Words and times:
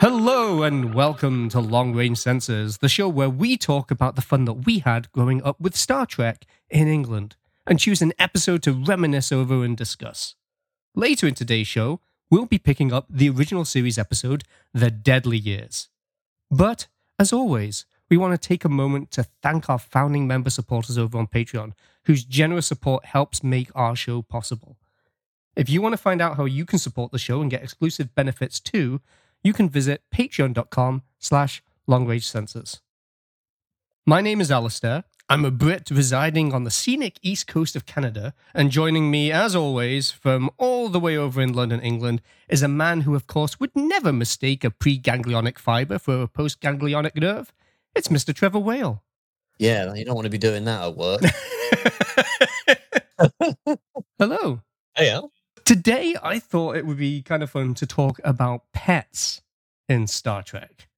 Hello 0.00 0.62
and 0.62 0.94
welcome 0.94 1.48
to 1.48 1.58
Long 1.58 1.92
Range 1.92 2.16
Sensors, 2.16 2.78
the 2.78 2.88
show 2.88 3.08
where 3.08 3.28
we 3.28 3.56
talk 3.56 3.90
about 3.90 4.14
the 4.14 4.22
fun 4.22 4.44
that 4.44 4.64
we 4.64 4.78
had 4.78 5.10
growing 5.10 5.42
up 5.42 5.60
with 5.60 5.74
Star 5.74 6.06
Trek 6.06 6.46
in 6.70 6.86
England 6.86 7.34
and 7.66 7.80
choose 7.80 8.00
an 8.00 8.12
episode 8.20 8.62
to 8.62 8.72
reminisce 8.72 9.32
over 9.32 9.64
and 9.64 9.76
discuss. 9.76 10.36
Later 10.94 11.26
in 11.26 11.34
today's 11.34 11.66
show, 11.66 11.98
we'll 12.30 12.46
be 12.46 12.58
picking 12.58 12.92
up 12.92 13.06
the 13.10 13.30
original 13.30 13.64
series 13.64 13.98
episode, 13.98 14.44
The 14.72 14.92
Deadly 14.92 15.38
Years. 15.38 15.88
But, 16.52 16.86
as 17.18 17.32
always, 17.32 17.84
we 18.10 18.16
want 18.16 18.40
to 18.40 18.48
take 18.48 18.64
a 18.64 18.68
moment 18.68 19.10
to 19.12 19.24
thank 19.42 19.68
our 19.68 19.78
founding 19.78 20.26
member 20.26 20.50
supporters 20.50 20.98
over 20.98 21.18
on 21.18 21.26
Patreon, 21.26 21.72
whose 22.04 22.24
generous 22.24 22.66
support 22.66 23.04
helps 23.04 23.44
make 23.44 23.70
our 23.74 23.94
show 23.94 24.22
possible. 24.22 24.76
If 25.56 25.68
you 25.68 25.82
want 25.82 25.92
to 25.92 25.98
find 25.98 26.22
out 26.22 26.36
how 26.36 26.44
you 26.44 26.64
can 26.64 26.78
support 26.78 27.12
the 27.12 27.18
show 27.18 27.42
and 27.42 27.50
get 27.50 27.62
exclusive 27.62 28.14
benefits 28.14 28.60
too, 28.60 29.00
you 29.42 29.52
can 29.52 29.68
visit 29.68 30.02
patreon.com 30.14 31.02
slash 31.18 31.62
longrangesensors. 31.88 32.80
My 34.06 34.20
name 34.20 34.40
is 34.40 34.50
Alistair. 34.50 35.04
I'm 35.28 35.44
a 35.44 35.50
Brit 35.50 35.90
residing 35.90 36.54
on 36.54 36.64
the 36.64 36.70
scenic 36.70 37.18
east 37.20 37.46
coast 37.46 37.76
of 37.76 37.84
Canada, 37.84 38.32
and 38.54 38.70
joining 38.70 39.10
me, 39.10 39.30
as 39.30 39.54
always, 39.54 40.10
from 40.10 40.48
all 40.56 40.88
the 40.88 40.98
way 40.98 41.18
over 41.18 41.42
in 41.42 41.52
London, 41.52 41.80
England, 41.80 42.22
is 42.48 42.62
a 42.62 42.68
man 42.68 43.02
who, 43.02 43.14
of 43.14 43.26
course, 43.26 43.60
would 43.60 43.76
never 43.76 44.10
mistake 44.10 44.64
a 44.64 44.70
pre-ganglionic 44.70 45.58
fibre 45.58 45.98
for 45.98 46.22
a 46.22 46.28
post-ganglionic 46.28 47.14
nerve. 47.16 47.52
It's 47.94 48.08
Mr. 48.08 48.34
Trevor 48.34 48.58
Whale. 48.58 49.02
Yeah, 49.58 49.92
you 49.94 50.04
don't 50.04 50.14
want 50.14 50.26
to 50.26 50.30
be 50.30 50.38
doing 50.38 50.64
that 50.64 50.82
at 50.82 50.96
work. 50.96 51.20
Hello. 54.18 54.60
hey, 54.94 55.10
Al. 55.10 55.32
Today, 55.64 56.16
I 56.22 56.38
thought 56.38 56.76
it 56.76 56.86
would 56.86 56.98
be 56.98 57.22
kind 57.22 57.42
of 57.42 57.50
fun 57.50 57.74
to 57.74 57.86
talk 57.86 58.20
about 58.24 58.62
pets 58.72 59.42
in 59.88 60.06
Star 60.06 60.42
Trek. 60.42 60.88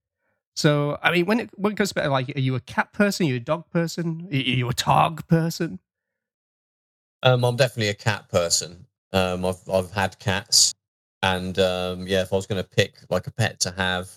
So, 0.54 0.98
I 1.02 1.10
mean, 1.10 1.26
when 1.26 1.40
it, 1.40 1.50
when 1.56 1.72
it 1.72 1.76
comes 1.76 1.92
to 1.92 2.10
like, 2.10 2.36
are 2.36 2.40
you 2.40 2.54
a 2.54 2.60
cat 2.60 2.92
person? 2.92 3.26
Are 3.26 3.30
you 3.30 3.36
a 3.36 3.40
dog 3.40 3.68
person? 3.70 4.28
Are 4.30 4.36
you 4.36 4.68
a 4.68 4.74
tog 4.74 5.26
person? 5.26 5.78
Um, 7.22 7.44
I'm 7.44 7.56
definitely 7.56 7.88
a 7.88 7.94
cat 7.94 8.28
person. 8.28 8.86
Um, 9.12 9.44
I've 9.44 9.68
I've 9.68 9.90
had 9.90 10.18
cats, 10.18 10.74
and 11.22 11.58
um, 11.58 12.06
yeah, 12.06 12.22
if 12.22 12.32
I 12.32 12.36
was 12.36 12.46
going 12.46 12.62
to 12.62 12.68
pick 12.68 12.98
like 13.10 13.26
a 13.26 13.32
pet 13.32 13.60
to 13.60 13.72
have, 13.72 14.08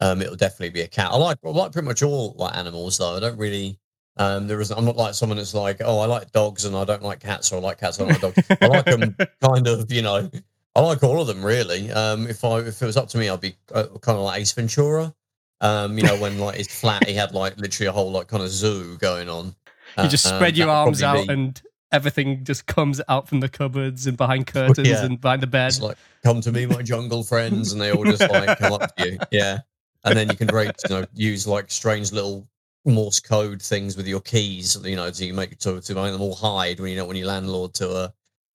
um, 0.00 0.22
it'll 0.22 0.36
definitely 0.36 0.70
be 0.70 0.80
a 0.82 0.88
cat. 0.88 1.08
I 1.12 1.16
like 1.16 1.38
I 1.44 1.48
like 1.50 1.72
pretty 1.72 1.86
much 1.88 2.02
all 2.02 2.34
like 2.38 2.56
animals 2.56 2.98
though. 2.98 3.16
I 3.16 3.20
don't 3.20 3.38
really. 3.38 3.78
Um, 4.16 4.46
there 4.48 4.60
is. 4.60 4.70
I'm 4.70 4.84
not 4.84 4.96
like 4.96 5.14
someone 5.14 5.38
that's 5.38 5.54
like, 5.54 5.80
oh, 5.82 5.98
I 6.00 6.06
like 6.06 6.30
dogs 6.32 6.64
and 6.64 6.76
I 6.76 6.84
don't 6.84 7.02
like 7.02 7.20
cats, 7.20 7.52
or 7.52 7.56
I 7.56 7.60
like 7.60 7.78
cats, 7.80 7.98
and 7.98 8.10
I 8.10 8.18
don't 8.18 8.36
like 8.36 8.46
dogs. 8.48 8.58
I 8.62 8.66
like 8.66 8.84
them 8.84 9.16
kind 9.42 9.66
of, 9.66 9.90
you 9.90 10.02
know. 10.02 10.30
I 10.76 10.80
like 10.80 11.02
all 11.02 11.20
of 11.20 11.26
them 11.26 11.44
really. 11.44 11.90
Um, 11.90 12.26
if 12.28 12.44
I 12.44 12.58
if 12.60 12.80
it 12.82 12.86
was 12.86 12.96
up 12.96 13.08
to 13.08 13.18
me, 13.18 13.28
I'd 13.28 13.40
be 13.40 13.54
uh, 13.72 13.84
kind 14.02 14.18
of 14.18 14.24
like 14.24 14.40
Ace 14.40 14.52
Ventura. 14.52 15.14
Um, 15.62 15.96
you 15.98 16.04
know, 16.04 16.16
when 16.16 16.38
like 16.38 16.56
his 16.56 16.68
flat, 16.68 17.06
he 17.08 17.14
had 17.14 17.32
like 17.34 17.56
literally 17.58 17.88
a 17.88 17.92
whole 17.92 18.10
like 18.10 18.28
kind 18.28 18.42
of 18.42 18.50
zoo 18.50 18.96
going 18.98 19.28
on. 19.28 19.54
You 19.98 20.08
just 20.08 20.26
Uh, 20.26 20.36
spread 20.36 20.54
um, 20.54 20.58
your 20.58 20.68
arms 20.70 21.02
out 21.02 21.26
be- 21.26 21.32
and 21.32 21.60
everything 21.92 22.44
just 22.44 22.66
comes 22.66 23.00
out 23.08 23.28
from 23.28 23.40
the 23.40 23.48
cupboards 23.48 24.06
and 24.06 24.16
behind 24.16 24.46
curtains 24.48 24.86
Yeah. 24.88 25.04
and 25.04 25.20
behind 25.20 25.42
the 25.42 25.46
bed. 25.48 25.68
It's 25.68 25.80
like, 25.80 25.98
come 26.22 26.40
to 26.42 26.52
me, 26.52 26.66
my 26.66 26.82
jungle 26.82 27.24
friends, 27.24 27.72
and 27.72 27.80
they 27.80 27.90
all 27.92 28.04
just 28.04 28.20
like 28.20 28.58
come 28.58 28.72
up 28.74 28.94
to 28.96 29.10
you. 29.12 29.18
Yeah. 29.30 29.58
And 30.04 30.16
then 30.16 30.28
you 30.28 30.36
can 30.36 30.48
rate, 30.48 30.72
you 30.88 30.96
know, 30.96 31.06
use 31.14 31.46
like 31.46 31.70
strange 31.70 32.12
little 32.12 32.48
Morse 32.86 33.20
code 33.20 33.60
things 33.60 33.94
with 33.94 34.08
your 34.08 34.20
keys, 34.20 34.76
you 34.84 34.96
know, 34.96 35.10
to 35.10 35.32
make 35.34 35.58
to, 35.58 35.80
to 35.82 35.94
make 35.94 36.12
them 36.12 36.22
all 36.22 36.34
hide 36.34 36.80
when 36.80 36.90
you 36.90 36.96
know 36.96 37.04
when 37.04 37.16
your 37.16 37.26
landlord 37.26 37.74
to 37.74 37.90
uh 37.90 38.08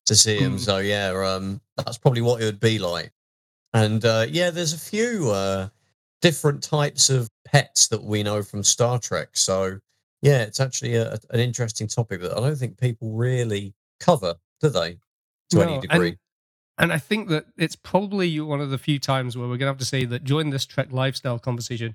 to 0.06 0.14
see 0.14 0.40
them. 0.40 0.56
Mm. 0.56 0.60
So 0.60 0.78
yeah, 0.78 1.08
um 1.08 1.60
that's 1.76 1.98
probably 1.98 2.22
what 2.22 2.40
it 2.40 2.46
would 2.46 2.60
be 2.60 2.78
like. 2.78 3.12
And 3.74 4.02
uh 4.02 4.24
yeah, 4.28 4.48
there's 4.48 4.72
a 4.72 4.78
few 4.78 5.30
uh 5.30 5.68
different 6.22 6.62
types 6.62 7.10
of 7.10 7.28
pets 7.44 7.86
that 7.88 8.02
we 8.02 8.22
know 8.22 8.42
from 8.42 8.62
Star 8.62 8.98
Trek. 8.98 9.28
So 9.34 9.78
yeah, 10.22 10.42
it's 10.42 10.58
actually 10.58 10.94
a, 10.94 11.18
an 11.30 11.40
interesting 11.40 11.86
topic 11.86 12.22
that 12.22 12.32
I 12.32 12.40
don't 12.40 12.56
think 12.56 12.80
people 12.80 13.12
really 13.12 13.74
cover, 14.00 14.34
do 14.62 14.70
they? 14.70 14.96
To 15.50 15.56
No, 15.56 15.60
any 15.60 15.80
degree. 15.80 16.08
And 16.08 16.18
I 16.78 16.98
think 16.98 17.28
that 17.28 17.46
it's 17.56 17.76
probably 17.76 18.40
one 18.40 18.60
of 18.60 18.70
the 18.70 18.78
few 18.78 18.98
times 18.98 19.36
where 19.36 19.44
we're 19.46 19.56
going 19.56 19.60
to 19.60 19.74
have 19.74 19.78
to 19.78 19.84
say 19.84 20.04
that 20.06 20.24
during 20.24 20.50
this 20.50 20.66
Trek 20.66 20.88
lifestyle 20.90 21.38
conversation, 21.38 21.94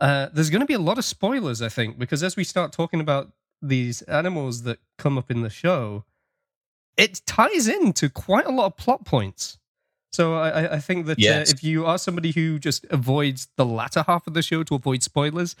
uh, 0.00 0.28
there's 0.32 0.50
going 0.50 0.60
to 0.60 0.66
be 0.66 0.74
a 0.74 0.78
lot 0.80 0.98
of 0.98 1.04
spoilers, 1.04 1.62
I 1.62 1.68
think, 1.68 1.98
because 1.98 2.22
as 2.22 2.36
we 2.36 2.44
start 2.44 2.72
talking 2.72 3.00
about 3.00 3.30
these 3.62 4.02
animals 4.02 4.62
that 4.64 4.78
come 4.98 5.16
up 5.16 5.30
in 5.30 5.42
the 5.42 5.50
show, 5.50 6.04
it 6.96 7.22
ties 7.26 7.68
into 7.68 8.08
quite 8.10 8.46
a 8.46 8.50
lot 8.50 8.66
of 8.66 8.76
plot 8.76 9.04
points. 9.04 9.58
So 10.12 10.34
I, 10.34 10.48
I- 10.64 10.72
I 10.76 10.80
think 10.80 11.06
that 11.06 11.18
Yes. 11.18 11.48
uh, 11.50 11.52
if 11.54 11.62
you 11.62 11.84
are 11.86 11.98
somebody 11.98 12.32
who 12.32 12.58
just 12.58 12.84
avoids 12.90 13.48
the 13.56 13.66
latter 13.66 14.02
half 14.06 14.26
of 14.26 14.34
the 14.34 14.42
show 14.42 14.62
to 14.64 14.74
avoid 14.74 15.02
spoilers, 15.02 15.54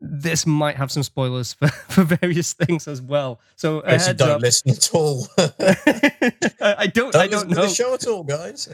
this 0.00 0.46
might 0.46 0.76
have 0.76 0.90
some 0.92 1.02
spoilers 1.02 1.52
for, 1.54 1.68
for 1.88 2.04
various 2.04 2.52
things 2.52 2.86
as 2.88 3.02
well. 3.02 3.40
So 3.56 3.80
Guess 3.82 4.08
you 4.08 4.14
don't 4.14 4.30
up. 4.30 4.40
listen 4.40 4.70
at 4.70 4.90
all. 4.94 5.26
I 5.38 6.74
I 6.78 6.86
don't. 6.86 7.12
don't 7.12 7.16
I 7.16 7.26
don't 7.26 7.48
listen 7.48 7.48
to 7.48 7.54
know. 7.54 7.62
the 7.62 7.68
show 7.74 7.94
at 7.94 8.06
all, 8.06 8.22
guys. 8.24 8.68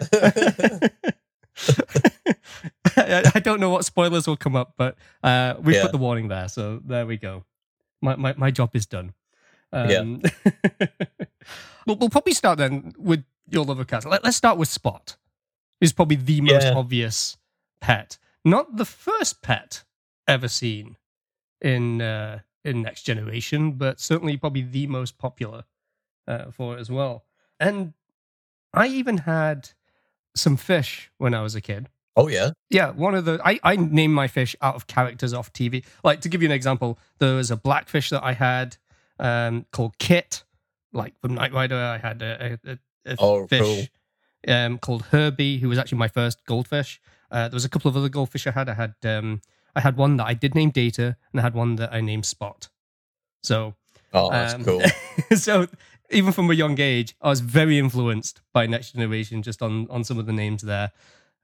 I, 2.96 3.30
I 3.34 3.40
don't 3.40 3.60
know 3.60 3.70
what 3.70 3.84
spoilers 3.84 4.26
will 4.26 4.36
come 4.36 4.56
up, 4.56 4.74
but 4.76 4.96
uh, 5.22 5.54
we 5.60 5.74
Yeah. 5.74 5.82
put 5.82 5.92
the 5.92 5.98
warning 5.98 6.28
there, 6.28 6.48
so 6.48 6.80
there 6.84 7.06
we 7.06 7.16
go. 7.16 7.44
My 8.02 8.16
my, 8.16 8.34
my 8.36 8.50
job 8.50 8.70
is 8.74 8.86
done. 8.86 9.12
Yeah. 9.72 9.98
Um, 9.98 10.22
we'll, 11.86 11.96
we'll 11.96 12.08
probably 12.10 12.32
start 12.34 12.58
then 12.58 12.92
with 12.96 13.24
your 13.50 13.64
love 13.64 13.80
of 13.80 13.86
cats. 13.88 14.06
Let, 14.06 14.22
let's 14.22 14.36
start 14.36 14.56
with 14.56 14.68
Spot. 14.68 15.16
Who's 15.80 15.92
probably 15.92 16.16
the 16.16 16.41
most 16.41 16.64
Yeah. 16.64 16.74
obvious 16.74 17.36
pet, 17.80 18.18
not 18.44 18.76
the 18.76 18.84
first 18.84 19.42
pet 19.42 19.82
ever 20.28 20.46
seen 20.48 20.96
in 21.64 22.00
uh, 22.00 22.41
in 22.64 22.82
Next 22.82 23.02
Generation, 23.02 23.72
but 23.72 23.98
certainly 23.98 24.36
probably 24.36 24.62
the 24.62 24.86
most 24.86 25.19
popular 25.19 25.64
uh, 26.28 26.50
for 26.50 26.76
it 26.76 26.80
as 26.80 26.91
well. 26.91 27.25
And 27.58 27.94
I 28.72 28.86
even 28.86 29.19
had 29.19 29.70
some 30.36 30.56
fish 30.56 31.10
when 31.19 31.34
I 31.34 31.42
was 31.42 31.54
a 31.54 31.60
kid. 31.60 31.88
oh 32.16 32.28
yeah, 32.28 32.50
Yeah, 32.70 32.91
one 32.91 33.14
of 33.14 33.24
the 33.24 33.41
I, 33.44 33.58
I 33.62 33.76
named 33.76 34.14
my 34.14 34.28
fish 34.28 34.54
out 34.60 34.76
of 34.76 34.86
characters 34.86 35.32
off 35.32 35.53
TV. 35.53 35.84
Like 36.04 36.20
to 36.20 36.28
give 36.28 36.42
you 36.42 36.48
an 36.48 36.53
example, 36.54 36.98
there 37.19 37.34
was 37.34 37.50
a 37.50 37.56
blackfish 37.56 38.10
that 38.10 38.22
I 38.22 38.32
had 38.34 38.76
um, 39.19 39.66
called 39.72 39.98
Kit, 39.98 40.44
like 40.92 41.19
from 41.20 41.34
Knight 41.34 41.53
Rider. 41.53 41.76
I 41.76 41.98
had 41.98 42.22
a, 42.22 42.58
a, 42.64 42.72
a, 42.72 43.16
Oh, 43.19 43.47
fish 43.47 43.91
um, 44.48 44.78
called 44.78 45.03
Herbie, 45.03 45.58
who 45.58 45.69
was 45.69 45.78
actually 45.78 45.98
my 45.98 46.08
first 46.08 46.44
goldfish. 46.47 47.00
Uh, 47.30 47.48
there 47.48 47.56
was 47.56 47.64
a 47.64 47.69
couple 47.69 47.88
of 47.88 47.97
other 47.97 48.08
goldfish 48.08 48.47
I 48.47 48.50
had. 48.50 48.69
I 48.69 48.74
had 48.74 48.94
um, 49.04 49.41
I 49.76 49.80
had 49.80 49.96
one 49.96 50.16
that 50.18 50.26
I 50.26 50.34
did 50.34 50.54
name 50.54 50.70
Data, 50.70 51.16
and 51.32 51.40
I 51.40 51.42
had 51.42 51.54
one 51.54 51.76
that 51.76 51.92
I 51.92 52.00
named 52.00 52.26
Spot. 52.26 52.68
So 53.42 53.74
oh 54.12 54.30
that's 54.30 54.54
um, 54.54 54.64
cool. 54.64 54.82
so 55.36 55.66
even 56.10 56.32
from 56.32 56.50
a 56.50 56.54
young 56.54 56.78
age, 56.80 57.14
I 57.20 57.28
was 57.28 57.40
very 57.40 57.78
influenced 57.78 58.40
by 58.52 58.66
Next 58.66 58.92
Generation 58.92 59.42
just 59.42 59.62
on 59.62 59.86
on 59.90 60.04
some 60.04 60.18
of 60.18 60.26
the 60.26 60.32
names 60.32 60.62
there. 60.62 60.92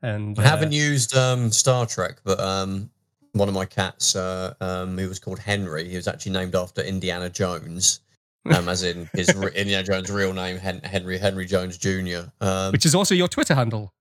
And 0.02 0.38
I 0.38 0.44
uh, 0.44 0.48
haven't 0.48 0.72
used 0.72 1.14
um, 1.14 1.52
Star 1.52 1.86
Trek, 1.86 2.20
but 2.24 2.40
um, 2.40 2.90
one 3.32 3.48
of 3.48 3.54
my 3.54 3.66
cats, 3.66 4.16
uh, 4.16 4.54
um, 4.60 4.96
who 4.96 5.08
was 5.08 5.18
called 5.18 5.38
Henry, 5.38 5.88
he 5.88 5.96
was 5.96 6.08
actually 6.08 6.32
named 6.32 6.54
after 6.54 6.82
Indiana 6.82 7.28
Jones, 7.28 8.00
um, 8.54 8.68
as 8.68 8.82
in 8.82 9.10
his 9.12 9.34
re- 9.34 9.52
Indiana 9.54 9.84
Jones' 9.84 10.10
real 10.10 10.32
name, 10.32 10.56
Hen- 10.56 10.80
Henry 10.84 11.18
Henry 11.18 11.46
Jones 11.46 11.76
Jr. 11.76 12.30
Um, 12.40 12.72
which 12.72 12.86
is 12.86 12.94
also 12.94 13.14
your 13.14 13.28
Twitter 13.28 13.54
handle. 13.54 13.92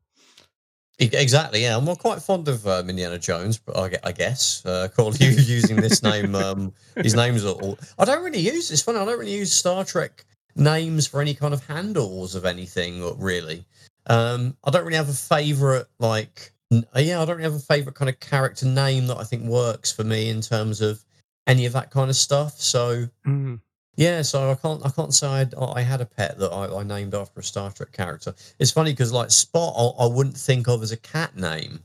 Exactly, 1.00 1.62
yeah. 1.62 1.78
I'm 1.78 1.96
quite 1.96 2.22
fond 2.22 2.50
of 2.50 2.68
um, 2.68 2.90
Indiana 2.90 3.18
Jones, 3.18 3.58
but 3.58 3.78
I, 3.78 4.10
I 4.10 4.12
guess 4.12 4.66
uh, 4.66 4.90
call 4.94 5.16
you 5.16 5.30
using 5.30 5.78
this 5.78 6.04
name. 6.04 6.36
Um, 6.36 6.74
his 6.98 7.16
names 7.16 7.46
are 7.46 7.54
all. 7.54 7.80
I 7.98 8.06
don't 8.06 8.24
really 8.24 8.40
use. 8.40 8.70
It's 8.70 8.82
funny. 8.82 9.00
I 9.00 9.06
don't 9.06 9.18
really 9.18 9.36
use 9.36 9.54
Star 9.54 9.86
Trek 9.86 10.26
names 10.56 11.08
for 11.08 11.22
any 11.22 11.34
kind 11.34 11.54
of 11.54 11.66
handles 11.66 12.36
of 12.36 12.46
anything. 12.46 13.18
Really, 13.18 13.64
um, 14.08 14.58
I 14.66 14.72
don't 14.72 14.84
really 14.84 14.98
have 14.98 15.10
a 15.10 15.14
favorite. 15.14 15.88
Like, 16.00 16.52
uh, 16.74 16.82
yeah, 16.98 17.22
I 17.22 17.26
don't 17.26 17.38
really 17.38 17.50
have 17.50 17.56
a 17.56 17.60
favorite 17.60 17.96
kind 17.96 18.10
of 18.10 18.20
character 18.20 18.66
name 18.66 19.08
that 19.08 19.18
I 19.18 19.24
think 19.24 19.44
works 19.44 19.92
for 19.94 20.04
me 20.04 20.30
in 20.30 20.42
terms 20.42 20.82
of 20.82 21.04
any 21.48 21.66
of 21.66 21.74
that 21.74 21.92
kind 21.92 22.10
of 22.10 22.16
stuff. 22.18 22.60
So 22.60 23.08
Mm. 23.26 23.62
Yeah, 24.00 24.22
so 24.22 24.50
I 24.50 24.56
can't 24.56 24.82
I 24.86 24.90
can't 24.90 25.14
say 25.14 25.28
I'd, 25.28 25.54
I 25.56 25.82
had 25.82 26.00
a 26.00 26.06
pet 26.06 26.40
that 26.40 26.52
I, 26.52 26.80
I 26.80 26.84
named 26.84 27.14
after 27.14 27.42
a 27.42 27.44
Star 27.44 27.70
Trek 27.70 27.92
character. 27.92 28.34
It's 28.58 28.72
funny 28.72 28.94
because 28.94 29.12
like 29.12 29.30
Spot, 29.30 29.74
I, 29.78 30.06
I 30.06 30.08
wouldn't 30.08 30.38
think 30.38 30.70
of 30.70 30.82
as 30.82 30.94
a 30.94 30.98
cat 30.98 31.36
name 31.36 31.84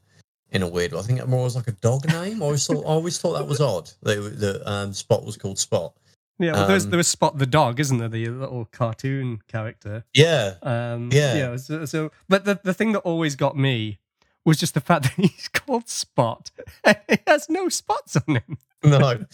in 0.52 0.62
a 0.62 0.68
weird 0.68 0.92
way. 0.92 1.00
I 1.00 1.02
think 1.02 1.18
it 1.18 1.26
more 1.28 1.44
as 1.44 1.56
like 1.56 1.66
a 1.66 1.72
dog 1.72 2.06
name. 2.06 2.40
I 2.40 2.46
always 2.46 2.64
thought 2.68 2.84
I 2.84 2.90
always 2.90 3.18
thought 3.18 3.32
that 3.32 3.48
was 3.48 3.60
odd. 3.60 3.90
That 4.02 4.38
that 4.38 4.62
um, 4.70 4.92
Spot 4.92 5.24
was 5.24 5.36
called 5.36 5.58
Spot. 5.58 5.92
Yeah, 6.38 6.52
well, 6.52 6.70
Um, 6.70 6.90
there 6.90 6.96
was 6.96 7.08
Spot 7.08 7.36
the 7.36 7.46
dog, 7.46 7.80
isn't 7.80 7.98
there? 7.98 8.08
The 8.08 8.28
little 8.28 8.66
cartoon 8.66 9.40
character. 9.48 10.04
Yeah, 10.14 10.54
Um, 10.62 11.10
Yeah. 11.12 11.56
So, 11.56 11.84
so, 11.84 12.12
but 12.28 12.44
the 12.44 12.60
the 12.62 12.74
thing 12.74 12.92
that 12.92 13.00
always 13.00 13.34
got 13.34 13.56
me 13.56 13.98
was 14.44 14.58
just 14.58 14.74
the 14.74 14.80
fact 14.80 15.02
that 15.04 15.12
he's 15.16 15.48
called 15.48 15.88
Spot. 15.88 16.50
he 17.08 17.18
has 17.26 17.48
no 17.48 17.68
spots 17.68 18.16
on 18.16 18.36
him. 18.36 18.58
no, 18.84 19.24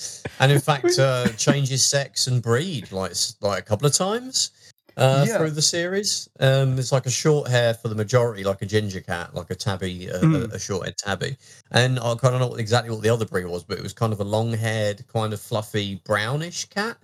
and 0.40 0.52
in 0.52 0.60
fact, 0.60 0.98
uh, 0.98 1.28
changes 1.32 1.84
sex 1.84 2.26
and 2.26 2.42
breed 2.42 2.90
like 2.92 3.12
like 3.40 3.58
a 3.58 3.62
couple 3.62 3.86
of 3.86 3.92
times 3.92 4.50
uh, 4.96 5.24
Yeah. 5.26 5.38
through 5.38 5.50
the 5.50 5.62
series. 5.62 6.28
Um, 6.38 6.78
it's 6.78 6.92
like 6.92 7.06
a 7.06 7.10
short 7.10 7.48
hair 7.48 7.74
for 7.74 7.88
the 7.88 7.94
majority, 7.94 8.44
like 8.44 8.62
a 8.62 8.66
ginger 8.66 9.00
cat, 9.00 9.34
like 9.34 9.50
a 9.50 9.54
tabby, 9.56 10.10
uh, 10.10 10.18
Hmm. 10.20 10.34
a, 10.34 10.38
a 10.54 10.58
short 10.58 10.84
haired 10.84 10.98
tabby. 10.98 11.36
And 11.72 11.98
I 11.98 12.14
kind 12.16 12.34
of 12.34 12.40
know 12.40 12.54
exactly 12.56 12.90
what 12.92 13.02
the 13.02 13.08
other 13.08 13.24
breed 13.26 13.46
was, 13.46 13.64
but 13.64 13.76
it 13.78 13.82
was 13.82 13.92
kind 13.92 14.12
of 14.12 14.20
a 14.20 14.24
long 14.24 14.52
haired, 14.52 15.04
kind 15.12 15.32
of 15.32 15.40
fluffy 15.40 16.00
brownish 16.04 16.66
cat 16.66 16.96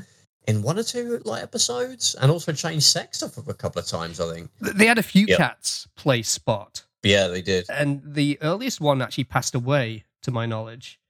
in 0.47 0.63
one 0.63 0.79
or 0.79 0.85
two 0.85 1.21
like 1.25 1.43
episodes, 1.43 2.15
and 2.21 2.31
also 2.31 2.53
changed 2.53 2.87
sex 2.87 3.23
a 3.23 3.27
a 3.51 3.55
couple 3.55 3.81
of 3.81 3.87
times. 3.89 4.21
I 4.21 4.33
think. 4.33 4.51
They 4.61 4.87
had 4.87 4.99
a 4.99 5.03
few 5.03 5.27
Yep. 5.27 5.39
cats 5.39 5.89
play 5.97 6.23
Spot, 6.23 6.81
Yeah, 7.07 7.29
they 7.29 7.43
did. 7.43 7.67
and 7.71 8.03
the 8.05 8.39
earliest 8.43 8.81
one 8.81 9.01
actually 9.01 9.25
passed 9.25 9.55
away, 9.55 10.05
to 10.23 10.31
my 10.31 10.45
knowledge. 10.47 11.01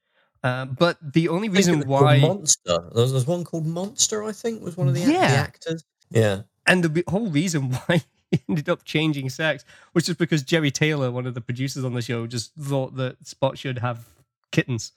Uh, 0.44 0.66
but 0.66 0.98
the 1.02 1.28
only 1.28 1.48
reason 1.48 1.74
it 1.74 1.76
was 1.78 1.84
called 1.86 2.02
why, 2.02 2.18
Monster. 2.20 2.90
There 2.94 3.02
was, 3.02 3.26
one 3.26 3.44
called 3.44 3.66
Monster, 3.66 4.22
I 4.22 4.32
think, 4.32 4.62
was 4.62 4.76
one 4.76 4.86
of 4.86 4.94
the, 4.94 5.04
the 5.04 5.16
actors. 5.18 5.84
Yeah. 6.10 6.42
and 6.66 6.84
the 6.84 7.02
whole 7.08 7.28
reason 7.28 7.70
why 7.86 8.02
he 8.30 8.40
ended 8.48 8.68
up 8.68 8.84
changing 8.84 9.28
sex 9.30 9.64
was 9.92 10.06
just 10.06 10.18
because 10.18 10.44
Jeri 10.44 10.72
Taylor, 10.72 11.10
one 11.10 11.26
of 11.26 11.34
the 11.34 11.40
producers 11.40 11.84
on 11.84 11.94
the 11.94 12.02
show, 12.02 12.26
just 12.26 12.54
thought 12.54 12.94
that 12.96 13.26
Spot 13.26 13.58
should 13.58 13.78
have 13.78 14.06
kittens, 14.52 14.92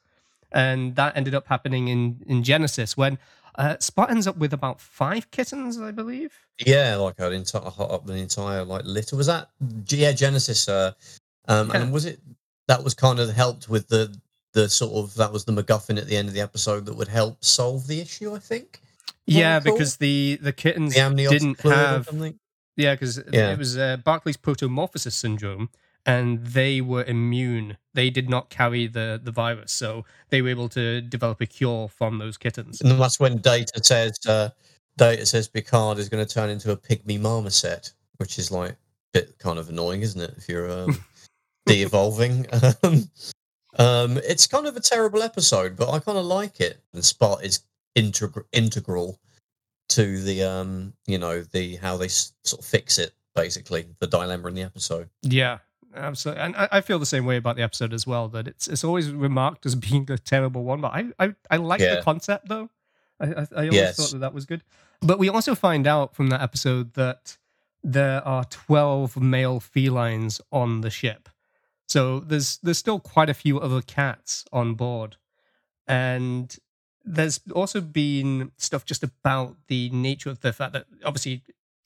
and 0.52 0.96
that 0.98 1.16
ended 1.18 1.34
up 1.34 1.48
happening 1.48 1.88
in 1.88 2.22
in 2.28 2.44
Genesis 2.44 2.96
when 2.98 3.18
uh, 3.56 3.78
Spot 3.80 4.10
ends 4.10 4.28
up 4.28 4.38
with 4.38 4.54
about 4.54 4.80
five 4.80 5.30
kittens, 5.32 5.80
I 5.80 5.92
believe. 5.92 6.34
Yeah, 6.66 6.96
like 6.98 7.16
an 7.20 7.34
entire 7.34 7.62
up 7.80 8.06
the 8.06 8.14
entire 8.14 8.64
like 8.66 8.84
litter. 8.86 9.16
Was 9.16 9.28
that 9.28 9.50
yeah 9.88 10.12
Genesis? 10.12 10.68
Uh, 10.68 10.94
um, 11.48 11.70
Yeah. 11.70 11.82
and 11.82 11.94
was 11.94 12.06
it 12.06 12.20
that 12.68 12.84
was 12.84 12.94
kind 12.94 13.20
of 13.20 13.30
helped 13.34 13.70
with 13.70 13.88
the 13.88 14.16
the 14.54 14.68
sort 14.70 14.94
of 14.94 15.16
that 15.16 15.32
was 15.32 15.46
the 15.46 15.52
MacGuffin 15.52 15.98
at 15.98 16.08
the 16.08 16.18
end 16.18 16.28
of 16.28 16.34
the 16.34 16.42
episode 16.42 16.86
that 16.86 16.96
would 16.96 17.08
help 17.08 17.44
solve 17.44 17.88
the 17.88 18.00
issue. 18.02 18.34
I 18.36 18.40
think. 18.40 18.82
Yeah, 19.26 19.60
because 19.60 19.98
the 19.98 20.40
the 20.42 20.54
kittens 20.54 20.96
The 20.96 21.28
didn't 21.30 21.60
have 21.62 22.06
something. 22.06 22.40
Yeah, 22.76 22.94
because 22.96 23.18
Yeah. 23.32 23.52
it 23.52 23.58
was 23.60 23.78
uh, 23.78 23.98
Barclay's 24.06 24.38
protomorphosis 24.38 25.12
syndrome, 25.14 25.70
and 26.06 26.46
they 26.46 26.82
were 26.82 27.04
immune. 27.04 27.78
They 27.94 28.10
did 28.10 28.30
not 28.30 28.50
carry 28.50 28.88
the 28.88 29.20
the 29.22 29.32
virus, 29.32 29.72
so 29.72 30.06
they 30.30 30.42
were 30.42 30.50
able 30.50 30.70
to 30.70 31.02
develop 31.02 31.42
a 31.42 31.46
cure 31.46 31.88
from 31.88 32.18
those 32.18 32.38
kittens. 32.38 32.82
And 32.82 33.00
that's 33.00 33.20
when 33.20 33.38
Data 33.38 33.84
says 33.84 34.18
uh, 34.28 34.50
Data 34.98 35.26
says 35.26 35.48
Picard 35.48 35.98
is 35.98 36.10
going 36.10 36.26
to 36.26 36.34
turn 36.34 36.50
into 36.50 36.72
a 36.72 36.78
pygmy 36.78 37.20
marmoset, 37.20 37.94
which 38.18 38.38
is 38.40 38.52
like 38.52 38.72
a 38.72 38.78
bit 39.14 39.38
kind 39.40 39.60
of 39.60 39.70
annoying, 39.70 40.02
isn't 40.02 40.22
it? 40.22 40.34
If 40.38 40.50
you're 40.50 40.70
um, 40.72 41.04
de-evolving. 41.66 42.48
Um, 42.84 43.10
um, 43.78 44.18
it's 44.18 44.48
kind 44.48 44.66
of 44.66 44.76
a 44.76 44.82
terrible 44.82 45.22
episode, 45.22 45.78
but 45.78 45.90
I 45.92 46.00
kind 46.00 46.18
of 46.18 46.26
like 46.26 46.60
it. 46.60 46.82
And 46.94 47.06
Spot 47.06 47.44
is 47.44 47.62
integral 47.96 48.46
integral 48.52 49.20
to 49.90 50.22
the 50.24 50.44
um, 50.44 50.94
you 51.06 51.18
know, 51.18 51.44
the 51.44 51.76
how 51.76 51.96
they 51.96 52.06
s- 52.06 52.34
sort 52.44 52.62
of 52.62 52.66
fix 52.66 52.98
it. 52.98 53.14
Basically, 53.36 53.86
the 54.00 54.08
dilemma 54.08 54.48
in 54.48 54.56
the 54.56 54.64
episode. 54.64 55.10
Yeah, 55.22 55.60
absolutely. 55.96 56.44
And 56.44 56.56
I, 56.56 56.68
I 56.74 56.82
feel 56.82 57.00
the 57.00 57.06
same 57.06 57.26
way 57.26 57.38
about 57.38 57.56
the 57.56 57.62
episode 57.64 57.94
as 57.94 58.06
well. 58.08 58.28
That 58.30 58.48
it's 58.48 58.68
it's 58.68 58.84
always 58.84 59.12
remarked 59.12 59.66
as 59.66 59.76
being 59.76 60.10
a 60.12 60.18
terrible 60.18 60.64
one, 60.64 60.82
but 60.82 60.94
I 60.94 61.06
I, 61.20 61.36
I 61.52 61.58
like 61.58 61.82
Yeah. 61.82 61.96
the 61.96 62.02
concept 62.02 62.48
though. 62.50 62.70
I 63.20 63.26
I, 63.26 63.42
I 63.42 63.44
always 63.68 63.74
Yes. 63.74 63.98
thought 63.98 64.12
that 64.12 64.20
that 64.20 64.34
was 64.34 64.46
good. 64.46 64.64
But 65.02 65.20
we 65.20 65.30
also 65.30 65.56
find 65.56 65.88
out 65.88 66.16
from 66.16 66.28
that 66.28 66.42
episode 66.42 66.94
that 66.96 67.38
there 67.84 68.22
are 68.28 68.44
twelve 68.46 69.16
male 69.18 69.60
felines 69.60 70.42
on 70.52 70.82
the 70.82 70.90
ship. 70.90 71.30
So 71.88 72.20
there's 72.20 72.58
there's 72.58 72.78
still 72.78 73.00
quite 73.00 73.30
a 73.30 73.34
few 73.34 73.60
other 73.60 73.82
cats 73.82 74.46
on 74.52 74.76
board, 74.76 75.16
and 75.88 76.56
there's 77.06 77.40
also 77.56 77.82
been 77.82 78.52
stuff 78.58 78.86
just 78.86 79.04
about 79.04 79.56
the 79.68 79.90
nature 79.90 80.30
of 80.30 80.42
the 80.42 80.54
fact 80.54 80.74
that 80.74 80.86
obviously 81.04 81.44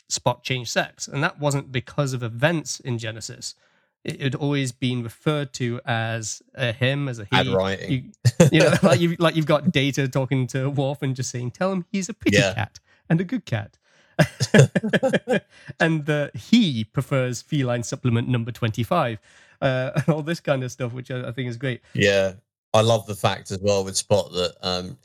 Spot 0.10 0.44
changed 0.44 0.70
sex, 0.70 1.08
and 1.08 1.24
that 1.24 1.40
wasn't 1.40 1.72
because 1.72 2.14
of 2.14 2.22
events 2.22 2.80
in 2.82 2.98
Genesis. 2.98 3.56
It 4.04 4.22
had 4.22 4.36
always 4.36 4.72
been 4.74 5.02
referred 5.04 5.54
to 5.54 5.80
as 5.86 6.42
a 6.56 6.74
him, 6.74 7.08
as 7.08 7.20
a 7.20 7.26
he. 7.26 7.54
writing. 7.54 8.14
You, 8.40 8.48
you 8.52 8.60
know, 8.60 8.74
like 8.84 9.00
you 9.00 9.16
like 9.18 9.36
you've 9.36 9.46
got 9.46 9.72
Data 9.72 10.08
talking 10.08 10.46
to 10.48 10.70
Worf 10.70 11.02
and 11.02 11.16
just 11.16 11.30
saying, 11.32 11.52
"Tell 11.52 11.72
him 11.72 11.86
he's 11.90 12.10
a 12.10 12.14
pretty 12.14 12.38
Yeah. 12.38 12.54
cat 12.54 12.80
and 13.10 13.22
a 13.22 13.24
good 13.24 13.46
cat." 13.46 13.78
and 15.80 16.08
uh, 16.10 16.30
he 16.36 16.84
prefers 16.84 17.42
feline 17.42 17.82
supplement 17.82 18.28
number 18.28 18.52
25 18.52 19.18
uh, 19.62 19.92
and 19.96 20.10
all 20.16 20.22
this 20.22 20.40
kind 20.40 20.64
of 20.64 20.72
stuff 20.72 20.94
which 20.94 21.10
I, 21.10 21.30
I 21.30 21.32
think 21.32 21.50
is 21.50 21.58
great 21.58 21.82
Yeah, 21.96 22.34
I 22.76 22.82
love 22.82 23.08
the 23.08 23.16
fact 23.16 23.50
as 23.50 23.60
well 23.60 23.84
with 23.84 23.98
Spot 23.98 24.32
that 24.34 24.56
um, 24.62 24.98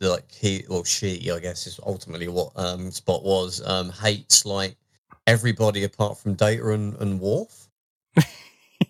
like 0.00 0.32
he 0.32 0.64
or 0.70 0.84
she, 0.84 1.30
I 1.30 1.38
guess, 1.40 1.66
is 1.66 1.78
ultimately 1.86 2.28
what 2.28 2.52
um 2.56 2.90
Spot 2.90 3.22
was. 3.22 3.66
Um, 3.66 3.90
hates 3.90 4.44
like 4.46 4.76
everybody 5.26 5.84
apart 5.84 6.18
from 6.18 6.34
Data 6.34 6.68
and, 6.70 6.94
and 7.00 7.20
Worf. 7.20 7.68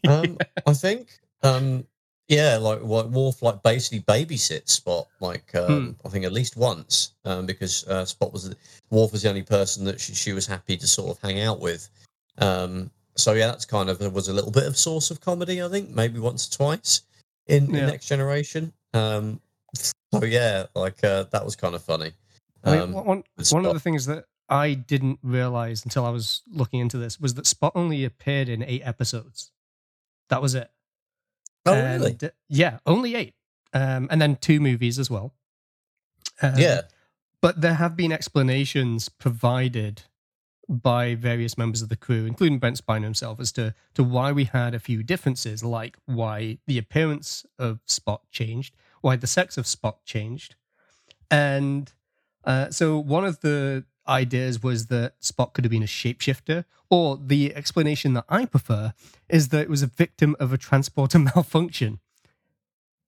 Um, 0.08 0.38
I 0.66 0.72
think. 0.72 1.08
Um, 1.42 1.86
yeah, 2.28 2.56
like 2.56 2.80
what 2.80 3.10
Worf 3.10 3.42
like 3.42 3.62
basically 3.62 4.00
babysits 4.00 4.70
Spot 4.70 5.06
like 5.20 5.54
um, 5.54 5.94
I 6.06 6.08
think 6.08 6.24
at 6.24 6.32
least 6.32 6.56
once 6.56 7.12
um, 7.26 7.44
because 7.44 7.86
uh, 7.86 8.04
Spot 8.06 8.32
was 8.32 8.48
the- 8.48 8.56
Worf 8.90 9.12
was 9.12 9.22
the 9.22 9.28
only 9.28 9.42
person 9.42 9.84
that 9.84 10.00
she, 10.00 10.14
she 10.14 10.32
was 10.32 10.46
happy 10.46 10.76
to 10.78 10.86
sort 10.86 11.10
of 11.14 11.22
hang 11.22 11.40
out 11.40 11.60
with. 11.60 11.88
Um, 12.38 12.90
so 13.16 13.34
yeah, 13.34 13.46
that's 13.48 13.66
kind 13.66 13.90
of 13.90 14.00
was 14.14 14.28
a 14.28 14.32
little 14.32 14.50
bit 14.50 14.66
of 14.66 14.76
source 14.76 15.10
of 15.10 15.20
comedy. 15.20 15.62
I 15.62 15.68
think 15.68 15.90
maybe 15.90 16.18
once 16.18 16.48
or 16.48 16.56
twice 16.56 17.02
in, 17.46 17.66
in 17.66 17.74
Yeah. 17.74 17.86
Next 17.86 18.06
Generation. 18.06 18.72
Um, 18.94 19.40
so 19.74 20.24
yeah, 20.24 20.64
like 20.74 21.04
uh, 21.04 21.24
that 21.30 21.44
was 21.44 21.56
kind 21.56 21.74
of 21.74 21.82
funny. 21.82 22.12
I 22.64 22.78
mean, 22.78 22.92
one, 22.92 23.22
one 23.50 23.66
of 23.66 23.74
the 23.74 23.80
things 23.80 24.06
that 24.06 24.24
I 24.48 24.74
didn't 24.74 25.18
realize 25.22 25.84
until 25.84 26.06
I 26.06 26.10
was 26.10 26.42
looking 26.50 26.80
into 26.80 26.96
this 26.96 27.20
was 27.20 27.34
that 27.34 27.46
Spot 27.46 27.72
only 27.74 28.04
appeared 28.04 28.48
in 28.48 28.62
eight 28.62 28.82
episodes. 28.84 29.50
That 30.34 30.42
was 30.42 30.54
it. 30.54 30.70
oh 31.66 31.74
And, 31.74 32.02
really? 32.02 32.18
yeah, 32.48 32.78
only 32.86 33.14
eight. 33.14 33.34
Um, 33.72 34.08
and 34.10 34.20
then 34.20 34.36
two 34.36 34.60
movies 34.60 34.98
as 34.98 35.08
well. 35.10 35.34
Um, 36.42 36.54
yeah, 36.56 36.82
But 37.40 37.60
there 37.60 37.74
have 37.74 37.96
been 37.96 38.12
explanations 38.12 39.08
provided 39.08 40.02
by 40.68 41.14
various 41.14 41.58
members 41.58 41.82
of 41.82 41.88
the 41.90 41.96
crew, 41.96 42.24
including 42.24 42.58
Brent 42.58 42.80
Spiner 42.84 43.04
himself, 43.04 43.38
as 43.38 43.52
to, 43.52 43.74
to 43.94 44.02
why 44.02 44.32
we 44.32 44.44
had 44.44 44.74
a 44.74 44.78
few 44.78 45.02
differences, 45.02 45.62
like 45.62 45.96
why 46.06 46.58
the 46.66 46.78
appearance 46.78 47.44
of 47.58 47.80
Spot 47.86 48.22
changed, 48.30 48.74
why 49.02 49.16
the 49.16 49.26
sex 49.26 49.58
of 49.58 49.66
Spot 49.66 50.02
changed. 50.04 50.54
And 51.30 51.92
uh, 52.44 52.70
so 52.70 52.98
one 52.98 53.24
of 53.24 53.40
the 53.40 53.84
ideas 54.08 54.62
was 54.62 54.86
that 54.88 55.14
Spot 55.20 55.52
could 55.52 55.64
have 55.64 55.70
been 55.70 55.82
a 55.82 55.86
shapeshifter, 55.86 56.64
or 56.90 57.16
the 57.16 57.54
explanation 57.54 58.14
that 58.14 58.24
I 58.28 58.44
prefer 58.46 58.92
is 59.28 59.48
that 59.48 59.60
it 59.62 59.70
was 59.70 59.82
a 59.82 59.86
victim 59.86 60.36
of 60.38 60.52
a 60.52 60.58
transporter 60.58 61.18
malfunction. 61.34 62.00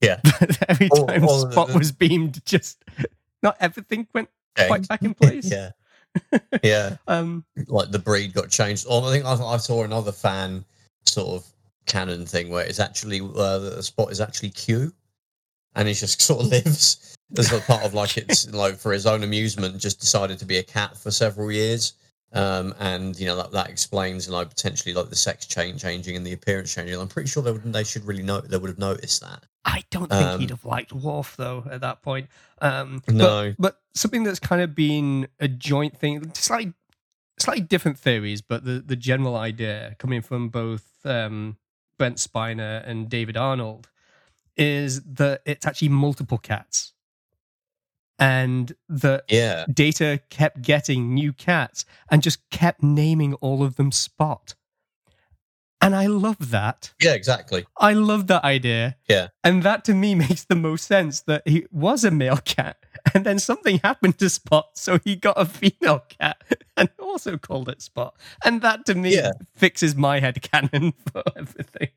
Yeah. 0.00 0.20
Every 0.68 0.88
time 0.88 1.24
or 1.24 1.40
the- 1.46 1.52
Spot 1.52 1.68
the- 1.68 1.78
was 1.78 1.92
beamed, 1.92 2.44
just 2.44 2.84
not 3.42 3.56
everything 3.60 4.06
went 4.14 4.28
quite 4.56 4.86
back 4.88 5.02
in 5.02 5.14
place. 5.14 5.50
yeah, 5.50 5.70
yeah. 6.62 6.96
Um, 7.06 7.44
like 7.68 7.90
the 7.90 7.98
breed 7.98 8.32
got 8.34 8.48
changed. 8.50 8.86
Or 8.88 9.02
I 9.08 9.12
think 9.12 9.24
I, 9.24 9.34
I 9.34 9.56
saw 9.58 9.84
another 9.84 10.12
fan 10.12 10.64
sort 11.04 11.28
of 11.28 11.46
canon 11.86 12.26
thing 12.26 12.48
where 12.48 12.64
it's 12.64 12.80
actually 12.80 13.20
uh, 13.20 13.58
the 13.58 13.82
spot 13.82 14.10
is 14.10 14.20
actually 14.20 14.50
Q, 14.50 14.92
and 15.74 15.86
he 15.88 15.94
just 15.94 16.20
sort 16.20 16.40
of 16.44 16.46
lives 16.50 17.15
as 17.36 17.52
a 17.52 17.60
part 17.60 17.84
of 17.84 17.94
like 17.94 18.16
it's 18.16 18.52
like 18.52 18.76
for 18.76 18.92
his 18.92 19.06
own 19.06 19.22
amusement, 19.22 19.78
just 19.78 20.00
decided 20.00 20.38
to 20.38 20.44
be 20.44 20.58
a 20.58 20.62
cat 20.62 20.96
for 20.96 21.10
several 21.10 21.50
years. 21.50 21.94
Um, 22.32 22.74
and 22.80 23.18
you 23.18 23.26
know 23.26 23.36
that, 23.36 23.52
that 23.52 23.70
explains, 23.70 24.28
know, 24.28 24.44
potentially 24.44 24.92
like 24.92 25.08
the 25.08 25.16
sex 25.16 25.46
change 25.46 25.80
changing 25.80 26.16
and 26.16 26.26
the 26.26 26.32
appearance 26.32 26.74
changing. 26.74 26.98
I'm 27.00 27.08
pretty 27.08 27.28
sure 27.28 27.42
they 27.42 27.52
would 27.52 27.62
they 27.72 27.84
should 27.84 28.04
really 28.04 28.22
know 28.22 28.40
they 28.40 28.58
would 28.58 28.68
have 28.68 28.78
noticed 28.78 29.20
that. 29.22 29.44
I 29.64 29.84
don't 29.90 30.10
think 30.10 30.22
Um, 30.22 30.40
he'd 30.40 30.50
have 30.50 30.64
liked 30.64 30.92
Worf 30.92 31.36
though 31.36 31.64
at 31.70 31.80
that 31.80 32.02
point. 32.02 32.28
Um, 32.60 33.02
No. 33.08 33.54
but, 33.58 33.62
but 33.62 33.80
something 33.94 34.22
that's 34.22 34.38
kind 34.38 34.60
of 34.60 34.74
been 34.74 35.28
a 35.40 35.48
joint 35.48 35.96
thing, 35.96 36.30
slightly 36.34 36.74
slightly 37.38 37.62
different 37.62 37.98
theories, 37.98 38.42
but 38.42 38.64
the 38.64 38.82
the 38.84 38.96
general 38.96 39.36
idea 39.36 39.94
coming 39.98 40.20
from 40.20 40.48
both 40.48 40.84
um, 41.04 41.56
Brent 41.98 42.16
Spiner 42.16 42.86
and 42.86 43.08
David 43.08 43.36
Arnold 43.36 43.88
is 44.56 45.02
that 45.02 45.42
it's 45.44 45.66
actually 45.66 45.90
multiple 45.90 46.38
cats, 46.38 46.92
and 48.18 48.72
that 48.88 49.24
Yeah, 49.28 49.66
Data 49.72 50.20
kept 50.30 50.62
getting 50.62 51.14
new 51.14 51.32
cats 51.32 51.84
and 52.10 52.22
just 52.22 52.48
kept 52.50 52.82
naming 52.82 53.34
all 53.34 53.62
of 53.62 53.76
them 53.76 53.92
Spot. 53.92 54.54
And 55.82 55.94
I 55.94 56.06
love 56.06 56.50
that. 56.50 56.94
yeah, 57.02 57.12
exactly. 57.12 57.66
I 57.76 57.92
love 57.92 58.28
that 58.28 58.44
idea. 58.44 58.96
Yeah. 59.08 59.28
And 59.44 59.62
that 59.62 59.84
to 59.84 59.94
me 59.94 60.14
makes 60.26 60.44
the 60.44 60.54
most 60.56 60.86
sense 60.86 61.20
that 61.22 61.42
he 61.46 61.66
was 61.70 62.02
a 62.02 62.10
male 62.10 62.38
cat 62.38 62.78
and 63.14 63.24
then 63.26 63.38
something 63.38 63.78
happened 63.84 64.18
to 64.18 64.30
Spot, 64.30 64.66
so 64.74 64.98
he 65.04 65.16
got 65.16 65.38
a 65.38 65.44
female 65.44 66.02
cat 66.08 66.42
and 66.76 66.88
also 66.98 67.36
called 67.36 67.68
it 67.68 67.82
Spot. 67.82 68.16
And 68.44 68.62
that 68.62 68.86
to 68.86 68.94
me 68.94 69.14
Yeah. 69.16 69.32
fixes 69.54 69.94
my 69.94 70.18
head 70.20 70.40
canon 70.42 70.94
for 71.12 71.22
everything. 71.36 71.90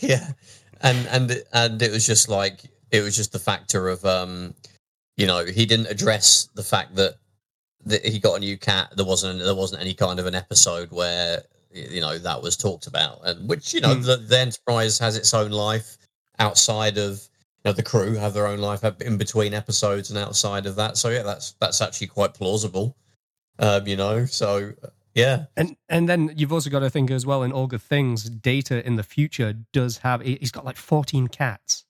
yeah, 0.00 0.32
and 0.80 1.06
and 1.08 1.42
and 1.52 1.82
it 1.82 1.92
was 1.92 2.04
just 2.06 2.28
like 2.28 2.62
It 2.90 3.02
was 3.02 3.14
just 3.14 3.32
the 3.32 3.38
factor 3.38 3.88
of, 3.88 4.04
um, 4.04 4.54
you 5.16 5.26
know, 5.26 5.44
he 5.44 5.66
didn't 5.66 5.86
address 5.86 6.48
the 6.54 6.62
fact 6.62 6.94
that 6.96 7.16
that 7.84 8.04
he 8.04 8.18
got 8.18 8.36
a 8.36 8.40
new 8.40 8.56
cat. 8.56 8.92
There 8.96 9.04
wasn't 9.06 9.40
there 9.40 9.54
wasn't 9.54 9.80
any 9.82 9.94
kind 9.94 10.18
of 10.20 10.26
an 10.26 10.34
episode 10.34 10.90
where 10.90 11.42
you 11.72 12.00
know 12.00 12.18
that 12.18 12.42
was 12.42 12.56
talked 12.56 12.86
about, 12.86 13.20
and 13.24 13.48
which 13.48 13.74
you 13.74 13.80
know 13.80 13.94
Mm. 13.96 14.04
the, 14.04 14.16
the 14.18 14.38
Enterprise 14.38 14.98
has 14.98 15.16
its 15.16 15.34
own 15.34 15.50
life 15.50 15.96
outside 16.38 16.98
of 16.98 17.12
you 17.64 17.70
know 17.70 17.72
the 17.72 17.82
crew 17.82 18.14
have 18.14 18.34
their 18.34 18.46
own 18.46 18.58
life 18.58 18.84
in 19.00 19.16
between 19.16 19.52
episodes 19.54 20.10
and 20.10 20.18
outside 20.18 20.66
of 20.66 20.76
that. 20.76 20.96
So 20.96 21.08
yeah, 21.10 21.22
that's 21.22 21.52
that's 21.60 21.80
actually 21.80 22.08
quite 22.08 22.34
plausible. 22.34 22.96
Um, 23.58 23.86
you 23.86 23.96
know, 23.96 24.24
so 24.26 24.72
yeah, 25.14 25.44
And 25.58 25.76
and 25.90 26.08
then 26.08 26.32
you've 26.36 26.52
also 26.54 26.70
got 26.70 26.80
to 26.80 26.90
think 26.90 27.10
as 27.10 27.26
well 27.26 27.42
in 27.42 27.52
all 27.52 27.66
good 27.66 27.82
things, 27.82 28.24
Data 28.30 28.84
in 28.86 28.96
the 28.96 29.02
future 29.02 29.52
does 29.72 29.98
have 29.98 30.22
he- 30.22 30.38
he's 30.40 30.50
got 30.50 30.64
like 30.64 30.76
14 30.78 31.28
cats. 31.28 31.84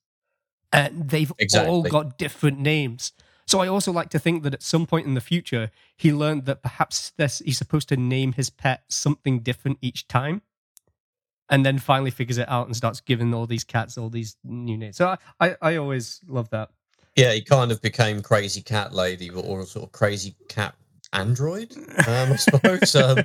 And 0.73 1.09
they've 1.11 1.33
all 1.57 1.83
got 1.83 2.17
different 2.19 2.59
names. 2.59 3.13
So 3.47 3.61
I 3.61 3.69
also 3.69 3.93
like 3.93 4.09
to 4.11 4.19
think 4.19 4.45
that 4.45 4.55
at 4.55 4.63
some 4.63 4.87
point 4.87 5.07
in 5.07 5.15
the 5.15 5.21
future, 5.21 5.71
he 5.97 6.13
learned 6.13 6.47
that 6.47 6.63
perhaps 6.63 7.11
this, 7.17 7.41
he's 7.45 7.59
supposed 7.59 7.89
to 7.91 7.97
name 7.97 8.33
his 8.33 8.49
pet 8.51 8.85
something 8.89 9.41
different 9.41 9.79
each 9.83 10.09
time. 10.09 10.43
And 11.51 11.67
then 11.67 11.79
finally 11.79 12.11
figures 12.11 12.39
it 12.39 12.49
out 12.49 12.67
and 12.67 12.75
starts 12.75 13.01
giving 13.01 13.35
all 13.35 13.47
these 13.47 13.65
cats 13.65 13.99
all 13.99 14.09
these 14.09 14.37
new 14.43 14.79
names. 14.79 14.97
So 14.97 15.09
I, 15.09 15.19
I, 15.39 15.57
I 15.61 15.77
always 15.77 16.21
love 16.27 16.49
that. 16.51 16.71
yeah, 17.17 17.33
he 17.33 17.43
kind 17.43 17.71
of 17.71 17.83
became 17.83 18.23
crazy 18.23 18.63
cat 18.63 18.95
lady 18.95 19.29
or 19.29 19.67
sort 19.67 19.85
of 19.85 19.93
crazy 19.93 20.35
cat 20.49 20.75
android, 21.13 21.73
um, 22.07 22.33
I 22.33 22.37
suppose. 22.37 22.95
um, 22.97 23.17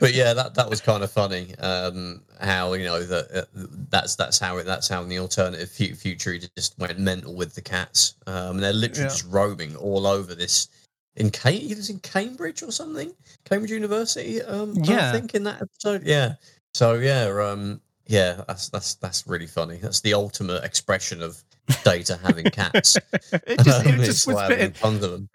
but 0.00 0.14
yeah, 0.14 0.32
that 0.34 0.54
that 0.54 0.68
was 0.68 0.80
kind 0.80 1.02
of 1.02 1.10
funny. 1.10 1.54
Um, 1.58 2.22
how 2.40 2.72
you 2.74 2.84
know 2.84 3.02
that 3.02 3.30
uh, 3.54 3.66
that's 3.90 4.16
that's 4.16 4.38
how 4.38 4.56
it 4.58 4.64
that's 4.64 4.88
how 4.88 5.02
in 5.02 5.08
the 5.08 5.18
alternative 5.18 5.70
fu- 5.70 5.94
future 5.94 6.32
he 6.32 6.42
just 6.56 6.78
went 6.78 6.98
mental 6.98 7.34
with 7.34 7.54
the 7.54 7.60
cats. 7.62 8.14
Um, 8.26 8.56
and 8.56 8.62
they're 8.62 8.72
literally 8.72 9.02
Yeah. 9.04 9.08
just 9.08 9.26
roaming 9.26 9.76
all 9.76 10.06
over 10.06 10.34
this. 10.34 10.68
In 11.16 11.30
Cam- 11.30 11.52
he 11.54 11.74
was 11.74 11.90
in 11.90 11.98
Cambridge 12.00 12.62
or 12.62 12.70
something, 12.72 13.12
Cambridge 13.44 13.72
University. 13.72 14.40
Um, 14.42 14.74
Yeah. 14.76 15.08
I 15.10 15.12
think 15.12 15.34
in 15.34 15.44
that 15.44 15.60
episode. 15.60 16.06
Yeah. 16.06 16.34
So 16.74 16.94
yeah, 16.94 17.24
um, 17.24 17.80
yeah, 18.06 18.42
that's 18.46 18.68
that's 18.68 18.94
that's 18.94 19.26
really 19.26 19.46
funny. 19.48 19.76
That's 19.78 20.00
the 20.00 20.14
ultimate 20.14 20.62
expression 20.64 21.20
of 21.22 21.42
Data 21.84 22.18
having 22.22 22.44
cats. 22.46 22.96
it 23.12 23.60
just, 23.64 23.80
Um, 23.86 23.94
it 24.00 24.04
just 24.04 24.26
was 24.26 24.40
having 24.40 24.72
tons 24.72 25.02
of 25.04 25.10
them. 25.12 25.28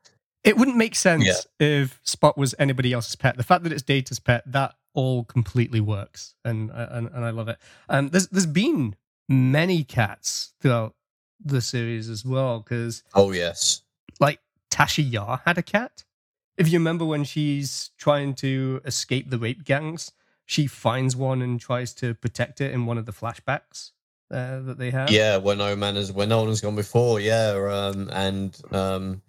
It 0.45 0.55
wouldn't 0.57 0.77
make 0.77 0.95
sense 0.95 1.25
Yeah. 1.25 1.33
if 1.59 1.99
Spot 2.03 2.37
was 2.37 2.55
anybody 2.59 2.93
else's 2.93 3.15
pet. 3.15 3.35
The 3.35 3.43
fact 3.43 3.63
that 3.63 3.73
it's 3.73 3.81
Data's 3.81 4.19
pet, 4.19 4.43
that 4.51 4.75
all 4.93 5.25
completely 5.25 5.81
works, 5.81 6.35
and 6.45 6.69
and, 6.71 7.09
and 7.13 7.25
I 7.25 7.31
love 7.31 7.49
it. 7.49 7.57
Um, 7.89 8.09
there's 8.09 8.27
there's 8.29 8.45
been 8.45 8.95
many 9.27 9.83
cats 9.83 10.53
throughout 10.61 10.95
the 11.43 11.59
series 11.61 12.09
as 12.09 12.23
well, 12.23 12.59
because 12.59 13.03
Oh 13.13 13.31
yes. 13.31 13.81
like 14.19 14.39
Tasha 14.71 15.03
Yar 15.11 15.41
had 15.45 15.57
a 15.57 15.63
cat. 15.63 16.03
If 16.57 16.71
you 16.71 16.79
remember 16.79 17.03
when 17.05 17.25
she's 17.25 17.89
trying 17.97 18.35
to 18.35 18.79
escape 18.85 19.29
the 19.29 19.37
rape 19.37 19.65
gangs, 19.65 20.11
she 20.45 20.67
finds 20.67 21.15
one 21.15 21.41
and 21.41 21.59
tries 21.59 21.93
to 21.95 22.13
protect 22.13 22.61
it 22.61 22.71
in 22.71 22.85
one 22.85 22.97
of 22.97 23.05
the 23.05 23.11
flashbacks 23.11 23.91
uh, 24.31 24.59
that 24.61 24.77
they 24.77 24.91
have. 24.91 25.09
Yeah, 25.11 25.37
when 25.37 25.57
no 25.57 25.75
man 25.75 25.95
has 25.95 26.11
when 26.13 26.29
no 26.29 26.39
one 26.39 26.47
has 26.47 26.61
gone 26.61 26.75
before, 26.77 27.19
yeah, 27.19 27.49
um, 27.69 28.09
and 28.13 28.57
um, 28.71 29.21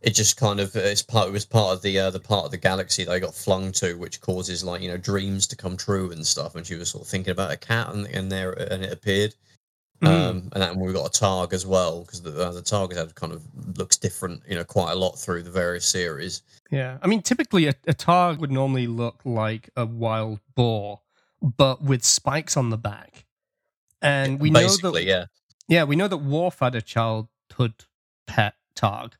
it 0.00 0.14
just 0.14 0.36
kind 0.36 0.60
of 0.60 0.74
it's 0.76 1.02
part 1.02 1.28
it 1.28 1.32
was 1.32 1.44
part 1.44 1.74
of 1.74 1.82
the 1.82 1.98
uh, 1.98 2.10
the 2.10 2.20
part 2.20 2.44
of 2.44 2.50
the 2.50 2.56
galaxy 2.56 3.04
they 3.04 3.20
got 3.20 3.34
flung 3.34 3.72
to, 3.72 3.94
which 3.94 4.20
causes 4.20 4.62
like 4.62 4.80
you 4.80 4.90
know 4.90 4.96
dreams 4.96 5.46
to 5.48 5.56
come 5.56 5.76
true 5.76 6.10
and 6.12 6.26
stuff. 6.26 6.54
And 6.54 6.66
she 6.66 6.76
was 6.76 6.90
sort 6.90 7.04
of 7.04 7.08
thinking 7.08 7.32
about 7.32 7.52
a 7.52 7.56
cat, 7.56 7.92
and, 7.92 8.06
and 8.06 8.30
there 8.30 8.52
and 8.52 8.84
it 8.84 8.92
appeared. 8.92 9.34
Mhm. 10.02 10.08
Um, 10.08 10.48
and 10.52 10.62
then 10.62 10.78
we 10.78 10.92
got 10.92 11.06
a 11.06 11.20
Targ 11.20 11.52
as 11.52 11.66
well 11.66 12.02
because 12.02 12.22
the, 12.22 12.30
uh, 12.30 12.52
the 12.52 12.62
Targ 12.62 12.94
has 12.94 13.12
kind 13.14 13.32
of 13.32 13.42
looks 13.76 13.96
different, 13.96 14.42
you 14.48 14.54
know, 14.54 14.62
quite 14.62 14.92
a 14.92 14.94
lot 14.94 15.18
through 15.18 15.42
the 15.42 15.50
various 15.50 15.86
series. 15.86 16.42
Yeah, 16.70 16.98
I 17.02 17.08
mean, 17.08 17.22
typically 17.22 17.66
a, 17.66 17.74
a 17.86 17.94
targ 17.94 18.38
would 18.38 18.52
normally 18.52 18.86
look 18.86 19.20
like 19.24 19.70
a 19.76 19.86
wild 19.86 20.38
boar, 20.54 21.00
but 21.42 21.82
with 21.82 22.04
spikes 22.04 22.56
on 22.56 22.70
the 22.70 22.78
back. 22.78 23.24
And 24.00 24.38
we 24.38 24.50
know 24.50 24.68
that, 24.68 25.02
yeah, 25.02 25.24
yeah, 25.66 25.82
we 25.84 25.96
know 25.96 26.06
that 26.06 26.18
Worf 26.18 26.60
had 26.60 26.76
a 26.76 26.82
childhood 26.82 27.84
pet 28.26 28.54
targ, 28.76 29.14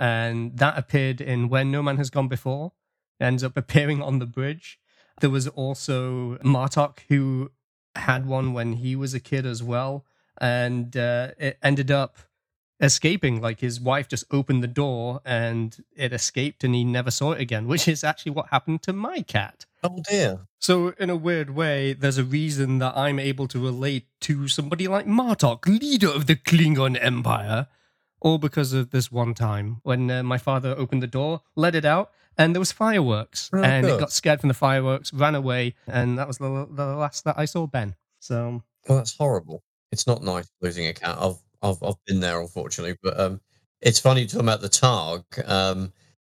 and 0.00 0.56
that 0.56 0.78
appeared 0.78 1.20
in 1.20 1.50
When 1.50 1.70
No 1.70 1.82
Man 1.82 1.98
Has 1.98 2.08
Gone 2.08 2.26
Before. 2.26 2.72
It 3.20 3.24
ends 3.24 3.44
up 3.44 3.56
appearing 3.56 4.02
on 4.02 4.18
the 4.18 4.26
bridge. 4.26 4.80
There 5.20 5.30
was 5.30 5.46
also 5.46 6.38
Martok 6.38 7.00
who 7.08 7.50
had 7.94 8.26
one 8.26 8.54
when 8.54 8.74
he 8.74 8.96
was 8.96 9.12
a 9.12 9.20
kid 9.20 9.44
as 9.44 9.62
well, 9.62 10.06
and 10.40 10.96
uh, 10.96 11.32
it 11.38 11.58
ended 11.62 11.90
up 11.90 12.16
escaping. 12.80 13.42
Like 13.42 13.60
his 13.60 13.78
wife 13.78 14.08
just 14.08 14.24
opened 14.30 14.62
the 14.62 14.68
door 14.68 15.20
and 15.26 15.76
it 15.94 16.14
escaped, 16.14 16.64
and 16.64 16.74
he 16.74 16.82
never 16.82 17.10
saw 17.10 17.32
it 17.32 17.40
again. 17.40 17.66
Which 17.68 17.86
is 17.86 18.02
actually 18.02 18.32
what 18.32 18.48
happened 18.48 18.82
to 18.84 18.94
my 18.94 19.20
cat. 19.20 19.66
Oh 19.84 20.02
dear. 20.08 20.46
So, 20.58 20.94
in 20.98 21.10
a 21.10 21.16
weird 21.16 21.50
way, 21.50 21.92
there's 21.92 22.18
a 22.18 22.24
reason 22.24 22.78
that 22.78 22.96
I'm 22.96 23.18
able 23.18 23.48
to 23.48 23.62
relate 23.62 24.06
to 24.22 24.48
somebody 24.48 24.88
like 24.88 25.06
Martok, 25.06 25.66
leader 25.66 26.08
of 26.08 26.26
the 26.26 26.36
Klingon 26.36 26.98
Empire, 27.00 27.66
all 28.20 28.38
because 28.38 28.72
of 28.72 28.90
this 28.90 29.10
one 29.10 29.34
time 29.34 29.80
when 29.82 30.10
uh, 30.10 30.22
my 30.22 30.38
father 30.38 30.74
opened 30.76 31.02
the 31.02 31.06
door, 31.06 31.40
let 31.56 31.74
it 31.74 31.84
out, 31.84 32.10
and 32.38 32.54
there 32.54 32.60
was 32.60 32.72
fireworks, 32.72 33.50
Oh, 33.52 33.62
and 33.62 33.86
it 33.86 33.98
got 34.00 34.12
scared 34.12 34.40
from 34.40 34.48
the 34.48 34.54
fireworks, 34.54 35.12
ran 35.12 35.34
away, 35.34 35.74
and 35.86 36.18
that 36.18 36.26
was 36.28 36.38
the, 36.38 36.66
the 36.70 36.86
last 36.96 37.24
that 37.24 37.38
I 37.38 37.44
saw 37.44 37.66
Ben. 37.66 37.94
So, 38.20 38.62
Well, 38.88 38.98
that's 38.98 39.16
horrible. 39.16 39.62
It's 39.92 40.06
not 40.06 40.22
nice 40.22 40.48
losing 40.60 40.86
a 40.86 40.92
cat. 40.92 41.16
I've 41.20 41.36
I've 41.62 41.82
I've 41.82 42.02
been 42.06 42.20
there, 42.20 42.40
unfortunately. 42.40 42.96
But 43.02 43.18
um, 43.18 43.40
it's 43.80 43.98
funny 43.98 44.26
talking 44.26 44.40
about 44.40 44.60
the 44.60 44.68
Targ 44.68 45.24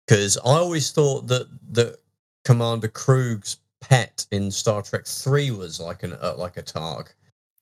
because 0.08 0.38
I 0.38 0.42
always 0.50 0.92
thought 0.92 1.28
that 1.28 1.48
that 1.72 1.98
Commander 2.44 2.88
Kruge's 2.90 3.58
pet 3.82 4.26
in 4.32 4.52
Star 4.52 4.82
Trek 4.82 5.06
Three 5.06 5.52
was 5.52 5.80
like 5.80 6.04
an 6.04 6.14
uh, 6.22 6.36
like 6.38 6.58
a 6.58 6.64
Targ. 6.64 7.08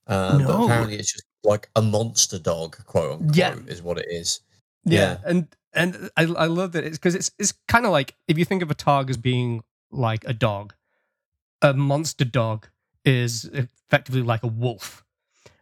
Um, 0.07 0.43
But 0.45 0.63
apparently, 0.63 0.95
it's 0.97 1.13
just 1.13 1.23
like 1.43 1.69
a 1.75 1.81
monster 1.81 2.39
dog, 2.39 2.77
quote 2.85 3.13
unquote, 3.13 3.35
Yeah. 3.35 3.55
is 3.67 3.81
what 3.81 3.97
it 3.97 4.07
is. 4.09 4.41
yeah, 4.85 4.99
Yeah. 4.99 5.17
and 5.25 5.47
and 5.73 6.09
I 6.17 6.23
I 6.23 6.45
love 6.45 6.71
that 6.73 6.83
it's 6.83 6.97
because 6.97 7.15
it's 7.15 7.31
it's 7.39 7.53
kind 7.67 7.85
of 7.85 7.91
like 7.91 8.15
if 8.27 8.37
you 8.37 8.45
think 8.45 8.61
of 8.63 8.69
a 8.71 8.75
targ 8.75 9.09
as 9.09 9.17
being 9.17 9.63
like 9.91 10.23
a 10.25 10.33
dog, 10.33 10.73
a 11.61 11.73
monster 11.73 12.25
dog 12.25 12.67
is 13.05 13.45
effectively 13.45 14.21
like 14.21 14.43
a 14.43 14.47
wolf. 14.47 15.03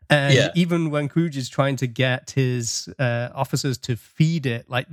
And 0.09 0.33
Yeah. 0.33 0.49
even 0.55 0.89
when 0.89 1.07
Kruge 1.07 1.37
is 1.37 1.47
trying 1.49 1.77
to 1.77 1.87
get 1.87 2.31
his 2.31 2.89
uh, 2.99 3.29
officers 3.33 3.77
to 3.79 3.95
feed 3.95 4.45
it, 4.45 4.69
like 4.69 4.87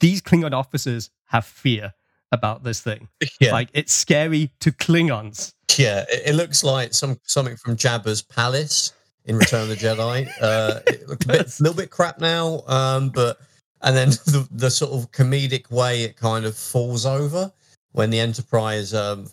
these 0.00 0.22
Klingon 0.22 0.52
officers 0.52 1.10
have 1.26 1.44
fear 1.44 1.92
about 2.30 2.62
this 2.62 2.80
thing. 2.80 3.08
Yeah, 3.40 3.52
Like 3.52 3.68
it's 3.72 3.92
scary 3.92 4.52
to 4.60 4.70
Klingons. 4.72 5.52
yeah. 5.76 6.04
It, 6.08 6.22
it 6.28 6.34
looks 6.34 6.62
like 6.64 6.94
some 6.94 7.18
something 7.24 7.56
from 7.56 7.76
Jabba's 7.76 8.22
palace 8.22 8.92
in 9.26 9.36
Return 9.36 9.62
of 9.62 9.68
the 9.68 9.76
Jedi. 9.76 10.28
Uh, 10.40 10.80
it 10.86 11.08
looks 11.08 11.24
a 11.24 11.28
bit, 11.28 11.60
little 11.60 11.76
bit 11.76 11.90
crap 11.90 12.18
now, 12.20 12.62
um, 12.66 13.10
but 13.10 13.38
and 13.82 13.96
then 13.96 14.10
the, 14.26 14.48
the 14.50 14.70
sort 14.70 14.92
of 14.92 15.10
comedic 15.12 15.70
way 15.70 16.04
it 16.04 16.16
kind 16.16 16.44
of 16.44 16.56
falls 16.56 17.06
over 17.06 17.52
when 17.92 18.10
the 18.10 18.18
Enterprise 18.20 18.94
um, 18.94 19.26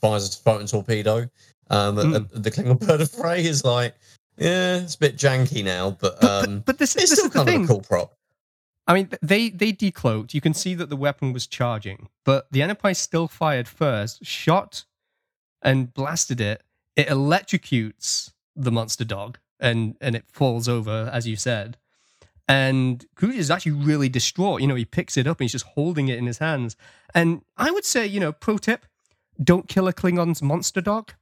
fires 0.00 0.34
a 0.34 0.42
photon 0.42 0.66
torpedo. 0.66 1.28
Um, 1.70 1.96
Mm. 1.96 2.42
the 2.42 2.50
Klingon 2.50 2.78
bird 2.78 3.00
of 3.00 3.16
prey 3.18 3.42
is 3.44 3.64
like, 3.64 3.94
yeah, 4.36 4.76
it's 4.76 4.96
a 4.96 4.98
bit 4.98 5.16
janky 5.16 5.64
now, 5.64 5.96
but, 5.98 6.20
But, 6.20 6.48
um, 6.48 6.56
but, 6.56 6.66
but 6.66 6.78
this, 6.78 6.94
it's 6.94 7.10
this 7.10 7.18
still 7.18 7.26
is 7.28 7.32
kind 7.32 7.48
of 7.48 7.64
a 7.64 7.66
cool 7.66 7.80
prop. 7.80 8.14
I 8.86 8.92
mean, 8.92 9.08
they 9.22 9.48
they 9.48 9.72
decloaked. 9.72 10.34
You 10.34 10.42
can 10.42 10.52
see 10.52 10.74
that 10.74 10.90
the 10.90 10.96
weapon 10.96 11.32
was 11.32 11.46
charging, 11.46 12.10
but 12.24 12.46
the 12.50 12.60
Enterprise 12.60 12.98
still 12.98 13.28
fired 13.28 13.66
first, 13.66 14.26
shot 14.26 14.84
and 15.62 15.94
blasted 15.94 16.38
it. 16.42 16.62
It 16.94 17.06
electrocutes 17.08 18.32
the 18.56 18.72
monster 18.72 19.04
dog, 19.04 19.38
and 19.60 19.96
and 20.00 20.14
it 20.14 20.24
falls 20.28 20.68
over, 20.68 21.10
as 21.12 21.26
you 21.26 21.36
said. 21.36 21.76
And 22.46 23.06
Kruge 23.16 23.36
is 23.36 23.50
actually 23.50 23.72
really 23.72 24.08
distraught. 24.08 24.60
You 24.60 24.66
know, 24.66 24.74
he 24.74 24.84
picks 24.84 25.16
it 25.16 25.26
up 25.26 25.40
and 25.40 25.44
he's 25.44 25.52
just 25.52 25.64
holding 25.64 26.08
it 26.08 26.18
in 26.18 26.26
his 26.26 26.38
hands. 26.38 26.76
And 27.14 27.40
I 27.56 27.70
would 27.70 27.86
say, 27.86 28.06
you 28.06 28.20
know, 28.20 28.32
pro 28.32 28.58
tip: 28.58 28.86
don't 29.42 29.68
kill 29.68 29.88
a 29.88 29.92
Klingon's 29.92 30.42
monster 30.42 30.80
dog. 30.80 31.12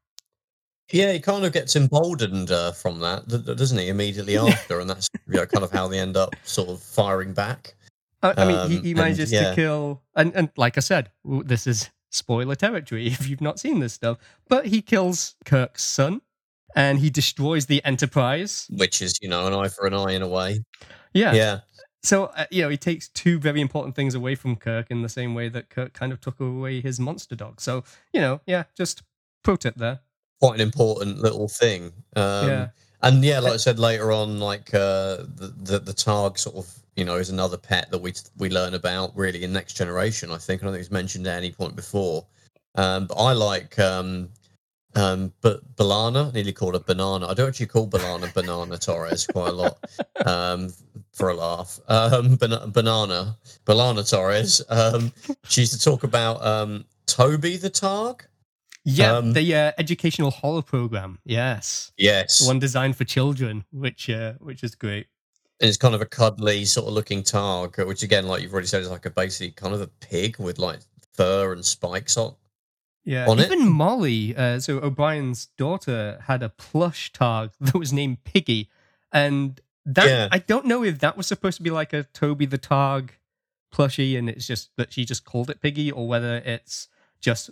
Yeah, 0.90 1.12
he 1.12 1.20
kind 1.20 1.44
of 1.44 1.52
gets 1.52 1.76
emboldened 1.76 2.50
uh, 2.50 2.72
from 2.72 2.98
that, 3.00 3.26
doesn't 3.28 3.78
he? 3.78 3.88
Immediately 3.88 4.36
after, 4.36 4.80
and 4.80 4.90
that's 4.90 5.08
you 5.26 5.36
know, 5.36 5.46
kind 5.46 5.64
of 5.64 5.70
how 5.70 5.88
they 5.88 5.98
end 5.98 6.16
up 6.16 6.34
sort 6.44 6.68
of 6.68 6.82
firing 6.82 7.32
back. 7.32 7.74
I, 8.22 8.34
I 8.36 8.44
mean, 8.44 8.70
he, 8.70 8.76
Um, 8.76 8.82
he 8.84 8.90
and, 8.90 8.98
manages 8.98 9.32
yeah. 9.32 9.50
to 9.50 9.54
kill, 9.54 10.02
and, 10.14 10.34
and 10.34 10.50
like 10.56 10.76
I 10.76 10.80
said, 10.80 11.10
this 11.24 11.66
is 11.66 11.90
spoiler 12.10 12.54
territory 12.54 13.06
if 13.08 13.28
you've 13.28 13.40
not 13.40 13.58
seen 13.58 13.80
this 13.80 13.94
stuff. 13.94 14.18
But 14.48 14.66
he 14.66 14.82
kills 14.82 15.34
Kirk's 15.44 15.82
son, 15.84 16.20
and 16.74 16.98
he 16.98 17.10
destroys 17.10 17.66
the 17.66 17.84
Enterprise. 17.84 18.66
which 18.70 19.00
is 19.02 19.18
you 19.22 19.28
know 19.28 19.46
an 19.46 19.54
eye 19.54 19.68
for 19.68 19.86
an 19.86 19.94
eye 19.94 20.12
in 20.12 20.22
a 20.22 20.28
way. 20.28 20.64
Yeah. 21.14 21.34
Yeah, 21.34 21.60
So 22.02 22.26
uh, 22.26 22.46
you 22.50 22.62
know, 22.62 22.68
he 22.70 22.76
takes 22.76 23.08
two 23.08 23.38
very 23.38 23.60
important 23.60 23.94
things 23.94 24.14
away 24.14 24.34
from 24.34 24.56
Kirk 24.56 24.86
in 24.90 25.02
the 25.02 25.08
same 25.08 25.34
way 25.34 25.48
that 25.50 25.68
Kirk 25.70 25.92
kind 25.92 26.12
of 26.12 26.20
took 26.20 26.40
away 26.40 26.80
his 26.80 26.98
monster 26.98 27.34
dog. 27.36 27.60
So 27.60 27.84
you 28.12 28.20
know, 28.20 28.40
yeah, 28.46 28.64
just 28.76 29.02
pro 29.44 29.56
tip 29.56 29.74
there. 29.76 30.00
quite 30.40 30.54
an 30.54 30.60
important 30.60 31.18
little 31.20 31.48
thing. 31.48 31.92
Um, 32.16 32.48
Yeah. 32.48 32.68
and 33.02 33.24
yeah, 33.24 33.40
like 33.40 33.52
I 33.54 33.56
said 33.58 33.78
later 33.78 34.10
on, 34.12 34.38
like 34.40 34.72
uh, 34.74 35.16
the, 35.40 35.52
the 35.62 35.78
the 35.80 35.92
Targ 35.92 36.38
sort 36.38 36.56
of 36.56 36.66
you 36.96 37.04
know 37.04 37.16
is 37.16 37.30
another 37.30 37.58
pet 37.58 37.90
that 37.90 37.98
we 37.98 38.12
we 38.38 38.48
learn 38.48 38.74
about 38.74 39.14
really 39.16 39.42
in 39.44 39.52
Next 39.52 39.74
Generation. 39.74 40.30
I 40.30 40.38
think 40.38 40.62
I 40.62 40.64
don't 40.64 40.72
think 40.74 40.82
it's 40.82 40.90
mentioned 40.90 41.26
at 41.26 41.36
any 41.36 41.52
point 41.52 41.76
before. 41.76 42.26
Um, 42.74 43.06
but 43.06 43.16
I 43.16 43.32
like 43.32 43.78
um, 43.78 44.30
um, 44.94 45.32
but 45.40 45.76
B'Elanna, 45.76 46.32
nearly 46.34 46.52
called 46.52 46.74
a 46.74 46.80
banana. 46.80 47.26
I 47.28 47.34
don't 47.34 47.48
actually 47.48 47.66
call 47.66 47.88
B'Elanna 47.88 48.32
banana 48.34 48.76
Torres 48.78 49.26
quite 49.26 49.48
a 49.48 49.52
lot 49.52 49.78
um, 50.26 50.72
for 51.12 51.30
a 51.30 51.34
laugh. 51.34 51.78
Um, 51.88 52.36
ban- 52.36 52.70
banana, 52.70 53.36
B'Elanna 53.66 54.08
Torres. 54.08 54.60
Um, 54.68 55.12
she 55.48 55.62
used 55.62 55.72
to 55.72 55.80
talk 55.80 56.04
about 56.04 56.44
um, 56.44 56.84
Toby 57.06 57.56
the 57.56 57.70
Targ. 57.70 58.22
Yeah, 58.84 59.16
Um, 59.18 59.32
the 59.32 59.54
uh, 59.54 59.72
educational 59.78 60.32
horror 60.32 60.62
program. 60.62 61.18
Yes, 61.24 61.92
Yes, 61.96 62.44
one 62.44 62.58
designed 62.58 62.96
for 62.96 63.04
children, 63.04 63.64
which 63.72 64.10
uh, 64.10 64.32
which 64.40 64.64
is 64.64 64.74
great. 64.74 65.06
and 65.60 65.68
it's 65.68 65.76
kind 65.78 65.94
of 65.94 66.00
a 66.00 66.06
cuddly 66.06 66.64
sort 66.64 66.88
of 66.88 66.92
looking 66.94 67.22
Targ, 67.22 67.86
which 67.86 68.02
again, 68.02 68.26
like 68.26 68.42
you've 68.42 68.52
already 68.52 68.66
said, 68.66 68.82
is 68.82 68.90
like 68.90 69.06
a 69.06 69.10
basically 69.10 69.52
kind 69.52 69.72
of 69.72 69.80
a 69.82 69.86
pig 69.86 70.36
with 70.38 70.58
like 70.58 70.80
fur 71.12 71.52
and 71.52 71.64
spikes 71.64 72.16
on. 72.16 72.34
Yeah, 73.04 73.28
on 73.28 73.38
it. 73.38 73.46
even 73.46 73.68
Molly, 73.68 74.36
uh, 74.36 74.60
so 74.60 74.78
O'Brien's 74.78 75.46
daughter, 75.58 76.20
had 76.26 76.42
a 76.42 76.48
plush 76.48 77.10
Targ 77.12 77.50
that 77.60 77.74
was 77.74 77.92
named 77.92 78.22
Piggy, 78.24 78.68
and 79.12 79.60
that 79.84 80.06
Yeah. 80.06 80.28
I 80.30 80.38
don't 80.38 80.66
know 80.66 80.84
if 80.84 81.00
that 81.00 81.16
was 81.16 81.26
supposed 81.26 81.56
to 81.56 81.62
be 81.62 81.70
like 81.70 81.92
a 81.92 82.04
Toby 82.04 82.46
the 82.46 82.58
Targ 82.58 83.10
plushie, 83.74 84.16
and 84.16 84.28
it's 84.28 84.46
just 84.46 84.70
that 84.76 84.92
she 84.92 85.04
just 85.04 85.24
called 85.24 85.50
it 85.50 85.60
Piggy, 85.60 85.90
or 85.90 86.06
whether 86.06 86.36
it's 86.36 86.88
just 87.20 87.50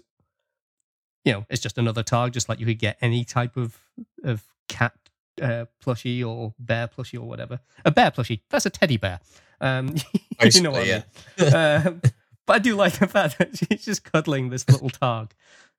you 1.24 1.32
know 1.32 1.46
it's 1.50 1.62
just 1.62 1.78
another 1.78 2.02
Targ, 2.02 2.30
just 2.32 2.48
like 2.48 2.60
you 2.60 2.66
could 2.66 2.78
get 2.78 2.96
any 3.00 3.24
type 3.24 3.56
of 3.56 3.78
of 4.22 4.44
cat 4.68 4.94
uh, 5.42 5.64
plushie 5.84 6.24
or 6.24 6.54
bear 6.58 6.86
plushie 6.86 7.18
or 7.18 7.26
whatever. 7.26 7.58
A 7.84 7.90
bear 7.90 8.10
plushie, 8.12 8.40
that's 8.50 8.66
a 8.66 8.70
teddy 8.70 8.98
bear. 8.98 9.18
Um, 9.60 9.94
you 10.54 10.62
know 10.62 10.70
what 10.70 10.82
I 10.82 11.04
mean. 11.38 11.54
Um, 11.54 12.02
but 12.46 12.56
I 12.56 12.58
do 12.58 12.76
like 12.76 12.98
the 12.98 13.06
fact 13.06 13.38
that 13.38 13.56
she's 13.70 13.84
just 13.84 14.04
cuddling 14.04 14.50
this 14.50 14.68
little 14.68 14.90
Targ, 14.90 15.30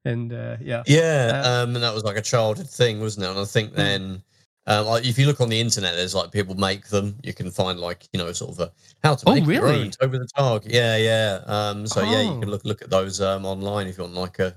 and 0.06 0.32
uh, 0.34 0.58
yeah. 0.62 0.84
Yeah, 0.88 1.42
Uh, 1.44 1.64
um, 1.64 1.76
and 1.76 1.84
that 1.84 1.94
was 1.94 2.04
like 2.04 2.18
a 2.18 2.22
childhood 2.22 2.70
thing, 2.70 3.00
wasn't 3.00 3.26
it? 3.26 3.30
And 3.30 3.40
I 3.40 3.46
think 3.46 3.72
Mm. 3.72 3.76
then, 3.76 4.24
um, 4.68 4.86
like 4.86 5.06
if 5.06 5.18
you 5.18 5.26
look 5.28 5.42
on 5.42 5.50
the 5.50 5.60
internet, 5.60 5.96
there's 5.96 6.16
like 6.16 6.32
people 6.32 6.56
make 6.56 6.88
them. 6.88 7.16
You 7.24 7.34
can 7.34 7.50
find 7.52 7.80
like 7.80 8.08
you 8.14 8.20
know 8.20 8.32
sort 8.32 8.52
of 8.52 8.60
a 8.60 8.72
how 9.04 9.16
to 9.16 9.30
Oh, 9.30 9.34
make 9.34 9.46
your 9.48 9.68
own 9.68 9.92
over 10.02 10.18
the 10.18 10.28
targ. 10.38 10.64
Yeah, 10.66 10.98
yeah. 10.98 11.42
Um, 11.46 11.88
so 11.88 12.02
yeah, 12.02 12.22
you 12.22 12.32
Oh. 12.32 12.40
can 12.42 12.50
look 12.50 12.64
look 12.66 12.82
at 12.82 12.90
those 12.90 13.22
um, 13.22 13.46
online 13.46 13.88
if 13.88 13.98
you 13.98 14.04
want 14.04 14.16
like 14.16 14.40
a 14.40 14.56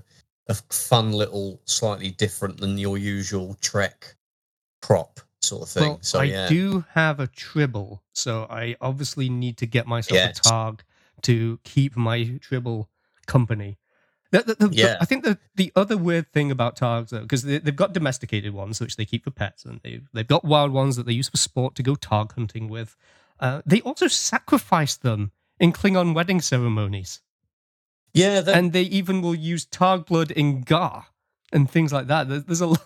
a 0.48 0.54
fun 0.54 1.12
little, 1.12 1.58
slightly 1.64 2.10
different 2.10 2.60
than 2.60 2.76
your 2.76 2.98
usual 2.98 3.56
Trek 3.62 4.14
prop 4.82 5.20
sort 5.40 5.62
of 5.62 5.68
thing. 5.70 5.82
Well, 5.84 5.98
so 6.02 6.20
I 6.20 6.24
yeah, 6.24 6.48
do 6.48 6.84
have 6.92 7.18
a 7.18 7.26
tribble, 7.26 8.02
so 8.12 8.46
I 8.50 8.76
obviously 8.82 9.30
need 9.30 9.56
to 9.58 9.66
get 9.66 9.86
myself 9.86 10.18
Yes. 10.18 10.38
a 10.38 10.42
Targ 10.42 10.80
to 11.24 11.58
keep 11.64 11.96
my 11.96 12.38
tribble 12.40 12.88
company. 13.26 13.78
The, 14.30 14.42
the, 14.42 14.54
the- 14.68 14.74
Yeah. 14.74 14.96
I 15.00 15.04
think 15.04 15.24
the, 15.24 15.38
the 15.54 15.72
other 15.76 15.96
weird 15.96 16.32
thing 16.32 16.50
about 16.50 16.76
Targs, 16.76 17.10
though, 17.10 17.20
because 17.20 17.42
they, 17.42 17.58
they've 17.58 17.76
got 17.76 17.92
domesticated 17.92 18.52
ones, 18.54 18.80
which 18.80 18.96
they 18.96 19.04
keep 19.04 19.24
for 19.24 19.30
pets, 19.30 19.64
and 19.64 19.80
they've, 19.84 20.08
they've 20.12 20.26
got 20.26 20.44
wild 20.44 20.72
ones 20.72 20.96
that 20.96 21.06
they 21.06 21.12
use 21.12 21.28
for 21.28 21.36
sport 21.36 21.74
to 21.76 21.82
go 21.82 21.94
Targ 21.94 22.32
hunting 22.32 22.68
with. 22.68 22.96
Uh, 23.40 23.62
they 23.66 23.80
also 23.82 24.06
sacrifice 24.08 24.96
them 24.96 25.32
in 25.60 25.72
Klingon 25.72 26.14
wedding 26.14 26.40
ceremonies. 26.40 27.20
yeah. 28.12 28.40
That, 28.40 28.56
and 28.56 28.72
they 28.72 28.82
even 28.82 29.22
will 29.22 29.34
use 29.34 29.66
targ 29.66 30.06
blood 30.06 30.30
in 30.30 30.62
gar 30.62 31.06
and 31.52 31.70
things 31.70 31.92
like 31.92 32.06
that. 32.08 32.28
There- 32.28 32.40
There's 32.40 32.60
a 32.60 32.66
lo- 32.68 32.76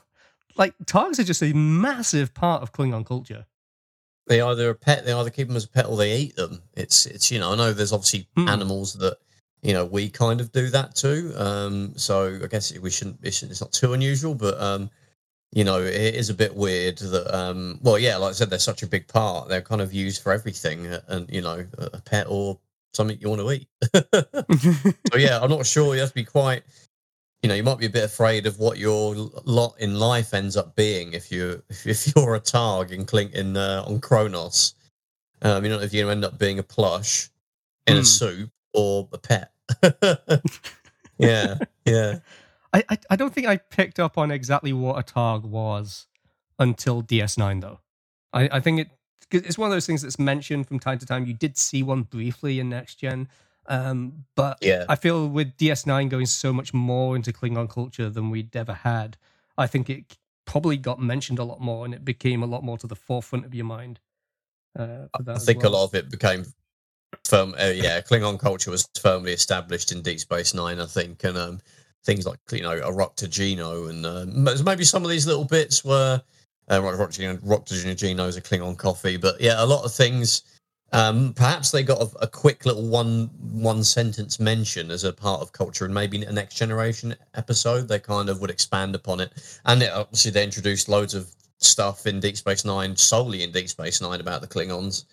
like 0.56 0.74
targs 0.84 1.18
are 1.18 1.24
just 1.24 1.42
a 1.42 1.52
massive 1.54 2.34
part 2.34 2.62
of 2.62 2.72
Klingon 2.72 3.06
culture. 3.06 3.46
They 4.28 4.40
either 4.40 4.70
a 4.70 4.74
pet, 4.74 5.04
they 5.04 5.12
either 5.12 5.30
keep 5.30 5.48
them 5.48 5.56
as 5.56 5.64
a 5.64 5.68
pet 5.68 5.86
or 5.86 5.96
they 5.96 6.16
eat 6.16 6.36
them. 6.36 6.62
It's 6.74 7.06
it's 7.06 7.30
you 7.30 7.38
know 7.40 7.52
I 7.52 7.56
know 7.56 7.72
there's 7.72 7.92
obviously 7.92 8.28
Hmm. 8.36 8.48
animals 8.48 8.94
that 8.94 9.18
you 9.62 9.72
know 9.72 9.84
we 9.84 10.08
kind 10.08 10.40
of 10.40 10.52
do 10.52 10.68
that 10.70 10.94
too. 10.94 11.32
Um, 11.36 11.92
so 11.96 12.38
I 12.42 12.46
guess 12.46 12.76
we 12.78 12.90
shouldn't. 12.90 13.18
It 13.22 13.32
shouldn't 13.34 13.52
it's 13.52 13.60
not 13.60 13.72
too 13.72 13.92
unusual, 13.94 14.34
but 14.34 14.60
um, 14.60 14.90
you 15.52 15.64
know 15.64 15.80
it 15.80 16.14
is 16.14 16.30
a 16.30 16.34
bit 16.34 16.54
weird 16.54 16.98
that 16.98 17.34
um, 17.34 17.78
well 17.82 17.98
yeah, 17.98 18.16
like 18.16 18.30
I 18.30 18.32
said, 18.34 18.50
they're 18.50 18.58
such 18.58 18.82
a 18.82 18.86
big 18.86 19.08
part. 19.08 19.48
They're 19.48 19.62
kind 19.62 19.80
of 19.80 19.92
used 19.92 20.22
for 20.22 20.32
everything, 20.32 20.86
uh, 20.86 21.00
and 21.08 21.28
you 21.30 21.40
know 21.40 21.66
a 21.78 21.84
a 21.94 22.00
pet 22.02 22.26
or 22.28 22.58
something 22.94 23.18
you 23.20 23.28
want 23.28 23.40
to 23.40 23.52
eat. 23.52 23.68
so 25.12 25.18
yeah, 25.18 25.40
I'm 25.40 25.50
not 25.50 25.66
sure. 25.66 25.94
You 25.94 26.00
have 26.00 26.10
to 26.10 26.14
be 26.14 26.24
quite. 26.24 26.62
You 27.42 27.48
know, 27.48 27.54
you 27.54 27.62
might 27.62 27.78
be 27.78 27.86
a 27.86 27.90
bit 27.90 28.04
afraid 28.04 28.46
of 28.46 28.58
what 28.58 28.78
your 28.78 29.14
lot 29.44 29.74
in 29.78 29.98
life 29.98 30.34
ends 30.34 30.56
up 30.56 30.74
being 30.74 31.12
if 31.12 31.30
you 31.30 31.62
if 31.84 32.14
you're 32.14 32.34
a 32.34 32.40
targ 32.40 32.90
in 32.90 33.04
Clink 33.04 33.32
in 33.34 33.56
uh, 33.56 33.84
on 33.86 34.00
Kronos. 34.00 34.74
Um, 35.40 35.64
you 35.64 35.70
know 35.70 35.78
if 35.80 35.92
to 35.92 36.10
end 36.10 36.24
up 36.24 36.36
being 36.38 36.58
a 36.58 36.64
plush 36.64 37.30
in 37.86 37.94
Hmm. 37.94 38.00
a 38.00 38.04
soup 38.04 38.50
or 38.72 39.08
a 39.12 39.18
pet. 39.18 39.52
yeah, 41.18 41.58
yeah, 41.84 42.18
I, 42.72 42.84
I 42.88 42.98
I 43.10 43.16
don't 43.16 43.32
think 43.32 43.46
I 43.46 43.56
picked 43.56 44.00
up 44.00 44.18
on 44.18 44.30
exactly 44.30 44.72
what 44.72 44.98
a 44.98 45.02
targ 45.12 45.42
was 45.44 46.06
until 46.58 47.02
DS9 47.02 47.60
though. 47.60 47.80
I, 48.32 48.48
I 48.52 48.60
think 48.60 48.80
it 48.80 48.88
it's 49.30 49.58
one 49.58 49.70
of 49.70 49.74
those 49.74 49.86
things 49.86 50.02
that's 50.02 50.18
mentioned 50.18 50.66
from 50.66 50.78
time 50.80 50.98
to 50.98 51.06
time. 51.06 51.26
You 51.26 51.34
did 51.34 51.56
see 51.56 51.82
one 51.82 52.02
briefly 52.02 52.58
in 52.58 52.68
Next 52.68 52.96
Gen, 52.96 53.28
um, 53.68 54.24
but 54.34 54.58
yeah. 54.60 54.84
I 54.88 54.96
feel 54.96 55.28
with 55.28 55.56
DS9 55.56 56.08
going 56.08 56.26
so 56.26 56.52
much 56.52 56.74
more 56.74 57.14
into 57.14 57.32
Klingon 57.32 57.68
culture 57.68 58.10
than 58.10 58.30
we'd 58.30 58.54
ever 58.56 58.72
had, 58.72 59.16
I 59.56 59.66
think 59.66 59.88
it 59.90 60.16
probably 60.46 60.76
got 60.76 61.00
mentioned 61.00 61.38
a 61.38 61.44
lot 61.44 61.60
more 61.60 61.84
and 61.84 61.94
it 61.94 62.04
became 62.04 62.42
a 62.42 62.46
lot 62.46 62.64
more 62.64 62.78
to 62.78 62.86
the 62.86 62.96
forefront 62.96 63.44
of 63.44 63.54
your 63.54 63.66
mind. 63.66 64.00
Uh, 64.78 65.06
I 65.28 65.38
think 65.38 65.62
well. 65.62 65.72
a 65.72 65.74
lot 65.74 65.84
of 65.84 65.94
it 65.94 66.10
became 66.10 66.44
firm. 67.24 67.54
Uh, 67.60 67.72
yeah, 67.74 68.00
Klingon 68.00 68.38
culture 68.38 68.70
was 68.70 68.88
firmly 69.00 69.32
established 69.32 69.92
in 69.92 70.02
Deep 70.02 70.20
Space 70.20 70.54
Nine, 70.54 70.80
I 70.80 70.86
think, 70.86 71.24
and 71.24 71.36
um, 71.36 71.60
things 72.04 72.26
like 72.26 72.38
you 72.50 72.62
know 72.62 72.72
a 72.72 72.92
raktajino 72.92 73.90
and 73.90 74.06
um, 74.06 74.64
maybe 74.64 74.84
some 74.84 75.04
of 75.04 75.10
these 75.10 75.26
little 75.26 75.44
bits 75.44 75.84
were 75.84 76.22
uh, 76.68 76.76
A 76.76 76.80
raktajino 76.80 78.28
is 78.28 78.36
a 78.36 78.42
Klingon 78.42 78.76
coffee, 78.76 79.16
but 79.16 79.40
yeah, 79.40 79.62
a 79.62 79.66
lot 79.66 79.84
of 79.84 79.92
things. 79.92 80.42
Um, 80.92 81.34
perhaps 81.34 81.70
they 81.70 81.82
got 81.82 82.00
a, 82.00 82.08
a 82.20 82.26
quick 82.26 82.64
little 82.64 82.88
one 82.88 83.30
one 83.40 83.84
sentence 83.84 84.40
mention 84.40 84.90
as 84.90 85.04
a 85.04 85.12
part 85.12 85.42
of 85.42 85.52
culture, 85.52 85.84
and 85.84 85.92
maybe 85.92 86.22
a 86.22 86.32
next 86.32 86.56
generation 86.56 87.14
episode 87.34 87.88
they 87.88 87.98
kind 87.98 88.28
of 88.28 88.40
would 88.40 88.50
expand 88.50 88.94
upon 88.94 89.20
it. 89.20 89.60
And 89.66 89.82
it, 89.82 89.92
obviously, 89.92 90.30
they 90.30 90.44
introduced 90.44 90.88
loads 90.88 91.14
of 91.14 91.30
stuff 91.58 92.06
in 92.06 92.20
Deep 92.20 92.36
Space 92.36 92.64
Nine, 92.64 92.96
solely 92.96 93.42
in 93.42 93.52
Deep 93.52 93.68
Space 93.68 94.00
Nine 94.00 94.20
about 94.20 94.40
the 94.40 94.48
Klingons 94.48 95.04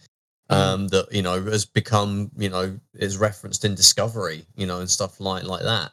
um, 0.49 0.87
that 0.89 1.11
you 1.11 1.21
know 1.21 1.41
has 1.43 1.65
become 1.65 2.31
you 2.37 2.49
know 2.49 2.77
is 2.95 3.17
referenced 3.17 3.65
in 3.65 3.75
Discovery, 3.75 4.45
you 4.55 4.65
know, 4.65 4.79
and 4.79 4.89
stuff 4.89 5.19
like 5.19 5.43
like 5.43 5.63
that. 5.63 5.91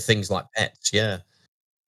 Things 0.00 0.30
like 0.30 0.46
pets, 0.56 0.92
yeah, 0.92 1.18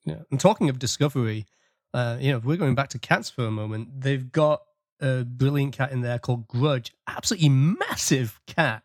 Yeah. 0.05 0.23
And 0.31 0.39
talking 0.39 0.69
of 0.69 0.79
Discovery, 0.79 1.47
uh, 1.95 2.19
you 2.21 2.31
know, 2.31 2.39
if 2.39 2.45
we're 2.45 2.57
going 2.57 2.75
back 2.75 2.89
to 2.91 2.99
cats 2.99 3.31
for 3.31 3.47
a 3.47 3.51
moment, 3.51 4.01
they've 4.01 4.31
got 4.31 4.63
a 5.01 5.25
brilliant 5.25 5.75
cat 5.75 5.93
in 5.93 6.01
there 6.01 6.19
called 6.19 6.49
Grudge. 6.49 6.93
Absolutely 7.07 7.49
massive 7.49 8.41
cat. 8.47 8.83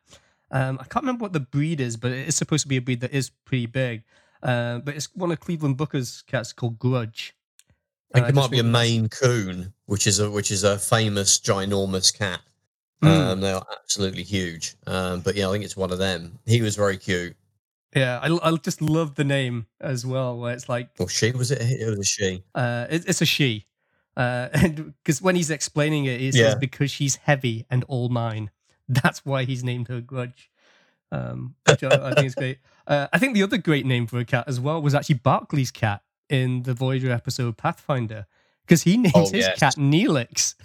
Um, 0.52 0.78
I 0.80 0.84
can't 0.84 1.04
remember 1.04 1.24
what 1.24 1.34
the 1.34 1.40
breed 1.40 1.80
is, 1.80 1.96
but 1.98 2.12
it 2.12 2.28
is 2.28 2.36
supposed 2.36 2.64
to 2.64 2.68
be 2.68 2.78
a 2.78 2.82
breed 2.82 3.02
that 3.02 3.12
is 3.12 3.30
pretty 3.46 3.68
big. 3.68 4.04
Uh, 4.44 4.80
but 4.80 4.96
it's 4.96 5.14
one 5.16 5.32
of 5.32 5.40
Cleveland 5.40 5.78
Booker's 5.78 6.24
cats 6.24 6.52
called 6.52 6.78
Grudge. 6.80 7.34
I 8.14 8.16
think 8.16 8.26
Uh, 8.26 8.30
it 8.30 8.36
might 8.36 8.52
be 8.52 8.60
a 8.60 8.64
Maine 8.64 9.08
Coon, 9.08 9.74
which 9.86 10.08
is 10.08 10.20
a 10.20 10.30
which 10.30 10.52
is 10.52 10.64
a 10.66 10.78
famous 10.78 11.40
ginormous 11.40 12.14
cat. 12.14 12.42
Mm. 13.02 13.08
Um, 13.08 13.42
they 13.42 13.52
are 13.52 13.66
absolutely 13.72 14.24
huge. 14.24 14.76
Um, 14.86 15.22
but 15.22 15.36
yeah, 15.36 15.48
I 15.48 15.52
think 15.52 15.64
it's 15.64 15.78
one 15.78 15.92
of 15.92 16.00
them. 16.00 16.38
He 16.46 16.62
was 16.62 16.76
very 16.76 16.98
cute. 16.98 17.36
Yeah, 17.96 18.20
I, 18.22 18.50
I 18.50 18.56
just 18.58 18.82
love 18.82 19.16
the 19.16 19.24
name 19.24 19.68
as 19.80 20.06
well, 20.06 20.38
where 20.38 20.54
it's 20.54 20.70
like 20.70 20.90
Or 21.00 21.10
she 21.10 21.32
was 21.32 21.52
it? 21.52 21.62
It 21.62 21.90
was 21.90 22.00
a 22.00 22.04
she. 22.04 22.44
Uh, 22.56 22.88
it, 22.90 23.06
it's 23.08 23.22
a 23.22 23.26
she. 23.26 23.66
Uh, 24.18 24.50
and 24.54 24.94
because 25.04 25.22
when 25.22 25.36
he's 25.36 25.50
explaining 25.50 26.06
it, 26.06 26.20
he 26.20 26.32
says 26.32 26.40
Yeah. 26.54 26.56
because 26.56 26.92
she's 26.92 27.16
heavy 27.18 27.66
and 27.70 27.84
all 27.86 28.10
mine. 28.10 28.52
That's 28.90 29.26
why 29.26 29.46
he's 29.46 29.64
named 29.64 29.88
her 29.88 30.02
Grudge. 30.02 30.50
Um, 31.14 31.56
which 31.68 31.84
I, 31.84 32.10
I 32.10 32.14
think 32.14 32.28
is 32.28 32.36
great. 32.36 32.60
Uh, 32.88 33.08
I 33.14 33.20
think 33.20 33.36
the 33.36 33.44
other 33.44 33.58
great 33.58 33.86
name 33.86 34.08
for 34.08 34.18
a 34.18 34.26
cat 34.26 34.46
as 34.48 34.60
well 34.60 34.82
was 34.82 34.96
actually 34.96 35.20
Barclay's 35.20 35.70
cat 35.72 36.02
in 36.30 36.64
the 36.64 36.74
Voyager 36.74 37.12
episode 37.12 37.56
Pathfinder, 37.56 38.26
because 38.66 38.82
he 38.82 38.98
names 38.98 39.14
Oh, 39.16 39.22
his 39.30 39.46
yes. 39.46 39.60
cat 39.60 39.76
Neelix. 39.76 40.56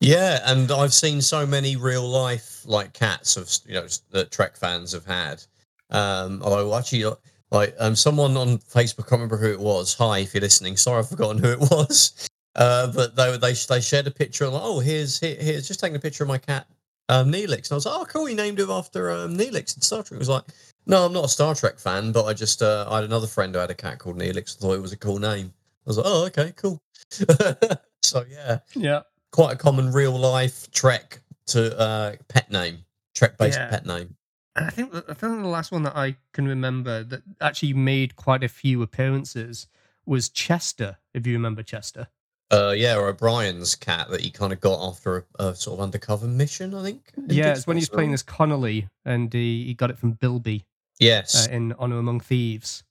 Yeah, 0.00 0.40
and 0.44 0.72
I've 0.72 0.94
seen 0.94 1.20
so 1.20 1.46
many 1.46 1.76
real 1.76 2.08
life 2.08 2.62
like 2.66 2.92
cats 2.92 3.36
of 3.36 3.48
you 3.68 3.74
know 3.74 3.86
that 4.10 4.32
Trek 4.32 4.56
fans 4.56 4.92
have 4.92 5.04
had. 5.04 5.44
Um, 5.90 6.40
although 6.42 6.74
actually, 6.76 7.04
like 7.52 7.74
um, 7.78 7.94
someone 7.94 8.36
on 8.36 8.58
Facebook, 8.58 9.00
I 9.06 9.08
can't 9.08 9.12
remember 9.12 9.36
who 9.36 9.52
it 9.52 9.60
was. 9.60 9.94
Hi, 9.94 10.18
if 10.18 10.34
you're 10.34 10.40
listening, 10.40 10.76
sorry 10.76 11.00
I've 11.00 11.08
forgotten 11.10 11.38
who 11.38 11.50
it 11.52 11.60
was. 11.70 12.28
Uh, 12.56 12.88
but 12.92 13.14
they 13.14 13.36
they 13.36 13.52
they 13.52 13.80
shared 13.80 14.06
a 14.06 14.10
picture. 14.10 14.48
Like, 14.48 14.62
oh, 14.64 14.80
here's 14.80 15.20
here, 15.20 15.36
here's 15.38 15.68
just 15.68 15.78
taking 15.80 15.96
a 15.96 16.00
picture 16.00 16.24
of 16.24 16.28
my 16.28 16.38
cat 16.38 16.66
um, 17.08 17.30
Neelix, 17.30 17.68
and 17.68 17.72
I 17.72 17.74
was 17.76 17.86
like, 17.86 17.94
oh, 17.96 18.04
cool, 18.06 18.28
you 18.28 18.34
named 18.34 18.58
him 18.58 18.70
after 18.70 19.10
um, 19.10 19.36
Neelix 19.36 19.76
in 19.76 19.82
Star 19.82 20.02
Trek. 20.02 20.16
It 20.16 20.18
was 20.18 20.28
like, 20.28 20.44
no, 20.86 21.04
I'm 21.06 21.12
not 21.12 21.24
a 21.26 21.28
Star 21.28 21.54
Trek 21.54 21.78
fan, 21.78 22.10
but 22.12 22.24
I 22.24 22.32
just 22.34 22.62
uh, 22.62 22.86
I 22.90 22.96
had 22.96 23.04
another 23.04 23.26
friend 23.26 23.54
who 23.54 23.60
had 23.60 23.70
a 23.70 23.74
cat 23.74 23.98
called 23.98 24.18
Neelix. 24.18 24.56
I 24.56 24.60
thought 24.60 24.74
it 24.74 24.82
was 24.82 24.92
a 24.92 24.96
cool 24.98 25.18
name. 25.18 25.52
I 25.86 25.90
was 25.90 25.96
like, 25.98 26.06
oh, 26.08 26.24
okay, 26.26 26.52
cool. 26.56 26.80
So 28.04 28.24
yeah, 28.28 28.58
Yeah. 28.74 29.02
quite 29.30 29.52
a 29.52 29.56
common 29.56 29.92
real 29.92 30.18
life 30.18 30.68
Trek 30.72 31.20
to 31.46 31.78
uh, 31.78 32.16
pet 32.28 32.50
name, 32.50 32.78
Trek 33.14 33.38
based 33.38 33.58
Yeah. 33.58 33.70
pet 33.70 33.86
name. 33.86 34.16
And 34.54 34.66
I 34.66 34.70
think 34.70 34.92
the, 34.92 35.04
I 35.08 35.14
think 35.14 35.40
the 35.40 35.48
last 35.48 35.72
one 35.72 35.82
that 35.84 35.96
I 35.96 36.16
can 36.32 36.46
remember 36.46 37.02
that 37.04 37.22
actually 37.40 37.72
made 37.72 38.16
quite 38.16 38.44
a 38.44 38.48
few 38.48 38.82
appearances 38.82 39.66
was 40.04 40.28
Chester. 40.28 40.98
If 41.14 41.26
you 41.26 41.32
remember 41.34 41.62
Chester. 41.62 42.08
Uh, 42.50 42.74
yeah, 42.76 42.96
or 42.96 43.08
O'Brien's 43.08 43.74
cat 43.74 44.10
that 44.10 44.20
he 44.20 44.30
kind 44.30 44.52
of 44.52 44.60
got 44.60 44.86
after 44.86 45.26
a, 45.38 45.44
a 45.44 45.54
sort 45.54 45.78
of 45.78 45.82
undercover 45.82 46.26
mission, 46.26 46.74
I 46.74 46.82
think. 46.82 47.10
Yeah, 47.26 47.54
it's 47.54 47.66
when 47.66 47.78
he 47.78 47.80
was 47.80 47.88
playing 47.88 48.12
as 48.12 48.22
Connolly, 48.22 48.88
and 49.06 49.32
he, 49.32 49.64
he 49.64 49.74
got 49.74 49.90
it 49.90 49.98
from 49.98 50.12
Bilby 50.12 50.66
Yes, 51.00 51.48
uh, 51.48 51.50
in 51.50 51.72
Honor 51.78 51.98
Among 51.98 52.20
Thieves. 52.20 52.84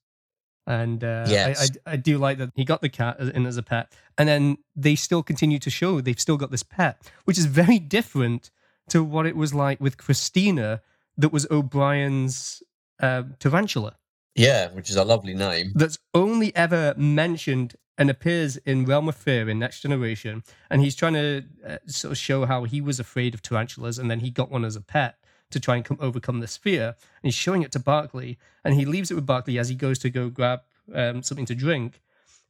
And 0.66 1.04
uh, 1.04 1.26
Yes. 1.28 1.70
I, 1.86 1.92
I, 1.92 1.94
I 1.94 1.96
do 1.96 2.18
like 2.18 2.40
that 2.40 2.52
he 2.56 2.66
got 2.66 2.82
the 2.82 2.90
cat 2.90 3.20
in 3.20 3.46
as 3.46 3.58
a 3.58 3.64
pet, 3.64 3.94
and 4.18 4.28
then 4.28 4.58
they 4.76 4.96
still 4.96 5.22
continue 5.22 5.60
to 5.60 5.70
show 5.70 6.02
they've 6.02 6.20
still 6.20 6.38
got 6.38 6.50
this 6.50 6.64
pet, 6.64 7.00
which 7.26 7.38
is 7.38 7.46
very 7.46 7.78
different 7.78 8.50
to 8.90 9.04
what 9.04 9.28
it 9.28 9.36
was 9.36 9.54
like 9.54 9.80
with 9.80 9.98
Christina, 9.98 10.82
that 11.18 11.32
was 11.32 11.48
O'Brien's 11.52 12.64
uh, 13.00 13.24
tarantula. 13.40 13.98
yeah, 14.36 14.70
which 14.70 14.90
is 14.90 14.96
a 14.96 15.04
lovely 15.04 15.34
name. 15.34 15.72
that's 15.76 16.00
only 16.14 16.56
ever 16.56 16.94
mentioned 16.98 17.76
and 17.98 18.10
appears 18.10 18.58
in 18.58 18.86
Realm 18.86 19.10
of 19.10 19.16
Fear 19.16 19.50
in 19.50 19.60
Next 19.60 19.82
Generation. 19.82 20.44
And 20.70 20.82
he's 20.82 20.96
trying 20.96 21.14
to 21.14 21.44
uh, 21.68 21.78
sort 21.86 22.12
of 22.12 22.18
show 22.18 22.46
how 22.46 22.64
he 22.64 22.82
was 22.82 23.00
afraid 23.00 23.34
of 23.34 23.42
tarantulas 23.42 24.00
and 24.00 24.10
then 24.10 24.22
he 24.22 24.32
got 24.32 24.50
one 24.50 24.66
as 24.66 24.76
a 24.76 24.82
pet 24.82 25.18
to 25.52 25.60
try 25.60 25.76
and 25.76 25.86
come, 25.86 25.98
overcome 26.00 26.40
this 26.40 26.58
fear. 26.58 26.96
And 26.96 26.96
he's 27.24 27.36
showing 27.36 27.62
it 27.62 27.72
to 27.74 27.80
Barclay 27.80 28.38
and 28.64 28.74
he 28.74 28.86
leaves 28.86 29.12
it 29.12 29.16
with 29.16 29.26
Barclay 29.26 29.58
as 29.58 29.70
he 29.70 29.76
goes 29.76 30.00
to 30.00 30.10
go 30.10 30.30
grab 30.30 30.62
um, 30.94 31.22
something 31.22 31.46
to 31.46 31.54
drink. 31.54 32.02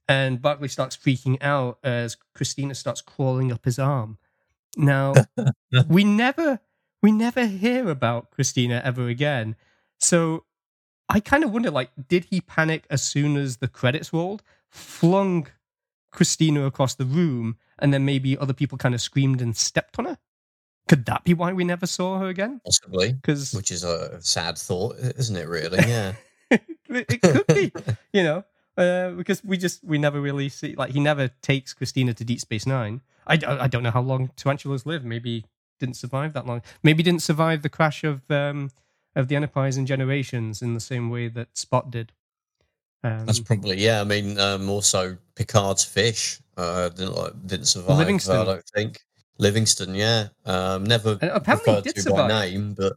And 0.08 0.42
Barclay 0.42 0.68
starts 0.68 0.96
freaking 0.96 1.42
out 1.42 1.80
as 1.84 2.16
Christina 2.34 2.76
starts 2.76 3.02
crawling 3.02 3.52
up 3.52 3.66
his 3.66 3.80
arm. 3.80 4.20
Now, 4.78 5.14
we 5.90 6.04
never 6.04 6.60
we 7.02 7.12
never 7.12 7.46
hear 7.46 7.90
about 7.90 8.32
Christina 8.32 8.82
ever 8.84 9.08
again. 9.08 9.56
So 10.00 10.46
I 11.10 11.20
kind 11.20 11.44
of 11.44 11.52
wonder, 11.52 11.72
like, 11.72 11.92
did 12.08 12.26
he 12.26 12.42
panic 12.42 12.86
as 12.90 13.02
soon 13.02 13.38
as 13.38 13.58
the 13.58 13.68
credits 13.68 14.14
rolled, 14.14 14.44
flung 14.70 15.48
Christina 16.12 16.66
across 16.66 16.96
the 16.96 17.06
room, 17.06 17.58
and 17.80 17.94
then 17.94 18.06
maybe 18.06 18.38
other 18.38 18.54
people 18.54 18.78
kind 18.78 18.96
of 18.96 19.02
screamed 19.02 19.42
and 19.42 19.56
stepped 19.58 19.98
on 20.00 20.06
her? 20.06 20.18
Could 20.88 21.06
that 21.06 21.24
be 21.24 21.34
why 21.34 21.54
we 21.54 21.64
never 21.64 21.86
saw 21.86 22.20
her 22.20 22.28
again? 22.28 22.62
Possibly, 22.66 23.14
Because 23.14 23.54
which 23.54 23.72
is 23.72 23.84
a 23.84 24.22
sad 24.22 24.58
thought, 24.58 24.96
isn't 25.00 25.36
it? 25.36 25.48
Really, 25.48 25.80
yeah. 25.88 26.14
it, 26.50 27.22
could 27.22 27.48
be, 27.48 27.72
you 28.14 28.24
know, 28.24 28.44
uh, 28.78 29.12
because 29.12 29.44
we 29.44 29.58
just 29.58 29.84
we 29.84 29.98
never 29.98 30.20
really 30.20 30.50
see 30.50 30.76
like 30.76 30.92
he 30.92 31.00
never 31.00 31.30
takes 31.42 31.74
Christina 31.74 32.14
to 32.16 32.24
Deep 32.24 32.40
Space 32.40 32.66
Nine. 32.66 33.02
I, 33.28 33.40
I 33.46 33.68
don't 33.68 33.84
know 33.84 33.92
how 33.92 34.02
long 34.02 34.32
tarantulas 34.36 34.86
live. 34.86 35.06
Maybe 35.06 35.46
didn't 35.82 35.98
survive 35.98 36.32
that 36.34 36.46
long. 36.46 36.62
Maybe 36.84 37.04
didn't 37.04 37.22
survive 37.22 37.62
the 37.62 37.70
crash 37.70 38.06
of 38.06 38.30
um, 38.32 38.70
of 39.16 39.28
the 39.28 39.36
Enterprise 39.36 39.76
and 39.76 39.86
Generations 39.86 40.62
in 40.62 40.74
the 40.74 40.80
same 40.80 41.10
way 41.10 41.28
that 41.28 41.58
Spot 41.58 41.92
did. 41.92 42.14
Um, 43.04 43.26
That's 43.26 43.40
probably 43.40 43.84
yeah. 43.84 44.00
I 44.00 44.06
mean, 44.06 44.40
um, 44.40 44.70
also 44.70 45.18
Picard's 45.36 45.84
fish 45.84 46.40
uh, 46.56 46.88
didn't 46.90 47.48
didn't 47.48 47.66
survive. 47.66 47.98
Livingston. 47.98 48.38
I 48.38 48.46
don't 48.46 48.70
think 48.74 49.00
Livingston. 49.38 49.94
Yeah, 49.96 50.28
um, 50.46 50.86
never 50.86 51.18
And 51.22 51.32
apparently 51.32 51.74
referred 51.74 51.84
did 51.84 51.96
to 51.96 52.02
survive. 52.04 52.30
by 52.30 52.46
name, 52.46 52.74
but 52.76 52.94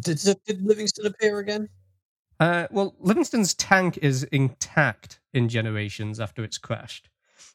did, 0.00 0.18
did 0.18 0.38
did 0.46 0.62
Livingston 0.62 1.06
appear 1.06 1.40
again? 1.40 1.68
Uh, 2.38 2.66
well, 2.70 2.94
Livingston's 3.00 3.52
tank 3.52 3.98
is 4.00 4.22
intact 4.24 5.20
in 5.34 5.48
Generations 5.48 6.18
after 6.18 6.42
it's 6.42 6.56
crashed. 6.56 7.10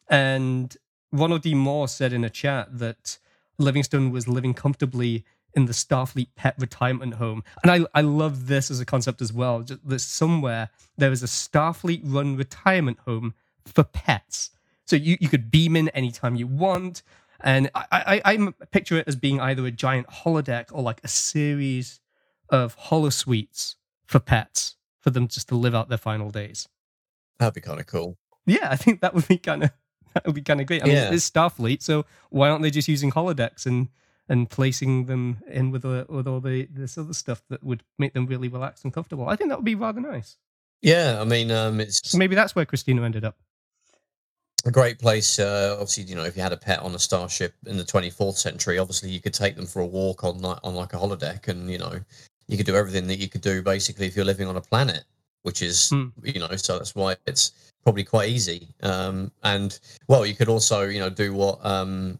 And 0.08 0.76
Ronald 1.10 1.42
D. 1.42 1.54
Moore 1.54 1.88
said 1.88 2.12
in 2.12 2.22
a 2.24 2.30
chat 2.30 2.78
that 2.78 3.18
Livingston 3.58 4.10
was 4.10 4.28
living 4.28 4.54
comfortably 4.54 5.24
in 5.54 5.64
the 5.64 5.72
Starfleet 5.72 6.28
pet 6.36 6.54
retirement 6.58 7.14
home. 7.14 7.42
And 7.62 7.72
I, 7.72 7.98
I 7.98 8.02
love 8.02 8.46
this 8.46 8.70
as 8.70 8.78
a 8.78 8.84
concept 8.84 9.22
as 9.22 9.32
well. 9.32 9.62
Just 9.62 9.88
that 9.88 10.00
somewhere 10.00 10.68
there 10.98 11.10
is 11.10 11.22
a 11.22 11.26
Starfleet 11.26 12.02
run 12.04 12.36
retirement 12.36 12.98
home 13.06 13.34
for 13.64 13.82
pets. 13.82 14.50
So 14.84 14.96
you, 14.96 15.16
you 15.20 15.28
could 15.28 15.50
beam 15.50 15.74
in 15.74 15.88
anytime 15.90 16.36
you 16.36 16.46
want. 16.46 17.02
And 17.40 17.70
I, 17.74 18.20
I, 18.24 18.34
I 18.34 18.52
picture 18.70 18.98
it 18.98 19.08
as 19.08 19.16
being 19.16 19.40
either 19.40 19.66
a 19.66 19.70
giant 19.70 20.08
holodeck 20.08 20.66
or 20.72 20.82
like 20.82 21.00
a 21.02 21.08
series 21.08 22.00
of 22.50 22.76
holosuites 22.76 23.76
for 24.04 24.20
pets 24.20 24.76
for 25.00 25.10
them 25.10 25.26
just 25.26 25.48
to 25.48 25.56
live 25.56 25.74
out 25.74 25.88
their 25.88 25.98
final 25.98 26.30
days. 26.30 26.68
That'd 27.38 27.54
be 27.54 27.60
kind 27.60 27.80
of 27.80 27.86
cool. 27.86 28.18
Yeah, 28.46 28.68
I 28.70 28.76
think 28.76 29.00
that 29.00 29.14
would 29.14 29.26
be 29.26 29.38
kind 29.38 29.64
of 29.64 29.70
would 30.26 30.34
be 30.34 30.42
kind 30.42 30.60
of 30.60 30.66
great. 30.66 30.82
I 30.82 30.86
mean, 30.86 30.94
Yeah. 30.96 31.12
it's 31.12 31.28
Starfleet, 31.28 31.82
so 31.82 32.04
why 32.30 32.48
aren't 32.48 32.62
they 32.62 32.70
just 32.70 32.88
using 32.88 33.10
holodecks 33.12 33.66
and 33.66 33.88
and 34.28 34.50
placing 34.50 35.06
them 35.06 35.38
in 35.48 35.70
with 35.70 35.82
the, 35.82 36.04
with 36.08 36.26
all 36.26 36.40
the 36.40 36.66
this 36.72 36.98
other 36.98 37.12
stuff 37.14 37.42
that 37.48 37.62
would 37.62 37.82
make 37.98 38.12
them 38.14 38.26
really 38.26 38.48
relaxed 38.48 38.84
and 38.84 38.92
comfortable? 38.92 39.28
I 39.28 39.36
think 39.36 39.50
that 39.50 39.58
would 39.58 39.64
be 39.64 39.74
rather 39.74 40.00
nice. 40.00 40.36
Yeah, 40.82 41.18
I 41.20 41.24
mean, 41.24 41.50
um, 41.50 41.80
it's 41.80 42.14
maybe 42.14 42.34
that's 42.34 42.54
where 42.54 42.64
Christina 42.66 43.02
ended 43.02 43.24
up. 43.24 43.36
a 44.64 44.70
great 44.70 44.98
place. 44.98 45.38
Uh, 45.38 45.72
obviously, 45.74 46.04
you 46.04 46.14
know, 46.16 46.24
if 46.24 46.36
you 46.36 46.42
had 46.42 46.52
a 46.52 46.56
pet 46.56 46.80
on 46.80 46.94
a 46.94 46.98
starship 46.98 47.54
in 47.66 47.76
the 47.76 47.84
24th 47.84 48.36
century, 48.36 48.78
obviously 48.78 49.10
you 49.10 49.20
could 49.20 49.34
take 49.34 49.54
them 49.56 49.66
for 49.66 49.80
a 49.80 49.86
walk 49.86 50.24
on 50.24 50.38
like 50.38 50.58
on 50.64 50.74
like 50.74 50.92
a 50.92 50.96
holodeck, 50.96 51.48
and 51.48 51.70
you 51.70 51.78
know, 51.78 52.00
you 52.48 52.56
could 52.56 52.66
do 52.66 52.74
everything 52.76 53.06
that 53.06 53.18
you 53.18 53.28
could 53.28 53.40
do 53.42 53.62
basically 53.62 54.06
if 54.06 54.16
you're 54.16 54.24
living 54.24 54.48
on 54.48 54.56
a 54.56 54.60
planet, 54.60 55.04
which 55.42 55.62
is 55.62 55.90
Hmm. 55.90 56.06
you 56.22 56.40
know, 56.40 56.54
so 56.56 56.78
that's 56.78 56.94
why 56.96 57.16
it's 57.26 57.52
probably 57.86 58.02
quite 58.02 58.28
easy. 58.28 58.66
Um, 58.82 59.30
and 59.44 59.78
well, 60.08 60.26
you 60.26 60.34
could 60.34 60.48
also 60.48 60.88
you 60.88 60.98
know 60.98 61.08
do 61.08 61.32
what 61.32 61.64
um, 61.64 62.18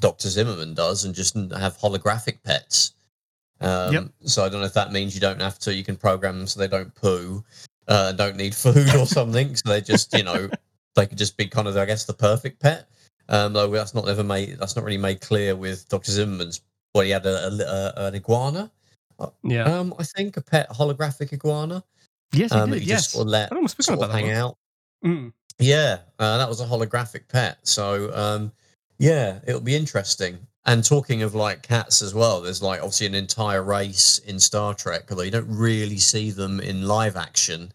Doctor 0.00 0.30
Zimmerman 0.30 0.72
does 0.72 1.04
and 1.04 1.14
just 1.14 1.34
have 1.34 1.76
holographic 1.76 2.38
pets. 2.42 2.94
Um, 3.60 3.92
Yep. 3.92 4.04
So 4.24 4.42
I 4.44 4.48
don't 4.48 4.60
know 4.60 4.66
if 4.66 4.72
that 4.72 4.92
means 4.92 5.14
you 5.14 5.20
don't 5.20 5.40
have 5.40 5.58
to. 5.60 5.74
You 5.74 5.84
can 5.84 5.96
program 5.96 6.38
them 6.38 6.46
so 6.46 6.58
they 6.60 6.66
don't 6.68 6.94
poo, 6.94 7.44
uh, 7.88 8.12
don't 8.12 8.36
need 8.36 8.54
food 8.64 8.94
or 8.94 9.04
something. 9.04 9.54
So 9.54 9.68
they 9.68 9.82
just 9.82 10.16
you 10.16 10.24
know 10.24 10.48
they 10.94 11.06
could 11.06 11.18
just 11.18 11.36
be 11.36 11.46
kind 11.46 11.68
of 11.68 11.76
I 11.76 11.84
guess 11.84 12.06
the 12.06 12.14
perfect 12.14 12.60
pet. 12.62 12.88
Um, 13.28 13.52
though 13.52 13.68
that's 13.68 13.94
not 13.94 14.08
ever 14.08 14.24
made. 14.24 14.56
That's 14.58 14.76
not 14.76 14.84
really 14.86 14.96
made 14.98 15.20
clear 15.20 15.54
with 15.56 15.86
Doctor 15.90 16.10
Zimmerman's. 16.10 16.62
Well, 16.94 17.04
he 17.04 17.10
had 17.10 17.26
a, 17.26 17.48
a, 17.48 18.02
a 18.02 18.06
an 18.06 18.14
iguana. 18.14 18.70
Yeah. 19.42 19.64
Um, 19.64 19.92
I 19.98 20.04
think 20.04 20.38
a 20.38 20.42
pet 20.42 20.70
holographic 20.70 21.32
iguana. 21.34 21.82
yes, 22.32 22.52
he 22.52 22.58
Um, 22.58 22.70
did. 22.70 22.82
Yes. 22.82 23.00
just 23.02 23.10
sort 23.12 23.26
of 23.26 23.28
let 23.28 23.52
I'd 23.52 23.56
almost 23.56 23.82
sort 23.82 23.98
of 24.00 24.10
hang 24.10 24.26
one. 24.28 24.34
out. 24.36 24.56
Mm. 25.04 25.32
Yeah, 25.58 25.98
uh, 26.18 26.38
that 26.38 26.48
was 26.48 26.60
a 26.60 26.66
holographic 26.66 27.28
pet. 27.28 27.58
So 27.62 28.12
um, 28.14 28.52
yeah, 28.98 29.40
it'll 29.46 29.60
be 29.60 29.74
interesting. 29.76 30.38
And 30.64 30.84
talking 30.84 31.22
of 31.22 31.34
like 31.34 31.62
cats 31.62 32.02
as 32.02 32.12
well, 32.14 32.40
there's 32.40 32.62
like 32.62 32.80
obviously 32.80 33.06
an 33.06 33.14
entire 33.14 33.62
race 33.62 34.18
in 34.26 34.38
Star 34.40 34.74
Trek, 34.74 35.04
although 35.10 35.22
you 35.22 35.30
don't 35.30 35.48
really 35.48 35.98
see 35.98 36.30
them 36.30 36.60
in 36.60 36.82
live 36.88 37.16
action, 37.16 37.72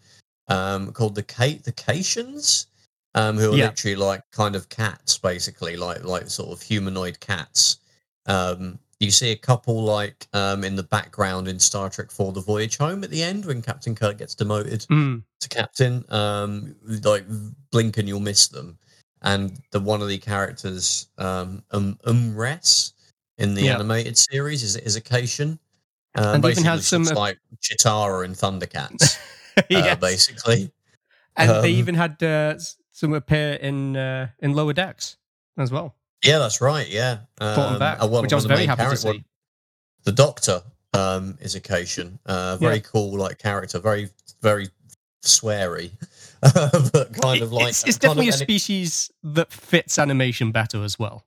um, 0.50 0.92
called 0.92 1.16
the 1.16 1.24
Kate 1.24 1.64
the 1.64 1.72
Caitians, 1.72 2.68
um, 3.16 3.38
who 3.38 3.54
are 3.54 3.58
Yeah. 3.58 3.68
literally 3.68 3.96
like 3.96 4.22
kind 4.32 4.56
of 4.56 4.68
cats, 4.70 5.18
basically 5.18 5.78
like 5.78 6.04
like 6.04 6.30
sort 6.30 6.52
of 6.52 6.62
humanoid 6.62 7.20
cats. 7.22 7.78
Um, 8.26 8.78
you 9.02 9.10
see 9.12 9.32
a 9.32 9.36
couple 9.36 9.84
like 9.84 10.28
um, 10.34 10.64
in 10.64 10.76
the 10.76 10.84
background 10.84 11.48
in 11.48 11.60
Star 11.60 11.90
Trek 11.90 12.12
for 12.12 12.32
the 12.32 12.42
Voyage 12.42 12.78
Home 12.78 13.04
at 13.04 13.10
the 13.10 13.24
end 13.24 13.46
when 13.46 13.62
Captain 13.62 13.96
Kirk 13.96 14.20
gets 14.20 14.36
demoted 14.36 14.82
Mm. 14.92 15.24
to 15.40 15.50
captain. 15.50 16.06
Um, 16.10 16.76
like 17.04 17.26
blink 17.72 17.98
and 17.98 18.08
you'll 18.08 18.20
miss 18.20 18.48
them. 18.48 18.78
And 19.24 19.60
the 19.72 19.80
one 19.80 20.02
of 20.02 20.08
the 20.08 20.18
characters, 20.20 21.10
um, 21.18 21.64
um 21.72 21.98
M'Ress 22.06 22.94
in 23.38 23.56
the 23.56 23.64
Yeah. 23.64 23.76
animated 23.76 24.18
series 24.18 24.62
is 24.64 24.76
is 24.78 24.96
a 24.96 25.02
Caitian. 25.02 25.58
Um, 26.16 26.36
And 26.36 26.46
even 26.46 26.64
has 26.66 26.88
some, 26.88 27.08
uh, 27.08 27.14
like 27.16 27.40
Cheetara 27.62 28.26
in 28.26 28.34
Thundercats, 28.34 29.18
uh, 29.72 29.96
basically. 29.96 30.72
And 31.38 31.50
they 31.50 31.72
um, 31.72 31.80
even 31.80 31.96
had 31.96 32.22
uh, 32.22 32.60
some 32.92 33.14
appear 33.14 33.54
in 33.54 33.96
uh, 33.96 34.28
in 34.40 34.54
lower 34.54 34.74
decks 34.74 35.18
as 35.58 35.72
well. 35.72 35.96
Yeah, 36.24 36.40
that's 36.40 36.62
right. 36.62 36.88
Yeah, 36.88 37.20
'em 37.40 37.80
back, 37.80 38.02
uh, 38.02 38.08
one- 38.08 38.22
which 38.22 38.32
I 38.34 38.36
was 38.36 38.44
the 38.44 38.50
very 38.50 38.66
happy 38.66 38.84
to 38.84 38.96
see. 38.98 39.24
The 40.04 40.12
Doctor 40.12 40.64
um, 40.94 41.38
is 41.42 41.56
a 41.56 41.62
Caitian. 41.62 42.20
Uh, 42.26 42.58
very 42.58 42.82
cool, 42.82 43.18
like 43.18 43.38
character. 43.40 43.80
Very, 43.80 44.10
very 44.42 44.70
sweary, 45.24 45.92
but 46.42 47.14
kind 47.22 47.42
of 47.42 47.52
like 47.54 47.70
it's, 47.70 47.84
it's 47.86 47.96
of 47.98 48.02
definitely 48.02 48.30
a 48.30 48.34
species 48.34 49.12
that 49.24 49.52
fits 49.52 50.00
animation 50.00 50.52
better 50.52 50.84
as 50.84 50.98
well. 50.98 51.26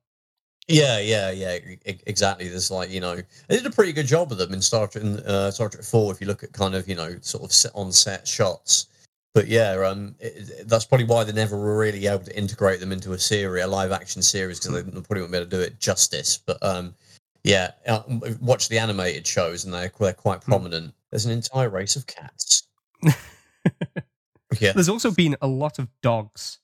Yeah, 0.67 0.99
yeah, 0.99 1.31
yeah, 1.31 1.59
exactly. 1.85 2.49
There's 2.49 2.71
like 2.71 2.91
you 2.91 3.01
know, 3.01 3.17
they 3.49 3.57
did 3.57 3.67
a 3.67 3.71
pretty 3.71 3.93
good 3.93 4.07
job 4.07 4.33
of 4.33 4.39
them 4.39 4.53
in 4.55 4.63
Star 4.63 4.87
Trek, 4.87 5.05
in, 5.05 5.19
uh, 5.21 5.51
Star 5.51 5.69
Trek 5.69 5.85
Four. 5.85 6.13
If 6.13 6.21
you 6.21 6.27
look 6.27 6.43
at 6.43 6.53
kind 6.53 6.75
of 6.75 6.89
you 6.89 6.95
know 6.95 7.17
sort 7.21 7.45
of 7.45 7.53
set 7.53 7.73
on 7.75 7.93
set 7.93 8.27
shots, 8.27 8.87
but 9.35 9.49
yeah, 9.49 9.73
um, 9.87 10.15
it, 10.21 10.69
that's 10.69 10.85
probably 10.85 11.07
why 11.07 11.25
they 11.25 11.33
never 11.33 11.59
were 11.59 11.77
really 11.77 12.07
able 12.07 12.25
to 12.25 12.37
integrate 12.39 12.81
them 12.81 12.93
into 12.93 13.13
a 13.13 13.19
series, 13.19 13.65
a 13.65 13.67
live 13.67 13.93
action 13.93 14.23
series, 14.23 14.61
because 14.61 14.75
they 14.75 14.91
probably 14.91 15.23
wouldn't 15.23 15.33
be 15.33 15.39
able 15.39 15.51
to 15.51 15.57
do 15.57 15.61
it 15.63 15.81
justice. 15.81 16.39
But 16.39 16.63
um, 16.63 16.95
yeah, 17.43 17.73
uh, 17.87 18.03
watch 18.41 18.69
the 18.69 18.79
animated 18.79 19.27
shows, 19.27 19.65
and 19.65 19.75
they're 19.75 19.93
they're 19.99 20.13
quite 20.13 20.41
prominent. 20.41 20.95
There's 21.11 21.27
an 21.27 21.33
entire 21.33 21.69
race 21.69 21.97
of 21.97 22.07
cats. 22.07 22.63
yeah, 24.61 24.73
There's 24.73 24.89
also 24.89 25.11
been 25.11 25.37
a 25.43 25.47
lot 25.47 25.79
of 25.79 25.89
dogs 26.03 26.59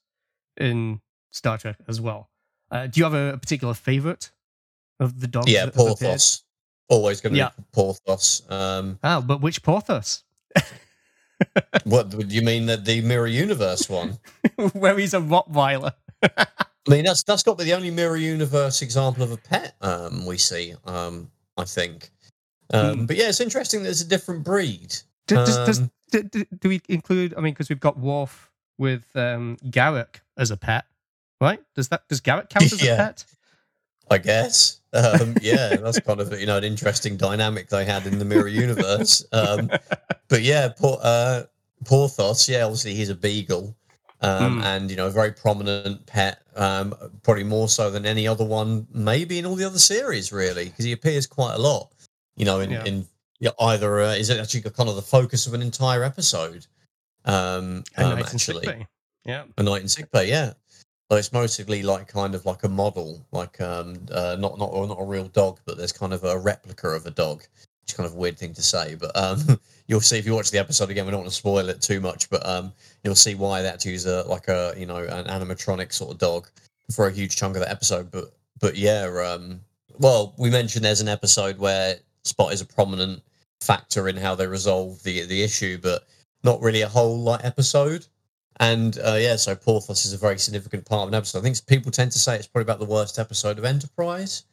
in 0.57 1.01
Star 1.33 1.59
Trek 1.59 1.77
as 1.89 2.01
well. 2.01 2.31
Uh, 2.71 2.87
do 2.87 3.01
you 3.01 3.05
have 3.05 3.15
a, 3.15 3.37
particular 3.39 3.75
favorite 3.75 4.31
of 4.99 5.21
the 5.21 5.27
dogs? 5.27 5.51
Yeah, 5.51 5.67
that 5.67 5.75
have 5.75 5.83
appeared? 5.83 5.99
Porthos. 5.99 6.43
Always 6.89 7.21
going 7.21 7.33
to 7.35 7.39
Yeah. 7.39 7.51
be 7.57 7.65
Porthos. 7.73 8.43
Um, 8.49 8.99
Ah, 9.03 9.21
but 9.21 9.41
which 9.41 9.63
Porthos? 9.63 10.25
what 11.85 12.11
do 12.11 12.25
you 12.35 12.43
mean 12.43 12.67
that 12.67 12.85
the 12.85 13.01
Mirror 13.01 13.29
Universe 13.29 13.89
one? 13.89 14.19
Where 14.73 14.99
he's 14.99 15.15
a 15.15 15.21
Rottweiler. 15.21 15.93
I 16.23 16.47
mean, 16.89 17.05
that's 17.05 17.23
that's 17.23 17.43
got 17.43 17.59
to 17.59 17.65
be 17.65 17.71
the 17.71 17.77
only 17.77 17.91
Mirror 17.91 18.17
Universe 18.17 18.83
example 18.83 19.23
of 19.23 19.33
a 19.33 19.37
pet 19.37 19.75
um, 19.81 20.27
we 20.27 20.37
see. 20.39 20.75
Um, 20.85 21.31
I 21.57 21.65
think. 21.65 22.11
Um, 22.73 23.01
Hmm. 23.01 23.07
But 23.07 23.17
yeah, 23.17 23.29
it's 23.29 23.41
interesting. 23.41 23.83
That 23.83 23.91
it's 23.91 24.01
a 24.03 24.07
different 24.09 24.45
breed. 24.45 24.95
Do, 25.27 25.37
does, 25.37 25.57
does, 25.67 25.79
Um, 25.81 25.91
do, 26.13 26.23
do, 26.25 26.45
do 26.61 26.69
we 26.69 26.81
include? 26.89 27.35
I 27.37 27.41
mean, 27.41 27.53
because 27.53 27.69
we've 27.69 27.81
got 27.81 27.99
Worf 27.99 28.51
with 28.79 29.05
um, 29.15 29.57
Garak 29.67 30.21
as 30.37 30.51
a 30.51 30.57
pet, 30.57 30.85
right? 31.41 31.61
Does 31.75 31.89
that 31.89 32.07
does 32.09 32.21
Garak 32.21 32.49
count 32.51 32.73
as 32.73 32.83
Yeah. 32.83 32.95
a 32.95 32.97
pet? 32.97 33.25
I 34.11 34.19
guess. 34.19 34.81
Um, 34.93 35.37
yeah, 35.41 35.77
that's 35.77 36.01
kind 36.01 36.21
of 36.21 36.39
you 36.39 36.47
know 36.47 36.57
an 36.57 36.65
interesting 36.65 37.17
dynamic 37.17 37.69
they 37.69 37.85
had 37.85 38.07
in 38.07 38.19
the 38.19 38.25
Mirror 38.25 38.49
Universe. 38.49 39.25
Um, 39.33 39.71
but 40.29 40.43
yeah, 40.43 40.69
Por- 40.77 40.99
uh, 41.03 41.45
Porthos. 41.85 42.49
Yeah, 42.49 42.65
obviously 42.65 42.95
he's 42.95 43.09
a 43.09 43.15
beagle, 43.15 43.77
um, 44.21 44.61
Mm. 44.61 44.65
and 44.65 44.91
you 44.91 44.97
know 44.97 45.07
a 45.07 45.11
very 45.11 45.33
prominent 45.33 46.05
pet. 46.07 46.43
Um, 46.57 46.95
probably 47.23 47.45
more 47.45 47.69
so 47.69 47.91
than 47.91 48.05
any 48.05 48.27
other 48.27 48.45
one, 48.45 48.87
maybe 48.93 49.39
in 49.39 49.47
all 49.47 49.55
the 49.55 49.65
other 49.65 49.79
series, 49.79 50.33
really, 50.33 50.65
because 50.67 50.85
he 50.85 50.93
appears 50.93 51.27
quite 51.27 51.55
a 51.55 51.59
lot. 51.59 51.91
You 52.37 52.45
know, 52.45 52.59
in 52.61 52.71
Yeah. 52.73 52.85
in 52.85 53.07
yeah, 53.39 53.51
either 53.61 54.01
uh, 54.01 54.15
is 54.15 54.29
it 54.29 54.39
actually 54.41 54.63
kind 54.63 54.89
of 54.89 54.97
the 54.97 55.03
focus 55.03 55.47
of 55.47 55.55
an 55.55 55.63
entire 55.63 56.03
episode? 56.03 56.67
Um, 57.25 57.85
A 57.97 58.05
um, 58.05 58.19
night 58.19 58.33
in 58.33 58.39
sick 58.39 58.57
actually. 58.57 58.87
Yeah. 59.25 59.45
a 59.57 59.63
night 59.63 59.83
in 59.83 59.89
sick 59.89 60.11
bay, 60.11 60.29
yeah. 60.29 60.55
But 61.11 61.19
it's 61.19 61.33
mostly 61.33 61.83
like 61.83 62.07
kind 62.07 62.37
of 62.37 62.47
like 62.47 62.63
a 62.63 62.69
model, 62.69 63.27
like 63.33 63.61
um, 63.61 63.97
uh, 64.13 64.37
not 64.39 64.59
not 64.59 64.71
or 64.73 64.87
not 64.87 65.01
a 65.01 65.05
real 65.05 65.27
dog, 65.27 65.59
but 65.67 65.77
there's 65.77 65.93
kind 65.93 66.13
of 66.13 66.23
a 66.23 66.39
replica 66.39 66.89
of 66.91 67.05
a 67.05 67.11
dog. 67.11 67.43
It's 67.83 67.93
kind 67.93 68.07
of 68.07 68.15
a 68.15 68.17
weird 68.17 68.39
thing 68.39 68.55
to 68.55 68.63
say, 68.63 68.95
but 68.95 69.11
um, 69.17 69.59
you'll 69.89 70.01
see 70.01 70.19
if 70.19 70.25
you 70.25 70.35
watch 70.35 70.53
the 70.53 70.59
episode 70.59 70.89
again. 70.89 71.07
We 71.07 71.11
don't 71.11 71.23
want 71.23 71.31
to 71.31 71.37
spoil 71.37 71.69
it 71.69 71.83
too 71.83 72.01
much, 72.01 72.31
but 72.31 72.49
um, 72.49 72.73
you'll 73.03 73.17
see 73.17 73.35
why 73.35 73.61
that's 73.61 73.85
use 73.85 74.07
a 74.07 74.23
like 74.29 74.47
a 74.47 74.73
you 74.79 74.87
know 74.87 74.99
an 74.99 75.25
animatronic 75.25 75.93
sort 75.93 76.13
of 76.13 76.19
dog 76.19 76.49
for 76.93 77.09
a 77.09 77.13
huge 77.13 77.35
chunk 77.35 77.57
of 77.57 77.63
the 77.63 77.71
episode. 77.71 78.13
But 78.13 78.33
but 78.61 78.77
yeah, 78.77 79.07
um, 79.35 79.63
well, 79.99 80.33
we 80.39 80.49
mentioned 80.49 80.85
there's 80.85 81.01
an 81.01 81.09
episode 81.09 81.59
where 81.59 81.97
Spot 82.23 82.53
is 82.53 82.61
a 82.61 82.67
prominent 82.67 83.21
factor 83.61 84.09
in 84.09 84.17
how 84.17 84.37
they 84.37 84.47
resolve 84.47 85.03
the 85.03 85.27
the 85.27 85.43
issue, 85.43 85.77
but 85.77 86.07
not 86.45 86.63
really 86.63 86.83
a 86.83 86.89
whole 86.89 87.19
like 87.19 87.45
episode. 87.45 88.07
And 88.61 88.99
uh, 88.99 89.17
yeah, 89.19 89.37
so 89.37 89.57
Porthos 89.57 90.05
is 90.05 90.13
a 90.13 90.19
very 90.19 90.39
significant 90.39 90.85
part 90.85 91.05
of 91.05 91.09
an 91.09 91.15
episode. 91.15 91.39
I 91.39 91.43
think 91.43 91.67
people 91.67 91.91
tend 91.91 92.13
to 92.13 92.19
say 92.19 92.37
it's 92.37 92.47
probably 92.47 92.71
about 92.71 92.79
the 92.79 92.85
worst 92.85 93.19
episode 93.19 93.59
of 93.59 93.65
Enterprise. 93.65 94.45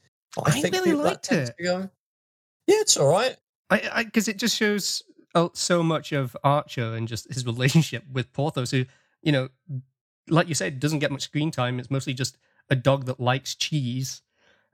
I 0.46 0.52
think 0.52 0.74
really 0.74 0.92
people 0.92 1.04
liked 1.04 1.30
it. 1.32 1.54
Yeah, 1.60 1.88
it's 2.68 2.96
all 2.96 3.12
right. 3.12 3.36
I 3.70 4.06
because 4.06 4.30
it 4.30 4.38
just 4.38 4.56
shows 4.56 5.04
uh, 5.36 5.50
so 5.54 5.84
much 5.84 6.14
of 6.14 6.38
Archer 6.42 6.96
and 6.96 7.06
just 7.06 7.32
his 7.34 7.46
relationship 7.46 8.04
with 8.10 8.32
Porthos, 8.32 8.72
who 8.72 8.86
you 9.22 9.34
know, 9.34 9.50
like 10.30 10.48
you 10.48 10.56
said, 10.56 10.80
doesn't 10.80 11.00
get 11.00 11.12
much 11.12 11.24
screen 11.24 11.52
time. 11.52 11.78
It's 11.78 11.92
mostly 11.92 12.14
just 12.14 12.38
a 12.70 12.78
dog 12.78 13.08
that 13.08 13.20
likes 13.20 13.56
cheese, 13.56 14.22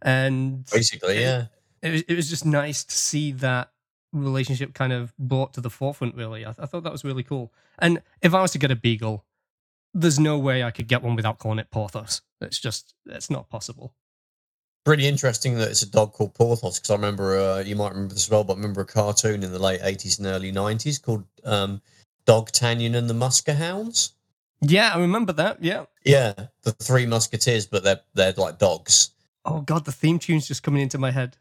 and 0.04 0.64
Basically, 0.72 1.22
yeah. 1.22 1.46
it 1.82 2.06
it 2.08 2.16
was 2.16 2.30
just 2.30 2.46
nice 2.46 2.84
to 2.84 2.96
see 2.96 3.32
that 3.32 3.72
relationship 4.14 4.74
kind 4.74 4.94
of 4.94 5.14
brought 5.18 5.54
to 5.54 5.62
the 5.62 5.70
forefront. 5.70 6.16
Really, 6.16 6.46
I, 6.46 6.52
I 6.52 6.66
thought 6.66 6.84
that 6.84 6.92
was 6.92 7.04
really 7.04 7.24
cool. 7.24 7.52
And 7.80 8.02
if 8.22 8.34
I 8.34 8.42
was 8.42 8.52
to 8.52 8.60
get 8.60 8.72
a 8.72 8.76
beagle, 8.76 9.26
there's 9.94 10.20
no 10.20 10.38
way 10.38 10.64
I 10.64 10.72
could 10.72 10.88
get 10.88 11.04
one 11.04 11.16
without 11.16 11.40
calling 11.40 11.60
it 11.60 11.72
Porthos. 11.72 12.22
It's 12.42 12.60
just 12.60 12.94
it's 13.06 13.30
not 13.30 13.50
possible. 13.50 13.94
Pretty 14.86 15.08
interesting 15.08 15.58
that 15.58 15.70
it's 15.70 15.82
a 15.82 15.90
dog 15.90 16.12
called 16.12 16.34
Porthos 16.34 16.78
because 16.78 16.92
I 16.92 16.96
remember, 16.96 17.40
uh, 17.40 17.60
you 17.60 17.76
might 17.76 17.92
remember 17.92 18.14
this 18.14 18.26
as 18.26 18.30
well, 18.30 18.44
but 18.44 18.54
I 18.54 18.56
remember 18.58 18.82
a 18.82 18.86
cartoon 18.86 19.42
in 19.42 19.54
the 19.54 19.60
late 19.60 19.80
80s 19.80 20.18
and 20.18 20.28
early 20.28 20.52
90s 20.52 21.02
called 21.02 21.24
um, 21.46 21.82
Dog 22.26 22.52
Tanyan 22.52 22.94
and 22.94 23.10
the 23.10 23.14
Musker 23.14 23.56
Hounds. 23.56 24.14
Yeah, 24.60 24.92
I 24.94 25.00
remember 25.00 25.32
that. 25.34 25.64
Yeah. 25.64 25.86
Yeah, 26.04 26.34
the 26.64 26.74
three 26.74 27.06
musketeers, 27.06 27.66
but 27.66 27.86
they're, 27.86 28.02
they're 28.14 28.34
like 28.34 28.60
dogs. 28.60 29.12
Oh 29.46 29.62
god, 29.62 29.86
the 29.86 29.92
theme 29.94 30.20
tune's 30.20 30.48
just 30.48 30.64
coming 30.64 30.82
into 30.82 30.98
my 30.98 31.12
head. 31.12 31.38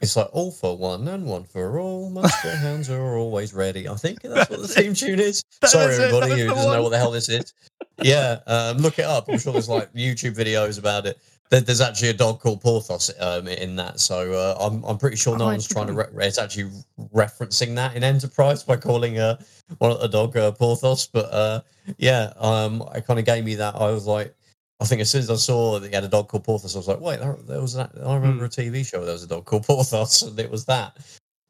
It's 0.00 0.16
like 0.16 0.28
all 0.32 0.50
for 0.50 0.76
one 0.76 1.08
and 1.08 1.24
one 1.24 1.44
for 1.44 1.78
all. 1.78 2.10
Muskehounds 2.10 2.90
are 2.90 3.16
always 3.16 3.54
ready. 3.54 3.88
I 3.88 3.94
think 3.94 4.20
that's 4.22 4.50
what 4.50 4.60
the 4.60 4.68
theme 4.68 4.92
tune 4.94 5.18
is. 5.20 5.42
That 5.60 5.70
Sorry, 5.70 5.92
is 5.94 5.98
everybody 6.00 6.42
who 6.42 6.48
doesn't 6.48 6.72
know 6.72 6.82
what 6.82 6.90
the 6.90 6.98
hell 6.98 7.10
this 7.10 7.28
is. 7.28 7.54
Yeah, 8.02 8.40
um, 8.46 8.78
look 8.78 8.98
it 8.98 9.04
up. 9.06 9.28
I'm 9.28 9.38
sure 9.38 9.52
there's 9.52 9.68
like 9.68 9.92
YouTube 9.94 10.36
videos 10.36 10.78
about 10.78 11.06
it. 11.06 11.18
There's 11.50 11.80
actually 11.80 12.08
a 12.08 12.14
dog 12.14 12.40
called 12.40 12.60
Porthos 12.60 13.10
um, 13.20 13.46
in 13.46 13.76
that, 13.76 14.00
so 14.00 14.32
uh, 14.32 14.56
I'm 14.60 14.82
I'm 14.84 14.98
pretty 14.98 15.16
sure 15.16 15.38
no 15.38 15.44
Oh, 15.44 15.48
one's 15.48 15.68
trying 15.68 15.86
to. 15.86 15.92
Re- 15.92 16.26
it's 16.26 16.38
actually 16.38 16.70
referencing 17.14 17.76
that 17.76 17.94
in 17.94 18.02
Enterprise 18.02 18.64
by 18.64 18.76
calling 18.76 19.18
uh, 19.18 19.36
one 19.78 19.96
a 20.00 20.08
dog 20.08 20.36
uh, 20.36 20.50
Porthos. 20.50 21.06
But 21.06 21.32
uh, 21.32 21.60
yeah, 21.96 22.32
um, 22.38 22.82
it 22.94 23.06
kind 23.06 23.20
of 23.20 23.24
gave 23.24 23.44
me 23.44 23.54
that. 23.54 23.76
I 23.76 23.90
was 23.90 24.06
like. 24.06 24.34
I 24.80 24.86
think 24.86 25.00
as 25.00 25.10
soon 25.10 25.20
as 25.20 25.30
I 25.30 25.36
saw 25.36 25.78
that 25.78 25.88
he 25.88 25.94
had 25.94 26.04
a 26.04 26.08
dog 26.08 26.28
called 26.28 26.44
Porthos, 26.44 26.74
I 26.74 26.78
was 26.78 26.88
like, 26.88 27.00
"Wait, 27.00 27.20
there, 27.20 27.36
there 27.46 27.60
was 27.60 27.74
that." 27.74 27.92
I 28.04 28.14
remember 28.16 28.44
a 28.44 28.48
TV 28.48 28.84
show 28.84 28.98
where 28.98 29.06
there 29.06 29.14
was 29.14 29.22
a 29.22 29.28
dog 29.28 29.44
called 29.44 29.64
Porthos, 29.64 30.22
and 30.22 30.38
it 30.38 30.50
was 30.50 30.64
that 30.66 30.98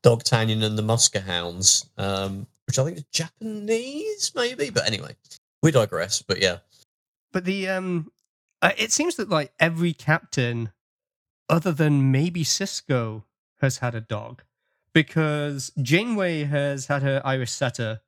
Dogtanian 0.03 0.63
and 0.63 0.77
the 0.77 0.83
Muskehounds, 0.83 1.87
um, 1.97 2.47
which 2.67 2.79
I 2.79 2.85
think 2.85 2.99
is 2.99 3.05
Japanese, 3.13 4.33
maybe. 4.35 4.71
But 4.71 4.87
anyway, 4.87 5.17
we 5.63 5.71
digress. 5.71 6.23
But 6.23 6.43
yeah, 6.43 6.59
But 7.33 7.45
the 7.47 7.69
um, 7.69 8.13
uh, 8.61 8.73
it 8.77 8.93
seems 8.93 9.17
that 9.17 9.31
like 9.31 9.53
every 9.59 9.95
captain, 9.95 10.73
other 11.49 11.73
than 11.73 12.13
maybe 12.13 12.45
Sisko, 12.45 13.25
has 13.61 13.79
had 13.79 13.95
a 13.95 14.01
dog, 14.03 14.43
because 14.93 15.73
Janeway 15.81 16.45
has 16.45 16.87
had 16.87 17.03
her 17.03 17.23
Irish 17.25 17.51
setter, 17.51 18.03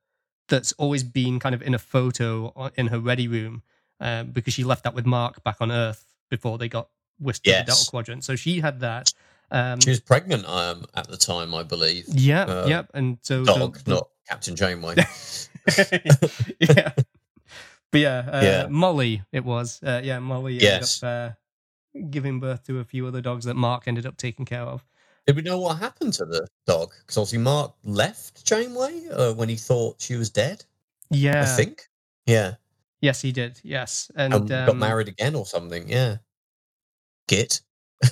that's 0.49 0.73
always 0.73 1.03
been 1.03 1.41
kind 1.41 1.55
of 1.55 1.63
in 1.63 1.75
a 1.75 1.79
photo 1.79 2.71
in 2.77 2.89
her 2.89 3.01
ready 3.01 3.27
room, 3.27 3.63
um, 4.01 4.29
because 4.31 4.55
she 4.55 4.65
left 4.65 4.85
that 4.85 4.95
with 4.95 5.07
Mark 5.07 5.43
back 5.45 5.57
on 5.61 5.71
Earth 5.73 6.05
before 6.31 6.59
they 6.59 6.69
got 6.69 6.89
whisked 7.19 7.45
to 7.45 7.51
the 7.53 7.63
Delta 7.65 7.87
Quadrant. 7.91 8.25
So 8.25 8.37
she 8.37 8.61
had 8.61 8.81
that. 8.81 9.13
Um, 9.51 9.79
she 9.81 9.91
was 9.91 10.01
pregnant 10.01 10.45
um, 10.49 10.87
at 10.95 11.07
the 11.09 11.17
time, 11.17 11.55
I 11.55 11.63
believe. 11.63 12.05
yeah, 12.09 12.43
uh, 12.43 12.67
yep. 12.69 12.91
And 12.95 13.19
so 13.23 13.45
Dog, 13.45 13.79
the- 13.85 13.95
not 13.95 14.09
Captain 14.29 14.57
Janeway. 14.57 14.97
yeah. 16.61 16.93
But 17.93 18.01
yeah, 18.01 18.19
uh, 18.33 18.41
Yeah. 18.43 18.67
Molly, 18.69 19.23
it 19.33 19.45
was. 19.45 19.81
Uh, 19.83 20.01
yeah, 20.03 20.19
Molly 20.19 20.55
Yes. 20.61 21.03
ended 21.03 21.15
up 21.29 21.37
uh, 22.03 22.09
giving 22.11 22.41
birth 22.41 22.65
to 22.67 22.81
a 22.81 22.85
few 22.85 23.07
other 23.07 23.21
dogs 23.21 23.45
that 23.45 23.55
Mark 23.55 23.85
ended 23.87 24.07
up 24.07 24.17
taking 24.17 24.45
care 24.45 24.63
of. 24.63 24.85
Did 25.27 25.37
we 25.37 25.43
know 25.43 25.59
what 25.59 25.79
happened 25.79 26.13
to 26.15 26.25
the 26.25 26.47
dog? 26.67 26.93
Because 27.01 27.17
obviously 27.17 27.39
Mark 27.39 27.73
left 27.85 28.45
Janeway 28.45 29.09
uh, 29.09 29.33
when 29.35 29.49
he 29.49 29.57
thought 29.57 30.01
she 30.01 30.15
was 30.17 30.31
dead. 30.31 30.65
Yeah. 31.11 31.43
I 31.43 31.47
think. 31.47 31.89
Yeah, 32.27 32.55
Yes, 33.01 33.21
he 33.23 33.33
did. 33.33 33.61
Yes. 33.63 34.11
And, 34.17 34.33
and 34.35 34.49
got 34.49 34.69
um, 34.71 34.79
married 34.79 35.09
again 35.09 35.35
or 35.35 35.47
something. 35.47 35.89
Yeah. 35.89 36.17
Git. 37.29 37.61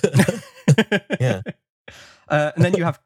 Yeah. 1.19 1.41
Uh, 2.27 2.51
and 2.55 2.65
then 2.65 2.73
you 2.73 2.83
have 2.83 2.99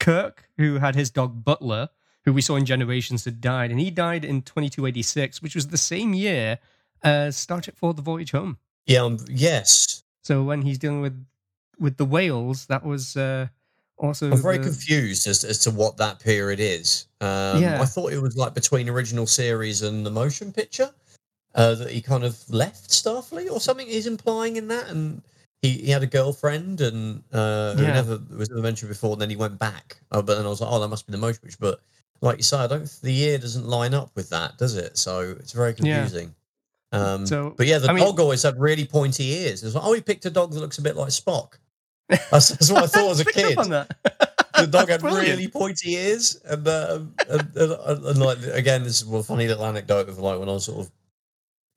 Kirk, 0.00 0.50
who 0.58 0.74
had 0.74 0.94
his 0.94 1.10
dog 1.10 1.42
Butler, 1.42 1.88
who 2.26 2.32
we 2.34 2.42
saw 2.42 2.56
in 2.56 2.66
Generations 2.66 3.24
had 3.24 3.40
died. 3.40 3.70
And 3.70 3.80
he 3.80 3.90
died 3.90 4.22
in 4.22 4.42
2286, 4.42 5.40
which 5.40 5.54
was 5.54 5.68
the 5.68 5.78
same 5.78 6.12
year 6.12 6.58
as 7.02 7.38
Star 7.38 7.62
Trek 7.62 7.76
4 7.78 7.94
The 7.94 8.02
Voyage 8.02 8.32
Home. 8.32 8.58
Yeah. 8.84 9.00
Um, 9.00 9.16
yes. 9.30 10.02
So 10.22 10.42
when 10.42 10.60
he's 10.60 10.76
dealing 10.76 11.00
with 11.00 11.24
with 11.78 11.96
the 11.96 12.04
whales, 12.04 12.66
that 12.66 12.84
was 12.84 13.16
uh, 13.16 13.46
also. 13.96 14.30
I'm 14.30 14.42
very 14.42 14.58
the- 14.58 14.64
confused 14.64 15.26
as, 15.26 15.42
as 15.42 15.58
to 15.60 15.70
what 15.70 15.96
that 15.96 16.20
period 16.20 16.60
is. 16.60 17.06
Um, 17.22 17.62
Yeah. 17.62 17.80
I 17.80 17.86
thought 17.86 18.12
it 18.12 18.20
was 18.20 18.36
like 18.36 18.52
between 18.52 18.90
original 18.90 19.26
series 19.26 19.80
and 19.80 20.04
the 20.04 20.10
motion 20.10 20.52
picture 20.52 20.90
uh, 21.56 21.74
that 21.74 21.90
he 21.90 22.00
kind 22.00 22.22
of 22.24 22.38
left 22.48 22.90
Starfleet 22.90 23.50
or 23.50 23.60
something. 23.60 23.86
He's 23.88 24.06
implying 24.06 24.56
in 24.56 24.68
that, 24.68 24.88
and 24.88 25.22
he, 25.62 25.70
he 25.72 25.90
had 25.90 26.02
a 26.02 26.06
girlfriend 26.06 26.80
and 26.80 27.22
uh, 27.32 27.74
who 27.74 27.82
Yeah. 27.82 27.94
never 27.94 28.20
was 28.36 28.48
never 28.50 28.62
mentioned 28.62 28.90
before. 28.90 29.12
And 29.14 29.20
then 29.22 29.30
he 29.30 29.36
went 29.36 29.58
back, 29.58 29.96
oh, 30.12 30.22
but 30.22 30.36
then 30.36 30.46
I 30.46 30.48
was 30.48 30.60
like, 30.60 30.70
oh, 30.70 30.78
that 30.80 30.88
must 30.88 31.06
be 31.06 31.12
the 31.12 31.18
most 31.18 31.42
which. 31.42 31.58
But 31.58 31.80
like 32.20 32.36
you 32.36 32.42
say, 32.44 32.58
I 32.58 32.66
don't. 32.66 32.86
The 33.02 33.12
year 33.12 33.38
doesn't 33.38 33.66
line 33.66 33.94
up 33.94 34.10
with 34.14 34.30
that, 34.30 34.58
does 34.58 34.76
it? 34.76 34.96
So 34.98 35.34
it's 35.40 35.52
very 35.52 35.70
Yeah. 35.78 36.00
confusing. 36.02 36.34
Um, 36.92 37.26
So, 37.26 37.54
but 37.56 37.66
yeah, 37.66 37.78
the 37.78 37.90
I 37.90 37.94
mean- 37.94 38.04
dog 38.04 38.20
always 38.20 38.42
had 38.42 38.60
really 38.60 38.84
pointy 38.86 39.24
ears. 39.32 39.62
It's 39.64 39.74
like, 39.74 39.84
oh, 39.84 39.92
he 39.92 40.00
picked 40.00 40.24
a 40.26 40.30
dog 40.30 40.52
that 40.52 40.60
looks 40.60 40.78
a 40.78 40.82
bit 40.82 40.94
like 40.96 41.08
Spock. 41.08 41.54
That's, 42.08 42.48
that's 42.50 42.70
what 42.70 42.84
I 42.84 42.86
thought 42.86 43.10
as 43.10 43.20
a 43.20 43.24
kid 43.32 43.56
the 43.58 44.66
dog 44.68 44.88
had 44.88 45.02
really 45.20 45.48
pointy 45.48 45.94
ears, 45.94 46.40
and, 46.44 46.66
uh, 46.66 47.00
and, 47.28 47.56
and, 47.56 48.04
and, 48.06 48.18
like 48.18 48.38
again, 48.52 48.84
this 48.84 49.02
is 49.02 49.12
a 49.12 49.22
funny 49.22 49.46
little 49.48 49.64
anecdote 49.66 50.08
of 50.08 50.18
like 50.18 50.38
when 50.38 50.48
I 50.48 50.52
was 50.52 50.64
sort 50.64 50.86
of 50.86 50.90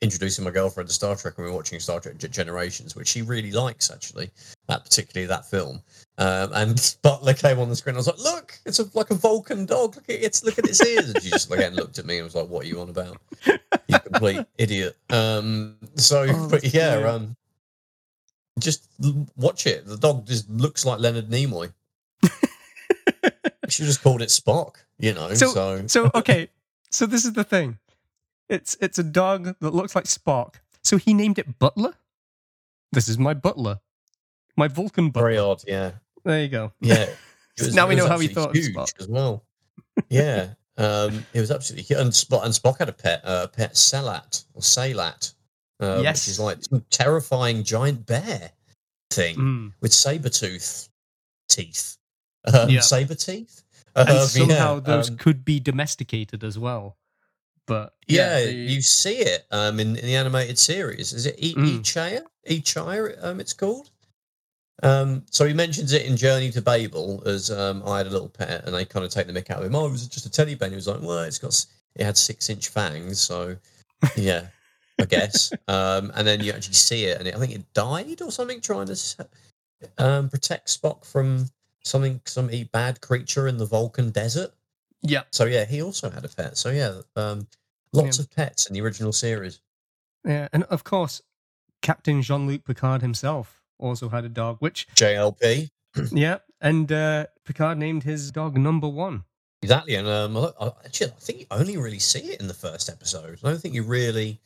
introducing 0.01 0.45
my 0.45 0.51
girlfriend 0.51 0.87
to 0.87 0.95
Star 0.95 1.15
Trek 1.15 1.33
and 1.37 1.45
we 1.45 1.51
were 1.51 1.57
watching 1.57 1.79
Star 1.79 1.99
Trek 1.99 2.17
Generations, 2.17 2.95
which 2.95 3.07
she 3.09 3.21
really 3.21 3.51
likes 3.51 3.91
actually, 3.91 4.31
that 4.67 4.83
particularly 4.83 5.27
that 5.27 5.45
film. 5.45 5.81
Um, 6.17 6.51
and 6.53 6.95
Butler 7.01 7.33
came 7.33 7.59
on 7.59 7.69
the 7.69 7.75
screen. 7.75 7.95
I 7.95 7.97
was 7.97 8.07
like, 8.07 8.19
"Look, 8.19 8.57
it's 8.65 8.79
a, 8.79 8.85
like 8.93 9.09
a 9.11 9.15
Vulcan 9.15 9.65
dog. 9.65 9.95
Look 9.95 10.09
at 10.09 10.21
its 10.21 10.43
look 10.43 10.57
at 10.57 10.67
its 10.67 10.85
ears." 10.85 11.09
And 11.09 11.21
she 11.21 11.29
just 11.29 11.51
again 11.51 11.75
looked 11.75 11.99
at 11.99 12.05
me 12.05 12.17
and 12.17 12.25
was 12.25 12.35
like, 12.35 12.47
"What 12.47 12.63
are 12.63 12.67
you 12.67 12.79
on 12.81 12.89
about? 12.89 13.17
You 13.87 13.99
complete 13.99 14.45
idiot." 14.57 14.95
Um, 15.09 15.75
so, 15.95 16.25
Oh, 16.29 16.47
but 16.49 16.73
yeah, 16.73 16.95
um, 17.09 17.35
just 18.59 18.87
watch 19.37 19.67
it. 19.67 19.85
The 19.85 19.97
dog 19.97 20.25
just 20.27 20.49
looks 20.49 20.85
like 20.85 20.99
Leonard 20.99 21.29
Nimoy. 21.29 21.71
she 23.69 23.83
just 23.85 24.01
called 24.01 24.21
it 24.21 24.29
Spock, 24.29 24.75
you 24.97 25.13
know. 25.13 25.33
So- 25.33 25.53
so 25.53 25.87
So 25.87 26.11
okay, 26.15 26.49
so 26.89 27.05
this 27.05 27.25
is 27.25 27.33
the 27.33 27.43
thing. 27.43 27.77
It's 28.49 28.75
it's 28.81 28.97
a 28.99 29.03
dog 29.03 29.55
that 29.59 29.73
looks 29.73 29.95
like 29.95 30.05
Spock. 30.05 30.55
So 30.83 30.97
he 30.97 31.13
named 31.13 31.37
it 31.39 31.59
Butler. 31.59 31.93
This 32.91 33.07
is 33.07 33.17
my 33.19 33.33
butler, 33.35 33.79
my 34.57 34.67
Vulcan 34.67 35.11
butler. 35.11 35.27
very 35.29 35.37
odd. 35.37 35.63
Yeah, 35.67 35.91
There 36.25 36.41
you 36.41 36.47
go. 36.49 36.73
yeah. 36.81 37.05
It 37.61 37.73
Now 37.73 37.87
we 37.87 37.95
know 37.95 38.07
how 38.07 38.17
he 38.19 38.29
thought 38.29 38.51
of 38.51 38.55
huge 38.55 38.73
Spock. 38.73 38.99
as 39.01 39.07
well. 39.09 39.43
Yeah, 40.09 40.53
um, 40.77 41.25
it 41.33 41.41
was 41.41 41.51
absolutely 41.51 41.83
huge. 41.83 41.99
And 41.99 42.09
Spock, 42.11 42.45
and 42.45 42.53
Spock 42.53 42.77
had 42.79 42.87
a 42.87 42.93
pet, 42.93 43.19
uh, 43.25 43.47
pet 43.47 43.73
sehlat 43.73 44.45
or 44.53 44.61
sehlat, 44.61 45.33
uh, 45.81 45.99
Yes. 46.01 46.21
which 46.25 46.29
is 46.29 46.39
like 46.39 46.63
some 46.63 46.85
terrifying 46.89 47.63
giant 47.65 48.05
bear 48.05 48.51
thing 49.11 49.35
Mm. 49.35 49.73
with 49.81 49.93
saber 49.93 50.29
tooth 50.29 50.87
teeth, 51.49 51.97
um, 52.45 52.69
Yeah. 52.69 52.79
saber 52.79 53.15
teeth. 53.15 53.61
And 53.93 54.07
Um, 54.07 54.27
somehow 54.27 54.75
yeah, 54.75 54.79
those 54.79 55.09
um, 55.09 55.17
could 55.17 55.43
be 55.43 55.59
domesticated 55.59 56.43
as 56.45 56.57
well. 56.57 56.97
But 57.69 57.93
yeah, 58.07 58.41
the- 58.41 58.51
you 58.51 58.81
see 58.81 59.19
it 59.19 59.45
um, 59.51 59.79
in, 59.79 59.95
in 59.95 60.05
the 60.05 60.15
animated 60.15 60.59
series. 60.59 61.13
Is 61.13 61.25
it 61.25 61.35
E 61.37 61.53
Mm. 61.55 61.79
I-Chaya? 61.79 62.21
I-Chaya, 62.49 63.23
um, 63.23 63.39
it's 63.39 63.53
called. 63.53 63.89
Um, 64.81 65.25
so 65.29 65.45
he 65.45 65.53
mentions 65.53 65.91
it 65.93 66.05
in 66.05 66.15
Journey 66.17 66.51
to 66.51 66.61
Babel 66.61 67.21
as 67.25 67.51
um, 67.51 67.83
I 67.85 67.97
had 67.99 68.07
a 68.07 68.09
little 68.09 68.29
pet, 68.29 68.63
and 68.65 68.73
they 68.73 68.85
kind 68.85 69.05
of 69.05 69.11
take 69.11 69.27
the 69.27 69.33
mick 69.33 69.49
out 69.49 69.59
of 69.59 69.65
him. 69.65 69.75
Oh, 69.75 69.85
it 69.85 69.91
was 69.91 70.07
just 70.07 70.25
a 70.25 70.29
teddy 70.31 70.55
bear. 70.55 70.67
And 70.67 70.73
he 70.73 70.77
was 70.77 70.87
like, 70.87 71.01
well, 71.01 71.19
it's 71.19 71.37
got 71.37 71.65
it 71.95 72.03
had 72.03 72.17
six 72.17 72.49
inch 72.49 72.69
fangs, 72.69 73.19
so 73.19 73.55
yeah, 74.15 74.47
I 74.99 75.05
guess. 75.05 75.51
Um, 75.67 76.11
and 76.15 76.25
then 76.27 76.41
you 76.41 76.51
actually 76.53 76.75
see 76.75 77.05
it, 77.05 77.19
and 77.19 77.27
it, 77.27 77.35
I 77.35 77.39
think 77.39 77.53
it 77.53 77.73
died 77.73 78.21
or 78.21 78.31
something, 78.31 78.61
trying 78.61 78.87
to 78.87 79.27
um, 79.97 80.29
protect 80.29 80.67
Spock 80.69 81.05
from 81.05 81.47
something, 81.83 82.21
some 82.25 82.49
e- 82.51 82.69
bad 82.71 83.01
creature 83.01 83.47
in 83.47 83.57
the 83.57 83.65
Vulcan 83.65 84.11
desert. 84.11 84.53
Yeah, 85.01 85.23
So 85.31 85.45
yeah, 85.45 85.65
he 85.65 85.81
also 85.81 86.09
had 86.09 86.25
a 86.25 86.29
pet. 86.29 86.57
So 86.57 86.69
yeah, 86.69 87.01
um, 87.15 87.47
lots 87.93 88.17
Yeah. 88.17 88.23
of 88.23 88.31
pets 88.31 88.67
in 88.67 88.73
the 88.73 88.81
original 88.81 89.13
series. 89.13 89.61
yeah, 90.25 90.47
and 90.53 90.63
of 90.65 90.83
course, 90.83 91.21
Captain 91.81 92.21
Jean 92.21 92.47
Luc 92.47 92.65
Picard 92.65 93.01
himself 93.01 93.61
also 93.77 94.09
had 94.09 94.25
a 94.25 94.29
dog, 94.29 94.57
which 94.59 94.87
JLP. 94.95 95.69
yeah, 96.11 96.39
and 96.61 96.91
uh, 96.91 97.27
Picard 97.45 97.77
named 97.77 98.03
his 98.03 98.31
dog 98.31 98.57
Number 98.57 98.87
One. 98.87 99.23
Exactly, 99.61 99.95
and 99.95 100.07
um, 100.07 100.37
I, 100.37 100.71
actually, 100.85 101.07
I 101.11 101.15
think 101.19 101.39
you 101.41 101.45
only 101.51 101.77
really 101.77 101.99
see 101.99 102.19
it 102.19 102.39
in 102.41 102.47
the 102.47 102.53
first 102.53 102.89
episode. 102.89 103.39
I 103.43 103.49
don't 103.49 103.59
think 103.61 103.73
you 103.75 103.83
really. 103.83 104.39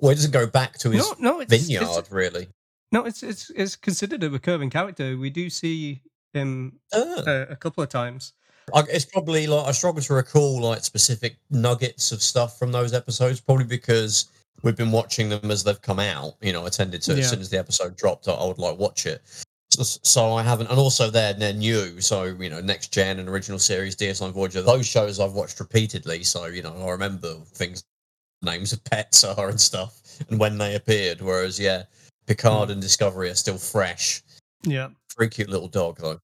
Well, 0.00 0.10
it 0.12 0.16
doesn't 0.16 0.32
go 0.32 0.46
back 0.46 0.76
to 0.78 0.90
his 0.90 1.02
No, 1.02 1.14
no, 1.36 1.40
it's, 1.40 1.50
vineyard, 1.50 1.86
it's 1.98 2.10
really. 2.10 2.48
no, 2.92 3.04
it's 3.04 3.22
it's 3.22 3.50
it's 3.50 3.76
considered 3.76 4.22
a 4.24 4.28
recurring 4.30 4.68
character. 4.70 5.16
We 5.16 5.30
do 5.30 5.48
see 5.48 6.02
him 6.34 6.80
uh, 6.92 7.22
a 7.48 7.56
couple 7.56 7.82
of 7.84 7.88
times. 7.90 8.32
I, 8.72 8.82
it's 8.90 9.04
probably 9.04 9.46
like 9.46 9.66
I 9.66 9.72
struggle 9.72 10.02
to 10.02 10.14
recall 10.14 10.60
like 10.60 10.82
specific 10.84 11.36
nuggets 11.50 12.12
of 12.12 12.22
stuff 12.22 12.58
from 12.58 12.72
those 12.72 12.94
episodes, 12.94 13.40
probably 13.40 13.64
because 13.64 14.30
we've 14.62 14.76
been 14.76 14.92
watching 14.92 15.28
them 15.28 15.50
as 15.50 15.62
they've 15.62 15.80
come 15.80 16.00
out. 16.00 16.34
You 16.40 16.52
know, 16.52 16.64
I 16.64 16.70
tended 16.70 17.02
to 17.02 17.12
Yeah. 17.12 17.20
as 17.20 17.30
soon 17.30 17.40
as 17.40 17.50
the 17.50 17.58
episode 17.58 17.96
dropped, 17.96 18.28
I, 18.28 18.44
would 18.44 18.58
like 18.58 18.78
watch 18.78 19.06
it. 19.06 19.22
So, 19.70 19.82
so 19.82 20.32
I 20.34 20.42
haven't, 20.42 20.68
and 20.70 20.78
also 20.78 21.10
they're 21.10 21.34
they're 21.34 21.52
new. 21.52 22.00
So 22.00 22.24
you 22.24 22.48
know, 22.48 22.60
next 22.60 22.92
gen 22.92 23.18
and 23.18 23.28
original 23.28 23.58
series, 23.58 23.96
DS9 23.96 24.32
Voyager, 24.32 24.62
those 24.62 24.86
shows 24.86 25.20
I've 25.20 25.32
watched 25.32 25.60
repeatedly. 25.60 26.22
So 26.22 26.46
you 26.46 26.62
know, 26.62 26.74
I 26.86 26.90
remember 26.90 27.34
things, 27.54 27.84
names 28.42 28.72
of 28.72 28.82
pets 28.84 29.24
are 29.24 29.48
and 29.48 29.60
stuff, 29.60 30.00
and 30.28 30.38
when 30.38 30.58
they 30.58 30.76
appeared. 30.76 31.20
Whereas 31.20 31.58
yeah, 31.60 31.84
Picard 32.26 32.68
hmm. 32.68 32.72
and 32.72 32.80
Discovery 32.80 33.28
are 33.30 33.34
still 33.34 33.58
fresh. 33.58 34.22
Yeah, 34.62 34.88
Very 35.18 35.28
cute 35.28 35.50
little 35.50 35.68
dog 35.68 35.98
though. 35.98 36.20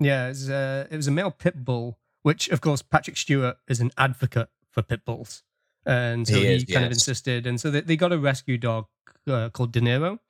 Yeah. 0.00 0.26
It 0.26 0.28
was, 0.30 0.50
uh, 0.50 0.86
it 0.90 0.96
was 0.96 1.06
a 1.06 1.10
male 1.10 1.30
pit 1.30 1.64
bull, 1.64 1.98
which 2.22 2.48
of 2.48 2.60
course 2.60 2.82
Patrick 2.82 3.16
Stewart 3.16 3.58
is 3.68 3.80
an 3.80 3.90
advocate 3.96 4.48
for 4.70 4.82
pit 4.82 5.04
bulls, 5.04 5.42
and 5.84 6.26
so 6.26 6.34
He 6.34 6.46
he, 6.46 6.54
is, 6.54 6.64
kind 6.64 6.84
of 6.84 6.92
insisted, 6.92 7.46
and 7.46 7.60
so 7.60 7.70
they, 7.70 7.80
they 7.80 7.96
got 7.96 8.12
a 8.12 8.18
rescue 8.18 8.58
dog 8.58 8.86
uh, 9.28 9.50
called 9.50 9.72
Dinero. 9.72 10.20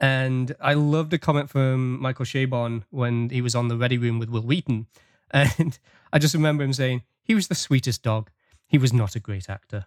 And 0.00 0.56
I 0.60 0.74
loved 0.74 1.12
a 1.14 1.18
comment 1.18 1.48
from 1.48 2.00
Michael 2.00 2.24
Chabon 2.24 2.82
when 2.90 3.30
he 3.30 3.40
was 3.40 3.54
on 3.54 3.68
the 3.68 3.76
Ready 3.76 3.96
Room 3.96 4.18
with 4.18 4.28
Wil 4.28 4.42
Wheaton, 4.42 4.86
and 5.30 5.78
I 6.12 6.18
just 6.18 6.34
remember 6.34 6.64
him 6.64 6.72
saying 6.72 7.02
he 7.22 7.34
was 7.34 7.48
the 7.48 7.54
sweetest 7.54 8.02
dog. 8.02 8.30
He 8.66 8.78
was 8.78 8.92
not 8.92 9.14
a 9.14 9.20
great 9.20 9.48
actor. 9.48 9.86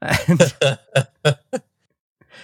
And 0.00 0.40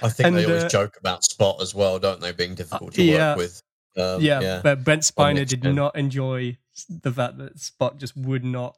I 0.03 0.09
think 0.09 0.27
And, 0.27 0.37
they 0.37 0.44
always 0.44 0.64
uh, 0.64 0.68
joke 0.68 0.97
about 0.99 1.25
Spot 1.25 1.61
as 1.61 1.75
well, 1.75 1.99
don't 1.99 2.21
they? 2.21 2.33
Being 2.33 2.55
difficult 2.55 2.94
to 2.94 3.03
yeah. 3.03 3.31
work 3.31 3.38
with. 3.38 3.62
Um, 3.99 4.21
yeah, 4.21 4.41
yeah. 4.41 4.61
but 4.63 4.85
Brent 4.85 5.03
Spiner 5.03 5.47
did 5.47 5.65
not 5.65 5.97
enjoy 5.97 6.57
the 6.89 7.11
fact 7.11 7.39
that 7.39 7.59
Spot 7.59 7.99
just 7.99 8.17
would 8.17 8.45
not 8.45 8.77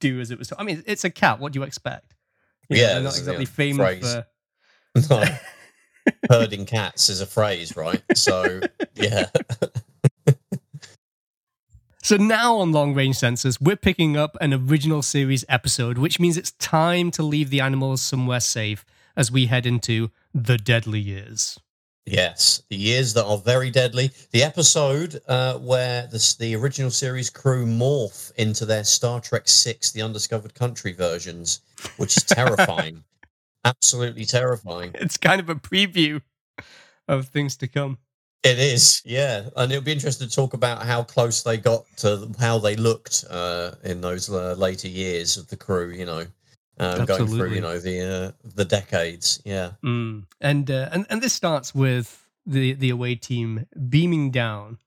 do 0.00 0.20
as 0.20 0.30
it 0.30 0.38
was. 0.38 0.52
I 0.58 0.64
mean, 0.64 0.82
it's 0.86 1.04
a 1.04 1.10
cat. 1.10 1.40
What 1.40 1.52
do 1.52 1.60
you 1.60 1.64
expect? 1.64 2.14
You 2.68 2.76
know, 2.76 2.82
Yeah, 2.82 2.94
they're 2.94 3.02
not 3.02 3.18
exactly 3.18 3.46
famous 3.46 4.12
for. 4.12 4.26
No. 5.10 5.24
Herding 6.30 6.66
cats 6.66 7.08
is 7.08 7.20
a 7.20 7.26
phrase, 7.26 7.76
right? 7.76 8.02
So 8.14 8.60
yeah, 8.94 9.26
So 12.04 12.18
now 12.18 12.56
on 12.56 12.70
Long 12.70 12.92
Range 12.92 13.16
Sensors, 13.16 13.58
we're 13.58 13.76
picking 13.76 14.14
up 14.14 14.36
an 14.42 14.52
original 14.52 15.00
series 15.00 15.42
episode, 15.48 15.96
which 15.96 16.20
means 16.20 16.36
it's 16.36 16.50
time 16.50 17.10
to 17.12 17.22
leave 17.22 17.48
the 17.48 17.62
animals 17.62 18.02
somewhere 18.02 18.40
safe 18.40 18.84
as 19.16 19.32
we 19.32 19.46
head 19.46 19.64
into 19.64 20.10
the 20.34 20.58
deadly 20.58 21.00
years. 21.00 21.58
Yes, 22.06 22.62
the 22.68 22.76
years 22.76 23.14
that 23.14 23.24
are 23.24 23.38
very 23.38 23.70
deadly. 23.70 24.10
The 24.30 24.42
episode 24.42 25.20
uh, 25.28 25.58
where 25.58 26.06
the 26.06 26.36
the 26.38 26.54
original 26.56 26.90
series 26.90 27.30
crew 27.30 27.66
morph 27.66 28.32
into 28.36 28.64
their 28.64 28.84
Star 28.84 29.20
Trek 29.20 29.48
Six: 29.48 29.90
The 29.90 30.02
Undiscovered 30.02 30.54
Country 30.54 30.92
versions, 30.92 31.60
which 31.96 32.16
is 32.16 32.24
terrifying. 32.24 33.04
Absolutely 33.64 34.26
terrifying. 34.26 34.90
It's 34.94 35.16
kind 35.16 35.40
of 35.40 35.48
a 35.48 35.54
preview 35.54 36.20
of 37.08 37.28
things 37.28 37.56
to 37.56 37.68
come. 37.68 37.98
It 38.42 38.58
is, 38.58 39.00
yeah, 39.06 39.48
and 39.56 39.72
it'll 39.72 39.82
be 39.82 39.92
interesting 39.92 40.28
to 40.28 40.34
talk 40.34 40.52
about 40.52 40.82
how 40.82 41.02
close 41.02 41.42
they 41.42 41.56
got 41.56 41.84
to 41.98 42.30
how 42.38 42.58
they 42.58 42.76
looked 42.76 43.24
uh, 43.30 43.72
in 43.82 44.02
those 44.02 44.28
uh, 44.28 44.54
later 44.58 44.88
years 44.88 45.38
of 45.38 45.48
the 45.48 45.56
crew. 45.56 45.90
You 45.90 46.04
know, 46.04 46.26
um, 46.78 47.04
going 47.04 47.26
through 47.26 47.52
you 47.52 47.60
know 47.60 47.78
the 47.78 48.00
uh, 48.00 48.48
the 48.54 48.64
decades. 48.64 49.40
Yeah, 49.44 49.72
Mm. 49.82 50.26
And, 50.40 50.70
uh, 50.70 50.88
and 50.92 51.06
and 51.10 51.22
this 51.22 51.32
starts 51.32 51.74
with 51.74 52.26
the 52.46 52.74
the 52.74 52.90
away 52.90 53.14
team 53.14 53.66
beaming 53.88 54.30
down 54.30 54.78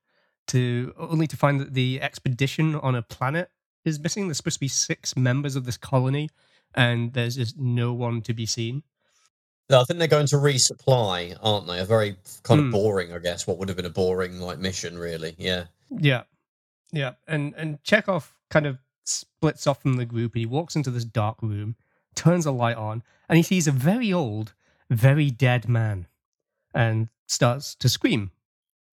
to 0.48 0.94
only 0.98 1.28
to 1.28 1.38
find 1.38 1.60
that 1.60 1.74
the 1.74 2.02
expedition 2.02 2.76
on 2.76 2.96
a 2.96 3.02
planet 3.02 3.50
is 3.86 4.00
missing. 4.00 4.28
There's 4.28 4.38
supposed 4.38 4.58
to 4.58 4.62
be 4.62 4.68
six 4.68 5.16
members 5.16 5.56
of 5.56 5.66
this 5.66 5.78
colony, 5.78 6.30
and 6.76 7.14
there's 7.14 7.36
just 7.36 7.58
no 7.58 7.94
one 7.94 8.22
to 8.24 8.34
be 8.34 8.46
seen. 8.46 8.84
No, 9.70 9.82
I 9.82 9.84
think 9.84 10.00
they're 10.00 10.08
going 10.08 10.28
to 10.28 10.38
resupply, 10.38 11.38
aren't 11.42 11.68
they? 11.68 11.80
A 11.80 11.86
very 11.86 12.16
kind 12.44 12.62
of 12.62 12.72
boring, 12.72 13.12
I 13.12 13.20
guess. 13.20 13.46
What 13.46 13.58
would 13.58 13.68
have 13.68 13.76
been 13.76 13.86
a 13.86 13.90
boring 13.90 14.40
like 14.40 14.60
mission, 14.60 14.98
really? 14.98 15.36
Yeah, 15.38 15.66
Yeah, 15.90 16.24
yeah, 16.92 17.14
and 17.28 17.54
and 17.56 17.82
Chekov 17.84 18.30
kind 18.50 18.66
of 18.66 18.78
splits 19.08 19.68
off 19.68 19.82
from 19.82 19.94
the 19.98 20.06
group. 20.06 20.34
and 20.34 20.40
He 20.42 20.46
walks 20.46 20.76
into 20.76 20.92
this 20.92 21.06
dark 21.06 21.42
room, 21.42 21.76
turns 22.16 22.46
a 22.46 22.52
light 22.52 22.78
on, 22.78 23.04
and 23.30 23.38
he 23.38 23.44
sees 23.44 23.68
a 23.68 23.72
very 23.72 24.12
old, 24.12 24.54
very 24.90 25.30
dead 25.32 25.68
man, 25.70 26.08
and 26.74 27.10
starts 27.28 27.76
to 27.76 27.90
scream. 27.90 28.32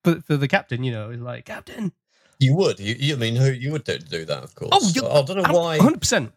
For, 0.03 0.21
for 0.21 0.37
the 0.37 0.49
captain, 0.49 0.85
you 0.85 0.93
know, 0.93 1.11
he's 1.11 1.21
like, 1.21 1.47
Captain, 1.47 1.93
you 2.39 2.55
would. 2.55 2.79
You, 2.79 2.95
you 2.99 3.15
I 3.15 3.19
mean, 3.19 3.37
who 3.37 3.51
you 3.51 3.73
would 3.73 3.85
do, 3.85 3.97
that? 4.27 4.43
Of 4.45 4.55
course. 4.55 4.71
Oh, 4.73 4.91
you- 4.95 5.07
I 5.09 5.23
don't 5.23 5.43
know 5.43 5.59
why. 5.59 5.79
hundred 5.79 6.01
percent. 6.01 6.33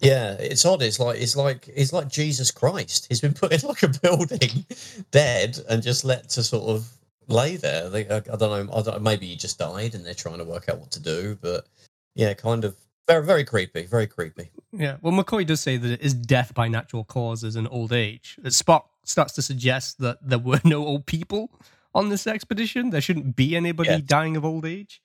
Yeah, 0.00 0.34
it's 0.34 0.64
odd. 0.64 0.80
It's 0.82 1.00
like 1.00 1.18
it's 1.18 1.34
like 1.34 1.68
it's 1.74 1.92
like 1.92 2.08
Jesus 2.08 2.50
Christ. 2.52 3.06
He's 3.08 3.20
been 3.20 3.34
put 3.34 3.52
in 3.52 3.66
like 3.68 3.82
a 3.82 3.88
building, 4.02 4.64
dead, 5.10 5.58
and 5.68 5.82
just 5.82 6.04
let 6.04 6.28
to 6.30 6.42
sort 6.44 6.68
of 6.70 6.88
lay 7.26 7.56
there. 7.56 7.88
They, 7.90 8.08
I, 8.08 8.18
I 8.18 8.20
don't 8.20 8.40
know. 8.40 8.72
I 8.72 8.82
don't, 8.82 9.02
maybe 9.02 9.26
he 9.26 9.34
just 9.36 9.58
died, 9.58 9.94
and 9.96 10.06
they're 10.06 10.14
trying 10.14 10.38
to 10.38 10.44
work 10.44 10.68
out 10.68 10.78
what 10.78 10.92
to 10.92 11.00
do. 11.00 11.36
But 11.40 11.66
yeah, 12.14 12.32
kind 12.34 12.64
of 12.64 12.76
very 13.08 13.24
very 13.24 13.44
creepy. 13.44 13.84
Very 13.86 14.06
creepy. 14.06 14.50
Yeah. 14.72 14.98
Well, 15.00 15.12
McCoy 15.12 15.46
does 15.46 15.60
say 15.60 15.76
that 15.76 15.90
it 15.90 16.00
is 16.00 16.14
death 16.14 16.54
by 16.54 16.68
natural 16.68 17.04
causes 17.04 17.56
and 17.56 17.66
old 17.70 17.92
age. 17.92 18.36
That 18.42 18.50
Spock 18.52 18.84
starts 19.04 19.32
to 19.34 19.42
suggest 19.42 19.98
that 19.98 20.18
there 20.22 20.38
were 20.38 20.60
no 20.64 20.86
old 20.86 21.06
people 21.06 21.50
on 21.94 22.10
this 22.10 22.26
expedition. 22.26 22.90
There 22.90 23.00
shouldn't 23.00 23.34
be 23.34 23.56
anybody 23.56 24.00
dying 24.02 24.36
of 24.36 24.44
old 24.44 24.64
age. 24.64 25.00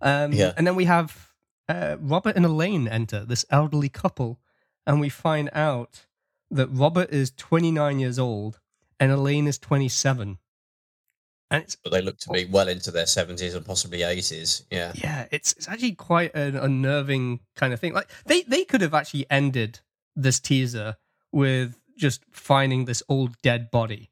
Um, 0.00 0.32
Yeah. 0.32 0.52
And 0.56 0.66
then 0.66 0.76
we 0.76 0.84
have 0.84 1.32
uh, 1.68 1.96
Robert 1.98 2.36
and 2.36 2.44
Elaine 2.44 2.86
enter, 2.86 3.24
this 3.24 3.44
elderly 3.50 3.88
couple, 3.88 4.38
and 4.86 5.00
we 5.00 5.08
find 5.08 5.50
out 5.52 6.06
that 6.50 6.68
Robert 6.68 7.10
is 7.10 7.32
29 7.32 7.98
years 7.98 8.18
old 8.18 8.60
and 9.00 9.10
Elaine 9.10 9.46
is 9.48 9.58
27. 9.58 10.38
And 11.50 11.62
it's 11.62 11.76
But 11.76 11.92
they 11.92 12.02
look 12.02 12.18
to 12.18 12.30
be 12.30 12.44
well 12.46 12.68
into 12.68 12.90
their 12.90 13.06
seventies 13.06 13.54
and 13.54 13.64
possibly 13.64 14.02
eighties. 14.02 14.64
Yeah. 14.70 14.92
yeah, 14.94 15.26
it's 15.30 15.52
it's 15.52 15.68
actually 15.68 15.92
quite 15.94 16.34
an 16.34 16.56
unnerving 16.56 17.40
kind 17.54 17.72
of 17.72 17.80
thing. 17.80 17.94
Like 17.94 18.10
they 18.26 18.42
they 18.42 18.64
could 18.64 18.80
have 18.80 18.94
actually 18.94 19.26
ended 19.30 19.80
this 20.16 20.40
teaser 20.40 20.96
with 21.32 21.78
just 21.96 22.24
finding 22.32 22.84
this 22.84 23.02
old 23.08 23.36
dead 23.42 23.70
body, 23.70 24.10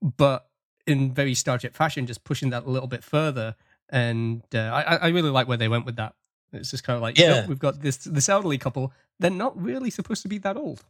but 0.00 0.46
in 0.86 1.14
very 1.14 1.34
Star 1.34 1.58
Trek 1.58 1.74
fashion, 1.74 2.06
just 2.06 2.24
pushing 2.24 2.50
that 2.50 2.64
a 2.64 2.70
little 2.70 2.88
bit 2.88 3.04
further. 3.04 3.54
And 3.88 4.42
uh, 4.54 4.58
I 4.58 4.96
I 4.96 5.08
really 5.08 5.30
like 5.30 5.46
where 5.46 5.58
they 5.58 5.68
went 5.68 5.86
with 5.86 5.96
that. 5.96 6.14
It's 6.52 6.70
just 6.70 6.84
kind 6.84 6.96
of 6.96 7.02
like, 7.02 7.16
Yeah. 7.16 7.46
we've 7.46 7.58
got 7.58 7.80
this 7.80 7.98
this 7.98 8.28
elderly 8.28 8.58
couple. 8.58 8.92
They're 9.20 9.30
not 9.30 9.60
really 9.60 9.90
supposed 9.90 10.22
to 10.22 10.28
be 10.28 10.38
that 10.38 10.56
old. 10.56 10.84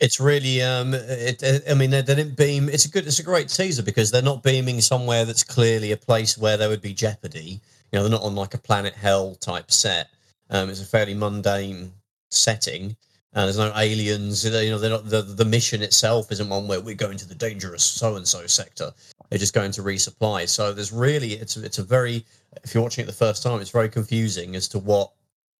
It's 0.00 0.18
really, 0.18 0.60
um, 0.60 0.92
it, 0.94 1.62
I 1.70 1.74
mean, 1.74 1.90
they, 1.90 2.02
they 2.02 2.16
didn't 2.16 2.36
beam. 2.36 2.68
It's 2.68 2.84
a 2.84 2.90
good, 2.90 3.06
it's 3.06 3.20
a 3.20 3.22
great 3.22 3.48
teaser 3.48 3.82
because 3.82 4.10
they're 4.10 4.22
not 4.22 4.42
beaming 4.42 4.80
somewhere 4.80 5.24
that's 5.24 5.44
clearly 5.44 5.92
a 5.92 5.96
place 5.96 6.36
where 6.36 6.56
there 6.56 6.68
would 6.68 6.82
be 6.82 6.92
jeopardy. 6.92 7.60
You 7.92 7.98
know, 7.98 8.02
they're 8.02 8.10
not 8.10 8.22
on 8.22 8.34
like 8.34 8.54
a 8.54 8.58
planet 8.58 8.94
hell 8.94 9.36
type 9.36 9.70
set. 9.70 10.08
Um, 10.50 10.68
it's 10.68 10.82
a 10.82 10.86
fairly 10.86 11.14
mundane 11.14 11.92
setting. 12.30 12.96
Uh, 13.34 13.44
there's 13.44 13.58
no 13.58 13.72
aliens. 13.76 14.44
You 14.44 14.70
know, 14.70 14.78
they're 14.78 14.90
not 14.90 15.08
the 15.08 15.22
the 15.22 15.44
mission 15.44 15.82
itself 15.82 16.30
isn't 16.30 16.48
one 16.48 16.68
where 16.68 16.80
we're 16.80 16.94
going 16.94 17.18
to 17.18 17.28
the 17.28 17.34
dangerous 17.34 17.82
so 17.82 18.16
and 18.16 18.26
so 18.26 18.46
sector. 18.46 18.92
They're 19.28 19.38
just 19.38 19.54
going 19.54 19.72
to 19.72 19.82
resupply. 19.82 20.48
So 20.48 20.72
there's 20.72 20.92
really, 20.92 21.32
it's 21.32 21.56
it's 21.56 21.78
a 21.78 21.82
very. 21.82 22.24
If 22.62 22.74
you're 22.74 22.82
watching 22.82 23.02
it 23.02 23.06
the 23.06 23.12
first 23.12 23.42
time, 23.42 23.60
it's 23.60 23.70
very 23.70 23.88
confusing 23.88 24.54
as 24.54 24.68
to 24.68 24.78
what 24.78 25.10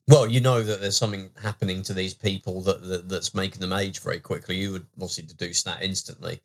well, 0.09 0.27
you 0.27 0.41
know 0.41 0.63
that 0.63 0.81
there's 0.81 0.97
something 0.97 1.31
happening 1.43 1.83
to 1.83 1.95
these 1.95 2.15
people 2.15 2.61
that, 2.63 2.83
that 2.89 3.09
that's 3.09 3.35
making 3.35 3.61
them 3.61 3.73
age 3.73 4.01
very 4.01 4.21
quickly. 4.21 4.57
You 4.57 4.73
would 4.73 4.87
obviously 4.97 5.25
deduce 5.25 5.63
that 5.63 5.83
instantly. 5.83 6.41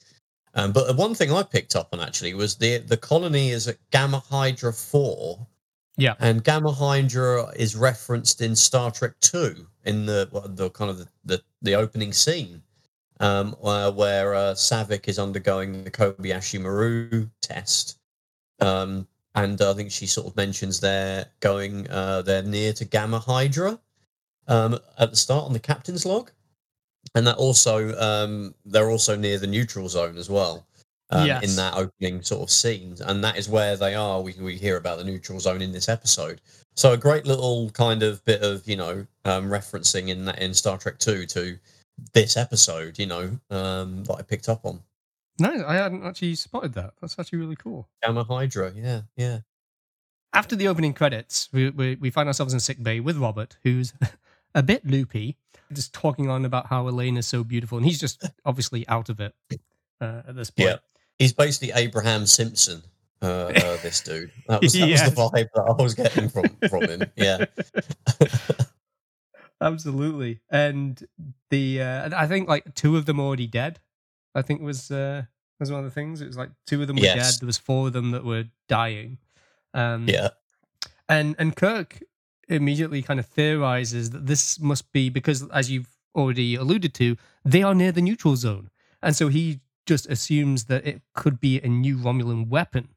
Um, 0.55 0.71
but 0.71 0.95
one 0.95 1.13
thing 1.13 1.31
I 1.31 1.43
picked 1.43 1.75
up 1.75 1.89
on 1.93 1.99
actually 1.99 2.33
was 2.33 2.55
the 2.55 2.77
the 2.79 2.97
colony 2.97 3.49
is 3.49 3.67
at 3.67 3.77
Gamma 3.91 4.19
Hydra 4.19 4.73
four. 4.73 5.45
Yeah. 5.97 6.15
and 6.19 6.41
Gamma 6.45 6.71
Hydra 6.71 7.51
is 7.57 7.75
referenced 7.75 8.41
in 8.41 8.55
Star 8.55 8.89
Trek 8.89 9.11
two 9.19 9.67
in 9.83 10.05
the 10.05 10.29
the 10.45 10.69
kind 10.69 10.89
of 10.89 10.97
the 10.97 11.07
the, 11.25 11.41
the 11.61 11.75
opening 11.75 12.13
scene, 12.13 12.63
um, 13.19 13.55
uh, 13.61 13.91
where 13.91 14.33
uh, 14.33 14.53
Saavik 14.53 15.09
is 15.09 15.19
undergoing 15.19 15.83
the 15.83 15.91
Kobayashi 15.91 16.61
Maru 16.61 17.29
test. 17.41 17.99
Um, 18.61 19.07
and 19.35 19.61
I 19.61 19.73
think 19.73 19.91
she 19.91 20.07
sort 20.07 20.27
of 20.27 20.35
mentions 20.35 20.79
they're 20.79 21.25
going, 21.39 21.89
uh, 21.89 22.21
they're 22.23 22.43
near 22.43 22.73
to 22.73 22.85
Gamma 22.85 23.19
Hydra 23.19 23.79
um, 24.47 24.79
at 24.97 25.11
the 25.11 25.17
start 25.17 25.45
on 25.45 25.53
the 25.53 25.59
captain's 25.59 26.05
log, 26.05 26.31
and 27.15 27.25
that 27.27 27.37
also 27.37 27.95
um, 27.99 28.55
they're 28.65 28.89
also 28.89 29.15
near 29.15 29.37
the 29.37 29.47
neutral 29.47 29.87
zone 29.87 30.17
as 30.17 30.29
well. 30.29 30.65
Um, 31.11 31.25
Yes. 31.25 31.43
In 31.43 31.55
that 31.55 31.75
opening 31.75 32.21
sort 32.21 32.43
of 32.43 32.51
scene, 32.51 32.95
and 33.03 33.23
that 33.23 33.37
is 33.37 33.49
where 33.49 33.75
they 33.75 33.95
are. 33.95 34.21
We 34.21 34.33
we 34.39 34.57
hear 34.57 34.77
about 34.77 34.99
the 34.99 35.03
neutral 35.03 35.39
zone 35.39 35.61
in 35.61 35.71
this 35.71 35.89
episode. 35.89 36.39
So 36.75 36.93
a 36.93 36.97
great 36.97 37.25
little 37.25 37.71
kind 37.71 38.03
of 38.03 38.23
bit 38.25 38.43
of 38.43 38.67
you 38.67 38.77
know 38.77 39.07
um, 39.25 39.45
referencing 39.49 40.09
in 40.09 40.25
that 40.25 40.39
in 40.39 40.53
Star 40.53 40.77
Trek 40.77 40.99
Two 40.99 41.25
to 41.27 41.57
this 42.13 42.37
episode. 42.37 42.99
You 42.99 43.07
know 43.07 43.39
um, 43.49 44.03
that 44.03 44.15
I 44.19 44.21
picked 44.21 44.49
up 44.49 44.65
on 44.65 44.81
No, 45.39 45.65
I 45.67 45.75
hadn't 45.75 46.03
actually 46.05 46.35
spotted 46.35 46.73
that. 46.73 46.93
That's 47.01 47.17
actually 47.19 47.39
really 47.39 47.55
cool. 47.55 47.87
Gamma 48.03 48.23
Hydra. 48.23 48.73
Yeah, 48.75 49.01
yeah. 49.15 49.39
after 50.33 50.55
the 50.55 50.67
opening 50.67 50.93
credits, 50.93 51.49
we, 51.51 51.69
we, 51.69 51.95
we 51.95 52.09
find 52.09 52.27
ourselves 52.27 52.53
in 52.53 52.59
sick 52.59 52.81
bay 52.81 52.99
with 52.99 53.17
Robert, 53.17 53.57
who's 53.63 53.93
a 54.55 54.63
bit 54.63 54.85
loopy, 54.85 55.37
just 55.73 55.93
talking 55.93 56.29
on 56.29 56.45
about 56.45 56.67
how 56.67 56.87
Elaine 56.87 57.17
is 57.17 57.27
so 57.27 57.43
beautiful, 57.43 57.77
and 57.77 57.85
he's 57.87 57.99
just 57.99 58.23
obviously 58.45 58.87
out 58.87 59.09
of 59.09 59.19
it 59.19 59.33
uh, 60.01 60.21
at 60.27 60.35
this 60.35 60.49
point. 60.51 60.69
Yeah. 60.69 60.75
He's 61.19 61.33
basically 61.33 61.71
Abraham 61.75 62.25
Simpson. 62.25 62.81
Uh, 63.21 63.51
uh, 63.53 63.77
this 63.83 63.99
dude. 64.01 64.31
That 64.47 64.61
was, 64.61 64.71
that 64.79 64.87
Yes. 64.87 65.03
was 65.03 65.13
the 65.13 65.21
vibe 65.21 65.47
that 65.53 65.75
I 65.77 65.81
was 65.83 65.93
getting 65.93 66.29
from 66.29 66.45
from 66.69 66.83
him. 66.87 67.03
Yeah, 67.17 67.45
Absolutely. 69.61 70.39
And 70.49 71.05
the 71.49 71.81
uh, 71.81 72.09
I 72.15 72.27
think 72.27 72.47
like 72.47 72.73
two 72.75 72.95
of 72.95 73.05
them 73.05 73.19
already 73.19 73.47
dead. 73.47 73.79
I 74.35 74.41
think 74.41 74.61
was 74.61 74.91
uh, 74.91 75.23
was 75.59 75.71
one 75.71 75.79
of 75.79 75.85
the 75.85 75.91
things. 75.91 76.21
It 76.21 76.27
was 76.27 76.37
like 76.37 76.51
two 76.65 76.81
of 76.81 76.87
them 76.87 76.97
were 76.97 77.03
Yes. 77.03 77.33
dead. 77.35 77.41
There 77.41 77.47
was 77.47 77.57
four 77.57 77.87
of 77.87 77.93
them 77.93 78.11
that 78.11 78.23
were 78.23 78.45
dying. 78.67 79.17
Um, 79.73 80.07
yeah, 80.07 80.29
and 81.07 81.35
and 81.39 81.55
Kirk 81.55 81.99
immediately 82.47 83.01
kind 83.01 83.19
of 83.19 83.25
theorizes 83.27 84.09
that 84.11 84.25
this 84.25 84.59
must 84.59 84.91
be 84.91 85.09
because, 85.09 85.47
as 85.49 85.69
you've 85.69 85.89
already 86.15 86.55
alluded 86.55 86.93
to, 86.95 87.15
they 87.45 87.61
are 87.63 87.75
near 87.75 87.91
the 87.91 88.01
neutral 88.01 88.35
zone, 88.35 88.69
and 89.01 89.15
so 89.15 89.27
he 89.27 89.59
just 89.85 90.05
assumes 90.07 90.65
that 90.65 90.85
it 90.85 91.01
could 91.13 91.39
be 91.39 91.59
a 91.61 91.67
new 91.67 91.97
Romulan 91.97 92.47
weapon 92.47 92.89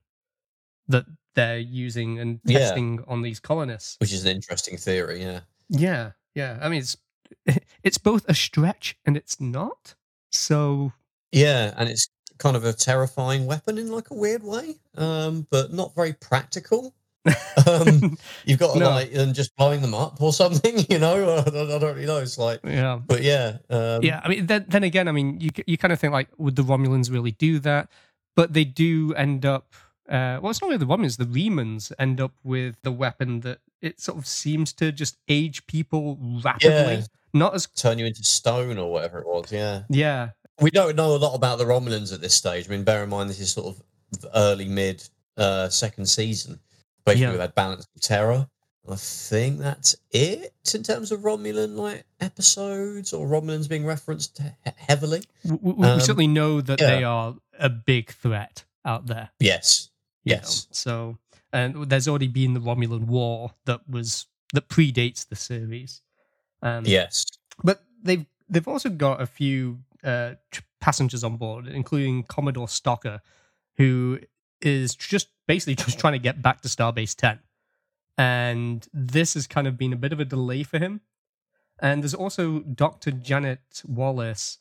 that 0.89 1.07
they're 1.35 1.59
using 1.59 2.19
and 2.19 2.41
Yeah. 2.45 2.59
testing 2.59 3.03
on 3.09 3.23
these 3.23 3.41
colonists. 3.41 3.97
which 4.01 4.13
is 4.13 4.25
an 4.25 4.31
interesting 4.37 4.77
theory. 4.77 5.23
Yeah, 5.23 5.41
Yeah, 5.71 6.13
yeah. 6.35 6.59
I 6.61 6.69
mean, 6.69 6.81
it's 6.81 6.97
it's 7.83 7.97
both 7.99 8.25
a 8.29 8.35
stretch 8.35 8.97
and 9.07 9.17
it's 9.17 9.41
not. 9.41 9.95
So 10.31 10.93
yeah, 11.33 11.75
and 11.77 11.89
it's 11.89 12.09
kind 12.39 12.57
of 12.57 12.65
a 12.65 12.73
terrifying 12.73 13.47
weapon 13.47 13.79
in 13.79 13.91
like 13.91 14.11
a 14.11 14.15
weird 14.15 14.43
way, 14.43 14.77
um, 14.97 15.47
but 15.51 15.73
not 15.73 15.95
very 15.95 16.13
practical. 16.13 16.95
Um, 17.67 18.19
you've 18.45 18.59
got 18.59 18.73
to 18.75 18.81
No. 18.81 18.91
like 18.91 19.15
and 19.15 19.35
just 19.35 19.55
blowing 19.57 19.81
them 19.81 19.95
up 19.95 20.21
or 20.21 20.33
something, 20.43 20.85
you 20.89 20.99
know. 20.99 21.39
I 21.39 21.49
don't, 21.49 21.71
I 21.71 21.79
don't 21.79 21.95
really 21.95 22.07
know. 22.07 22.19
It's 22.19 22.39
like, 22.39 22.61
yeah, 22.65 22.99
but 23.05 23.23
yeah, 23.23 23.59
um, 23.71 24.03
yeah. 24.03 24.21
I 24.25 24.29
mean, 24.29 24.47
then 24.47 24.67
then 24.69 24.83
again, 24.83 25.09
I 25.09 25.13
mean, 25.13 25.41
you 25.41 25.51
you 25.67 25.79
kind 25.79 25.93
of 25.93 26.01
think 26.01 26.13
like, 26.13 26.29
would 26.39 26.57
the 26.57 26.65
Romulans 26.65 27.11
really 27.11 27.33
do 27.33 27.59
that? 27.61 27.89
But 28.35 28.53
they 28.55 28.65
do 28.65 29.15
end 29.15 29.45
up. 29.47 29.75
Uh, 30.09 30.39
well, 30.43 30.51
it's 30.51 30.61
not 30.61 30.67
really 30.69 30.79
the 30.79 30.87
Romulans. 30.87 31.17
The 31.17 31.27
Remans 31.27 31.93
end 31.99 32.21
up 32.21 32.33
with 32.43 32.77
the 32.83 32.91
weapon 32.93 33.41
that 33.41 33.61
it 33.81 34.01
sort 34.01 34.19
of 34.19 34.27
seems 34.27 34.73
to 34.75 34.91
just 34.91 35.17
age 35.29 35.67
people 35.67 36.19
rapidly. 36.45 36.95
Yeah. 36.97 37.03
Not 37.35 37.55
as 37.55 37.67
turn 37.67 37.99
you 37.99 38.07
into 38.07 38.25
stone 38.25 38.79
or 38.79 38.91
whatever 38.93 39.21
it 39.21 39.27
was. 39.27 39.51
Yeah, 39.53 39.83
yeah, 39.89 40.31
we 40.61 40.71
don't 40.71 40.97
know 40.97 41.15
a 41.15 41.19
lot 41.19 41.35
about 41.35 41.59
the 41.59 41.65
Romulans 41.65 42.13
at 42.13 42.21
this 42.21 42.35
stage. 42.35 42.67
I 42.69 42.71
mean, 42.71 42.85
bear 42.85 43.03
in 43.03 43.09
mind 43.11 43.31
this 43.31 43.41
is 43.41 43.53
sort 43.53 43.75
of 43.77 43.83
early 44.35 44.69
mid 44.69 45.03
uh, 45.37 45.69
second 45.69 46.07
season. 46.07 46.61
Basically, 47.05 47.23
Yeah. 47.23 47.31
we've 47.33 47.41
had 47.41 47.55
Balance 47.55 47.87
of 47.95 48.01
Terror. 48.03 48.47
I 48.89 48.97
think 48.97 49.61
that's 49.61 49.95
it 50.11 50.53
in 50.75 50.83
terms 50.83 51.13
of 51.13 51.21
Romulan 51.21 51.77
like 51.77 52.05
episodes 52.21 53.13
or 53.13 53.27
Romulans 53.29 53.69
being 53.69 53.87
referenced 53.87 54.39
he- 54.39 54.71
heavily. 54.77 55.23
we, 55.45 55.57
we, 55.73 55.87
Um, 55.87 56.01
certainly 56.01 56.27
know 56.27 56.61
that 56.61 56.81
yeah. 56.81 56.87
they 56.89 57.05
are 57.05 57.37
a 57.59 57.69
big 57.69 58.11
threat 58.13 58.65
out 58.85 59.07
there. 59.07 59.31
Yes, 59.39 59.91
you 60.25 60.35
know. 60.35 60.41
yes, 60.41 60.67
So, 60.73 61.19
and 61.53 61.89
there's 61.89 62.09
already 62.09 62.27
been 62.27 62.55
the 62.55 62.61
Romulan 62.61 63.07
War 63.07 63.55
that 63.67 63.89
was 63.89 64.27
that 64.53 64.69
predates 64.69 65.27
the 65.29 65.37
series. 65.37 66.03
Um, 66.61 66.85
yes, 66.85 67.25
but 67.63 67.85
they've 68.03 68.27
they've 68.49 68.67
also 68.69 68.89
got 68.91 69.21
a 69.21 69.27
few 69.27 69.79
uh, 70.05 70.35
passengers 70.81 71.25
on 71.25 71.37
board, 71.37 71.67
including 71.67 72.25
Commodore 72.25 72.67
Stocker, 72.67 73.21
who 73.77 74.19
is 74.61 74.95
just 74.95 75.29
basically 75.47 75.75
just 75.75 75.99
trying 75.99 76.15
to 76.15 76.19
get 76.19 76.43
back 76.43 76.61
to 76.63 76.69
Starbase 76.69 77.15
Ten, 77.15 77.41
and 78.19 78.87
this 78.93 79.35
has 79.35 79.47
kind 79.47 79.67
of 79.67 79.77
been 79.77 79.93
a 79.93 79.97
bit 79.97 80.13
of 80.13 80.21
a 80.21 80.25
delay 80.25 80.63
for 80.63 80.79
him. 80.79 81.01
And 81.81 82.03
there's 82.03 82.15
also 82.15 82.61
Doctor 82.61 83.11
Janet 83.11 83.83
Wallace, 83.85 84.59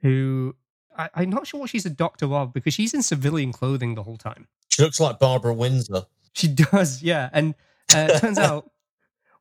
who 0.00 0.56
I, 0.96 1.08
I'm 1.14 1.30
not 1.30 1.46
sure 1.46 1.60
what 1.60 1.70
she's 1.70 1.86
a 1.86 1.90
doctor 1.90 2.32
of 2.34 2.52
because 2.52 2.74
she's 2.74 2.94
in 2.94 3.02
civilian 3.02 3.52
clothing 3.52 3.94
the 3.94 4.02
whole 4.02 4.16
time. 4.16 4.48
She 4.68 4.82
looks 4.82 4.98
like 4.98 5.18
Barbara 5.18 5.54
Windsor. 5.54 6.02
She 6.32 6.48
does, 6.48 7.02
yeah. 7.02 7.30
And 7.32 7.54
uh, 7.94 8.08
it 8.10 8.20
turns 8.20 8.38
out 8.40 8.70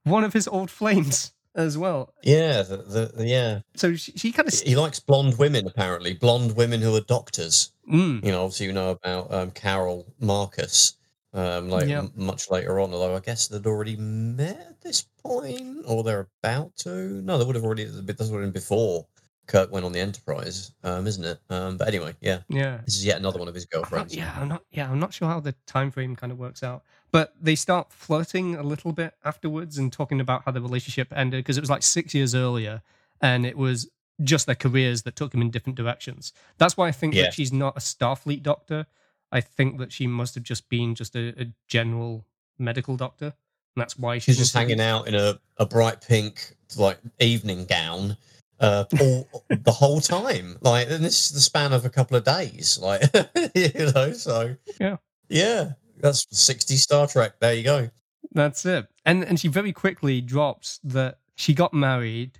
one 0.04 0.24
of 0.24 0.34
his 0.34 0.48
old 0.48 0.70
flames 0.70 1.32
as 1.56 1.78
well. 1.78 2.14
Yeah, 2.24 2.62
the, 2.64 2.78
the, 2.78 3.12
the- 3.16 3.28
yeah. 3.28 3.60
So 3.76 3.96
she, 3.96 4.12
she 4.16 4.32
kind 4.32 4.48
of, 4.48 4.54
He 4.60 4.76
likes 4.76 5.00
blonde 5.00 5.38
women 5.38 5.68
apparently. 5.68 6.14
Blonde 6.14 6.56
women 6.56 6.82
who 6.82 6.96
are 6.96 7.02
doctors. 7.02 7.72
mm, 7.92 8.24
you 8.24 8.32
know, 8.32 8.44
obviously 8.44 8.68
you 8.68 8.74
know 8.74 8.92
about 8.92 9.34
um, 9.34 9.52
Carol 9.52 10.06
Marcus, 10.20 10.98
um, 11.34 11.70
like 11.70 11.88
Yeah. 11.88 12.00
m- 12.00 12.12
much 12.16 12.50
later 12.50 12.80
on. 12.80 12.94
Although 12.94 13.16
I 13.16 13.20
guess 13.20 13.48
they'd 13.48 13.66
already 13.68 13.96
met 13.98 14.60
at 14.70 14.82
this 14.82 15.06
point, 15.24 15.84
or 15.86 16.04
they're 16.04 16.28
about 16.44 16.76
to. 16.78 17.22
No, 17.22 17.38
they 17.38 17.46
would 17.46 17.56
have 17.56 17.66
already. 17.66 17.86
This 17.86 18.30
would 18.30 18.42
have 18.42 18.42
been 18.42 18.52
before 18.52 19.06
Kirk 19.48 19.72
went 19.72 19.86
on 19.86 19.92
the 19.92 20.00
Enterprise, 20.00 20.72
um, 20.84 21.06
isn't 21.06 21.24
it? 21.24 21.40
Um, 21.50 21.78
but 21.78 21.88
anyway, 21.88 22.16
yeah, 22.22 22.40
yeah. 22.50 22.80
this 22.86 22.96
is 22.96 23.06
yet 23.06 23.18
another 23.18 23.40
one 23.40 23.48
of 23.48 23.54
his 23.56 23.66
girlfriends. 23.66 24.16
yeah, 24.16 24.34
I'm 24.38 24.48
not. 24.48 24.64
Yeah, 24.72 24.90
I'm 24.90 25.00
not 25.00 25.14
sure 25.14 25.28
how 25.28 25.40
the 25.40 25.54
time 25.66 25.92
frame 25.92 26.16
kind 26.16 26.32
of 26.32 26.40
works 26.40 26.64
out, 26.64 26.84
but 27.12 27.34
they 27.42 27.56
start 27.56 27.92
flirting 27.92 28.56
a 28.56 28.64
little 28.64 28.92
bit 28.94 29.16
afterwards 29.26 29.78
and 29.78 29.92
talking 29.92 30.22
about 30.22 30.44
how 30.46 30.52
the 30.52 30.62
relationship 30.62 31.12
ended 31.16 31.44
because 31.44 31.58
it 31.58 31.62
was 31.62 31.70
like 31.70 31.84
six 31.84 32.14
years 32.14 32.34
earlier, 32.34 32.82
and 33.22 33.46
it 33.46 33.58
was 33.58 33.90
just 34.24 34.46
their 34.46 34.56
careers 34.56 35.02
that 35.02 35.16
took 35.16 35.32
them 35.32 35.42
in 35.42 35.50
different 35.52 35.76
directions. 35.76 36.32
That's 36.58 36.78
why 36.78 36.88
I 36.88 36.92
think 36.92 37.14
Yeah. 37.14 37.24
that 37.24 37.34
she's 37.34 37.52
not 37.52 37.76
a 37.76 37.80
Starfleet 37.82 38.44
doctor. 38.44 38.86
I 39.32 39.42
think 39.42 39.80
that 39.80 39.92
she 39.92 40.06
must 40.08 40.36
have 40.36 40.44
just 40.44 40.70
been 40.70 40.94
just 40.96 41.16
a, 41.16 41.34
a 41.42 41.48
general 41.68 42.24
medical 42.60 42.96
doctor, 42.96 43.26
and 43.26 43.82
that's 43.82 43.98
why 43.98 44.20
She's 44.20 44.24
she's 44.36 44.38
just 44.38 44.54
hanging 44.54 44.80
out 44.80 45.08
in 45.08 45.16
a, 45.16 45.40
a 45.58 45.66
bright 45.66 46.00
pink 46.02 46.56
like 46.78 47.00
evening 47.20 47.66
gown. 47.66 48.16
Uh, 48.64 48.86
all 49.00 49.28
the 49.50 49.72
whole 49.72 50.02
time. 50.02 50.58
Like, 50.62 50.90
and 50.90 51.04
this 51.04 51.26
is 51.28 51.32
the 51.32 51.42
span 51.42 51.74
of 51.74 51.86
a 51.86 51.90
couple 51.90 52.18
of 52.18 52.24
days. 52.24 52.80
Like, 52.82 53.02
you 53.56 53.92
know, 53.94 54.14
so 54.14 54.56
Yeah. 54.80 54.98
yeah, 55.30 55.74
that's 56.00 56.26
sixty 56.32 56.78
Star 56.78 57.06
Trek. 57.08 57.40
There 57.40 57.54
you 57.54 57.64
go. 57.64 57.90
That's 58.32 58.66
it. 58.66 58.88
And 59.06 59.24
and 59.24 59.40
she 59.40 59.48
very 59.48 59.72
quickly 59.74 60.22
drops 60.22 60.80
that 60.84 61.20
she 61.36 61.54
got 61.54 61.74
married, 61.74 62.40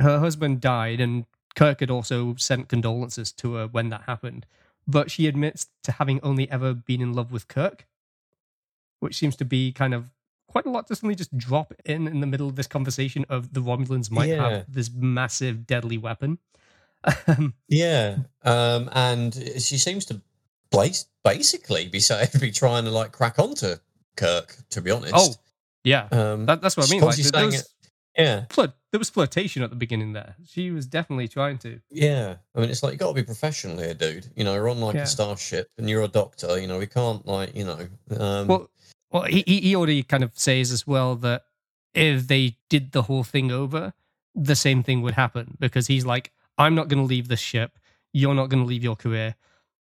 her 0.00 0.18
husband 0.18 0.60
died, 0.60 1.00
and 1.00 1.26
Kirk 1.56 1.80
had 1.80 1.90
also 1.90 2.34
sent 2.36 2.68
condolences 2.68 3.32
to 3.32 3.54
her 3.54 3.66
when 3.66 3.90
that 3.90 4.02
happened. 4.02 4.46
But 4.86 5.10
she 5.10 5.26
admits 5.26 5.66
to 5.84 5.92
having 5.92 6.20
only 6.22 6.50
ever 6.50 6.74
been 6.74 7.00
in 7.00 7.12
love 7.14 7.32
with 7.32 7.48
Kirk, 7.48 7.86
which 9.00 9.16
seems 9.16 9.36
to 9.36 9.44
be 9.44 9.72
kind 9.72 9.94
of 9.94 10.10
quite 10.54 10.66
a 10.66 10.70
lot 10.70 10.86
to 10.86 10.94
suddenly 10.94 11.16
just 11.16 11.36
drop 11.36 11.74
in 11.84 12.06
in 12.06 12.20
the 12.20 12.26
middle 12.28 12.48
of 12.48 12.54
this 12.54 12.68
conversation 12.68 13.24
of 13.28 13.52
the 13.52 13.60
Romulans 13.60 14.08
might 14.08 14.28
Yeah. 14.28 14.48
have 14.50 14.72
this 14.72 14.88
massive 14.94 15.66
deadly 15.66 15.98
weapon. 15.98 16.38
Um, 17.26 17.54
Yeah, 17.68 18.18
um, 18.44 18.88
and 18.92 19.34
she 19.58 19.76
seems 19.78 20.04
to 20.06 20.22
blas- 20.70 21.06
basically 21.24 21.88
be 21.88 22.00
be 22.40 22.50
trying 22.52 22.84
to 22.84 22.90
like 22.90 23.10
crack 23.12 23.38
onto 23.38 23.74
Kirk. 24.16 24.56
To 24.70 24.80
be 24.80 24.90
honest, 24.92 25.12
oh, 25.14 25.34
yeah, 25.82 26.06
um, 26.12 26.46
that, 26.46 26.62
that's 26.62 26.76
what 26.76 26.88
I 26.88 26.90
mean. 26.90 27.02
Like, 27.02 27.16
there, 27.16 27.46
was, 27.46 27.74
yeah, 28.16 28.44
flirt, 28.48 28.72
there 28.92 28.98
was 29.00 29.10
flirtation 29.10 29.62
at 29.62 29.68
the 29.70 29.76
beginning 29.76 30.12
there. 30.14 30.36
She 30.48 30.70
was 30.70 30.86
definitely 30.86 31.28
trying 31.28 31.58
to. 31.58 31.80
yeah. 31.90 32.36
I 32.54 32.60
mean, 32.60 32.70
it's 32.70 32.82
like 32.82 32.92
you 32.92 32.98
got 32.98 33.08
to 33.08 33.14
be 33.14 33.22
professional 33.24 33.76
here, 33.76 33.92
dude. 33.92 34.28
You 34.36 34.44
know, 34.44 34.54
we're 34.54 34.70
on 34.70 34.80
like 34.80 34.94
Yeah. 34.94 35.02
a 35.02 35.06
starship, 35.06 35.68
and 35.76 35.90
you're 35.90 36.04
a 36.04 36.08
doctor. 36.08 36.58
You 36.58 36.68
know, 36.68 36.78
we 36.78 36.86
can't 36.86 37.26
like 37.26 37.54
you 37.54 37.64
know. 37.64 37.80
Um, 38.18 38.46
Well, 38.48 38.70
well, 39.14 39.22
he 39.22 39.42
he 39.46 39.74
already 39.76 40.02
kind 40.02 40.22
of 40.24 40.32
says 40.34 40.70
as 40.72 40.86
well 40.86 41.14
that 41.16 41.44
if 41.94 42.26
they 42.28 42.56
did 42.68 42.92
the 42.92 43.02
whole 43.02 43.22
thing 43.24 43.50
over, 43.52 43.94
the 44.34 44.56
same 44.56 44.82
thing 44.82 45.00
would 45.02 45.14
happen 45.14 45.56
because 45.60 45.86
he's 45.86 46.04
like, 46.04 46.32
I'm 46.58 46.74
not 46.74 46.88
going 46.88 46.98
to 46.98 47.06
leave 47.06 47.28
this 47.28 47.40
ship. 47.40 47.78
You're 48.12 48.34
not 48.34 48.48
going 48.48 48.62
to 48.62 48.68
leave 48.68 48.82
your 48.82 48.96
career. 48.96 49.36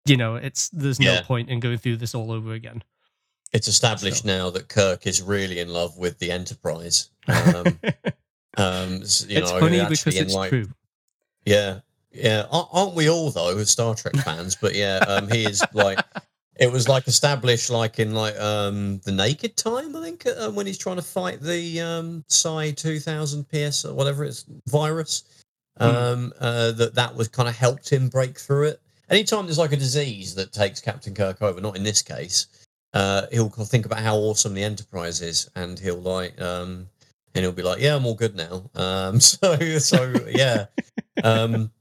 You 0.06 0.16
know, 0.18 0.36
it's 0.38 0.70
there's 0.70 1.00
no 1.02 1.12
Yeah. 1.14 1.22
point 1.24 1.50
in 1.50 1.60
going 1.60 1.78
through 1.78 1.98
this 1.98 2.16
all 2.16 2.32
over 2.32 2.54
again. 2.54 2.84
it's 3.54 3.68
established 3.68 4.24
so- 4.24 4.28
now 4.28 4.50
that 4.52 4.70
Kirk 4.70 5.06
is 5.06 5.22
really 5.22 5.60
in 5.60 5.70
love 5.70 5.98
with 5.98 6.18
the 6.20 6.32
Enterprise. 6.32 7.10
Um, 7.28 7.66
um, 8.58 8.94
you 8.94 9.02
it's 9.04 9.30
know, 9.52 9.60
funny 9.60 9.86
because 9.90 10.16
it's 10.16 10.34
like, 10.34 10.50
true. 10.50 10.68
Yeah, 11.46 11.80
yeah. 12.12 12.46
Aren't 12.50 12.96
we 12.96 13.10
all 13.10 13.32
though, 13.32 13.58
as 13.58 13.70
Star 13.70 13.96
Trek 13.96 14.16
fans? 14.16 14.56
But 14.56 14.76
yeah, 14.76 14.98
um, 15.08 15.28
he 15.30 15.44
is 15.46 15.62
like. 15.74 16.00
It 16.60 16.72
was 16.72 16.88
like 16.90 17.08
established, 17.08 17.70
like 17.70 18.00
in 18.00 18.14
like 18.14 18.40
um 18.40 19.00
the 19.06 19.12
Naked 19.12 19.56
Time, 19.58 19.96
I 19.96 20.02
think, 20.02 20.26
uh, 20.26 20.50
when 20.50 20.66
he's 20.66 20.78
trying 20.78 20.96
to 20.98 21.02
fight 21.02 21.42
the 21.42 21.82
um 21.82 22.24
Psi 22.28 22.72
two 22.72 23.00
thousand 23.00 23.48
PS 23.50 23.86
or 23.86 23.94
whatever 23.94 24.24
it's 24.24 24.46
virus. 24.68 25.24
Hmm. 25.78 25.86
Um, 25.86 26.34
uh, 26.40 26.72
that 26.72 26.96
that 26.96 27.16
was 27.16 27.28
kind 27.28 27.48
of 27.48 27.56
helped 27.56 27.92
him 27.92 28.10
break 28.10 28.40
through 28.40 28.70
it. 28.70 28.82
Anytime 29.10 29.46
there's 29.46 29.60
like 29.60 29.74
a 29.74 29.78
disease 29.78 30.34
that 30.36 30.52
takes 30.52 30.82
Captain 30.82 31.14
Kirk 31.14 31.42
over, 31.42 31.62
not 31.62 31.78
in 31.78 31.84
this 31.84 32.02
case, 32.02 32.48
uh, 32.94 33.28
he'll 33.32 33.50
think 33.50 33.86
about 33.86 34.00
how 34.00 34.16
awesome 34.18 34.56
the 34.56 34.64
Enterprise 34.64 35.22
is, 35.22 35.50
and 35.56 35.78
he'll 35.78 36.02
like 36.02 36.40
um 36.42 36.90
and 37.36 37.44
he'll 37.44 37.52
be 37.52 37.62
like, 37.62 37.80
yeah, 37.80 37.96
I'm 37.96 38.06
all 38.06 38.16
good 38.16 38.36
now. 38.36 38.70
Um, 38.74 39.20
so 39.22 39.56
so 39.78 40.14
yeah. 40.30 40.66
Um, 41.24 41.72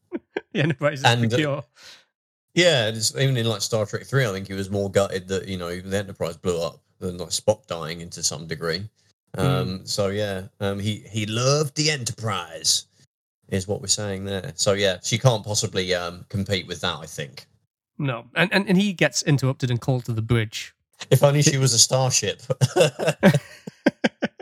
The 0.53 0.63
Enterprise 0.63 1.01
is 1.01 1.05
and, 1.05 1.35
uh. 1.35 1.61
Yeah, 2.57 2.91
even 3.19 3.37
in 3.37 3.47
like 3.47 3.61
Star 3.61 3.85
Trek 3.85 4.05
Three, 4.05 4.27
I 4.27 4.33
think 4.33 4.49
he 4.49 4.55
was 4.55 4.71
more 4.71 4.91
gutted 4.91 5.29
that 5.29 5.47
you 5.47 5.59
know 5.59 5.69
even 5.71 5.91
the 5.91 5.99
Enterprise 5.99 6.39
blew 6.39 6.61
up 6.61 6.81
than 6.99 7.19
like 7.19 7.29
Spock 7.29 7.67
dying 7.67 8.01
into 8.01 8.23
some 8.23 8.47
degree. 8.47 8.89
Um, 9.37 9.85
So 9.85 10.09
yeah, 10.09 10.45
um, 10.61 10.79
he 10.79 11.05
he 11.11 11.27
loved 11.27 11.77
the 11.77 11.91
Enterprise, 11.91 12.87
is 13.51 13.69
what 13.69 13.83
we're 13.83 13.89
saying 13.89 14.25
there. 14.25 14.53
So 14.57 14.73
yeah, 14.73 14.97
she 15.03 15.19
can't 15.19 15.45
possibly 15.45 15.95
um, 15.95 16.25
compete 16.31 16.67
with 16.67 16.81
that. 16.81 16.97
I 16.97 17.05
think. 17.05 17.47
No, 17.99 18.25
and, 18.35 18.51
and 18.53 18.67
and 18.67 18.79
he 18.79 18.95
gets 18.95 19.23
interrupted 19.23 19.71
and 19.71 19.79
called 19.79 20.07
to 20.07 20.13
the 20.13 20.23
bridge. 20.23 20.75
If 21.11 21.23
only 21.23 21.43
she 21.43 21.59
was 21.59 21.75
a 21.75 21.79
starship, 21.79 22.41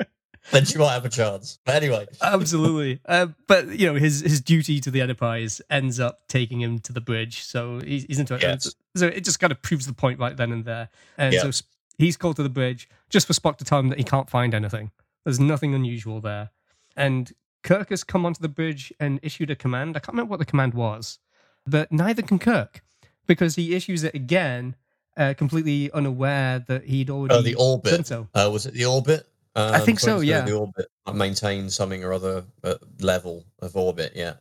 then 0.51 0.65
she 0.65 0.79
might 0.79 0.93
have 0.93 1.05
a 1.05 1.09
chance. 1.09 1.59
But 1.65 1.77
anyway, 1.77 2.07
Absolutely. 2.23 3.01
Uh, 3.07 3.29
but 3.47 3.69
you 3.79 3.87
know, 3.87 3.95
his 3.99 4.21
his 4.21 4.41
duty 4.41 4.81
to 4.81 4.91
the 4.91 5.01
Enterprise 5.01 5.61
ends 5.71 5.99
up 6.01 6.27
taking 6.29 6.61
him 6.61 6.79
to 6.81 6.93
the 6.93 7.01
bridge. 7.01 7.43
So 7.43 7.81
he's, 7.81 8.05
he's 8.05 8.19
into 8.19 8.35
it. 8.35 8.43
Yes. 8.43 8.75
So 8.97 9.07
it 9.07 9.25
just 9.25 9.41
kind 9.41 9.51
of 9.53 9.61
proves 9.63 9.87
the 9.87 9.93
point 9.95 10.19
right 10.19 10.37
then 10.37 10.53
and 10.53 10.65
there. 10.65 10.89
And 11.19 11.33
Yeah. 11.35 11.51
so 11.51 11.65
he's 11.99 12.17
called 12.17 12.37
to 12.37 12.43
the 12.43 12.49
bridge 12.49 12.89
just 13.11 13.27
for 13.27 13.33
Spock 13.33 13.57
to 13.59 13.65
tell 13.65 13.79
him 13.79 13.89
that 13.89 13.99
he 13.99 14.05
can't 14.05 14.29
find 14.31 14.55
anything. 14.55 14.91
There's 15.25 15.41
nothing 15.41 15.75
unusual 15.75 16.21
there. 16.21 16.51
And 16.97 17.33
Kirk 17.63 17.91
has 17.91 18.05
come 18.05 18.27
onto 18.27 18.41
the 18.43 18.49
bridge 18.49 18.93
and 19.01 19.19
issued 19.23 19.51
a 19.51 19.57
command. 19.57 19.97
I 19.97 20.01
can't 20.01 20.15
remember 20.15 20.31
what 20.31 20.39
the 20.39 20.45
command 20.45 20.75
was, 20.75 21.19
but 21.67 21.91
neither 21.91 22.21
can 22.23 22.39
Kirk 22.39 22.83
because 23.27 23.57
he 23.57 23.75
issues 23.75 24.05
it 24.05 24.15
again, 24.15 24.77
uh, 25.17 25.33
completely 25.37 25.91
unaware 25.93 26.59
that 26.69 26.85
he'd 26.85 27.09
already 27.09 27.35
uh, 27.35 27.41
the 27.41 27.53
done 27.53 27.61
orbit 27.63 28.07
so. 28.07 28.29
uh, 28.35 28.51
was 28.53 28.67
it 28.67 28.75
the 28.75 28.85
orbit? 28.85 29.27
Um, 29.57 29.75
I 29.75 29.79
think 29.81 30.01
so, 30.01 30.21
yeah. 30.21 30.41
The 30.43 30.53
orbit 30.57 30.87
maintain 31.13 31.71
something 31.71 32.03
or 32.03 32.13
other 32.13 32.45
uh, 32.65 32.75
level 33.01 33.45
of 33.61 33.77
orbit. 33.77 34.13
Yeah. 34.17 34.35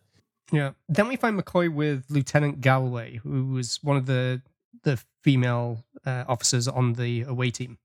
Yeah. 0.52 0.72
Then 0.90 1.08
we 1.08 1.16
find 1.16 1.40
McCoy 1.40 1.74
with 1.74 2.06
Lieutenant 2.10 2.62
Galway, 2.62 3.18
who 3.18 3.46
was 3.48 3.80
one 3.84 3.98
of 3.98 4.06
the 4.06 4.42
the 4.84 5.02
female 5.22 5.84
uh, 6.06 6.26
officers 6.28 6.68
on 6.68 6.94
the 6.94 7.22
away 7.22 7.52
team. 7.52 7.78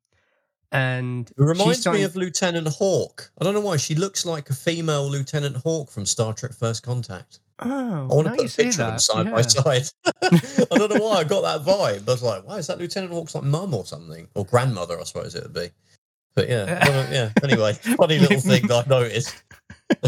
And 0.71 1.31
It 1.31 1.35
reminds 1.43 1.81
starting- 1.81 2.03
me 2.03 2.05
of 2.05 2.17
Lieutenant 2.17 2.69
Hawk. 2.69 3.31
I 3.41 3.45
don't 3.45 3.55
know 3.55 3.61
why 3.61 3.77
she 3.79 3.95
looks 3.95 4.27
like 4.27 4.51
a 4.51 4.55
female 4.55 5.09
Lieutenant 5.09 5.57
Hawk 5.57 5.91
from 5.91 6.05
Star 6.05 6.35
Trek: 6.35 6.53
First 6.53 6.83
Contact. 6.83 7.41
oh, 7.61 7.69
I 8.11 8.15
want 8.15 8.27
to 8.29 8.35
put 8.35 8.53
a 8.53 8.57
picture 8.57 8.69
of 8.69 8.77
them 8.77 8.91
that, 8.91 9.01
side 9.01 9.31
by 9.31 9.43
side. 9.43 9.89
I 10.73 10.79
don't 10.79 10.95
know 10.95 11.05
why 11.05 11.17
I 11.17 11.25
got 11.25 11.43
that 11.43 11.61
vibe. 11.65 12.05
but 12.05 12.13
I 12.13 12.15
was 12.15 12.23
like, 12.23 12.47
"Why 12.47 12.59
is 12.59 12.67
that 12.67 12.79
Lieutenant 12.79 13.13
Hawk's 13.13 13.35
like 13.35 13.45
mum 13.45 13.73
or 13.75 13.87
something, 13.87 14.29
or 14.35 14.45
grandmother? 14.45 14.99
I 15.01 15.05
suppose 15.05 15.35
it 15.35 15.43
would 15.45 15.55
be." 15.55 15.71
But 16.39 16.49
yeah, 16.49 16.79
I 17.11 17.13
yeah. 17.13 17.31
Anyway, 17.43 17.73
funny 17.73 18.19
little 18.21 18.41
thing 18.41 18.67
that 18.69 18.87
I 18.87 18.89
noticed. 18.89 19.43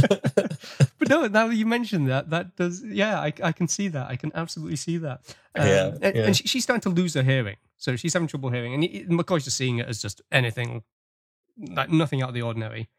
But 0.99 1.09
no, 1.09 1.27
now 1.27 1.49
that 1.49 1.55
you 1.57 1.65
mentioned 1.65 2.09
that, 2.09 2.29
that 2.31 2.55
does, 2.57 2.85
yeah, 2.85 3.19
I, 3.19 3.33
I 3.43 3.53
can 3.53 3.67
see 3.67 3.89
that. 3.89 4.09
I 4.11 4.17
can 4.17 4.31
absolutely 4.35 4.77
see 4.77 4.99
that. 4.99 5.35
Um, 5.55 5.67
Yeah, 5.67 5.87
and, 6.03 6.15
yeah. 6.15 6.23
and 6.27 6.37
she, 6.37 6.47
she's 6.47 6.63
starting 6.65 6.83
to 6.83 6.91
lose 6.91 7.15
her 7.15 7.23
hearing. 7.23 7.57
So 7.79 7.97
she's 7.97 8.13
having 8.13 8.29
trouble 8.29 8.51
hearing. 8.51 8.75
And 8.75 8.85
McCoy's 9.19 9.45
just 9.45 9.57
seeing 9.57 9.79
it 9.79 9.89
as 9.89 10.03
just 10.03 10.21
anything, 10.31 10.83
like 11.59 11.89
nothing 11.91 12.21
out 12.23 12.29
of 12.29 12.35
the 12.35 12.43
ordinary. 12.43 12.91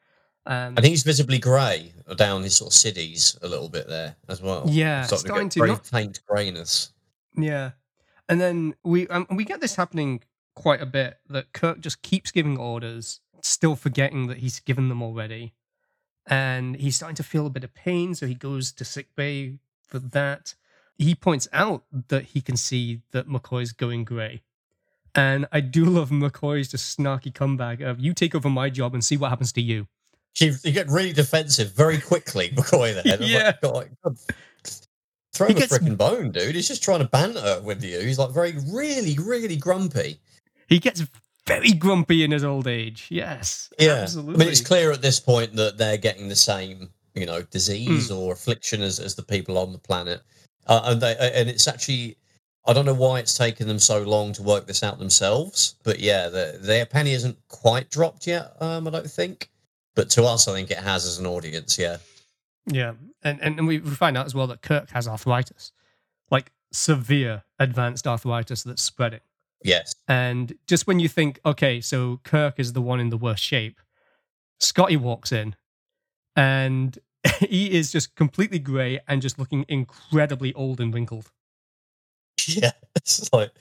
Um, 0.48 0.74
And 0.76 0.84
he's 0.84 1.04
visibly 1.04 1.38
grey 1.38 1.94
down 2.16 2.42
his 2.42 2.56
sort 2.56 2.72
of 2.74 2.78
cities 2.78 3.38
a 3.44 3.48
little 3.48 3.70
bit 3.70 3.88
there 3.88 4.16
as 4.28 4.42
well. 4.42 4.64
Yeah, 4.68 5.04
starting, 5.04 5.28
starting 5.28 5.50
to 5.50 5.54
to 5.54 5.60
very 5.60 5.72
not- 5.74 5.86
faint 5.86 6.20
greyness. 6.28 6.92
Yeah, 7.38 7.72
and 8.28 8.42
then 8.42 8.74
we 8.84 9.08
um, 9.10 9.28
we 9.30 9.46
get 9.46 9.62
this 9.62 9.76
happening 9.76 10.24
quite 10.62 10.82
a 10.82 10.86
bit. 10.86 11.20
That 11.30 11.54
Kirk 11.54 11.80
just 11.80 12.02
keeps 12.02 12.32
giving 12.32 12.58
orders, 12.58 13.20
still 13.42 13.76
forgetting 13.76 14.28
that 14.28 14.38
he's 14.38 14.60
given 14.60 14.90
them 14.90 15.02
already, 15.02 15.54
and 16.28 16.76
he's 16.76 16.96
starting 16.96 17.16
to 17.16 17.24
feel 17.24 17.46
a 17.48 17.50
bit 17.50 17.64
of 17.64 17.74
pain. 17.74 18.14
So 18.16 18.28
he 18.28 18.36
goes 18.36 18.72
to 18.74 18.86
sick 18.86 19.08
bay 19.16 19.58
for 19.88 20.00
that. 20.00 20.56
He 20.98 21.16
points 21.16 21.48
out 21.52 21.84
that 22.10 22.26
he 22.26 22.42
can 22.42 22.56
see 22.58 23.02
that 23.12 23.28
McCoy's 23.28 23.72
going 23.72 24.04
grey. 24.04 24.44
And 25.16 25.46
I 25.52 25.60
do 25.62 25.84
love 25.86 26.10
McCoy's 26.10 26.70
just 26.70 26.98
snarky 26.98 27.34
comeback 27.34 27.82
of 27.82 28.00
"You 28.00 28.14
take 28.14 28.36
over 28.36 28.50
my 28.50 28.70
job 28.70 28.94
and 28.94 29.04
see 29.04 29.18
what 29.18 29.30
happens 29.30 29.52
to 29.54 29.62
you." 29.62 29.88
She, 30.34 30.54
you 30.64 30.72
get 30.72 30.88
really 30.90 31.12
defensive 31.12 31.74
very 31.74 32.00
quickly, 32.00 32.50
McCoy. 32.56 33.04
There, 33.04 33.18
Yeah. 33.22 33.52
like, 33.64 33.92
God, 34.04 34.18
throw 35.34 35.48
He 35.48 35.54
him 35.54 35.60
gets- 35.60 35.76
a 35.76 35.80
freaking 35.80 35.98
bone, 35.98 36.32
dude. 36.32 36.56
He's 36.56 36.68
just 36.70 36.82
trying 36.84 37.00
to 37.00 37.08
banter 37.08 37.60
with 37.62 37.84
you. 37.84 38.00
He's 38.00 38.18
like 38.20 38.30
very, 38.32 38.54
really, 38.70 39.18
really 39.20 39.58
grumpy. 39.58 40.22
He 40.72 40.80
gets 40.80 41.04
very 41.46 41.74
grumpy 41.74 42.24
in 42.24 42.32
his 42.32 42.44
old 42.44 42.66
age. 42.68 43.08
Yes, 43.10 43.70
Yeah, 43.78 44.04
absolutely. 44.04 44.36
I 44.36 44.38
mean, 44.38 44.48
it's 44.48 44.62
clear 44.62 44.92
at 44.92 45.02
this 45.02 45.20
point 45.20 45.56
that 45.58 45.78
they're 45.78 45.98
getting 45.98 46.30
the 46.30 46.36
same, 46.36 46.90
you 47.14 47.26
know, 47.26 47.42
disease 47.44 48.08
Hmm. 48.08 48.16
or 48.16 48.34
affliction 48.34 48.82
as, 48.82 49.00
as 49.00 49.16
the 49.16 49.24
people 49.24 49.58
on 49.58 49.74
the 49.74 49.78
planet, 49.78 50.22
uh, 50.68 50.82
and 50.86 51.02
they 51.02 51.16
and 51.18 51.50
it's 51.50 51.68
actually. 51.68 52.18
I 52.68 52.74
don't 52.74 52.86
know 52.86 52.94
why 52.94 53.18
it's 53.18 53.36
taken 53.36 53.68
them 53.68 53.80
so 53.80 54.04
long 54.04 54.34
to 54.34 54.44
work 54.44 54.68
this 54.68 54.84
out 54.84 55.00
themselves, 55.00 55.76
but 55.84 56.00
yeah, 56.00 56.30
the, 56.30 56.60
their 56.62 56.86
penny 56.86 57.14
isn't 57.14 57.36
quite 57.48 57.90
dropped 57.90 58.28
yet. 58.28 58.54
Um, 58.62 58.88
I 58.88 58.92
don't 58.92 59.10
think, 59.10 59.50
but 59.96 60.12
to 60.12 60.24
us, 60.26 60.48
I 60.48 60.54
think 60.54 60.70
it 60.70 60.78
has 60.78 61.04
as 61.06 61.18
an 61.18 61.26
audience. 61.26 61.80
Yeah, 61.80 61.98
Yeah, 62.68 62.94
and 63.24 63.42
and, 63.42 63.58
and 63.58 63.68
we, 63.68 63.80
we 63.80 63.90
find 63.92 64.16
out 64.16 64.28
as 64.28 64.36
well 64.36 64.46
that 64.46 64.62
Kirk 64.62 64.92
has 64.92 65.08
arthritis, 65.08 65.72
like 66.30 66.52
severe 66.72 67.44
advanced 67.58 68.06
arthritis 68.06 68.62
that's 68.62 68.84
spreading. 68.84 69.22
Yes, 69.64 69.94
And 70.08 70.54
just 70.68 70.88
when 70.88 71.00
you 71.00 71.08
think, 71.08 71.40
okay, 71.46 71.82
so 71.82 72.20
Kirk 72.24 72.60
is 72.60 72.74
the 72.74 72.82
one 72.82 73.00
in 73.00 73.10
the 73.10 73.18
worst 73.18 73.44
shape, 73.44 73.80
Scotty 74.60 74.98
walks 74.98 75.32
in, 75.32 75.56
and 76.36 76.98
he 77.40 77.72
is 77.72 77.92
just 77.92 78.16
completely 78.16 78.60
grey 78.60 79.00
and 79.08 79.22
just 79.22 79.38
looking 79.40 79.66
incredibly 79.68 80.54
old 80.54 80.80
and 80.80 80.94
wrinkled. 80.94 81.32
yeah. 82.48 82.72
It's 82.94 83.32
like 83.32 83.52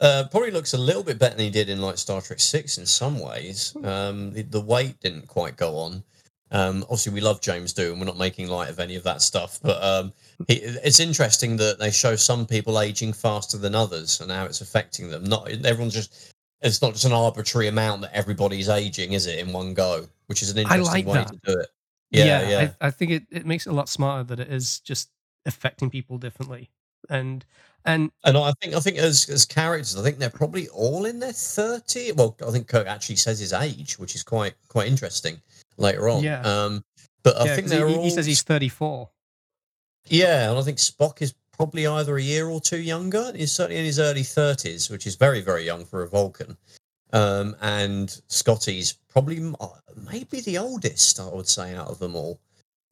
uh, 0.00 0.24
probably 0.30 0.50
looks 0.50 0.72
a 0.72 0.78
little 0.78 1.02
bit 1.02 1.18
better 1.18 1.36
than 1.36 1.44
he 1.44 1.50
did 1.50 1.68
in 1.68 1.82
like 1.82 1.98
Star 1.98 2.22
Trek 2.22 2.40
Six 2.40 2.78
in 2.78 2.86
some 2.86 3.18
ways. 3.18 3.76
Um, 3.84 4.32
the, 4.32 4.42
the 4.42 4.62
weight 4.62 4.98
didn't 5.00 5.28
quite 5.28 5.58
go 5.58 5.76
on. 5.76 6.02
Um, 6.50 6.82
obviously, 6.84 7.12
we 7.12 7.20
love 7.20 7.40
James 7.40 7.74
Doohan. 7.74 7.98
We're 7.98 8.06
not 8.06 8.16
making 8.16 8.48
light 8.48 8.70
of 8.70 8.80
any 8.80 8.96
of 8.96 9.02
that 9.04 9.22
stuff, 9.22 9.60
but 9.62 9.82
um, 9.82 10.12
he, 10.46 10.54
it's 10.54 11.00
interesting 11.00 11.56
that 11.58 11.78
they 11.78 11.90
show 11.90 12.16
some 12.16 12.46
people 12.46 12.80
aging 12.80 13.12
faster 13.12 13.58
than 13.58 13.74
others 13.74 14.20
and 14.20 14.30
how 14.30 14.44
it's 14.44 14.60
affecting 14.60 15.10
them. 15.10 15.24
Not 15.24 15.48
everyone's 15.64 15.94
just. 15.94 16.34
It's 16.60 16.82
not 16.82 16.92
just 16.92 17.04
an 17.04 17.12
arbitrary 17.12 17.68
amount 17.68 18.00
that 18.00 18.12
everybody's 18.12 18.68
aging, 18.68 19.12
is 19.12 19.26
it, 19.26 19.38
in 19.38 19.52
one 19.52 19.74
go? 19.74 20.08
Which 20.26 20.42
is 20.42 20.50
an 20.50 20.58
interesting 20.58 21.06
like 21.06 21.06
way 21.06 21.14
that. 21.14 21.28
to 21.28 21.38
do 21.44 21.60
it. 21.60 21.68
Yeah, 22.10 22.48
yeah. 22.48 22.70
I, 22.80 22.88
I 22.88 22.90
think 22.90 23.12
it, 23.12 23.26
it 23.30 23.46
makes 23.46 23.66
it 23.66 23.70
a 23.70 23.74
lot 23.74 23.88
smarter 23.88 24.24
that 24.24 24.40
it 24.40 24.52
is 24.52 24.80
just 24.80 25.10
affecting 25.46 25.88
people 25.88 26.18
differently. 26.18 26.70
And 27.08 27.44
and 27.84 28.10
And 28.24 28.36
I 28.36 28.52
think 28.60 28.74
I 28.74 28.80
think 28.80 28.98
as 28.98 29.28
as 29.28 29.44
characters, 29.44 29.96
I 29.96 30.02
think 30.02 30.18
they're 30.18 30.30
probably 30.30 30.68
all 30.68 31.04
in 31.04 31.20
their 31.20 31.32
thirty. 31.32 32.12
Well, 32.12 32.36
I 32.46 32.50
think 32.50 32.66
Kirk 32.66 32.86
actually 32.86 33.16
says 33.16 33.38
his 33.38 33.52
age, 33.52 33.98
which 33.98 34.14
is 34.14 34.22
quite 34.22 34.54
quite 34.68 34.88
interesting 34.88 35.40
later 35.78 36.08
on. 36.08 36.22
Yeah. 36.22 36.40
Um, 36.42 36.84
but 37.22 37.36
I 37.40 37.46
yeah, 37.46 37.54
think 37.56 37.68
they're 37.68 37.88
he- 37.88 37.94
all 37.96 38.04
he 38.04 38.10
says 38.10 38.26
he's 38.26 38.42
34. 38.42 39.08
yeah, 40.06 40.50
and 40.50 40.58
I 40.58 40.62
think 40.62 40.78
Spock 40.78 41.20
is 41.22 41.34
probably 41.52 41.86
either 41.86 42.16
a 42.16 42.22
year 42.22 42.48
or 42.48 42.60
two 42.60 42.80
younger. 42.80 43.32
He's 43.34 43.52
certainly 43.52 43.78
in 43.80 43.84
his 43.84 43.98
early 43.98 44.22
thirties, 44.22 44.90
which 44.90 45.06
is 45.06 45.16
very 45.16 45.40
very 45.40 45.64
young 45.64 45.84
for 45.84 46.02
a 46.02 46.08
Vulcan. 46.08 46.56
Um, 47.12 47.56
and 47.62 48.10
Scotty's 48.28 48.92
probably 49.08 49.38
uh, 49.60 49.68
maybe 50.12 50.40
the 50.42 50.58
oldest, 50.58 51.18
I 51.18 51.28
would 51.28 51.48
say, 51.48 51.74
out 51.74 51.88
of 51.88 51.98
them 51.98 52.14
all. 52.14 52.38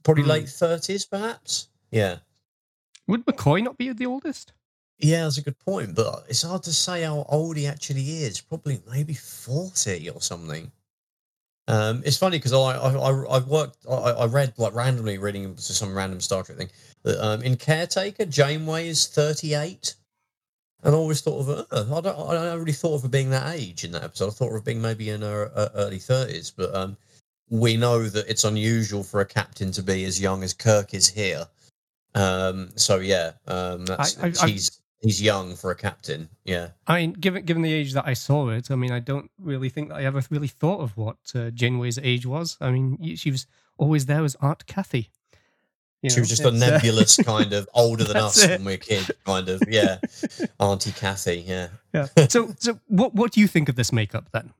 Probably 0.04 0.22
Hmm. 0.24 0.30
late 0.30 0.48
thirties, 0.48 1.04
perhaps. 1.04 1.68
Yeah. 1.90 2.18
Would 3.08 3.24
McCoy 3.26 3.62
not 3.62 3.76
be 3.78 3.92
the 3.92 4.06
oldest? 4.06 4.52
Yeah, 4.98 5.24
that's 5.24 5.36
a 5.38 5.42
good 5.42 5.58
point, 5.58 5.94
but 5.94 6.24
it's 6.28 6.42
hard 6.42 6.62
to 6.64 6.72
say 6.72 7.02
how 7.02 7.26
old 7.28 7.56
he 7.58 7.66
actually 7.66 8.22
is. 8.22 8.40
Probably 8.40 8.80
maybe 8.90 9.14
forty 9.14 10.08
or 10.10 10.20
something. 10.22 10.72
Um, 11.68 12.02
it's 12.04 12.16
funny 12.16 12.38
because 12.38 12.52
I, 12.52 12.58
I 12.58 12.92
I 12.92 13.36
I've 13.36 13.48
worked 13.48 13.78
I, 13.90 13.94
I 13.94 14.26
read 14.26 14.52
like 14.56 14.74
randomly 14.74 15.18
reading 15.18 15.56
some 15.56 15.96
random 15.96 16.20
Star 16.20 16.42
Trek 16.44 16.58
thing 16.58 16.70
that 17.02 17.24
um, 17.24 17.42
in 17.42 17.56
Caretaker 17.56 18.24
Janeway 18.24 18.88
is 18.88 19.06
thirty 19.08 19.54
eight, 19.54 19.94
and 20.84 20.94
I 20.94 20.98
always 20.98 21.20
thought 21.22 21.40
of 21.40 21.46
her. 21.46 21.66
I 21.72 22.00
don't 22.00 22.06
I 22.30 22.34
don't 22.34 22.58
really 22.60 22.72
thought 22.72 22.94
of 22.94 23.02
her 23.02 23.08
being 23.08 23.30
that 23.30 23.54
age 23.56 23.82
in 23.84 23.90
that 23.92 24.04
episode. 24.04 24.28
I 24.28 24.30
thought 24.30 24.46
of 24.48 24.52
her 24.52 24.60
being 24.60 24.80
maybe 24.80 25.10
in 25.10 25.22
her 25.22 25.50
uh, 25.56 25.68
early 25.74 25.98
thirties, 25.98 26.52
but 26.52 26.72
um, 26.74 26.96
we 27.50 27.76
know 27.76 28.04
that 28.08 28.28
it's 28.28 28.44
unusual 28.44 29.02
for 29.02 29.20
a 29.20 29.26
captain 29.26 29.72
to 29.72 29.82
be 29.82 30.04
as 30.04 30.20
young 30.20 30.44
as 30.44 30.52
Kirk 30.52 30.94
is 30.94 31.08
here. 31.08 31.46
Um, 32.14 32.70
so 32.76 33.00
yeah, 33.00 33.32
um, 33.48 33.86
that's 33.86 34.18
I- 34.18 34.28
I- 34.28 34.48
he's 34.48 34.80
he's 35.00 35.22
young 35.22 35.54
for 35.54 35.70
a 35.70 35.76
captain. 35.76 36.28
Yeah, 36.44 36.70
I 36.86 37.00
mean, 37.00 37.12
given 37.12 37.44
given 37.44 37.62
the 37.62 37.72
age 37.72 37.92
that 37.94 38.06
I 38.06 38.14
saw 38.14 38.50
it, 38.50 38.70
I 38.70 38.76
mean, 38.76 38.92
I 38.92 39.00
don't 39.00 39.30
really 39.38 39.68
think 39.68 39.88
that 39.88 39.96
I 39.96 40.04
ever 40.04 40.22
really 40.30 40.48
thought 40.48 40.80
of 40.80 40.96
what 40.96 41.16
uh, 41.34 41.50
Janeway's 41.50 41.98
age 41.98 42.26
was. 42.26 42.56
I 42.60 42.70
mean, 42.70 43.16
she 43.16 43.30
was 43.30 43.46
always 43.78 44.06
there 44.06 44.24
as 44.24 44.36
Aunt 44.40 44.66
Kathy. 44.66 45.10
You 46.02 46.10
she 46.10 46.20
was 46.20 46.28
just 46.28 46.44
a 46.44 46.48
uh, 46.48 46.52
nebulous 46.52 47.16
kind 47.24 47.52
of 47.52 47.68
older 47.74 48.04
than 48.04 48.16
us 48.16 48.42
it. 48.42 48.50
when 48.50 48.64
we 48.64 48.72
were 48.72 48.78
kids, 48.78 49.10
kind 49.24 49.48
of 49.48 49.62
yeah, 49.68 49.98
Auntie 50.60 50.92
Kathy. 50.92 51.44
Yeah, 51.46 51.68
yeah. 51.92 52.06
So, 52.28 52.54
so 52.58 52.78
what 52.86 53.14
what 53.14 53.32
do 53.32 53.40
you 53.40 53.48
think 53.48 53.68
of 53.68 53.76
this 53.76 53.92
makeup 53.92 54.28
then? 54.32 54.52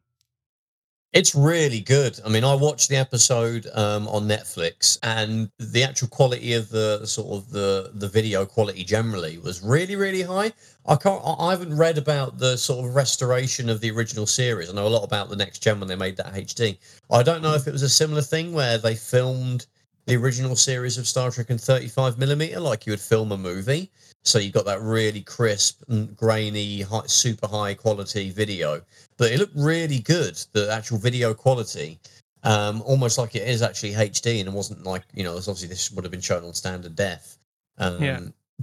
It's 1.12 1.34
really 1.34 1.80
good. 1.80 2.20
I 2.26 2.28
mean, 2.28 2.44
I 2.44 2.54
watched 2.54 2.90
the 2.90 2.96
episode 2.96 3.66
um, 3.72 4.06
on 4.08 4.28
Netflix, 4.28 4.98
and 5.02 5.48
the 5.58 5.82
actual 5.82 6.08
quality 6.08 6.52
of 6.52 6.68
the 6.68 7.06
sort 7.06 7.28
of 7.28 7.50
the 7.50 7.90
the 7.94 8.08
video 8.08 8.44
quality 8.44 8.84
generally 8.84 9.38
was 9.38 9.62
really, 9.62 9.96
really 9.96 10.22
high. 10.22 10.52
I 10.84 10.96
can't. 10.96 11.22
I 11.24 11.52
haven't 11.52 11.76
read 11.76 11.96
about 11.96 12.38
the 12.38 12.58
sort 12.58 12.84
of 12.84 12.94
restoration 12.94 13.70
of 13.70 13.80
the 13.80 13.90
original 13.90 14.26
series. 14.26 14.68
I 14.68 14.74
know 14.74 14.86
a 14.86 14.88
lot 14.88 15.04
about 15.04 15.30
the 15.30 15.36
next 15.36 15.60
gen 15.60 15.80
when 15.80 15.88
they 15.88 15.96
made 15.96 16.16
that 16.18 16.34
HD. 16.34 16.76
I 17.10 17.22
don't 17.22 17.42
know 17.42 17.54
if 17.54 17.66
it 17.66 17.72
was 17.72 17.82
a 17.82 17.88
similar 17.88 18.22
thing 18.22 18.52
where 18.52 18.76
they 18.76 18.94
filmed 18.94 19.66
the 20.06 20.16
original 20.16 20.54
series 20.54 20.98
of 20.98 21.06
Star 21.06 21.30
Trek 21.30 21.50
in 21.50 21.58
35 21.58 22.18
millimeter, 22.18 22.60
like 22.60 22.86
you 22.86 22.92
would 22.92 23.00
film 23.00 23.32
a 23.32 23.38
movie. 23.38 23.90
So 24.26 24.38
you've 24.38 24.52
got 24.52 24.64
that 24.66 24.80
really 24.82 25.22
crisp, 25.22 25.82
and 25.88 26.16
grainy, 26.16 26.82
high, 26.82 27.06
super 27.06 27.46
high 27.46 27.74
quality 27.74 28.30
video 28.30 28.82
but 29.16 29.32
it 29.32 29.38
looked 29.38 29.56
really 29.56 29.98
good. 29.98 30.38
The 30.52 30.70
actual 30.72 30.98
video 30.98 31.34
quality, 31.34 31.98
um, 32.42 32.82
almost 32.82 33.18
like 33.18 33.34
it 33.34 33.48
is 33.48 33.62
actually 33.62 33.92
HD, 33.92 34.40
and 34.40 34.48
it 34.48 34.52
wasn't 34.52 34.84
like 34.84 35.02
you 35.14 35.24
know. 35.24 35.36
Obviously, 35.36 35.68
this 35.68 35.90
would 35.92 36.04
have 36.04 36.10
been 36.10 36.20
shown 36.20 36.44
on 36.44 36.54
standard 36.54 36.94
def. 36.94 37.38
Um, 37.78 38.02
Yeah. 38.02 38.20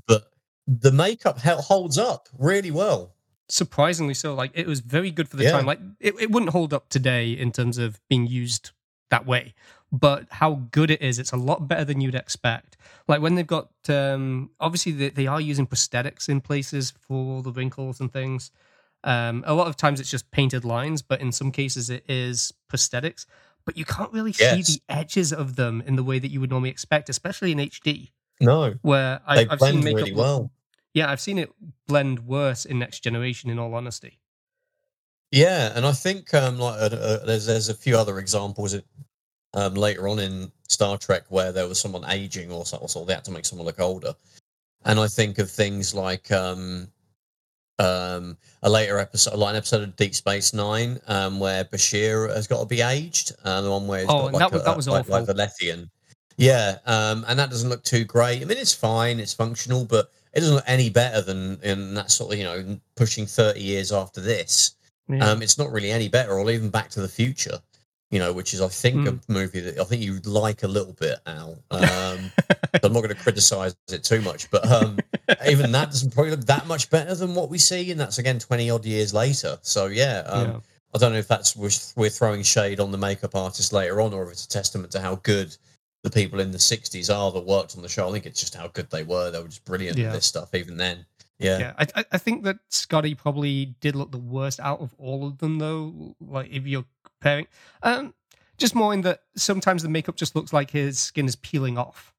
But 0.07 0.31
the 0.67 0.91
makeup 0.91 1.39
holds 1.39 1.97
up 1.97 2.29
really 2.37 2.71
well. 2.71 3.13
Surprisingly 3.49 4.13
so. 4.13 4.33
Like 4.33 4.51
it 4.53 4.67
was 4.67 4.79
very 4.79 5.11
good 5.11 5.27
for 5.27 5.37
the 5.37 5.43
Yeah. 5.43 5.51
time. 5.51 5.65
Like 5.65 5.79
it, 5.99 6.15
it 6.19 6.31
wouldn't 6.31 6.51
hold 6.51 6.73
up 6.73 6.89
today 6.89 7.31
in 7.31 7.51
terms 7.51 7.77
of 7.77 7.99
being 8.09 8.27
used 8.27 8.71
that 9.09 9.25
way. 9.25 9.53
But 9.91 10.25
how 10.31 10.61
good 10.71 10.89
it 10.89 11.01
is, 11.01 11.19
it's 11.19 11.31
a 11.31 11.37
lot 11.37 11.67
better 11.67 11.85
than 11.85 12.01
you'd 12.01 12.15
expect. 12.15 12.72
Like 13.07 13.21
when 13.21 13.35
they've 13.35 13.45
got, 13.47 13.69
um, 13.89 14.51
obviously 14.59 14.93
they, 14.93 15.09
they 15.09 15.27
are 15.27 15.41
using 15.41 15.67
prosthetics 15.67 16.29
in 16.29 16.41
places 16.41 16.93
for 17.01 17.41
the 17.43 17.51
wrinkles 17.51 17.99
and 17.99 18.11
things. 18.11 18.51
Um, 19.03 19.43
a 19.45 19.53
lot 19.53 19.67
of 19.67 19.75
times 19.75 19.99
it's 19.99 20.09
just 20.09 20.31
painted 20.31 20.63
lines, 20.63 21.01
but 21.01 21.19
in 21.19 21.31
some 21.31 21.51
cases 21.51 21.89
it 21.89 22.05
is 22.07 22.53
prosthetics. 22.71 23.25
But 23.65 23.77
you 23.77 23.85
can't 23.85 24.11
really 24.13 24.33
Yes. 24.33 24.65
see 24.67 24.73
the 24.73 24.81
edges 24.89 25.33
of 25.33 25.55
them 25.55 25.83
in 25.85 25.95
the 25.95 26.03
way 26.03 26.19
that 26.19 26.29
you 26.31 26.39
would 26.39 26.49
normally 26.49 26.69
expect, 26.69 27.09
especially 27.09 27.51
in 27.51 27.59
HD, 27.59 28.11
No, 28.39 28.73
where 28.81 29.21
they 29.29 29.45
I, 29.45 29.47
I've 29.49 29.61
seen 29.61 29.83
makeup. 29.83 29.99
really 29.99 30.13
well. 30.13 30.51
Yeah, 30.93 31.09
I've 31.09 31.21
seen 31.21 31.37
it 31.39 31.51
blend 31.87 32.25
worse 32.25 32.65
in 32.65 32.79
Next 32.79 32.99
Generation. 33.01 33.49
In 33.49 33.57
all 33.59 33.73
honesty, 33.73 34.19
Yeah, 35.31 35.71
and 35.75 35.85
I 35.85 35.91
think 35.93 36.33
um, 36.33 36.59
like 36.59 36.79
uh, 36.79 36.95
uh, 36.95 37.25
there's 37.25 37.45
there's 37.47 37.69
a 37.69 37.73
few 37.73 37.97
other 37.97 38.19
examples 38.19 38.75
um, 39.53 39.73
later 39.75 40.07
on 40.07 40.19
in 40.19 40.51
Star 40.67 40.97
Trek 40.97 41.23
where 41.29 41.51
there 41.51 41.67
was 41.67 41.79
someone 41.79 42.03
aging 42.09 42.51
or 42.51 42.65
so, 42.65 42.77
or 42.77 42.89
so 42.89 43.05
they 43.05 43.13
had 43.13 43.23
to 43.25 43.31
make 43.31 43.45
someone 43.45 43.65
look 43.67 43.79
older, 43.79 44.13
and 44.85 44.99
I 44.99 45.07
think 45.07 45.37
of 45.39 45.49
things 45.51 45.93
like 45.93 46.31
um, 46.31 46.87
um, 47.79 48.37
a 48.61 48.69
later 48.69 48.99
episode, 48.99 49.35
like 49.35 49.51
an 49.51 49.55
episode 49.57 49.81
of 49.83 49.95
Deep 49.95 50.13
Space 50.15 50.53
Nine, 50.53 50.99
um, 51.07 51.39
where 51.39 51.65
Bashir 51.65 52.33
has 52.33 52.47
got 52.47 52.59
to 52.59 52.65
be 52.65 52.81
aged, 52.81 53.31
uh, 53.43 53.61
the 53.61 53.69
one 53.71 53.87
where 53.87 54.01
he's 54.01 54.09
Oh, 54.09 54.29
got 54.29 54.33
like 54.33 54.39
that 54.39 54.51
was- 54.51 54.61
a, 54.61 54.65
that 54.65 54.77
was 54.77 54.87
like, 54.87 55.09
like 55.09 55.23
awful. 55.23 55.35
Valethian. 55.35 55.89
Yeah, 56.37 56.77
um, 56.87 57.25
and 57.27 57.37
that 57.37 57.51
doesn't 57.51 57.69
look 57.69 57.83
too 57.83 58.05
great. 58.05 58.41
I 58.41 58.45
mean, 58.45 58.57
it's 58.57 58.73
fine, 58.73 59.19
it's 59.19 59.33
functional, 59.35 59.85
but 59.85 60.11
it 60.33 60.39
doesn't 60.39 60.55
look 60.55 60.63
any 60.65 60.89
better 60.89 61.21
than 61.21 61.59
in 61.61 61.93
that 61.93 62.09
sort 62.09 62.33
of 62.33 62.39
you 62.39 62.43
know 62.43 62.79
pushing 62.95 63.27
thirty 63.27 63.61
years 63.61 63.91
after 63.91 64.19
this. 64.19 64.71
Yeah. 65.07 65.29
Um, 65.29 65.41
it's 65.43 65.57
not 65.59 65.71
really 65.71 65.91
any 65.91 66.07
better, 66.09 66.33
or 66.33 66.49
even 66.49 66.69
Back 66.71 66.89
to 66.91 67.01
the 67.01 67.07
Future, 67.09 67.59
you 68.13 68.19
know, 68.19 68.31
which 68.31 68.53
is 68.53 68.61
I 68.61 68.67
think 68.67 69.07
Hmm. 69.07 69.17
a 69.27 69.31
movie 69.31 69.59
that 69.61 69.79
I 69.79 69.83
think 69.85 70.03
you 70.03 70.19
like 70.23 70.61
a 70.61 70.67
little 70.67 70.93
bit, 70.93 71.17
Al. 71.25 71.57
Um, 71.71 72.31
I'm 72.83 72.91
not 72.93 73.01
going 73.01 73.09
to 73.09 73.15
criticize 73.15 73.75
it 73.91 74.03
too 74.03 74.21
much, 74.21 74.49
but 74.51 74.69
um, 74.71 74.97
even 75.47 75.71
that 75.71 75.85
doesn't 75.91 76.13
probably 76.13 76.31
look 76.31 76.45
that 76.45 76.67
much 76.67 76.89
better 76.89 77.15
than 77.15 77.33
what 77.35 77.49
we 77.49 77.57
see, 77.57 77.89
and 77.91 77.99
that's 77.99 78.17
again 78.19 78.39
20 78.39 78.69
odd 78.69 78.85
years 78.85 79.13
later. 79.13 79.57
So 79.61 79.87
yeah, 79.87 80.23
um, 80.27 80.47
yeah. 80.47 80.59
I 80.93 80.97
don't 80.99 81.11
know 81.13 81.17
if 81.19 81.27
that's 81.27 81.55
we're, 81.55 82.09
throwing 82.09 82.43
shade 82.43 82.79
on 82.79 82.91
the 82.91 82.97
makeup 82.97 83.35
artist 83.35 83.73
later 83.73 83.99
on, 84.01 84.13
or 84.13 84.23
if 84.25 84.31
it's 84.31 84.45
a 84.45 84.49
testament 84.49 84.91
to 84.91 85.01
how 85.01 85.15
good 85.17 85.55
the 86.03 86.09
people 86.11 86.39
in 86.39 86.51
the 86.51 86.57
60s 86.59 87.15
are 87.15 87.31
that 87.31 87.45
worked 87.45 87.75
on 87.75 87.81
the 87.81 87.89
show. 87.89 88.07
I 88.09 88.11
think 88.11 88.25
it's 88.27 88.39
just 88.39 88.53
how 88.55 88.67
good 88.67 88.89
they 88.91 89.03
were. 89.03 89.31
They 89.31 89.39
were 89.41 89.47
just 89.47 89.63
brilliant 89.65 89.97
Yeah. 89.97 90.07
at 90.07 90.13
this 90.13 90.25
stuff, 90.25 90.53
even 90.53 90.77
then. 90.77 91.05
Yeah. 91.39 91.57
Yeah, 91.59 91.73
I, 91.79 91.87
I- 91.95 92.05
I 92.13 92.17
think 92.17 92.43
that 92.43 92.57
Scotty 92.69 93.15
probably 93.15 93.73
did 93.81 93.95
look 93.95 94.11
the 94.11 94.17
worst 94.19 94.59
out 94.59 94.81
of 94.81 94.93
all 94.97 95.25
of 95.25 95.37
them, 95.39 95.57
though. 95.59 96.15
Like 96.19 96.49
if 96.51 96.67
you're 96.67 96.85
comparing, 97.23 97.47
um, 97.83 98.13
just 98.57 98.75
more 98.75 98.93
in 98.93 99.01
that 99.01 99.21
sometimes 99.35 99.83
the 99.83 99.89
makeup 99.89 100.15
just 100.15 100.35
looks 100.35 100.53
like 100.53 100.71
his 100.71 100.99
skin 100.99 101.25
is 101.25 101.35
peeling 101.37 101.77
off 101.77 102.13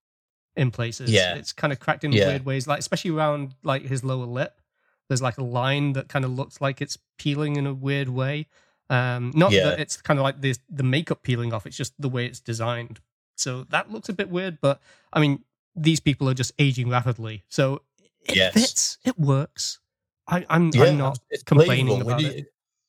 in 0.57 0.71
places. 0.71 1.11
Yeah. 1.11 1.35
it's 1.35 1.53
kind 1.53 1.73
of 1.73 1.81
cracked 1.81 2.05
in 2.05 2.13
Yeah. 2.13 2.29
weird 2.29 2.45
ways, 2.47 2.67
like 2.67 2.79
especially 2.79 3.11
around 3.13 3.55
like 3.63 3.83
his 3.83 4.03
lower 4.05 4.27
lip. 4.27 4.61
There's 5.09 5.23
like 5.23 5.37
a 5.39 5.45
line 5.45 5.93
that 5.93 6.09
kind 6.09 6.25
of 6.25 6.31
looks 6.33 6.61
like 6.61 6.81
it's 6.81 6.97
peeling 7.19 7.57
in 7.57 7.67
a 7.67 7.75
weird 7.75 8.09
way. 8.09 8.47
Um, 8.91 9.33
not 9.35 9.53
Yeah. 9.53 9.65
that 9.71 9.81
it's 9.81 10.01
kind 10.01 10.19
of 10.19 10.25
like 10.25 10.41
the 10.41 10.55
the 10.69 10.83
makeup 10.83 11.23
peeling 11.23 11.53
off; 11.53 11.67
it's 11.67 11.77
just 11.77 11.93
the 11.99 12.09
way 12.09 12.27
it's 12.27 12.41
designed. 12.41 13.01
So 13.37 13.65
that 13.71 13.91
looks 13.91 14.09
a 14.09 14.13
bit 14.13 14.31
weird, 14.31 14.59
but 14.61 14.81
I 15.13 15.21
mean, 15.21 15.45
these 15.77 16.01
people 16.01 16.29
are 16.29 16.35
just 16.35 16.53
aging 16.59 16.89
rapidly, 16.89 17.45
so 17.49 17.83
it 18.27 18.37
Yes. 18.37 18.55
fits. 18.55 18.99
It 19.05 19.19
works. 19.19 19.79
I, 20.27 20.47
I'm 20.49 20.71
Yeah, 20.73 20.85
I'm 20.85 20.99
not 20.99 21.19
complaining 21.45 22.01
about 22.01 22.23
it. 22.23 22.47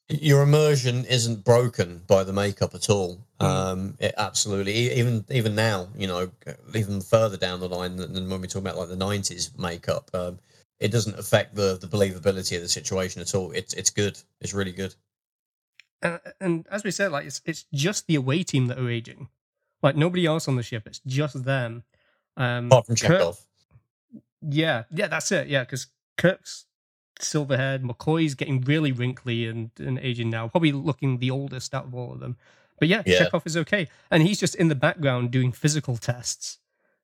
Your 0.08 0.44
immersion 0.44 1.04
isn't 1.06 1.44
broken 1.44 2.04
by 2.06 2.24
the 2.24 2.34
makeup 2.34 2.76
at 2.76 2.90
all. 2.90 3.26
Mm. 3.40 3.46
Um, 3.46 3.98
it 4.00 4.14
absolutely, 4.18 4.74
even 4.94 5.26
even 5.32 5.56
now, 5.56 5.88
you 5.98 6.08
know, 6.08 6.30
even 6.76 7.02
further 7.02 7.38
down 7.38 7.60
the 7.60 7.70
line 7.70 7.96
than 7.96 8.30
when 8.30 8.40
we 8.40 8.48
talk 8.48 8.62
about 8.62 8.78
like 8.78 8.90
the 8.90 8.96
'90s 8.96 9.58
makeup, 9.58 10.12
um, 10.14 10.40
it 10.80 10.92
doesn't 10.92 11.18
affect 11.18 11.56
the 11.56 11.78
the 11.80 11.88
believability 11.88 12.56
of 12.56 12.62
the 12.62 12.70
situation 12.70 13.22
at 13.22 13.34
all. 13.34 13.52
It's 13.52 13.74
it's 13.74 13.90
good. 13.90 14.20
It's 14.42 14.54
really 14.54 14.72
good. 14.72 14.94
And, 16.02 16.20
and 16.40 16.68
as 16.70 16.84
we 16.84 16.92
said, 16.92 17.12
like 17.12 17.26
it's 17.26 17.42
it's 17.46 17.66
just 17.74 18.06
the 18.06 18.16
away 18.16 18.44
team 18.44 18.68
that 18.68 18.78
are 18.78 18.90
aging. 18.90 19.30
Like 19.82 19.96
nobody 19.96 20.26
else 20.26 20.48
on 20.48 20.56
the 20.56 20.64
ship. 20.64 20.84
It's 20.86 21.02
just 21.06 21.44
them. 21.44 21.84
Um, 22.38 22.68
Apart 22.68 22.86
from 22.86 22.96
Kirk- 22.96 23.36
Yeah, 24.42 24.84
yeah, 24.92 25.08
that's 25.08 25.32
it. 25.32 25.48
Yeah, 25.48 25.64
because 25.64 25.88
Kirk's 26.18 26.66
silverhead, 27.20 27.84
McCoy's 27.84 28.36
getting 28.36 28.62
really 28.62 28.92
wrinkly 28.92 29.48
and, 29.48 29.72
and 29.80 29.98
aging 30.00 30.30
now, 30.30 30.48
probably 30.48 30.72
looking 30.72 31.20
the 31.20 31.32
oldest 31.32 31.74
out 31.74 31.86
of 31.86 31.96
all 31.96 32.14
of 32.14 32.20
them. 32.20 32.38
But 32.80 32.88
yeah, 32.90 33.04
Yeah. 33.06 33.26
Chekov 33.26 33.46
is 33.46 33.56
okay, 33.58 33.88
and 34.12 34.24
he's 34.24 34.40
just 34.40 34.56
in 34.56 34.68
the 34.68 34.76
background 34.76 35.32
doing 35.32 35.52
physical 35.52 35.98
tests 35.98 36.60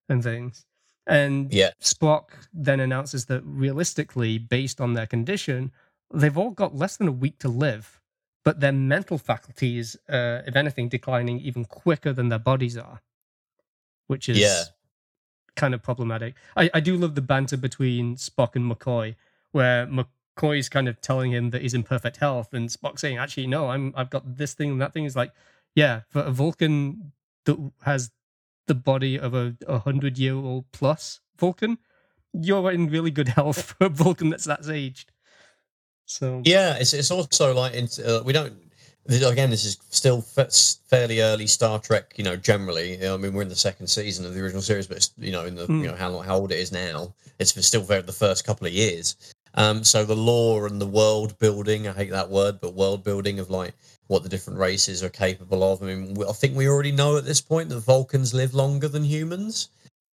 and 0.10 0.22
things. 0.24 0.66
And 1.08 1.54
Yeah. 1.54 1.72
Spock 1.82 2.26
then 2.54 2.80
announces 2.80 3.26
that 3.26 3.42
realistically, 3.46 4.38
based 4.38 4.82
on 4.82 4.94
their 4.94 5.08
condition, 5.08 5.72
they've 6.14 6.38
all 6.38 6.52
got 6.52 6.76
less 6.76 6.98
than 6.98 7.08
a 7.08 7.12
week 7.12 7.40
to 7.40 7.48
live, 7.48 8.02
but 8.44 8.60
their 8.60 8.74
mental 8.74 9.18
faculties, 9.18 9.96
uh, 10.10 10.42
if 10.46 10.56
anything, 10.56 10.90
declining 10.90 11.40
even 11.40 11.64
quicker 11.66 12.12
than 12.12 12.30
their 12.30 12.40
bodies 12.40 12.78
are, 12.78 13.02
which 14.08 14.28
is 14.28 14.40
Yeah. 14.40 14.64
kind 15.56 15.74
of 15.74 15.82
problematic. 15.82 16.36
I, 16.58 16.70
I 16.74 16.80
do 16.82 16.98
love 16.98 17.16
the 17.16 17.22
banter 17.22 17.58
between 17.58 18.16
Spock 18.18 18.56
and 18.56 18.70
McCoy, 18.70 19.16
where 19.52 19.88
McCoy's 19.88 20.70
kind 20.70 20.88
of 20.88 21.02
telling 21.02 21.32
him 21.32 21.50
that 21.52 21.62
he's 21.62 21.74
in 21.74 21.84
perfect 21.84 22.18
health, 22.18 22.54
and 22.54 22.70
Spock 22.70 23.00
saying, 23.00 23.18
"Actually, 23.18 23.48
no, 23.48 23.70
I'm 23.70 23.94
I've 23.96 24.10
got 24.10 24.38
this 24.38 24.54
thing 24.54 24.72
and 24.72 24.82
that 24.82 24.94
thing." 24.94 25.06
Is 25.06 25.16
like, 25.16 25.32
yeah, 25.76 26.02
for 26.10 26.22
a 26.22 26.32
Vulcan 26.32 27.14
that 27.46 27.72
has 27.84 28.12
the 28.68 28.76
body 28.76 29.20
of 29.20 29.34
a, 29.34 29.56
a 29.68 29.80
hundred 29.80 30.18
year 30.18 30.36
old 30.36 30.66
plus 30.72 31.20
Vulcan, 31.38 31.78
you're 32.34 32.72
in 32.72 32.90
really 32.90 33.12
good 33.12 33.30
health 33.30 33.62
for 33.80 33.86
a 33.86 33.90
Vulcan 33.90 34.30
that's 34.30 34.46
that 34.46 34.68
aged. 34.70 35.12
So 36.06 36.42
Yeah, 36.46 36.78
it's 36.80 36.94
it's 36.94 37.12
also 37.12 37.54
like 37.54 37.76
uh, 37.76 38.22
we 38.26 38.34
don't. 38.34 38.54
Again, 39.08 39.50
this 39.50 39.66
is 39.66 39.78
still 39.90 40.22
fairly 40.22 41.22
early 41.22 41.48
Star 41.48 41.80
Trek. 41.80 42.14
You 42.18 42.24
know, 42.24 42.36
generally, 42.36 43.04
I 43.06 43.18
mean, 43.18 43.34
we're 43.34 43.42
in 43.42 43.50
the 43.50 43.56
second 43.56 43.88
season 43.88 44.28
of 44.28 44.36
the 44.36 44.40
original 44.42 44.62
series, 44.62 44.86
but 44.86 44.98
it's, 44.98 45.12
you 45.18 45.32
know, 45.32 45.46
in 45.46 45.56
the 45.56 45.66
Mm. 45.66 45.82
you 45.82 45.88
know 45.88 45.96
how 45.96 46.20
how 46.20 46.36
old 46.38 46.52
it 46.52 46.60
is 46.60 46.72
now, 46.72 47.14
it's 47.40 47.66
still 47.66 47.82
very 47.82 48.04
the 48.04 48.14
first 48.14 48.46
couple 48.46 48.68
of 48.68 48.74
years. 48.74 49.16
Um, 49.56 49.84
so 49.84 50.06
the 50.06 50.16
lore 50.16 50.68
and 50.68 50.80
the 50.80 50.88
world 50.88 51.38
building, 51.40 51.88
I 51.88 51.94
hate 51.94 52.12
that 52.12 52.30
word, 52.30 52.62
but 52.62 52.74
world 52.74 53.04
building 53.04 53.40
of 53.40 53.50
like 53.50 53.74
what 54.08 54.24
the 54.24 54.30
different 54.30 54.60
races 54.60 55.04
are 55.04 55.10
capable 55.10 55.64
of. 55.64 55.82
I 55.82 55.88
mean, 55.88 56.16
I 56.28 56.32
think 56.32 56.56
we 56.56 56.68
already 56.68 56.92
know 56.92 57.18
at 57.18 57.26
this 57.26 57.42
point 57.42 57.70
that 57.70 57.80
Vulcans 57.80 58.34
live 58.34 58.54
longer 58.54 58.88
than 58.88 59.04
humans. 59.04 59.70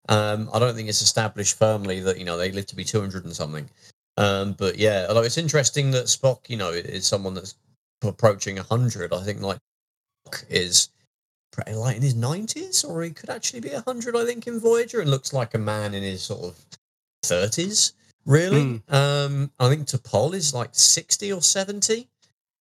Um, 0.09 0.49
I 0.53 0.59
don't 0.59 0.75
think 0.75 0.89
it's 0.89 1.03
established 1.03 1.59
firmly 1.59 2.01
that 2.01 2.19
you 2.19 2.25
know 2.25 2.37
they 2.37 2.51
live 2.51 2.67
to 2.67 2.77
be 2.77 2.85
two 2.85 3.01
hundred 3.01 3.25
and 3.25 3.35
something. 3.35 3.69
Um, 4.17 4.55
but 4.55 4.79
yeah, 4.79 5.07
although 5.09 5.23
it's 5.23 5.39
interesting 5.39 5.91
that 5.93 6.07
Spock, 6.07 6.49
you 6.49 6.57
know, 6.57 6.71
is 6.71 7.07
someone 7.07 7.35
that's 7.35 7.55
approaching 8.03 8.57
hundred. 8.57 9.13
I 9.13 9.23
think 9.23 9.41
like 9.41 9.59
is 10.49 10.89
pretty 11.53 11.75
like 11.75 11.97
in 11.97 12.03
his 12.03 12.15
nineties, 12.15 12.85
or 12.85 13.03
he 13.03 13.11
could 13.11 13.31
actually 13.31 13.61
be 13.61 13.71
hundred. 13.71 14.17
I 14.17 14.25
think 14.25 14.47
in 14.47 14.59
Voyager, 14.59 15.01
and 15.01 15.11
looks 15.11 15.33
like 15.33 15.55
a 15.55 15.59
man 15.59 15.95
in 15.95 16.03
his 16.03 16.23
sort 16.23 16.45
of 16.45 16.57
thirties. 17.23 17.93
Really, 18.29 18.83
um, 18.89 19.51
I 19.59 19.69
think 19.71 19.87
T'Pol 19.87 20.35
is 20.35 20.53
like 20.55 20.71
sixty 20.73 21.33
or 21.33 21.41
seventy 21.41 22.09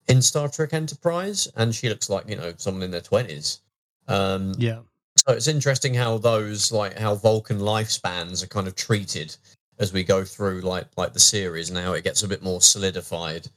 in 0.08 0.22
Star 0.22 0.48
Trek 0.48 0.74
Enterprise, 0.74 1.48
and 1.58 1.76
she 1.76 1.90
looks 1.90 2.10
like 2.10 2.30
you 2.30 2.38
know 2.38 2.54
someone 2.58 2.84
in 2.84 2.92
their 2.92 3.02
twenties. 3.02 3.60
Um, 4.08 4.54
yeah, 4.58 4.80
so 5.18 5.34
it's 5.34 5.48
interesting 5.50 5.94
how 5.94 6.18
those 6.20 6.72
like 6.72 6.98
how 6.98 7.16
Vulcan 7.16 7.60
lifespans 7.60 8.44
are 8.44 8.48
kind 8.48 8.68
of 8.68 8.76
treated 8.76 9.36
as 9.78 9.92
we 9.92 10.04
go 10.06 10.24
through 10.24 10.62
like 10.62 10.88
like 10.96 11.12
the 11.14 11.20
series 11.20 11.70
and 11.70 11.78
how 11.78 11.92
it 11.94 12.04
gets 12.06 12.24
a 12.24 12.28
bit 12.30 12.42
more 12.42 12.62
solidified. 12.62 13.48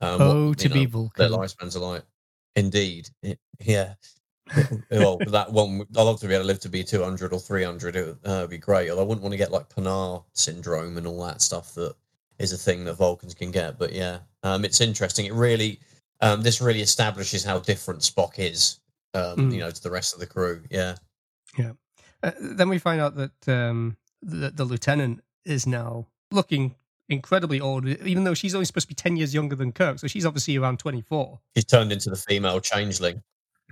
Um, 0.00 0.20
oh, 0.22 0.48
what, 0.48 0.58
to 0.58 0.68
you 0.68 0.74
be 0.74 0.86
know, 0.86 1.10
their 1.16 1.28
lifespans 1.28 1.76
are 1.76 1.80
like. 1.80 2.02
Indeed, 2.56 3.08
It- 3.22 3.38
yeah. 3.60 3.94
well, 4.90 5.18
that 5.28 5.52
one 5.52 5.86
I'd 5.96 6.02
love 6.02 6.20
to 6.20 6.28
be 6.28 6.34
able 6.34 6.44
to 6.44 6.46
live 6.48 6.60
to 6.60 6.68
be 6.68 6.84
two 6.84 7.02
hundred 7.02 7.32
or 7.32 7.40
three 7.40 7.64
hundred. 7.64 7.96
It 7.96 8.06
would 8.06 8.18
uh, 8.24 8.46
be 8.46 8.58
great. 8.58 8.90
Although 8.90 9.02
I 9.02 9.06
wouldn't 9.06 9.22
want 9.22 9.32
to 9.32 9.38
get 9.38 9.52
like 9.52 9.68
Pa'nar 9.68 10.24
syndrome 10.32 10.96
and 10.96 11.06
all 11.06 11.24
that 11.24 11.42
stuff 11.42 11.74
that 11.74 11.94
is 12.38 12.52
a 12.52 12.58
thing 12.58 12.84
that 12.84 12.94
Vulcans 12.94 13.34
can 13.34 13.50
get. 13.50 13.78
But 13.78 13.92
yeah, 13.92 14.18
um, 14.42 14.64
it's 14.64 14.80
interesting. 14.80 15.26
It 15.26 15.34
really, 15.34 15.78
um, 16.20 16.42
this 16.42 16.60
really 16.60 16.80
establishes 16.80 17.44
how 17.44 17.58
different 17.58 18.00
Spock 18.00 18.38
is, 18.38 18.80
um, 19.14 19.36
Mm. 19.36 19.52
you 19.52 19.58
know, 19.60 19.70
to 19.70 19.82
the 19.82 19.90
rest 19.90 20.14
of 20.14 20.20
the 20.20 20.26
crew. 20.26 20.62
Yeah. 20.70 20.96
Uh, 22.22 22.32
then 22.40 22.68
we 22.68 22.78
find 22.78 23.00
out 23.00 23.16
that 23.16 23.48
um, 23.48 23.96
the, 24.22 24.50
the 24.50 24.64
lieutenant 24.64 25.22
is 25.44 25.66
now 25.66 26.06
looking 26.30 26.74
incredibly 27.08 27.60
old, 27.60 27.86
even 27.86 28.24
though 28.24 28.34
she's 28.34 28.54
only 28.54 28.64
supposed 28.64 28.86
to 28.86 28.88
be 28.88 28.94
10 28.94 29.16
years 29.16 29.34
younger 29.34 29.56
than 29.56 29.72
Kirk. 29.72 29.98
So 29.98 30.06
she's 30.06 30.26
obviously 30.26 30.56
around 30.56 30.78
24. 30.78 31.40
She's 31.56 31.64
turned 31.64 31.92
into 31.92 32.10
the 32.10 32.16
female 32.16 32.60
changeling. 32.60 33.22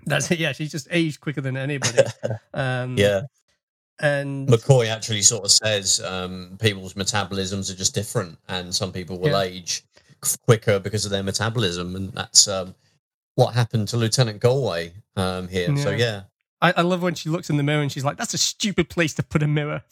That's 0.07 0.31
it. 0.31 0.39
Yeah, 0.39 0.53
she's 0.53 0.71
just 0.71 0.89
aged 0.91 1.21
quicker 1.21 1.41
than 1.41 1.57
anybody. 1.57 1.99
Um, 2.55 2.97
Yeah. 2.97 3.23
And 4.01 4.49
McCoy 4.49 4.87
actually 4.89 5.23
sort 5.23 5.45
of 5.45 5.51
says 5.51 6.01
um, 6.01 6.57
people's 6.61 6.95
metabolisms 6.95 7.73
are 7.73 7.77
just 7.77 7.95
different, 7.95 8.39
and 8.49 8.73
some 8.75 8.93
people 8.93 9.19
will 9.19 9.31
Yeah. 9.31 9.41
age 9.41 9.83
quicker 10.47 10.79
because 10.79 11.05
of 11.05 11.11
their 11.11 11.23
metabolism, 11.25 11.97
and 11.97 12.13
that's 12.13 12.47
um, 12.47 12.75
what 13.35 13.55
happened 13.55 13.89
to 13.89 13.97
Lieutenant 13.97 14.41
Galway 14.41 14.93
um, 15.17 15.49
here. 15.49 15.77
So 15.77 15.91
Yeah. 15.91 15.97
yeah, 15.97 16.23
I, 16.61 16.75
I 16.77 16.83
love 16.83 17.03
when 17.03 17.15
she 17.15 17.29
looks 17.29 17.51
in 17.51 17.57
the 17.57 17.63
mirror 17.65 17.83
and 17.83 17.91
she's 17.91 18.05
like, 18.05 18.17
that's 18.17 18.35
a 18.35 18.39
stupid 18.39 18.89
place 18.89 19.15
to 19.15 19.23
put 19.23 19.43
a 19.43 19.49
mirror. 19.49 19.83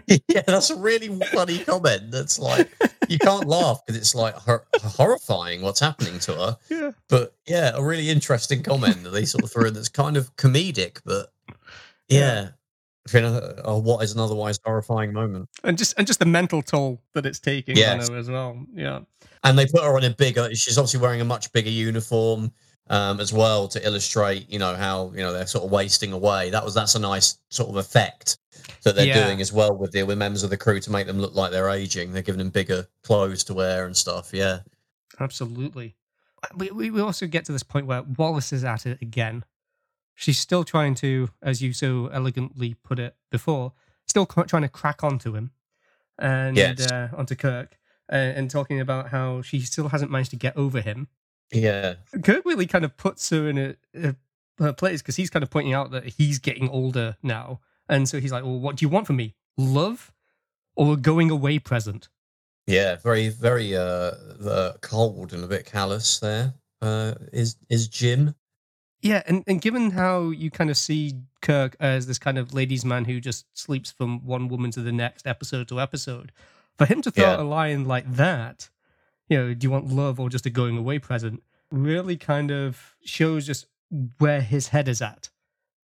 yeah, 0.28 0.42
that's 0.46 0.70
a 0.70 0.76
really 0.76 1.08
funny 1.32 1.58
comment. 1.60 2.10
That's 2.10 2.38
like 2.38 2.70
you 3.08 3.18
can't 3.18 3.46
laugh 3.46 3.80
because 3.86 4.00
it's 4.00 4.14
like 4.14 4.34
hor- 4.34 4.66
horrifying 4.82 5.62
what's 5.62 5.80
happening 5.80 6.18
to 6.20 6.32
her. 6.34 6.56
Yeah. 6.70 6.90
But 7.08 7.34
yeah, 7.46 7.72
a 7.74 7.82
really 7.82 8.08
interesting 8.10 8.62
comment 8.62 9.02
that 9.04 9.10
they 9.10 9.24
sort 9.24 9.44
of 9.44 9.52
threw 9.52 9.66
in 9.68 9.74
that's 9.74 9.88
kind 9.88 10.16
of 10.16 10.34
comedic, 10.36 11.00
but 11.04 11.32
yeah, 12.08 12.50
you 13.12 13.20
know, 13.20 13.54
uh, 13.66 13.78
what 13.78 14.02
is 14.04 14.12
an 14.12 14.20
otherwise 14.20 14.58
horrifying 14.64 15.12
moment. 15.12 15.48
And 15.64 15.76
just 15.76 15.94
and 15.98 16.06
just 16.06 16.18
the 16.18 16.26
mental 16.26 16.62
toll 16.62 17.02
that 17.14 17.26
it's 17.26 17.40
taking 17.40 17.76
Yes. 17.76 18.08
on 18.08 18.14
her 18.14 18.20
as 18.20 18.30
well. 18.30 18.64
Yeah. 18.74 19.00
and 19.44 19.58
they 19.58 19.66
put 19.66 19.82
her 19.82 19.96
on 19.96 20.04
a 20.04 20.10
bigger 20.10 20.54
she's 20.54 20.78
obviously 20.78 21.00
wearing 21.00 21.20
a 21.20 21.24
much 21.24 21.52
bigger 21.52 21.70
uniform 21.70 22.52
um, 22.90 23.20
as 23.20 23.32
well 23.32 23.68
to 23.68 23.84
illustrate 23.86 24.50
you 24.50 24.58
know 24.58 24.74
how 24.74 25.10
you 25.14 25.22
know 25.22 25.32
they're 25.32 25.46
sort 25.46 25.64
of 25.64 25.70
wasting 25.70 26.12
away 26.12 26.50
that 26.50 26.64
was 26.64 26.74
that's 26.74 26.94
a 26.94 26.98
nice 26.98 27.38
sort 27.48 27.68
of 27.70 27.76
effect 27.76 28.38
that 28.84 28.96
they're 28.96 29.06
Yeah. 29.06 29.24
doing 29.26 29.40
as 29.40 29.52
well 29.52 29.74
with 29.76 29.92
the 29.92 30.02
with 30.02 30.18
members 30.18 30.42
of 30.42 30.50
the 30.50 30.56
crew 30.56 30.80
to 30.80 30.90
make 30.90 31.06
them 31.06 31.20
look 31.20 31.34
like 31.34 31.52
they're 31.52 31.70
aging 31.70 32.12
they're 32.12 32.22
giving 32.22 32.38
them 32.40 32.50
bigger 32.50 32.86
clothes 33.04 33.44
to 33.44 33.54
wear 33.54 33.86
and 33.86 33.96
stuff 33.96 34.30
yeah 34.32 34.60
Absolutely. 35.20 35.94
We, 36.56 36.90
we 36.90 37.00
also 37.00 37.26
get 37.26 37.44
to 37.44 37.52
this 37.52 37.62
point 37.62 37.86
where 37.86 38.02
Wallace 38.02 38.52
is 38.52 38.64
at 38.64 38.86
it 38.86 39.00
again. 39.00 39.44
She's 40.14 40.38
still 40.38 40.64
trying 40.64 40.94
to, 40.96 41.28
as 41.42 41.62
you 41.62 41.72
so 41.72 42.08
elegantly 42.12 42.74
put 42.82 42.98
it 42.98 43.14
before, 43.30 43.74
still 44.08 44.26
trying 44.26 44.62
to 44.62 44.68
crack 44.68 45.04
onto 45.04 45.34
him 45.36 45.52
and 46.18 46.56
Yes. 46.56 46.90
uh, 46.90 47.08
onto 47.16 47.34
Kirk, 47.36 47.78
uh, 48.10 48.16
and 48.16 48.50
talking 48.50 48.80
about 48.80 49.10
how 49.10 49.42
she 49.42 49.60
still 49.60 49.88
hasn't 49.90 50.10
managed 50.10 50.30
to 50.30 50.36
get 50.36 50.56
over 50.56 50.80
him. 50.80 51.08
Yeah 51.52 51.94
Kirk 52.22 52.44
really 52.44 52.66
kind 52.66 52.84
of 52.84 52.96
puts 52.96 53.28
her 53.30 53.48
in 53.48 53.58
a, 53.58 53.74
a 53.94 54.14
her 54.58 54.72
place 54.72 55.02
because 55.02 55.16
he's 55.16 55.30
kind 55.30 55.42
of 55.42 55.50
pointing 55.50 55.72
out 55.74 55.90
that 55.92 56.04
he's 56.04 56.38
getting 56.38 56.68
older 56.68 57.16
now, 57.22 57.60
and 57.88 58.08
so 58.08 58.20
he's 58.20 58.32
like, 58.32 58.44
"Well, 58.44 58.58
what 58.60 58.76
do 58.76 58.84
you 58.84 58.88
want 58.88 59.06
from 59.06 59.16
me? 59.16 59.34
Love 59.56 60.12
or 60.76 60.94
a 60.94 60.96
going 60.96 61.30
away 61.30 61.58
present?" 61.58 62.08
yeah 62.66 62.94
very 62.96 63.28
very 63.28 63.74
uh, 63.76 64.12
uh 64.46 64.72
cold 64.82 65.32
and 65.32 65.42
a 65.42 65.48
bit 65.48 65.66
callous 65.66 66.20
there 66.20 66.54
uh 66.80 67.12
is 67.32 67.56
is 67.68 67.88
jim 67.88 68.36
Yeah, 69.02 69.22
and, 69.26 69.42
and 69.48 69.60
given 69.60 69.90
how 69.90 70.30
you 70.30 70.48
kind 70.48 70.70
of 70.70 70.76
see 70.76 71.14
Kirk 71.40 71.74
as 71.80 72.06
this 72.06 72.20
kind 72.20 72.38
of 72.38 72.54
ladies' 72.54 72.84
man 72.84 73.04
who 73.04 73.20
just 73.20 73.46
sleeps 73.52 73.90
from 73.90 74.24
one 74.24 74.46
woman 74.46 74.70
to 74.70 74.80
the 74.80 74.92
next, 74.92 75.26
episode 75.26 75.66
to 75.68 75.80
episode, 75.80 76.30
for 76.78 76.86
him 76.86 77.02
to 77.02 77.10
throw 77.10 77.24
Yeah. 77.24 77.32
out 77.32 77.40
a 77.40 77.42
line 77.42 77.84
like 77.84 78.06
that, 78.14 78.70
you 79.32 79.38
know, 79.38 79.54
do 79.54 79.64
you 79.66 79.70
want 79.70 79.88
love 79.88 80.20
or 80.20 80.28
just 80.28 80.44
a 80.46 80.50
going 80.50 80.76
away 80.76 80.98
present, 80.98 81.42
really 81.70 82.16
kind 82.16 82.50
of 82.50 82.94
shows 83.04 83.46
just 83.46 83.66
where 84.18 84.40
his 84.40 84.68
head 84.68 84.88
is 84.88 85.00
at. 85.00 85.30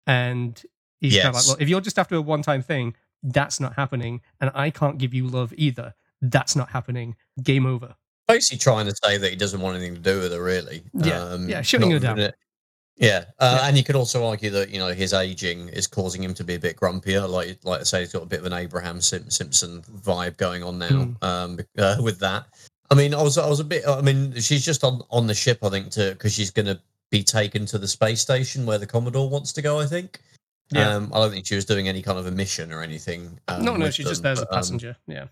And 0.06 0.62
he's 1.00 1.16
kind 1.16 1.28
of 1.30 1.34
like, 1.36 1.42
Yes. 1.44 1.48
look, 1.50 1.62
if 1.62 1.70
you're 1.70 1.82
just 1.82 1.98
after 2.00 2.16
a 2.16 2.22
one 2.22 2.42
time 2.42 2.62
thing, 2.62 2.96
that's 3.24 3.60
not 3.60 3.74
happening. 3.76 4.22
And 4.42 4.52
I 4.54 4.70
can't 4.70 4.98
give 4.98 5.14
you 5.14 5.28
love 5.28 5.54
either. 5.58 5.94
That's 6.22 6.56
not 6.56 6.70
happening. 6.72 7.16
Game 7.44 7.66
over. 7.66 7.96
basically 8.28 8.58
trying 8.58 8.86
to 8.86 8.94
say 9.04 9.18
that 9.18 9.30
he 9.30 9.36
doesn't 9.38 9.62
want 9.62 9.78
anything 9.78 9.96
to 9.96 10.02
do 10.02 10.20
with 10.20 10.34
her 10.34 10.44
really 10.44 10.84
Yeah, 10.94 11.38
yeah, 11.48 11.62
shutting 11.62 11.92
her 11.92 12.00
down. 12.00 12.18
Yeah, 12.18 13.24
uh, 13.40 13.58
Yeah. 13.62 13.68
and 13.68 13.78
you 13.78 13.84
could 13.86 13.96
also 13.96 14.26
argue 14.26 14.50
that 14.50 14.70
you 14.70 14.80
know 14.80 14.92
his 14.94 15.14
aging 15.14 15.70
is 15.70 15.88
causing 15.88 16.22
him 16.24 16.34
to 16.34 16.44
be 16.44 16.56
a 16.56 16.60
bit 16.60 16.76
grumpier. 16.76 17.30
Like, 17.30 17.60
like 17.64 17.80
I 17.82 17.84
say, 17.84 18.00
he's 18.02 18.12
got 18.12 18.24
a 18.24 18.26
bit 18.26 18.40
of 18.40 18.46
an 18.46 18.54
Abraham 18.54 19.00
Simpson 19.02 19.82
vibe 19.84 20.36
going 20.38 20.62
on 20.64 20.78
now 20.80 20.90
Mm. 20.90 21.24
um, 21.24 21.60
uh, 21.78 21.98
with 22.02 22.20
that. 22.20 22.48
I 22.90 22.96
mean, 22.96 23.14
I 23.14 23.22
was, 23.22 23.38
I 23.38 23.48
was 23.48 23.60
a 23.60 23.66
bit. 23.66 23.84
I 23.88 24.02
mean, 24.02 24.34
she's 24.40 24.66
just 24.66 24.84
on 24.84 25.02
on 25.10 25.28
the 25.28 25.34
ship, 25.34 25.60
I 25.64 25.70
think, 25.70 25.92
to 25.92 26.12
because 26.12 26.34
she's 26.34 26.52
going 26.52 26.68
to 26.68 26.80
be 27.10 27.24
taken 27.24 27.66
to 27.68 27.78
the 27.78 27.88
space 27.88 28.22
station 28.22 28.66
where 28.66 28.78
the 28.78 28.88
Commodore 28.88 29.30
wants 29.30 29.54
to 29.54 29.62
go. 29.62 29.80
I 29.80 29.86
think. 29.86 30.22
Yeah. 30.70 30.96
Um, 30.96 31.12
I 31.14 31.20
don't 31.20 31.32
think 31.32 31.46
she 31.46 31.56
was 31.56 31.66
doing 31.66 31.88
any 31.88 32.02
kind 32.02 32.20
of 32.20 32.28
a 32.28 32.32
mission 32.32 32.74
or 32.74 32.82
anything. 32.82 33.40
Um, 33.48 33.64
no, 33.64 33.76
no, 33.78 33.90
she's 33.90 34.08
just 34.08 34.22
them, 34.22 34.36
there 34.36 34.44
as 34.44 34.50
a 34.50 34.52
um, 34.52 34.58
passenger. 34.58 34.98
yeah. 35.08 35.28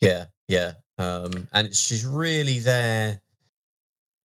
yeah, 0.00 0.26
yeah. 0.48 0.72
Um, 0.98 1.48
and 1.52 1.68
it's, 1.68 1.80
she's 1.80 2.04
really 2.04 2.58
there. 2.58 3.20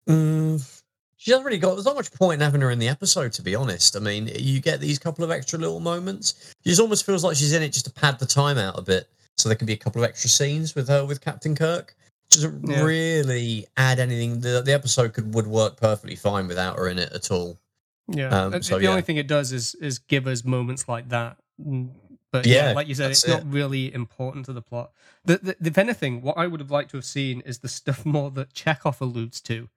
Mm, 0.07 0.82
she 1.17 1.32
hasn't 1.32 1.45
really 1.45 1.57
got. 1.57 1.74
There's 1.74 1.86
not 1.86 1.95
much 1.95 2.11
point 2.13 2.41
in 2.41 2.45
having 2.45 2.61
her 2.61 2.72
in 2.72 2.80
the 2.80 2.88
episode, 2.88 3.32
to 3.34 3.41
be 3.41 3.55
honest. 3.55 3.95
I 3.95 3.99
mean, 3.99 4.30
you 4.36 4.59
get 4.59 4.80
these 4.80 4.99
couple 4.99 5.24
of 5.24 5.32
extra 5.32 5.59
little 5.59 5.80
moments. 5.80 6.53
She 6.63 6.69
just 6.69 6.82
almost 6.82 7.05
feels 7.05 7.24
like 7.24 7.38
she's 7.38 7.53
in 7.53 7.63
it 7.63 7.69
just 7.69 7.86
to 7.86 7.91
pad 7.91 8.19
the 8.19 8.26
time 8.26 8.57
out 8.57 8.78
a 8.78 8.82
bit, 8.82 9.09
so 9.38 9.47
there 9.47 9.55
can 9.55 9.67
be 9.67 9.74
a 9.74 9.78
couple 9.78 10.03
of 10.03 10.09
extra 10.09 10.30
scenes 10.30 10.76
with 10.76 10.88
her 10.89 11.05
with 11.05 11.22
Captain 11.22 11.55
Kirk. 11.55 11.95
Doesn't 12.32 12.67
Yeah. 12.69 12.84
really 12.84 13.67
add 13.77 13.99
anything. 13.99 14.39
The 14.41 14.61
the 14.61 14.73
episode 14.73 15.13
could 15.13 15.34
would 15.34 15.47
work 15.47 15.77
perfectly 15.77 16.15
fine 16.15 16.47
without 16.47 16.77
her 16.77 16.88
in 16.88 16.97
it 16.97 17.11
at 17.13 17.29
all. 17.32 17.59
Yeah. 18.07 18.29
Um, 18.29 18.61
so, 18.63 18.77
the 18.77 18.84
yeah. 18.86 18.89
only 18.89 19.01
thing 19.03 19.17
it 19.17 19.27
does 19.27 19.51
is 19.51 19.75
is 19.75 19.99
give 19.99 20.27
us 20.27 20.43
moments 20.43 20.88
like 20.88 21.09
that. 21.09 21.38
Mm, 21.63 21.89
But 22.32 22.45
yeah, 22.45 22.69
Yeah, 22.69 22.71
like 22.73 22.88
you 22.88 22.95
said, 22.95 23.11
it's 23.11 23.27
not 23.27 23.43
really 23.51 23.93
important 23.93 24.45
to 24.45 24.53
the 24.53 24.61
plot. 24.61 24.91
The, 25.25 25.38
the, 25.59 25.67
if 25.67 25.77
anything, 25.77 26.21
what 26.21 26.38
I 26.38 26.47
would 26.47 26.61
have 26.61 26.71
liked 26.71 26.91
to 26.91 26.97
have 26.97 27.05
seen 27.05 27.41
is 27.41 27.59
the 27.59 27.67
stuff 27.67 28.05
more 28.15 28.32
that 28.32 28.53
Chekov 28.53 29.01
alludes 29.01 29.41
to. 29.41 29.67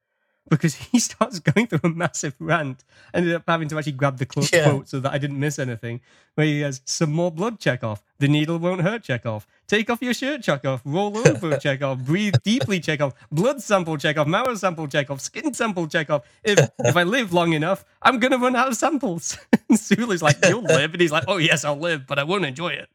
Because 0.50 0.74
he 0.74 0.98
starts 1.08 1.38
going 1.38 1.66
through 1.66 1.80
a 1.84 1.88
massive 1.88 2.34
rant. 2.38 2.84
I 3.14 3.18
ended 3.18 3.34
up 3.34 3.44
having 3.48 3.68
to 3.68 3.78
actually 3.78 3.92
grab 3.92 4.18
the 4.18 4.26
quote, 4.26 4.52
Yeah. 4.52 4.70
quote 4.70 4.88
so 4.88 5.00
that 5.00 5.12
I 5.12 5.18
didn't 5.18 5.40
miss 5.40 5.58
anything. 5.58 6.00
Where 6.34 6.46
he 6.46 6.60
has 6.60 6.82
some 6.84 7.12
more 7.12 7.30
blood 7.30 7.60
Chekov, 7.60 8.00
The 8.18 8.28
needle 8.28 8.58
won't 8.58 8.82
hurt 8.82 9.02
Chekov. 9.04 9.46
Take 9.66 9.88
off 9.88 10.02
your 10.02 10.12
shirt 10.12 10.42
Chekov. 10.42 10.82
Roll 10.84 11.16
over 11.28 11.52
Chekov. 11.56 12.04
Breathe 12.04 12.34
deeply 12.42 12.80
Chekov. 12.80 13.12
Blood 13.32 13.62
sample 13.62 13.96
Chekov. 13.96 14.26
Marrow 14.26 14.54
sample 14.54 14.86
Chekov. 14.86 15.20
Skin 15.20 15.54
sample 15.54 15.86
Chekov. 15.86 16.22
If 16.42 16.58
if 16.80 16.96
I 16.96 17.02
live 17.16 17.32
long 17.32 17.52
enough, 17.54 17.84
I'm 18.02 18.18
gonna 18.18 18.38
run 18.38 18.54
out 18.56 18.68
of 18.68 18.76
samples. 18.76 19.38
and 19.68 19.78
Sulu's 19.80 20.22
like, 20.22 20.36
You'll 20.46 20.62
live. 20.62 20.92
And 20.92 21.00
he's 21.00 21.12
like, 21.12 21.24
Oh 21.28 21.38
yes, 21.38 21.64
I'll 21.64 21.78
live, 21.78 22.06
but 22.06 22.18
I 22.18 22.24
won't 22.24 22.44
enjoy 22.44 22.68
it. 22.70 22.88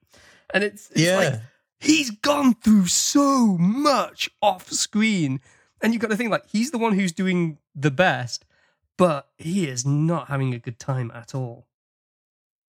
And 0.53 0.63
it's, 0.63 0.89
it's 0.91 1.01
yeah. 1.01 1.15
like 1.17 1.33
he's 1.79 2.11
gone 2.11 2.53
through 2.55 2.87
so 2.87 3.57
much 3.57 4.29
off 4.41 4.71
screen. 4.71 5.39
And 5.81 5.93
you've 5.93 6.01
got 6.01 6.09
to 6.09 6.17
think 6.17 6.31
like 6.31 6.47
he's 6.47 6.71
the 6.71 6.77
one 6.77 6.93
who's 6.93 7.11
doing 7.11 7.57
the 7.75 7.91
best, 7.91 8.45
but 8.97 9.29
he 9.37 9.67
is 9.67 9.85
not 9.85 10.27
having 10.27 10.53
a 10.53 10.59
good 10.59 10.79
time 10.79 11.11
at 11.13 11.33
all. 11.33 11.65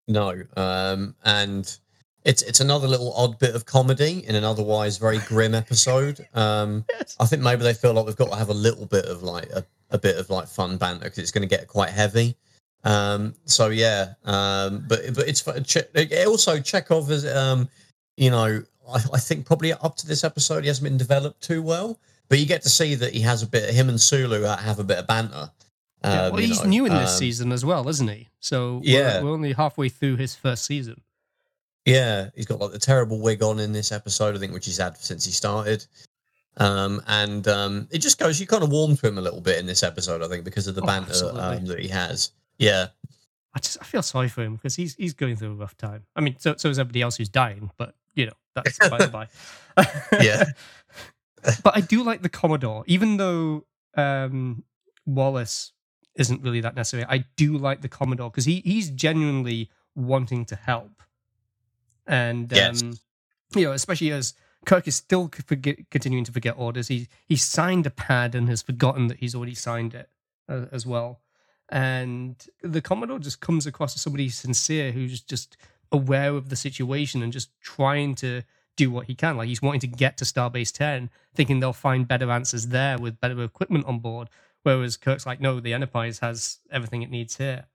No, 0.07 0.43
um, 0.57 1.15
and 1.23 1.77
it's 2.23 2.41
it's 2.43 2.59
another 2.59 2.87
little 2.87 3.13
odd 3.13 3.39
bit 3.39 3.55
of 3.55 3.65
comedy 3.65 4.23
in 4.27 4.35
an 4.35 4.43
otherwise 4.43 4.97
very 4.97 5.19
grim 5.19 5.53
episode. 5.55 6.27
Um, 6.35 6.85
Yes. 6.89 7.15
I 7.19 7.25
think 7.25 7.41
maybe 7.41 7.63
they 7.63 7.73
feel 7.73 7.93
like 7.93 8.05
we've 8.05 8.15
got 8.15 8.29
to 8.31 8.37
have 8.37 8.49
a 8.49 8.53
little 8.53 8.85
bit 8.85 9.05
of 9.05 9.23
like 9.23 9.49
a, 9.51 9.65
a 9.89 9.97
bit 9.97 10.17
of 10.17 10.29
like 10.29 10.47
fun 10.47 10.77
banter 10.77 11.05
because 11.05 11.17
it's 11.19 11.31
going 11.31 11.47
to 11.47 11.55
get 11.55 11.67
quite 11.67 11.89
heavy. 11.89 12.35
Um, 12.83 13.35
so 13.45 13.67
yeah, 13.69 14.13
um, 14.25 14.85
but 14.87 15.13
but 15.13 15.27
it's 15.27 15.45
it 15.47 16.27
also 16.27 16.57
Chekov 16.57 17.09
is 17.09 17.25
um, 17.25 17.69
you 18.17 18.31
know 18.31 18.63
I, 18.89 18.95
I 19.13 19.19
think 19.19 19.45
probably 19.45 19.73
up 19.73 19.95
to 19.97 20.07
this 20.07 20.23
episode 20.23 20.63
he 20.63 20.67
hasn't 20.67 20.83
been 20.83 20.97
developed 20.97 21.41
too 21.41 21.61
well, 21.61 21.99
but 22.31 22.39
you 22.39 22.45
get 22.45 22.61
to 22.61 22.69
see 22.69 22.95
that 22.95 23.11
he 23.13 23.19
has 23.21 23.43
a 23.43 23.47
bit. 23.47 23.73
Him 23.73 23.89
and 23.89 23.99
Sulu 23.99 24.43
have 24.43 24.79
a 24.79 24.85
bit 24.85 24.99
of 24.99 25.05
banter. 25.07 25.51
Yeah, 26.01 26.27
Um, 26.27 26.31
well, 26.33 26.41
he's 26.41 26.63
know, 26.63 26.69
new 26.69 26.85
in 26.85 26.93
this 26.93 27.11
um, 27.11 27.17
season 27.19 27.51
as 27.51 27.65
well, 27.65 27.89
isn't 27.89 28.07
he? 28.07 28.29
So 28.39 28.77
we're- 28.77 28.91
Yeah. 28.93 29.21
we're, 29.21 29.31
only 29.31 29.51
halfway 29.51 29.89
through 29.89 30.15
his 30.15 30.33
first 30.33 30.63
season. 30.63 31.01
Yeah, 31.85 32.29
he's 32.33 32.45
got 32.45 32.59
like 32.59 32.71
the 32.71 32.79
terrible 32.79 33.19
wig 33.19 33.43
on 33.43 33.59
in 33.59 33.73
this 33.73 33.91
episode, 33.91 34.33
I 34.35 34.39
think, 34.39 34.53
which 34.53 34.65
he's 34.65 34.77
had 34.77 34.97
since 34.97 35.25
he 35.25 35.31
started. 35.31 35.85
Um, 36.57 37.01
and 37.07 37.45
um, 37.49 37.87
it 37.91 37.99
just 37.99 38.17
goes, 38.17 38.39
you 38.39 38.47
kind 38.47 38.63
of 38.63 38.71
warm 38.71 38.95
to 38.95 39.07
him 39.07 39.17
a 39.17 39.21
little 39.21 39.41
bit 39.41 39.59
in 39.59 39.65
this 39.65 39.83
episode, 39.83 40.21
I 40.23 40.27
think, 40.27 40.43
because 40.45 40.67
of 40.67 40.75
the 40.75 40.81
Oh, 40.83 40.85
banter 40.85 41.29
um, 41.35 41.65
that 41.65 41.79
he 41.79 41.87
has. 41.89 42.31
Yeah, 42.57 42.87
I 43.53 43.59
just 43.59 43.77
I 43.81 43.83
feel 43.83 44.01
sorry 44.03 44.29
for 44.29 44.43
him 44.43 44.55
because 44.55 44.75
he's 44.75 44.95
he's 44.95 45.13
going 45.13 45.35
through 45.35 45.51
a 45.51 45.55
rough 45.55 45.75
time. 45.75 46.05
I 46.15 46.21
mean, 46.21 46.35
so 46.39 46.55
so 46.57 46.69
is 46.69 46.79
everybody 46.79 47.01
else 47.01 47.17
who's 47.17 47.29
dying, 47.29 47.69
but 47.77 47.95
you 48.15 48.27
know 48.27 48.33
that's 48.55 48.77
by 48.89 48.97
the 48.97 49.07
by. 49.07 49.27
Yeah. 50.21 50.43
but 51.63 51.75
I 51.75 51.81
do 51.81 52.03
like 52.03 52.21
the 52.21 52.29
Commodore, 52.29 52.83
even 52.87 53.17
though 53.17 53.65
um, 53.95 54.63
Wallace 55.05 55.71
isn't 56.15 56.41
really 56.41 56.61
that 56.61 56.75
necessary. 56.75 57.05
I 57.07 57.25
do 57.37 57.57
like 57.57 57.81
the 57.81 57.89
Commodore 57.89 58.29
because 58.29 58.45
he 58.45 58.61
he's 58.65 58.89
genuinely 58.89 59.69
wanting 59.95 60.45
to 60.45 60.55
help, 60.55 61.01
and 62.07 62.51
Yes. 62.51 62.81
um, 62.81 62.99
you 63.55 63.65
know, 63.65 63.71
especially 63.73 64.11
as 64.11 64.33
Kirk 64.65 64.87
is 64.87 64.95
still 64.95 65.29
forget, 65.45 65.89
continuing 65.89 66.23
to 66.25 66.31
forget 66.31 66.55
orders. 66.57 66.87
He 66.87 67.07
he 67.25 67.35
signed 67.35 67.85
a 67.85 67.91
pad 67.91 68.35
and 68.35 68.47
has 68.49 68.61
forgotten 68.61 69.07
that 69.07 69.17
he's 69.17 69.35
already 69.35 69.55
signed 69.55 69.93
it 69.93 70.09
uh, 70.49 70.65
as 70.71 70.85
well. 70.85 71.21
And 71.69 72.35
the 72.61 72.81
Commodore 72.81 73.19
just 73.19 73.39
comes 73.39 73.65
across 73.65 73.95
as 73.95 74.01
somebody 74.01 74.27
sincere 74.29 74.91
who's 74.91 75.21
just 75.21 75.55
aware 75.91 76.35
of 76.35 76.49
the 76.49 76.55
situation 76.55 77.23
and 77.23 77.31
just 77.31 77.49
trying 77.61 78.13
to 78.15 78.41
do 78.75 78.89
what 78.91 79.07
he 79.07 79.15
can. 79.15 79.37
Like 79.37 79.47
he's 79.47 79.61
wanting 79.61 79.81
to 79.81 79.87
get 79.87 80.17
to 80.17 80.25
Starbase 80.25 80.71
10, 80.73 81.09
thinking 81.35 81.59
they'll 81.59 81.73
find 81.73 82.07
better 82.07 82.31
answers 82.31 82.67
there 82.67 82.97
with 82.97 83.19
better 83.19 83.41
equipment 83.43 83.85
on 83.85 83.99
board. 83.99 84.29
Whereas 84.63 84.97
Kirk's 84.97 85.25
like, 85.25 85.41
no, 85.41 85.59
the 85.59 85.73
Enterprise 85.73 86.19
has 86.19 86.59
everything 86.71 87.01
it 87.01 87.09
needs 87.09 87.37
here. 87.37 87.65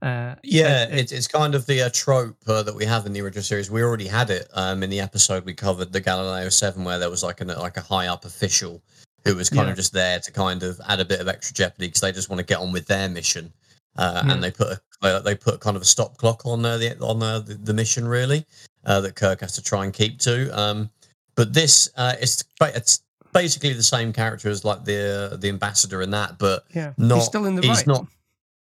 Uh, 0.00 0.36
Yeah, 0.44 0.84
and- 0.84 0.98
it's 1.00 1.10
it's 1.10 1.26
kind 1.26 1.54
of 1.54 1.66
the 1.66 1.82
uh, 1.82 1.90
trope 1.92 2.36
uh, 2.46 2.62
that 2.62 2.74
we 2.74 2.84
have 2.84 3.04
in 3.06 3.12
the 3.12 3.20
original 3.20 3.42
series. 3.42 3.70
We 3.70 3.82
already 3.82 4.06
had 4.06 4.30
it 4.30 4.48
um, 4.52 4.82
in 4.82 4.90
the 4.90 5.00
episode 5.00 5.44
we 5.44 5.54
covered, 5.54 5.92
the 5.92 6.00
Galileo 6.00 6.48
Seven, 6.50 6.84
where 6.84 6.98
there 7.00 7.10
was 7.10 7.22
like 7.24 7.40
an 7.40 7.48
like 7.48 7.76
a 7.76 7.80
high 7.80 8.06
up 8.06 8.24
official 8.24 8.80
who 9.24 9.34
was 9.34 9.50
kind 9.50 9.66
Yeah. 9.66 9.72
of 9.72 9.76
just 9.76 9.92
there 9.92 10.20
to 10.20 10.30
kind 10.30 10.62
of 10.62 10.80
add 10.86 11.00
a 11.00 11.04
bit 11.04 11.20
of 11.20 11.26
extra 11.26 11.52
jeopardy 11.52 11.88
because 11.88 12.00
they 12.02 12.12
just 12.12 12.28
want 12.30 12.38
to 12.38 12.44
get 12.46 12.58
on 12.60 12.70
with 12.70 12.86
their 12.86 13.08
mission, 13.08 13.52
uh, 13.98 14.22
and 14.26 14.42
they 14.42 14.50
put 14.50 14.78
a, 15.02 15.20
they 15.20 15.34
put 15.34 15.60
kind 15.60 15.76
of 15.76 15.82
a 15.82 15.84
stop 15.86 16.16
clock 16.16 16.46
on 16.46 16.64
uh, 16.64 16.78
the 16.78 16.98
on 17.00 17.22
uh, 17.22 17.40
the, 17.40 17.54
the 17.54 17.74
mission 17.74 18.06
really 18.08 18.46
uh, 18.86 19.00
that 19.02 19.14
Kirk 19.14 19.40
has 19.40 19.52
to 19.56 19.62
try 19.62 19.84
and 19.84 19.92
keep 19.92 20.18
to. 20.20 20.48
Um, 20.58 20.90
but 21.34 21.52
this 21.52 21.90
uh, 21.96 22.14
it's 22.20 22.44
it's 22.60 23.02
basically 23.32 23.72
the 23.74 23.82
same 23.82 24.12
character 24.12 24.48
as 24.48 24.64
like 24.64 24.84
the 24.84 25.36
the 25.40 25.48
ambassador 25.48 26.00
in 26.02 26.10
that, 26.10 26.38
but 26.38 26.64
yeah, 26.74 26.92
not 26.96 27.16
he's 27.16 27.26
still 27.26 27.44
in 27.44 27.54
the 27.56 27.62
he's 27.62 27.78
right. 27.78 27.86
not 27.86 28.06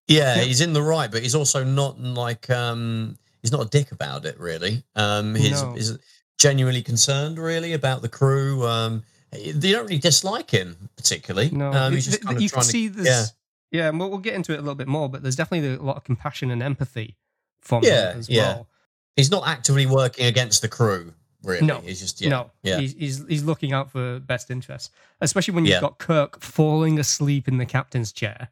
yeah, 0.07 0.37
Yeah. 0.37 0.41
he's 0.43 0.61
in 0.61 0.73
the 0.73 0.81
right, 0.81 1.11
but 1.11 1.21
he's 1.21 1.35
also 1.35 1.63
not 1.63 1.99
like 1.99 2.49
um 2.49 3.17
he's 3.41 3.51
not 3.51 3.65
a 3.65 3.69
dick 3.69 3.91
about 3.91 4.25
it 4.25 4.39
really. 4.39 4.83
Um 4.95 5.35
he's 5.35 5.61
No. 5.61 5.75
is 5.75 5.99
genuinely 6.37 6.81
concerned 6.81 7.37
really 7.37 7.73
about 7.73 8.01
the 8.01 8.09
crew. 8.09 8.65
Um 8.65 9.03
they 9.31 9.71
don't 9.71 9.83
really 9.83 9.99
dislike 9.99 10.49
him 10.49 10.89
particularly. 10.97 11.51
No, 11.51 11.71
um, 11.71 11.93
he's 11.93 12.05
just 12.05 12.21
kind 12.21 12.37
of 12.37 12.41
you 12.41 12.49
can 12.49 12.63
see 12.63 12.89
to 12.89 12.95
this. 12.95 13.05
yeah. 13.05 13.25
Yeah, 13.71 13.89
and 13.89 13.99
we'll, 13.99 14.09
we'll 14.09 14.19
get 14.19 14.33
into 14.33 14.51
it 14.53 14.55
a 14.57 14.61
little 14.61 14.75
bit 14.75 14.87
more, 14.87 15.09
but 15.09 15.21
there's 15.21 15.35
definitely 15.35 15.75
a 15.75 15.81
lot 15.81 15.95
of 15.97 16.03
compassion 16.03 16.49
and 16.51 16.63
empathy 16.63 17.17
from 17.61 17.83
Yeah, 17.83 18.13
him 18.13 18.19
as 18.19 18.29
yeah. 18.29 18.41
well. 18.43 18.67
He's 19.15 19.29
not 19.31 19.47
actively 19.47 19.85
working 19.85 20.25
against 20.25 20.61
the 20.61 20.67
crew 20.67 21.13
really. 21.43 21.65
No, 21.65 21.79
he's 21.79 21.99
just 21.99 22.21
yeah. 22.21 22.29
no, 22.29 22.51
yeah. 22.63 22.79
he's, 22.79 22.93
he's 22.93 23.25
he's 23.27 23.43
looking 23.43 23.71
out 23.73 23.91
for 23.91 24.19
best 24.19 24.51
interests, 24.51 24.89
especially 25.21 25.53
when 25.53 25.65
you've 25.65 25.75
Yeah. 25.75 25.81
got 25.81 25.97
Kirk 25.97 26.41
falling 26.41 26.99
asleep 26.99 27.47
in 27.47 27.57
the 27.57 27.65
captain's 27.65 28.11
chair, 28.11 28.49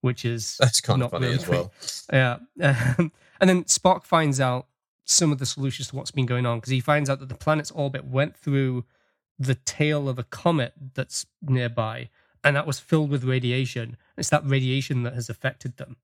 which 0.00 0.24
is 0.24 0.56
That's 0.58 0.80
kind 0.80 1.00
not 1.00 1.06
of 1.06 1.10
funny 1.12 1.26
really 1.26 1.38
as 1.38 1.48
well. 1.48 1.72
yeah. 2.12 2.38
Um, 2.98 3.12
and 3.40 3.48
then 3.50 3.64
Spock 3.64 4.04
finds 4.04 4.40
out 4.40 4.66
some 5.04 5.32
of 5.32 5.38
the 5.38 5.46
solutions 5.46 5.88
to 5.88 5.96
what's 5.96 6.10
been 6.10 6.26
going 6.26 6.46
on 6.46 6.58
because 6.58 6.70
he 6.70 6.80
finds 6.80 7.08
out 7.10 7.20
that 7.20 7.28
the 7.28 7.34
planet's 7.34 7.70
orbit 7.70 8.04
went 8.04 8.36
through 8.36 8.84
the 9.38 9.54
tail 9.54 10.08
of 10.08 10.18
a 10.18 10.24
comet 10.24 10.74
that's 10.94 11.26
nearby, 11.42 12.10
and 12.44 12.56
that 12.56 12.66
was 12.66 12.78
filled 12.78 13.10
with 13.10 13.24
radiation. 13.24 13.96
It's 14.16 14.30
that 14.30 14.42
radiation 14.46 15.02
that 15.02 15.14
has 15.14 15.28
affected 15.28 15.76
them. 15.76 15.96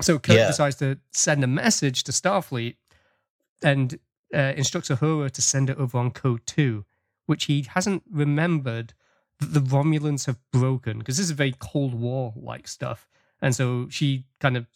So 0.00 0.18
Kirk 0.18 0.36
Yeah. 0.36 0.46
decides 0.46 0.76
to 0.76 0.98
send 1.12 1.42
a 1.42 1.46
message 1.46 2.04
to 2.04 2.12
Starfleet 2.12 2.76
and 3.62 3.98
uh, 4.34 4.52
instructs 4.56 4.90
Uhura 4.90 5.30
to 5.30 5.42
send 5.42 5.70
it 5.70 5.78
over 5.78 5.98
on 5.98 6.10
code 6.10 6.42
two, 6.46 6.84
which 7.26 7.44
he 7.44 7.62
hasn't 7.74 8.02
remembered 8.10 8.92
that 9.40 9.54
the 9.54 9.60
Romulans 9.60 10.26
have 10.26 10.38
broken 10.52 10.98
because 10.98 11.16
this 11.16 11.24
is 11.24 11.30
very 11.32 11.54
Cold 11.58 11.94
War 11.94 12.32
like 12.36 12.68
stuff. 12.68 13.08
And 13.40 13.54
so 13.54 13.88
she 13.88 14.24
kind 14.40 14.56
of, 14.56 14.66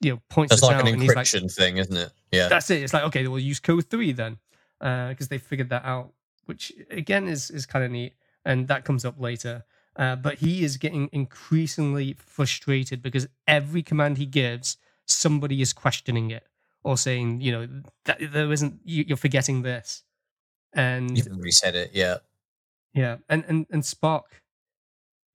you 0.00 0.12
know, 0.12 0.22
points 0.28 0.50
That's 0.50 0.62
like 0.62 0.76
out, 0.76 0.82
an 0.88 0.94
and 0.94 1.02
he's 1.02 1.14
like, 1.14 1.26
encryption 1.26 1.52
thing, 1.54 1.76
isn't 1.76 1.96
it? 1.96 2.12
Yeah. 2.32 2.48
"That's 2.48 2.70
it." 2.70 2.82
It's 2.82 2.92
like, 2.92 3.04
okay, 3.04 3.26
we'll 3.28 3.38
use 3.40 3.60
code 3.60 3.88
three 3.90 4.12
then, 4.12 4.38
because 4.78 5.28
they 5.28 5.38
figured 5.38 5.70
that 5.70 5.84
out, 5.84 6.12
which 6.46 6.72
again 6.90 7.26
is 7.28 7.50
is 7.50 7.66
kind 7.66 7.84
of 7.84 7.90
neat, 7.90 8.14
and 8.44 8.68
that 8.68 8.84
comes 8.84 9.04
up 9.04 9.20
later. 9.20 9.64
Uh, 9.96 10.16
but 10.16 10.38
he 10.38 10.64
is 10.64 10.76
getting 10.76 11.08
increasingly 11.12 12.16
frustrated 12.18 13.00
because 13.02 13.28
every 13.46 13.82
command 13.82 14.18
he 14.18 14.26
gives, 14.26 14.76
somebody 15.06 15.60
is 15.60 15.72
questioning 15.72 16.30
it 16.30 16.44
or 16.82 16.96
saying, 16.96 17.40
you 17.40 17.52
know, 17.52 17.68
that 18.04 18.18
there 18.32 18.52
isn't. 18.52 18.80
You, 18.84 19.04
you're 19.06 19.16
forgetting 19.16 19.62
this, 19.62 20.02
and 20.72 21.16
You 21.16 21.24
really 21.30 21.50
it, 21.62 21.90
yeah. 21.94 22.16
yeah, 22.92 23.16
and 23.28 23.44
and 23.48 23.66
and 23.70 23.82
Spock 23.82 24.22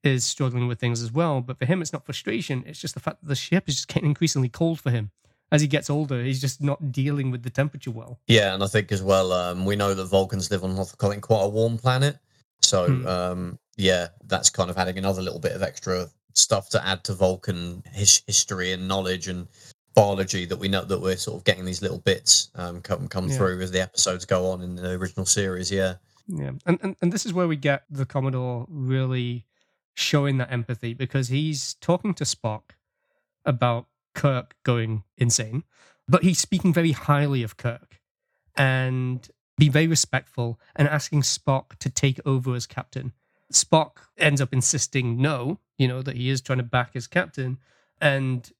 is 0.03 0.25
struggling 0.25 0.67
with 0.67 0.79
things 0.79 1.01
as 1.01 1.11
well. 1.11 1.41
But 1.41 1.57
for 1.57 1.65
him, 1.65 1.81
it's 1.81 1.93
not 1.93 2.05
frustration; 2.05 2.63
it's 2.67 2.79
just 2.79 2.93
the 2.93 2.99
fact 2.99 3.21
that 3.21 3.27
the 3.27 3.35
ship 3.35 3.67
is 3.67 3.75
just 3.75 3.87
getting 3.87 4.09
increasingly 4.09 4.49
cold 4.49 4.79
for 4.79 4.91
him. 4.91 5.11
As 5.51 5.61
he 5.61 5.67
gets 5.67 5.89
older, 5.89 6.23
he's 6.23 6.39
just 6.39 6.61
not 6.61 6.91
dealing 6.91 7.31
with 7.31 7.41
the 7.41 7.49
temperature 7.49 7.89
well. 7.89 8.19
Yeah, 8.27 8.53
and 8.53 8.63
I 8.63 8.67
think 8.67 8.91
as 8.91 9.01
well, 9.01 9.33
um, 9.33 9.65
we 9.65 9.75
know 9.75 9.95
that 9.95 10.05
Vulcans 10.05 10.51
live 10.51 10.63
on 10.63 10.75
quite 10.97 11.43
a 11.43 11.49
warm 11.49 11.77
planet. 11.79 12.19
So 12.61 12.85
Hmm. 12.85 13.07
um, 13.07 13.59
yeah, 13.79 14.09
that's 14.27 14.49
kind 14.49 14.69
of 14.69 14.77
adding 14.77 14.97
another 14.97 15.21
little 15.21 15.39
bit 15.39 15.53
of 15.53 15.63
extra 15.63 16.07
stuff 16.33 16.69
to 16.69 16.85
add 16.85 17.03
to 17.05 17.13
Vulcan 17.13 17.83
his, 17.91 18.21
history 18.27 18.71
and 18.73 18.87
knowledge 18.87 19.27
and 19.27 19.47
biology 19.95 20.45
that 20.45 20.57
we 20.59 20.67
know 20.67 20.83
that 20.85 21.01
we're 21.01 21.17
sort 21.17 21.37
of 21.37 21.43
getting 21.43 21.65
these 21.65 21.81
little 21.81 21.97
bits 21.99 22.51
um, 22.55 22.81
come 22.81 23.07
come 23.07 23.27
Yeah. 23.29 23.37
through 23.37 23.61
as 23.61 23.71
the 23.71 23.81
episodes 23.81 24.25
go 24.25 24.51
on 24.51 24.61
in 24.61 24.75
the 24.75 24.91
original 24.91 25.25
series. 25.25 25.71
Yeah, 25.71 25.95
Yeah, 26.27 26.51
and, 26.65 26.77
and 26.83 26.95
and 27.01 27.11
this 27.11 27.25
is 27.25 27.33
where 27.33 27.47
we 27.47 27.55
get 27.55 27.83
the 27.89 28.05
Commodore 28.05 28.65
really 28.69 29.45
showing 29.95 30.37
that 30.37 30.51
empathy 30.51 30.93
because 30.93 31.29
he's 31.29 31.73
talking 31.75 32.13
to 32.15 32.23
Spock 32.23 32.71
about 33.45 33.87
Kirk 34.13 34.55
going 34.63 35.03
insane, 35.17 35.63
but 36.07 36.23
he's 36.23 36.39
speaking 36.39 36.73
very 36.73 36.91
highly 36.91 37.43
of 37.43 37.57
Kirk 37.57 37.99
and 38.55 39.27
being 39.57 39.71
very 39.71 39.87
respectful 39.87 40.59
and 40.75 40.87
asking 40.87 41.21
Spock 41.23 41.75
to 41.79 41.89
take 41.89 42.19
over 42.25 42.55
as 42.55 42.65
captain. 42.65 43.13
Spock 43.51 43.91
ends 44.17 44.41
up 44.41 44.53
insisting 44.53 45.21
no, 45.21 45.59
you 45.77 45.87
know, 45.87 46.01
that 46.01 46.15
he 46.17 46.29
is 46.29 46.41
trying 46.41 46.59
to 46.59 46.63
back 46.63 46.93
his 46.93 47.07
captain. 47.07 47.57
and 48.01 48.51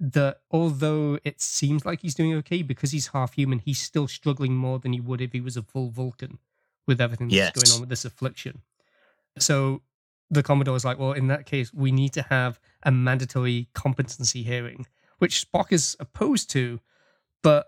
that 0.00 0.40
although 0.50 1.18
it 1.24 1.40
seems 1.40 1.86
like 1.86 2.00
he's 2.02 2.16
doing 2.16 2.34
okay 2.34 2.62
because 2.62 2.90
he's 2.90 3.06
half 3.08 3.34
human, 3.34 3.60
he's 3.60 3.80
still 3.80 4.08
struggling 4.08 4.54
more 4.54 4.78
than 4.80 4.92
he 4.92 5.00
would 5.00 5.20
if 5.20 5.32
he 5.32 5.40
was 5.40 5.56
a 5.56 5.62
full 5.62 5.88
Vulcan 5.88 6.38
with 6.86 7.00
everything 7.00 7.28
that's 7.28 7.36
Yes. 7.36 7.52
going 7.52 7.72
on 7.74 7.80
with 7.80 7.88
this 7.88 8.04
affliction. 8.04 8.62
So 9.38 9.82
the 10.30 10.42
Commodore 10.42 10.76
is 10.76 10.84
like, 10.84 10.98
well, 10.98 11.12
in 11.12 11.28
that 11.28 11.46
case, 11.46 11.72
we 11.72 11.92
need 11.92 12.12
to 12.14 12.22
have 12.22 12.58
a 12.82 12.90
mandatory 12.90 13.68
competency 13.72 14.42
hearing, 14.42 14.86
which 15.18 15.46
Spock 15.46 15.72
is 15.72 15.96
opposed 16.00 16.50
to. 16.50 16.80
But 17.42 17.66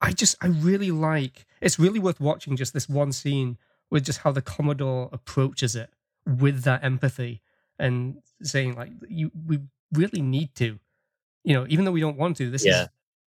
I 0.00 0.12
just, 0.12 0.36
I 0.42 0.48
really 0.48 0.90
like, 0.90 1.46
it's 1.62 1.78
really 1.78 1.98
worth 1.98 2.20
watching 2.20 2.54
just 2.54 2.74
this 2.74 2.88
one 2.88 3.12
scene 3.12 3.56
with 3.90 4.04
just 4.04 4.20
how 4.20 4.30
the 4.30 4.42
Commodore 4.42 5.08
approaches 5.10 5.74
it 5.74 5.90
with 6.26 6.62
that 6.64 6.84
empathy 6.84 7.40
and 7.78 8.16
saying, 8.42 8.74
like, 8.76 8.90
you, 9.08 9.30
we 9.46 9.58
really 9.92 10.22
need 10.22 10.54
to, 10.56 10.78
you 11.44 11.54
know, 11.54 11.66
even 11.68 11.84
though 11.84 11.92
we 11.92 12.00
don't 12.00 12.16
want 12.18 12.36
to, 12.38 12.50
this 12.50 12.64
Yeah. 12.64 12.82
is 12.82 12.88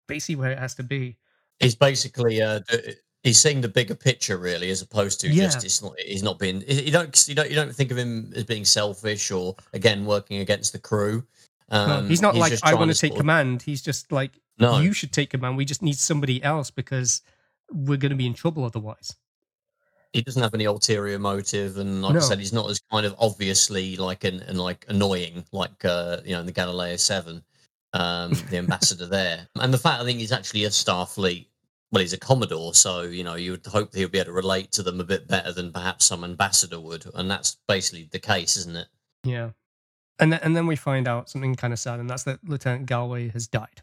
basically 0.06 0.36
where 0.36 0.52
it 0.52 0.58
has 0.58 0.74
to 0.76 0.82
be. 0.82 1.16
He's 1.60 1.74
basically 1.74 2.42
uh, 2.42 2.60
he's 3.22 3.38
seeing 3.40 3.60
the 3.62 3.68
bigger 3.68 3.94
picture 3.94 4.36
really, 4.36 4.70
as 4.70 4.82
opposed 4.82 5.20
to 5.22 5.28
Yeah. 5.28 5.44
just 5.44 5.64
it's 5.64 5.82
not 5.82 5.98
he's 5.98 6.22
not 6.22 6.38
being 6.38 6.62
you 6.68 6.92
don't 6.92 7.26
you 7.28 7.34
don't 7.34 7.48
you 7.48 7.56
don't 7.56 7.74
think 7.74 7.90
of 7.90 7.96
him 7.96 8.30
as 8.36 8.44
being 8.44 8.64
selfish 8.64 9.30
or 9.30 9.56
again 9.72 10.04
working 10.04 10.38
against 10.40 10.72
the 10.72 10.78
crew. 10.78 11.24
No, 11.70 11.78
Um, 11.78 12.08
he's 12.08 12.20
not 12.22 12.34
like 12.36 12.52
I 12.62 12.74
want 12.74 12.92
to 12.92 12.96
take 12.98 13.12
of- 13.12 13.18
command. 13.18 13.62
He's 13.62 13.80
just 13.82 14.12
like 14.12 14.32
No, 14.58 14.80
you 14.80 14.92
should 14.92 15.12
take 15.12 15.30
command. 15.30 15.56
We 15.56 15.64
just 15.64 15.82
need 15.82 15.96
somebody 15.98 16.42
else 16.42 16.70
because 16.70 17.22
we're 17.72 17.98
going 17.98 18.10
to 18.10 18.16
be 18.16 18.26
in 18.26 18.34
trouble 18.34 18.64
otherwise. 18.64 19.16
He 20.12 20.22
doesn't 20.22 20.42
have 20.42 20.54
any 20.54 20.64
ulterior 20.64 21.18
motive, 21.18 21.78
and 21.78 22.02
like 22.02 22.14
No. 22.14 22.20
I 22.20 22.22
said, 22.22 22.38
he's 22.38 22.52
not 22.52 22.70
as 22.70 22.80
kind 22.90 23.06
of 23.06 23.14
obviously 23.18 23.96
like 23.96 24.24
an 24.24 24.40
and 24.40 24.58
like 24.58 24.84
annoying 24.88 25.44
like 25.52 25.84
uh, 25.84 26.18
you 26.24 26.32
know 26.32 26.40
in 26.40 26.46
the 26.46 26.52
Galileo 26.52 26.96
Seven, 26.96 27.42
um, 27.92 28.32
the 28.50 28.58
ambassador 28.58 29.06
there, 29.06 29.48
and 29.56 29.72
the 29.72 29.78
fact 29.78 30.00
I 30.00 30.04
think 30.04 30.18
he's 30.20 30.32
actually 30.32 30.64
a 30.64 30.70
Starfleet. 30.70 31.46
Well, 31.92 32.00
he's 32.00 32.12
a 32.12 32.18
Commodore, 32.18 32.74
so 32.74 33.02
you 33.02 33.22
know 33.22 33.34
you 33.36 33.52
would 33.52 33.66
hope 33.66 33.92
that 33.92 33.98
he'll 33.98 34.08
be 34.08 34.18
able 34.18 34.26
to 34.26 34.32
relate 34.32 34.72
to 34.72 34.82
them 34.82 35.00
a 35.00 35.04
bit 35.04 35.28
better 35.28 35.52
than 35.52 35.72
perhaps 35.72 36.04
some 36.04 36.24
ambassador 36.24 36.80
would, 36.80 37.06
and 37.14 37.30
that's 37.30 37.58
basically 37.68 38.08
the 38.10 38.18
case, 38.18 38.56
isn't 38.56 38.76
it? 38.76 38.88
Yeah, 39.22 39.50
and 40.18 40.32
then 40.32 40.40
and 40.42 40.56
then 40.56 40.66
we 40.66 40.76
find 40.76 41.06
out 41.06 41.30
something 41.30 41.54
kind 41.54 41.72
of 41.72 41.78
sad, 41.78 42.00
and 42.00 42.10
that's 42.10 42.24
that 42.24 42.40
Lieutenant 42.42 42.86
Galway 42.86 43.28
has 43.28 43.46
died, 43.46 43.82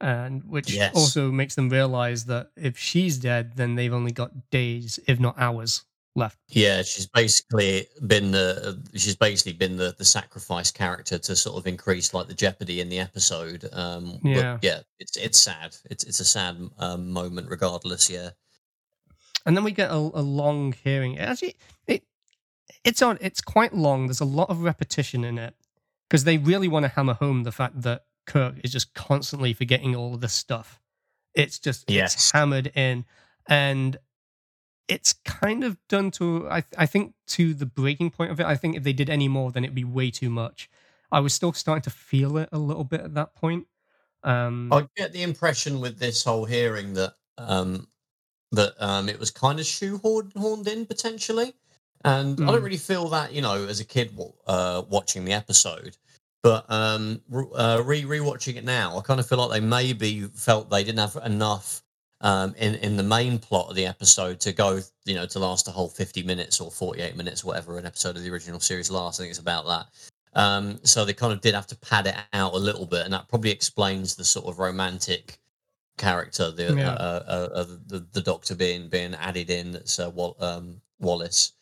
and 0.00 0.44
which 0.44 0.72
Yes. 0.72 0.94
also 0.94 1.30
makes 1.30 1.54
them 1.54 1.68
realize 1.68 2.24
that 2.26 2.50
if 2.56 2.78
she's 2.78 3.18
dead, 3.18 3.52
then 3.56 3.74
they've 3.74 3.92
only 3.92 4.12
got 4.12 4.50
days, 4.50 4.98
if 5.06 5.18
not 5.18 5.34
hours, 5.38 5.82
left. 6.14 6.38
Yeah, 6.48 6.82
she's 6.82 7.06
basically 7.06 7.86
been 8.06 8.30
the 8.32 8.82
she's 8.94 9.16
basically 9.16 9.52
been 9.52 9.76
the 9.76 9.94
the 9.98 10.04
sacrifice 10.04 10.70
character 10.70 11.18
to 11.18 11.36
sort 11.36 11.56
of 11.58 11.66
increase 11.66 12.12
like 12.14 12.26
the 12.28 12.34
jeopardy 12.34 12.80
in 12.80 12.88
the 12.88 12.98
episode. 12.98 13.68
Um, 13.72 14.18
but 14.22 14.28
Yeah. 14.30 14.58
yeah, 14.62 14.80
it's 14.98 15.16
it's 15.16 15.38
sad. 15.38 15.76
It's 15.90 16.04
it's 16.04 16.20
a 16.20 16.24
sad 16.24 16.56
um, 16.78 17.10
moment, 17.10 17.48
regardless. 17.50 18.08
Yeah, 18.10 18.30
and 19.46 19.56
then 19.56 19.64
we 19.64 19.70
get 19.72 19.90
a, 19.90 19.94
a 19.96 20.22
long 20.22 20.72
hearing. 20.84 21.18
Actually, 21.18 21.56
it 21.86 22.02
it's 22.84 23.02
on. 23.02 23.18
It's 23.20 23.40
quite 23.40 23.74
long. 23.74 24.06
There's 24.06 24.20
a 24.20 24.24
lot 24.24 24.50
of 24.50 24.62
repetition 24.62 25.24
in 25.24 25.38
it 25.38 25.54
because 26.08 26.24
they 26.24 26.38
really 26.38 26.68
want 26.68 26.84
to 26.84 26.88
hammer 26.88 27.14
home 27.14 27.42
the 27.44 27.52
fact 27.52 27.82
that 27.82 28.04
Kirk 28.28 28.56
is 28.64 28.72
just 28.72 28.94
constantly 28.94 29.54
forgetting 29.54 29.96
all 29.96 30.14
of 30.14 30.22
this 30.22 30.34
stuff. 30.34 30.80
It's 31.34 31.58
just 31.58 31.86
it's 31.88 32.32
hammered 32.32 32.68
in, 32.76 33.06
and 33.48 33.98
it's 34.88 35.12
kind 35.12 35.64
of 35.64 35.78
done 35.88 36.10
to. 36.12 36.48
I 36.50 36.64
I 36.76 36.86
think 36.86 37.14
to 37.28 37.54
the 37.54 37.66
breaking 37.66 38.10
point 38.10 38.30
of 38.32 38.40
it. 38.40 38.46
I 38.46 38.56
think 38.56 38.76
if 38.76 38.82
they 38.84 38.92
did 38.94 39.10
any 39.10 39.28
more, 39.28 39.52
then 39.52 39.64
it'd 39.64 39.74
be 39.74 39.84
way 39.84 40.10
too 40.10 40.30
much. 40.30 40.70
I 41.12 41.20
was 41.20 41.34
still 41.34 41.52
starting 41.52 41.82
to 41.82 41.90
feel 41.90 42.36
it 42.38 42.48
a 42.52 42.58
little 42.58 42.84
bit 42.84 43.00
at 43.02 43.14
that 43.14 43.34
point. 43.34 43.66
Um, 44.24 44.70
I 44.72 44.86
get 44.96 45.12
the 45.12 45.22
impression 45.22 45.80
with 45.80 45.98
this 45.98 46.24
whole 46.24 46.44
hearing 46.44 46.94
that 46.94 47.14
um, 47.38 47.88
that 48.52 48.74
um, 48.82 49.08
it 49.08 49.18
was 49.18 49.30
kind 49.30 49.60
of 49.60 49.66
shoehorned 49.66 50.68
in 50.68 50.86
potentially, 50.86 51.54
and 52.04 52.40
I 52.46 52.52
don't 52.52 52.62
Mm. 52.62 52.64
really 52.64 52.76
feel 52.78 53.08
that 53.10 53.32
you 53.32 53.42
know 53.42 53.66
as 53.66 53.80
a 53.80 53.84
kid 53.84 54.18
uh, 54.46 54.82
watching 54.88 55.24
the 55.24 55.32
episode. 55.32 55.96
But 56.42 56.70
um, 56.70 57.20
re- 57.28 57.46
uh, 57.54 57.82
re 57.84 58.02
rewatching 58.02 58.56
it 58.56 58.64
now, 58.64 58.96
I 58.96 59.02
kind 59.02 59.18
of 59.20 59.28
feel 59.28 59.38
like 59.38 59.50
they 59.60 59.66
maybe 59.66 60.22
felt 60.34 60.70
they 60.70 60.84
didn't 60.84 61.00
have 61.00 61.18
enough 61.24 61.82
um, 62.20 62.54
in 62.58 62.76
in 62.76 62.96
the 62.96 63.02
main 63.02 63.38
plot 63.38 63.70
of 63.70 63.76
the 63.76 63.86
episode 63.86 64.38
to 64.40 64.52
go, 64.52 64.80
you 65.04 65.14
know, 65.14 65.26
to 65.26 65.38
last 65.38 65.66
a 65.68 65.72
whole 65.72 65.88
fifty 65.88 66.22
minutes 66.22 66.60
or 66.60 66.70
forty 66.70 67.02
eight 67.02 67.16
minutes, 67.16 67.44
whatever 67.44 67.76
an 67.78 67.86
episode 67.86 68.16
of 68.16 68.22
the 68.22 68.30
original 68.30 68.60
series 68.60 68.90
lasts. 68.90 69.18
I 69.20 69.24
think 69.24 69.30
it's 69.30 69.40
about 69.40 69.66
that. 69.66 69.86
Um, 70.34 70.78
so 70.84 71.04
they 71.04 71.14
kind 71.14 71.32
of 71.32 71.40
did 71.40 71.54
have 71.54 71.66
to 71.68 71.76
pad 71.76 72.06
it 72.06 72.14
out 72.32 72.54
a 72.54 72.58
little 72.58 72.86
bit, 72.86 73.04
and 73.04 73.12
that 73.12 73.28
probably 73.28 73.50
explains 73.50 74.14
the 74.14 74.24
sort 74.24 74.46
of 74.46 74.58
romantic 74.60 75.38
character, 75.96 76.52
the 76.52 76.74
Yeah. 76.76 76.90
uh, 76.92 77.22
uh, 77.26 77.48
uh, 77.54 77.66
the, 77.88 78.06
the 78.12 78.20
Doctor 78.20 78.54
being 78.54 78.88
being 78.88 79.14
added 79.14 79.50
in. 79.50 79.72
That's 79.72 79.98
uh, 79.98 80.10
Wal- 80.10 80.36
um, 80.38 80.80
Wallace, 81.00 81.52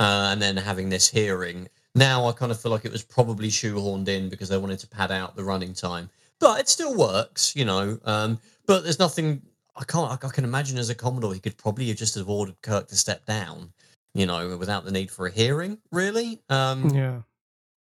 uh, 0.00 0.30
and 0.32 0.42
then 0.42 0.56
having 0.56 0.88
this 0.88 1.08
hearing. 1.08 1.68
Now 1.94 2.26
I 2.26 2.32
kind 2.32 2.50
of 2.50 2.60
feel 2.60 2.72
like 2.72 2.84
it 2.84 2.92
was 2.92 3.02
probably 3.04 3.48
shoehorned 3.48 4.08
in 4.08 4.28
because 4.28 4.48
they 4.48 4.58
wanted 4.58 4.80
to 4.80 4.88
pad 4.88 5.12
out 5.12 5.36
the 5.36 5.44
running 5.44 5.74
time, 5.74 6.10
but 6.40 6.58
it 6.60 6.68
still 6.68 6.94
works, 6.96 7.54
you 7.54 7.64
know. 7.64 7.98
Um, 8.04 8.40
but 8.66 8.82
there's 8.82 8.98
nothing 8.98 9.42
I 9.76 9.84
can't. 9.84 10.10
I 10.24 10.28
can 10.28 10.44
imagine 10.44 10.78
as 10.78 10.90
a 10.90 10.94
Commodore, 10.94 11.34
he 11.34 11.40
could 11.40 11.56
probably 11.56 11.88
have 11.88 11.96
just 11.96 12.14
have 12.16 12.28
ordered 12.28 12.60
Kirk 12.62 12.88
to 12.88 12.96
step 12.96 13.24
down, 13.26 13.72
you 14.14 14.26
know, 14.26 14.56
without 14.56 14.84
the 14.84 14.90
need 14.92 15.10
for 15.10 15.26
a 15.26 15.30
hearing. 15.30 15.78
Really. 15.92 16.40
Um, 16.48 16.88
yeah. 16.90 17.20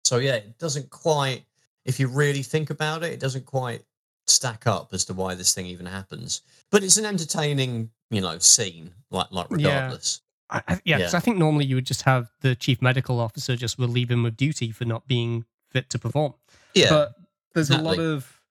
so 0.03 0.17
yeah, 0.17 0.35
it 0.35 0.57
doesn't 0.57 0.89
quite. 0.89 1.43
If 1.85 1.99
you 1.99 2.07
really 2.07 2.43
think 2.43 2.69
about 2.69 3.03
it, 3.03 3.13
it 3.13 3.19
doesn't 3.19 3.45
quite 3.45 3.83
stack 4.27 4.67
up 4.67 4.89
as 4.93 5.05
to 5.05 5.13
why 5.13 5.33
this 5.35 5.53
thing 5.53 5.65
even 5.65 5.85
happens. 5.85 6.41
But 6.71 6.83
it's 6.83 6.97
an 6.97 7.05
entertaining, 7.05 7.89
you 8.11 8.21
know, 8.21 8.37
scene. 8.39 8.91
Like, 9.11 9.31
like 9.31 9.47
Yeah. 9.49 9.55
regardless. 9.57 10.21
I, 10.49 10.61
I, 10.67 10.81
yeah, 10.83 10.99
'cause 10.99 11.13
Yeah. 11.13 11.17
I 11.17 11.19
think 11.21 11.37
normally 11.37 11.65
you 11.65 11.75
would 11.75 11.85
just 11.85 12.03
have 12.03 12.31
the 12.41 12.55
chief 12.55 12.81
medical 12.81 13.19
officer 13.19 13.55
just 13.55 13.77
relieve 13.77 14.09
him 14.11 14.25
of 14.25 14.35
duty 14.37 14.71
for 14.71 14.85
not 14.85 15.07
being 15.07 15.45
fit 15.69 15.89
to 15.91 15.99
perform. 15.99 16.33
Yeah. 16.73 16.89
But 16.89 17.15
there's 17.53 17.69
a 17.69 17.77
lot 17.77 17.99
of 17.99 18.41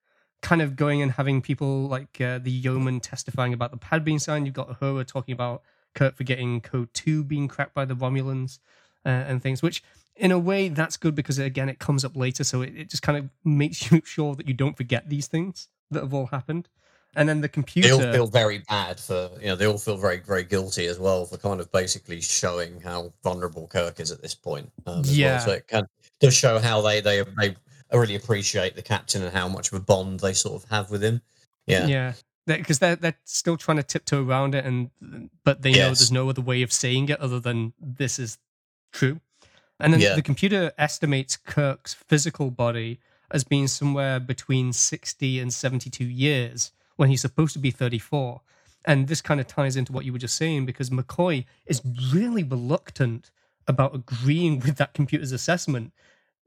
kind 0.41 0.61
of 0.61 0.75
going 0.75 1.01
and 1.01 1.11
having 1.11 1.41
people 1.41 1.87
like 1.87 2.19
uh, 2.21 2.39
the 2.39 2.51
yeoman 2.51 2.99
testifying 3.01 3.53
about 3.53 3.71
the 3.71 3.77
pad 3.77 4.05
being 4.05 4.19
signed. 4.19 4.45
You've 4.45 4.55
got 4.55 4.79
Uhura 4.79 5.05
talking 5.05 5.33
about 5.33 5.63
Kirk 5.95 6.15
forgetting 6.15 6.61
code 6.61 6.93
two 6.93 7.23
being 7.23 7.47
cracked 7.47 7.73
by 7.73 7.83
the 7.85 7.95
Romulans 7.95 8.59
uh, 9.05 9.09
and 9.09 9.41
things, 9.43 9.61
which 9.61 9.83
in 10.15 10.31
a 10.31 10.39
way 10.39 10.69
that's 10.69 10.95
good 10.97 11.15
because 11.15 11.39
again 11.39 11.67
it 11.69 11.79
comes 11.79 12.05
up 12.05 12.15
later, 12.15 12.43
so 12.43 12.61
it, 12.61 12.73
it 12.75 12.89
just 12.89 13.03
kind 13.03 13.17
of 13.17 13.29
makes 13.43 13.77
you 13.91 14.01
sure 14.05 14.35
that 14.35 14.47
you 14.47 14.53
don't 14.53 14.77
forget 14.77 15.09
these 15.09 15.27
things 15.27 15.67
that 15.91 16.01
have 16.03 16.13
all 16.13 16.27
happened. 16.27 16.69
And 17.15 17.27
then 17.27 17.41
the 17.41 17.49
computer. 17.49 17.87
They 17.87 17.93
all 17.93 18.13
feel 18.13 18.27
very 18.27 18.59
bad 18.69 18.99
for 18.99 19.29
you 19.41 19.47
know 19.47 19.55
they 19.55 19.65
all 19.65 19.77
feel 19.77 19.97
very 19.97 20.19
very 20.19 20.43
guilty 20.43 20.85
as 20.85 20.99
well 20.99 21.25
for 21.25 21.37
kind 21.37 21.59
of 21.59 21.71
basically 21.71 22.21
showing 22.21 22.79
how 22.81 23.11
vulnerable 23.23 23.67
Kirk 23.67 23.99
is 23.99 24.11
at 24.11 24.21
this 24.21 24.35
point. 24.35 24.71
Um, 24.85 25.01
Yeah. 25.05 25.37
Well. 25.37 25.45
So 25.45 25.51
it 25.53 25.67
can 25.67 25.87
does 26.19 26.35
show 26.35 26.59
how 26.59 26.81
they 26.81 27.01
they 27.01 27.23
they 27.39 27.55
really 27.91 28.15
appreciate 28.15 28.75
the 28.75 28.81
captain 28.81 29.23
and 29.23 29.33
how 29.35 29.47
much 29.47 29.71
of 29.71 29.73
a 29.73 29.79
bond 29.83 30.19
they 30.19 30.33
sort 30.33 30.63
of 30.63 30.69
have 30.69 30.91
with 30.91 31.03
him. 31.03 31.21
Yeah. 31.65 31.87
Yeah, 31.87 32.13
because 32.45 32.79
they're 32.79 32.95
they're 32.95 33.17
still 33.25 33.57
trying 33.57 33.77
to 33.77 33.83
tiptoe 33.83 34.23
around 34.23 34.55
it, 34.55 34.65
and 34.65 34.89
but 35.43 35.61
they 35.61 35.71
know 35.71 35.85
there's 35.87 36.11
no 36.11 36.29
other 36.29 36.41
way 36.41 36.61
of 36.61 36.71
saying 36.71 37.09
it 37.09 37.19
other 37.19 37.39
than 37.39 37.73
this 37.79 38.19
is 38.19 38.37
true. 38.91 39.19
And 39.79 39.93
then 39.93 40.01
Yeah. 40.01 40.15
the 40.15 40.21
computer 40.21 40.71
estimates 40.77 41.37
Kirk's 41.37 41.93
physical 41.93 42.51
body 42.51 42.99
as 43.31 43.43
being 43.43 43.67
somewhere 43.67 44.19
between 44.19 44.73
60 44.73 45.39
and 45.39 45.53
72 45.53 46.03
years 46.03 46.71
when 46.99 47.09
he's 47.09 47.21
supposed 47.21 47.53
to 47.53 47.59
be 47.59 47.71
34. 47.71 48.41
And 48.83 49.07
this 49.07 49.21
kind 49.21 49.39
of 49.39 49.47
ties 49.47 49.77
into 49.77 49.93
what 49.93 50.03
you 50.03 50.11
were 50.11 50.19
just 50.19 50.35
saying 50.35 50.65
because 50.65 50.89
McCoy 50.89 51.45
is 51.65 51.81
really 52.13 52.43
reluctant 52.43 53.31
about 53.67 53.95
agreeing 53.95 54.59
with 54.59 54.75
that 54.77 54.93
computer's 54.93 55.31
assessment. 55.31 55.93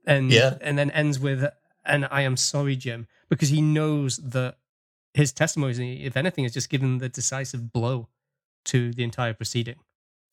And 0.06 0.30
Yeah. 0.30 0.58
and 0.60 0.76
then 0.76 0.90
ends 0.90 1.18
with 1.18 1.46
and 1.84 2.06
I 2.10 2.20
am 2.22 2.36
sorry, 2.36 2.76
Jim, 2.76 3.08
because 3.30 3.48
he 3.48 3.62
knows 3.62 4.18
that 4.18 4.58
his 5.14 5.32
testimony, 5.32 6.04
if 6.04 6.16
anything, 6.16 6.44
has 6.44 6.52
just 6.52 6.68
given 6.68 6.98
the 6.98 7.08
decisive 7.08 7.72
blow 7.72 8.08
to 8.66 8.92
the 8.92 9.02
entire 9.04 9.32
proceeding. 9.34 9.76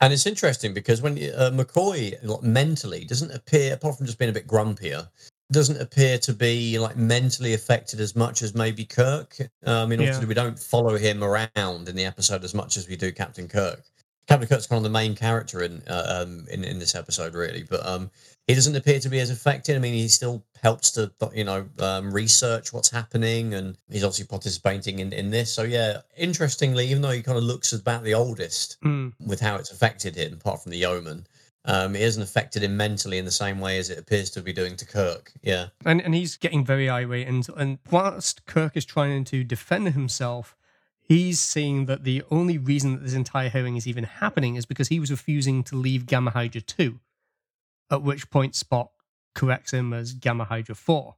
And 0.01 0.13
it's 0.13 0.25
interesting 0.25 0.73
because 0.73 1.01
when 1.01 1.13
uh, 1.17 1.51
McCoy 1.53 2.43
mentally 2.43 3.03
doesn't 3.05 3.31
appear, 3.31 3.73
apart 3.73 3.97
from 3.97 4.05
just 4.05 4.17
being 4.19 4.29
a 4.29 4.33
bit 4.33 4.47
grumpier, 4.47 5.09
doesn't 5.51 5.81
appear 5.81 6.17
to 6.19 6.33
be 6.33 6.77
like 6.79 6.95
mentally 6.95 7.53
affected 7.53 7.99
as 7.99 8.15
much 8.15 8.41
as 8.41 8.53
maybe 8.53 8.85
Kirk. 8.85 9.37
Um, 9.65 9.91
in 9.91 9.99
order 9.99 10.11
Yeah. 10.11 10.25
we 10.25 10.33
don't 10.33 10.59
follow 10.59 10.95
him 10.97 11.23
around 11.23 11.89
in 11.89 11.95
the 11.95 12.05
episode 12.05 12.43
as 12.43 12.53
much 12.53 12.77
as 12.77 12.87
we 12.87 12.95
do 12.95 13.11
Captain 13.11 13.47
Kirk. 13.47 13.81
Captain 14.27 14.47
Kirk's 14.47 14.67
kind 14.67 14.77
of 14.77 14.83
the 14.83 14.91
main 14.91 15.15
character 15.15 15.63
in 15.63 15.81
uh, 15.87 16.23
um, 16.23 16.45
in 16.51 16.63
in 16.63 16.77
this 16.77 16.93
episode, 16.93 17.33
really, 17.33 17.63
but 17.63 17.83
um, 17.83 18.11
he 18.45 18.53
doesn't 18.53 18.75
appear 18.75 18.99
to 18.99 19.09
be 19.09 19.19
as 19.19 19.31
affected. 19.31 19.75
I 19.75 19.79
mean, 19.79 19.95
he 19.95 20.07
still 20.07 20.43
helps 20.61 20.91
to 20.91 21.11
you 21.33 21.43
know 21.43 21.67
um, 21.79 22.11
research 22.13 22.71
what's 22.71 22.91
happening, 22.91 23.55
and 23.55 23.75
he's 23.89 24.03
obviously 24.03 24.27
participating 24.27 24.99
in 24.99 25.13
in 25.13 25.31
this. 25.31 25.51
So 25.51 25.63
yeah, 25.63 26.01
interestingly, 26.15 26.85
even 26.89 27.01
though 27.01 27.09
he 27.09 27.23
kind 27.23 27.39
of 27.39 27.43
looks 27.43 27.73
about 27.73 28.03
the 28.03 28.13
oldest, 28.13 28.77
Mm, 28.85 29.13
with 29.19 29.39
how 29.39 29.55
it's 29.55 29.71
affected 29.71 30.15
him, 30.15 30.33
apart 30.33 30.61
from 30.61 30.73
the 30.73 30.77
yeoman. 30.77 31.25
Um, 31.69 31.95
it 31.95 32.01
hasn't 32.01 32.23
affected 32.23 32.63
him 32.63 32.75
mentally 32.75 33.19
in 33.19 33.25
the 33.25 33.31
same 33.31 33.59
way 33.59 33.77
as 33.77 33.91
it 33.91 33.99
appears 33.99 34.31
to 34.31 34.41
be 34.41 34.51
doing 34.51 34.75
to 34.77 34.85
Kirk. 34.85 35.31
Yeah. 35.43 35.67
And 35.85 36.01
and 36.01 36.15
he's 36.15 36.35
getting 36.35 36.65
very 36.65 36.89
irate, 36.89 37.27
and 37.27 37.47
and 37.55 37.77
whilst 37.91 38.45
Kirk 38.47 38.75
is 38.75 38.85
trying 38.85 39.23
to 39.25 39.43
defend 39.43 39.89
himself, 39.89 40.55
he's 40.99 41.39
seeing 41.39 41.85
that 41.85 42.03
the 42.03 42.23
only 42.31 42.57
reason 42.57 42.93
that 42.93 43.03
this 43.03 43.13
entire 43.13 43.49
hearing 43.49 43.75
is 43.75 43.85
even 43.85 44.03
happening 44.05 44.55
is 44.55 44.65
because 44.65 44.87
he 44.87 44.99
was 44.99 45.11
refusing 45.11 45.63
to 45.65 45.75
leave 45.75 46.07
Gamma 46.07 46.31
Hydra 46.31 46.61
two. 46.61 46.99
At 47.91 48.01
which 48.01 48.31
point 48.31 48.53
Spock 48.53 48.89
corrects 49.35 49.71
him 49.71 49.93
as 49.93 50.13
Gamma 50.13 50.45
Hydra 50.45 50.73
four, 50.73 51.17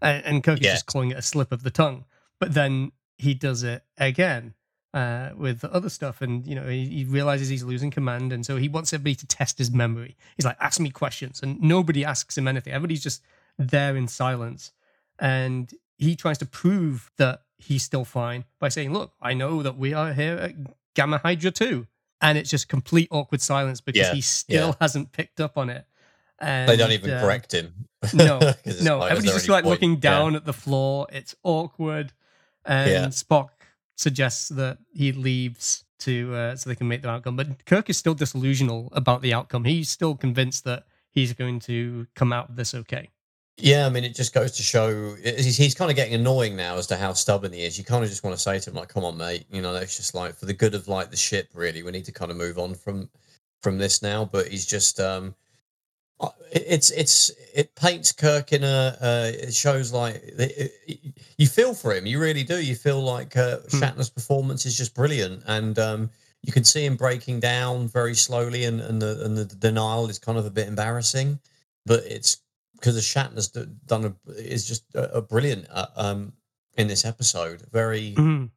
and, 0.00 0.24
and 0.24 0.42
Kirk 0.42 0.62
is 0.62 0.66
just 0.66 0.86
calling 0.86 1.10
it 1.10 1.18
a 1.18 1.22
slip 1.22 1.52
of 1.52 1.62
the 1.62 1.70
tongue. 1.70 2.06
But 2.38 2.54
then 2.54 2.92
he 3.18 3.34
does 3.34 3.62
it 3.62 3.84
again 3.98 4.54
uh, 4.94 5.30
with 5.36 5.64
other 5.64 5.90
stuff, 5.90 6.22
and 6.22 6.46
you 6.46 6.54
know 6.54 6.66
he, 6.68 6.86
he 6.86 7.04
realizes 7.04 7.48
he's 7.48 7.64
losing 7.64 7.90
command, 7.90 8.32
and 8.32 8.46
so 8.46 8.56
he 8.56 8.68
wants 8.68 8.92
everybody 8.94 9.16
to 9.16 9.26
test 9.26 9.58
his 9.58 9.70
memory. 9.70 10.16
He's 10.36 10.46
like, 10.46 10.56
"Ask 10.60 10.80
me 10.80 10.90
questions," 10.90 11.40
and 11.42 11.60
nobody 11.60 12.04
asks 12.04 12.38
him 12.38 12.46
anything. 12.48 12.72
Everybody's 12.72 13.02
just 13.02 13.20
there 13.58 13.96
in 13.96 14.08
silence, 14.08 14.72
and 15.18 15.72
he 15.98 16.16
tries 16.16 16.38
to 16.38 16.46
prove 16.46 17.10
that 17.18 17.42
he's 17.58 17.82
still 17.82 18.04
fine 18.04 18.44
by 18.60 18.68
saying, 18.68 18.92
"Look, 18.92 19.12
I 19.20 19.34
know 19.34 19.62
that 19.62 19.76
we 19.76 19.92
are 19.92 20.12
here 20.12 20.36
at 20.36 20.54
Gamma 20.94 21.18
Hydra 21.18 21.50
too," 21.50 21.86
and 22.20 22.38
it's 22.38 22.50
just 22.50 22.68
complete 22.68 23.08
awkward 23.10 23.40
silence 23.42 23.80
because 23.80 24.00
Yeah, 24.08 24.14
he 24.14 24.20
still 24.20 24.68
yeah. 24.68 24.74
hasn't 24.80 25.12
picked 25.12 25.40
up 25.40 25.58
on 25.58 25.70
it. 25.70 25.84
And, 26.40 26.68
They 26.68 26.76
don't 26.76 26.90
even 26.92 27.10
uh, 27.12 27.20
correct 27.20 27.52
him. 27.54 27.86
no, 28.12 28.38
no, 28.82 29.02
everybody's 29.02 29.32
just 29.34 29.48
like 29.48 29.64
point? 29.64 29.72
looking 29.72 29.94
Yeah. 29.94 30.00
down 30.10 30.36
at 30.36 30.44
the 30.44 30.52
floor. 30.52 31.06
It's 31.12 31.34
awkward, 31.42 32.12
and 32.64 32.90
Yeah. 32.90 33.06
Spock 33.06 33.50
suggests 33.96 34.48
that 34.50 34.78
he 34.92 35.12
leaves 35.12 35.84
to 36.00 36.34
uh, 36.34 36.56
so 36.56 36.68
they 36.68 36.76
can 36.76 36.88
make 36.88 37.02
their 37.02 37.12
outcome. 37.12 37.36
But 37.36 37.64
Kirk 37.64 37.88
is 37.88 37.96
still 37.96 38.14
disillusional 38.14 38.88
about 38.92 39.22
the 39.22 39.32
outcome. 39.32 39.64
He's 39.64 39.88
still 39.88 40.14
convinced 40.14 40.64
that 40.64 40.84
he's 41.10 41.32
going 41.32 41.60
to 41.60 42.06
come 42.14 42.32
out 42.32 42.50
of 42.50 42.56
this 42.56 42.74
okay. 42.74 43.10
Yeah, 43.56 43.86
I 43.86 43.88
mean, 43.88 44.02
it 44.02 44.16
just 44.16 44.34
goes 44.34 44.50
to 44.52 44.64
show 44.64 45.14
he's, 45.14 45.56
he's 45.56 45.76
kind 45.76 45.88
of 45.88 45.96
getting 45.96 46.14
annoying 46.14 46.56
now 46.56 46.76
as 46.76 46.88
to 46.88 46.96
how 46.96 47.12
stubborn 47.12 47.52
he 47.52 47.62
is. 47.62 47.78
You 47.78 47.84
kind 47.84 48.02
of 48.02 48.10
just 48.10 48.24
want 48.24 48.34
to 48.34 48.42
say 48.42 48.58
to 48.58 48.70
him, 48.70 48.74
like, 48.74 48.88
"Come 48.88 49.04
on, 49.04 49.16
mate," 49.16 49.46
you 49.48 49.62
know. 49.62 49.72
That's 49.72 49.96
just 49.96 50.12
like 50.12 50.34
for 50.34 50.46
the 50.46 50.52
good 50.52 50.74
of 50.74 50.88
like 50.88 51.10
the 51.12 51.16
ship. 51.16 51.50
Really, 51.54 51.84
we 51.84 51.92
need 51.92 52.04
to 52.06 52.12
kind 52.12 52.32
of 52.32 52.36
move 52.36 52.58
on 52.58 52.74
from 52.74 53.08
from 53.62 53.78
this 53.78 54.02
now. 54.02 54.24
But 54.24 54.48
he's 54.48 54.66
just, 54.66 54.98
um 54.98 55.36
it's 56.52 56.90
it's 56.90 57.30
it 57.54 57.74
paints 57.74 58.12
Kirk 58.12 58.52
in 58.52 58.64
a. 58.64 58.96
Uh, 59.00 59.30
it 59.34 59.54
shows 59.54 59.92
like 59.92 60.16
it, 60.16 60.72
it- 60.86 61.00
you 61.36 61.48
feel 61.48 61.74
for 61.74 61.92
him. 61.92 62.06
You 62.06 62.20
really 62.20 62.44
do. 62.44 62.62
You 62.62 62.76
feel 62.76 63.00
like 63.02 63.36
uh, 63.36 63.58
Hmm. 63.70 63.82
Shatner's 63.82 64.10
performance 64.10 64.66
is 64.66 64.76
just 64.76 64.94
brilliant, 64.94 65.42
and 65.46 65.78
um 65.78 66.10
you 66.42 66.52
can 66.52 66.62
see 66.64 66.84
him 66.84 66.96
breaking 66.96 67.40
down 67.40 67.88
very 67.88 68.14
slowly, 68.14 68.64
and 68.64 68.80
and 68.80 69.02
the 69.02 69.24
and 69.24 69.36
the 69.36 69.44
denial 69.44 70.08
is 70.08 70.18
kind 70.18 70.38
of 70.38 70.46
a 70.46 70.50
bit 70.50 70.68
embarrassing, 70.68 71.40
but 71.86 72.04
it's 72.04 72.40
because 72.74 72.96
Shatner's 73.04 73.48
done 73.48 74.04
a 74.26 74.30
is 74.32 74.66
just 74.66 74.84
a, 74.94 75.16
a 75.16 75.22
brilliant 75.22 75.66
uh, 75.70 75.86
um 75.96 76.32
in 76.76 76.86
this 76.86 77.04
episode. 77.04 77.62
Very 77.72 78.14
Mhm. 78.16 78.50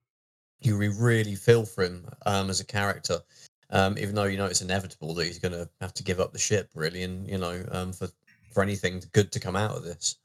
you 0.62 0.78
really 0.78 1.36
feel 1.36 1.66
for 1.66 1.84
him 1.84 2.08
um 2.28 2.50
as 2.52 2.60
a 2.60 2.66
character, 2.66 3.20
um 3.70 3.98
even 3.98 4.16
though 4.16 4.26
you 4.26 4.38
know 4.38 4.46
it's 4.46 4.62
inevitable 4.62 5.14
that 5.14 5.26
he's 5.26 5.40
going 5.40 5.52
to 5.52 5.70
have 5.82 5.94
to 5.94 6.04
give 6.04 6.20
up 6.20 6.34
the 6.34 6.40
ship 6.40 6.70
really, 6.76 7.04
and 7.04 7.28
you 7.30 7.38
know 7.38 7.64
um 7.72 7.94
for 7.94 8.08
for 8.54 8.64
anything 8.64 9.02
good 9.14 9.32
to 9.32 9.40
come 9.40 9.56
out 9.56 9.76
of 9.76 9.84
this. 9.84 10.18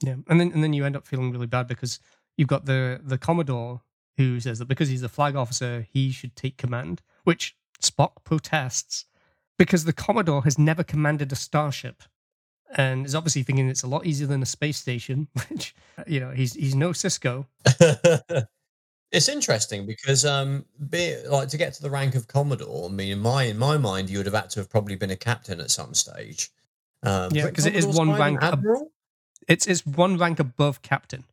Yeah, 0.00 0.16
and 0.28 0.40
then 0.40 0.52
and 0.52 0.62
then 0.62 0.72
you 0.72 0.84
end 0.84 0.96
up 0.96 1.06
feeling 1.06 1.32
really 1.32 1.46
bad 1.46 1.66
because 1.66 2.00
you've 2.36 2.48
got 2.48 2.66
the 2.66 3.00
the 3.02 3.18
Commodore 3.18 3.82
who 4.16 4.38
says 4.40 4.58
that 4.58 4.68
because 4.68 4.88
he's 4.88 5.00
the 5.00 5.08
flag 5.08 5.34
officer, 5.34 5.86
he 5.90 6.10
should 6.12 6.36
take 6.36 6.56
command, 6.56 7.02
which 7.24 7.56
Spock 7.82 8.22
protests 8.24 9.06
because 9.58 9.84
the 9.84 9.92
Commodore 9.92 10.44
has 10.44 10.58
never 10.58 10.82
commanded 10.82 11.32
a 11.32 11.36
starship. 11.36 12.02
And 12.76 13.06
is 13.06 13.14
obviously 13.14 13.44
thinking 13.44 13.68
it's 13.68 13.84
a 13.84 13.88
lot 13.88 14.04
easier 14.04 14.26
than 14.26 14.42
a 14.42 14.46
space 14.46 14.78
station, 14.78 15.28
which 15.48 15.74
you 16.06 16.18
know 16.18 16.30
he's 16.30 16.54
he's 16.54 16.74
no 16.74 16.90
Sisko. 16.90 17.46
it's 19.14 19.28
interesting 19.28 19.86
because 19.86 20.24
um 20.24 20.64
be 20.90 21.16
like 21.28 21.48
to 21.48 21.56
get 21.56 21.72
to 21.74 21.82
the 21.82 21.90
rank 21.90 22.14
of 22.14 22.26
commodore 22.28 22.88
i 22.88 22.92
mean 22.92 23.12
in 23.12 23.18
my 23.18 23.44
in 23.44 23.56
my 23.58 23.76
mind 23.76 24.10
you 24.10 24.18
would 24.18 24.26
have 24.26 24.34
had 24.34 24.50
to 24.50 24.60
have 24.60 24.68
probably 24.68 24.96
been 24.96 25.10
a 25.10 25.16
captain 25.16 25.60
at 25.60 25.70
some 25.70 25.94
stage 25.94 26.50
um 27.02 27.30
Yeah, 27.32 27.46
is 27.46 27.50
'cause 27.52 27.66
it 27.66 27.74
is 27.76 27.86
one 27.86 28.12
rank 28.12 28.42
admiral 28.42 28.90
It's 29.48 29.66
it's 29.66 29.84
one 29.86 30.16
rank 30.18 30.38
above 30.40 30.82
captain. 30.82 31.24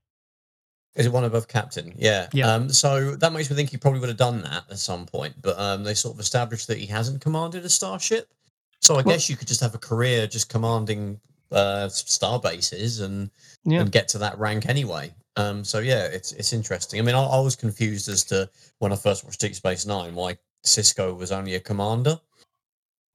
is 0.96 1.06
it 1.06 1.12
one 1.12 1.24
above 1.24 1.48
captain 1.48 1.94
yeah 1.98 2.28
Yeah. 2.34 2.54
um 2.54 2.70
so 2.70 3.16
that 3.16 3.32
makes 3.34 3.50
me 3.50 3.56
think 3.56 3.70
he 3.70 3.78
probably 3.78 4.00
would 4.02 4.10
have 4.10 4.18
done 4.18 4.42
that 4.44 4.64
at 4.70 4.80
some 4.80 5.06
point 5.06 5.36
but 5.42 5.58
um 5.60 5.84
they 5.84 5.94
sort 5.94 6.14
of 6.16 6.20
established 6.20 6.68
that 6.68 6.78
he 6.78 6.86
hasn't 6.86 7.22
commanded 7.22 7.64
a 7.66 7.70
starship 7.70 8.34
so 8.80 8.96
i 8.96 8.98
Well- 9.02 9.16
guess 9.16 9.30
you 9.30 9.36
could 9.38 9.48
just 9.48 9.62
have 9.62 9.74
a 9.76 9.80
career 9.80 10.28
just 10.28 10.50
commanding 10.50 11.20
uh 11.52 11.90
star 11.90 12.40
bases 12.40 13.00
and 13.02 13.30
Yeah. 13.66 13.82
and 13.82 13.92
get 13.92 14.08
to 14.10 14.18
that 14.20 14.40
rank 14.40 14.68
anyway. 14.70 15.14
Um, 15.38 15.64
so 15.64 15.80
yeah, 15.80 16.06
it's 16.06 16.32
it's 16.34 16.52
interesting. 16.54 17.00
I 17.00 17.04
mean, 17.04 17.16
I, 17.16 17.24
I 17.24 17.40
was 17.40 17.56
confused 17.56 18.10
as 18.10 18.24
to 18.26 18.50
when 18.80 18.92
I 18.92 18.96
first 18.96 19.24
watched 19.24 19.40
Deep 19.40 19.56
Space 19.56 19.86
Nine 19.86 20.14
why 20.16 20.38
Sisko 20.66 21.16
was 21.18 21.32
only 21.32 21.56
a 21.56 21.60
commander. 21.60 22.20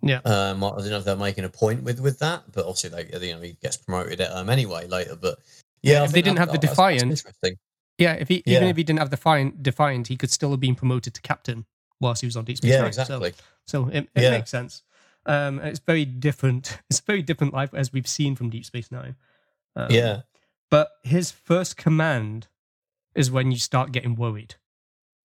Yeah. 0.02 0.20
Um, 0.24 0.62
I 0.64 0.70
don't 0.70 0.88
know 0.90 0.98
if 0.98 1.04
they're 1.04 1.16
making 1.16 1.44
a 1.44 1.48
point 1.48 1.82
with 1.82 2.00
with 2.00 2.18
that, 2.20 2.44
but 2.52 2.66
obviously 2.66 2.90
they 2.90 3.26
you 3.26 3.34
know 3.34 3.40
he 3.40 3.56
gets 3.62 3.76
promoted 3.76 4.20
um 4.22 4.48
anyway 4.50 4.86
later. 4.86 5.16
But 5.16 5.38
yeah, 5.82 6.02
I 6.02 6.04
if 6.04 6.12
they 6.12 6.22
didn't 6.22 6.36
that- 6.36 6.48
have 6.48 6.52
the 6.52 6.66
that's- 6.66 6.76
that's 6.76 6.76
Defiant, 6.76 7.02
interesting. 7.18 7.56
Yeah, 7.98 8.12
if 8.14 8.28
he 8.28 8.42
even 8.46 8.64
if 8.68 8.76
he 8.76 8.84
didn't 8.84 8.98
have 8.98 9.10
Defiant, 9.10 9.62
Defiant, 9.62 10.08
he 10.08 10.16
could 10.16 10.30
still 10.30 10.50
have 10.50 10.60
been 10.60 10.74
promoted 10.74 11.14
to 11.14 11.20
captain 11.22 11.64
whilst 12.00 12.20
he 12.20 12.26
was 12.26 12.36
on 12.36 12.44
Deep 12.44 12.58
Space 12.58 12.70
Yeah, 12.70 12.82
Nine. 12.82 12.92
So- 12.92 13.02
exactly. 13.02 13.34
So 13.66 13.88
it, 13.88 14.08
it 14.14 14.22
Yeah. 14.22 14.30
makes 14.30 14.50
sense. 14.50 14.82
Um, 15.26 15.58
it's 15.60 15.80
very 15.80 16.04
different. 16.04 16.78
It's 16.90 17.00
a 17.00 17.02
very 17.02 17.22
different 17.22 17.52
life 17.52 17.74
as 17.74 17.92
we've 17.92 18.06
seen 18.06 18.36
from 18.36 18.48
Deep 18.50 18.64
Space 18.64 18.92
Nine. 18.92 19.16
Um, 19.74 19.90
yeah, 19.90 20.20
But 20.70 20.90
his 21.02 21.30
first 21.30 21.76
command 21.76 22.48
is 23.14 23.30
when 23.30 23.50
you 23.52 23.58
start 23.58 23.92
getting 23.92 24.14
worried, 24.16 24.56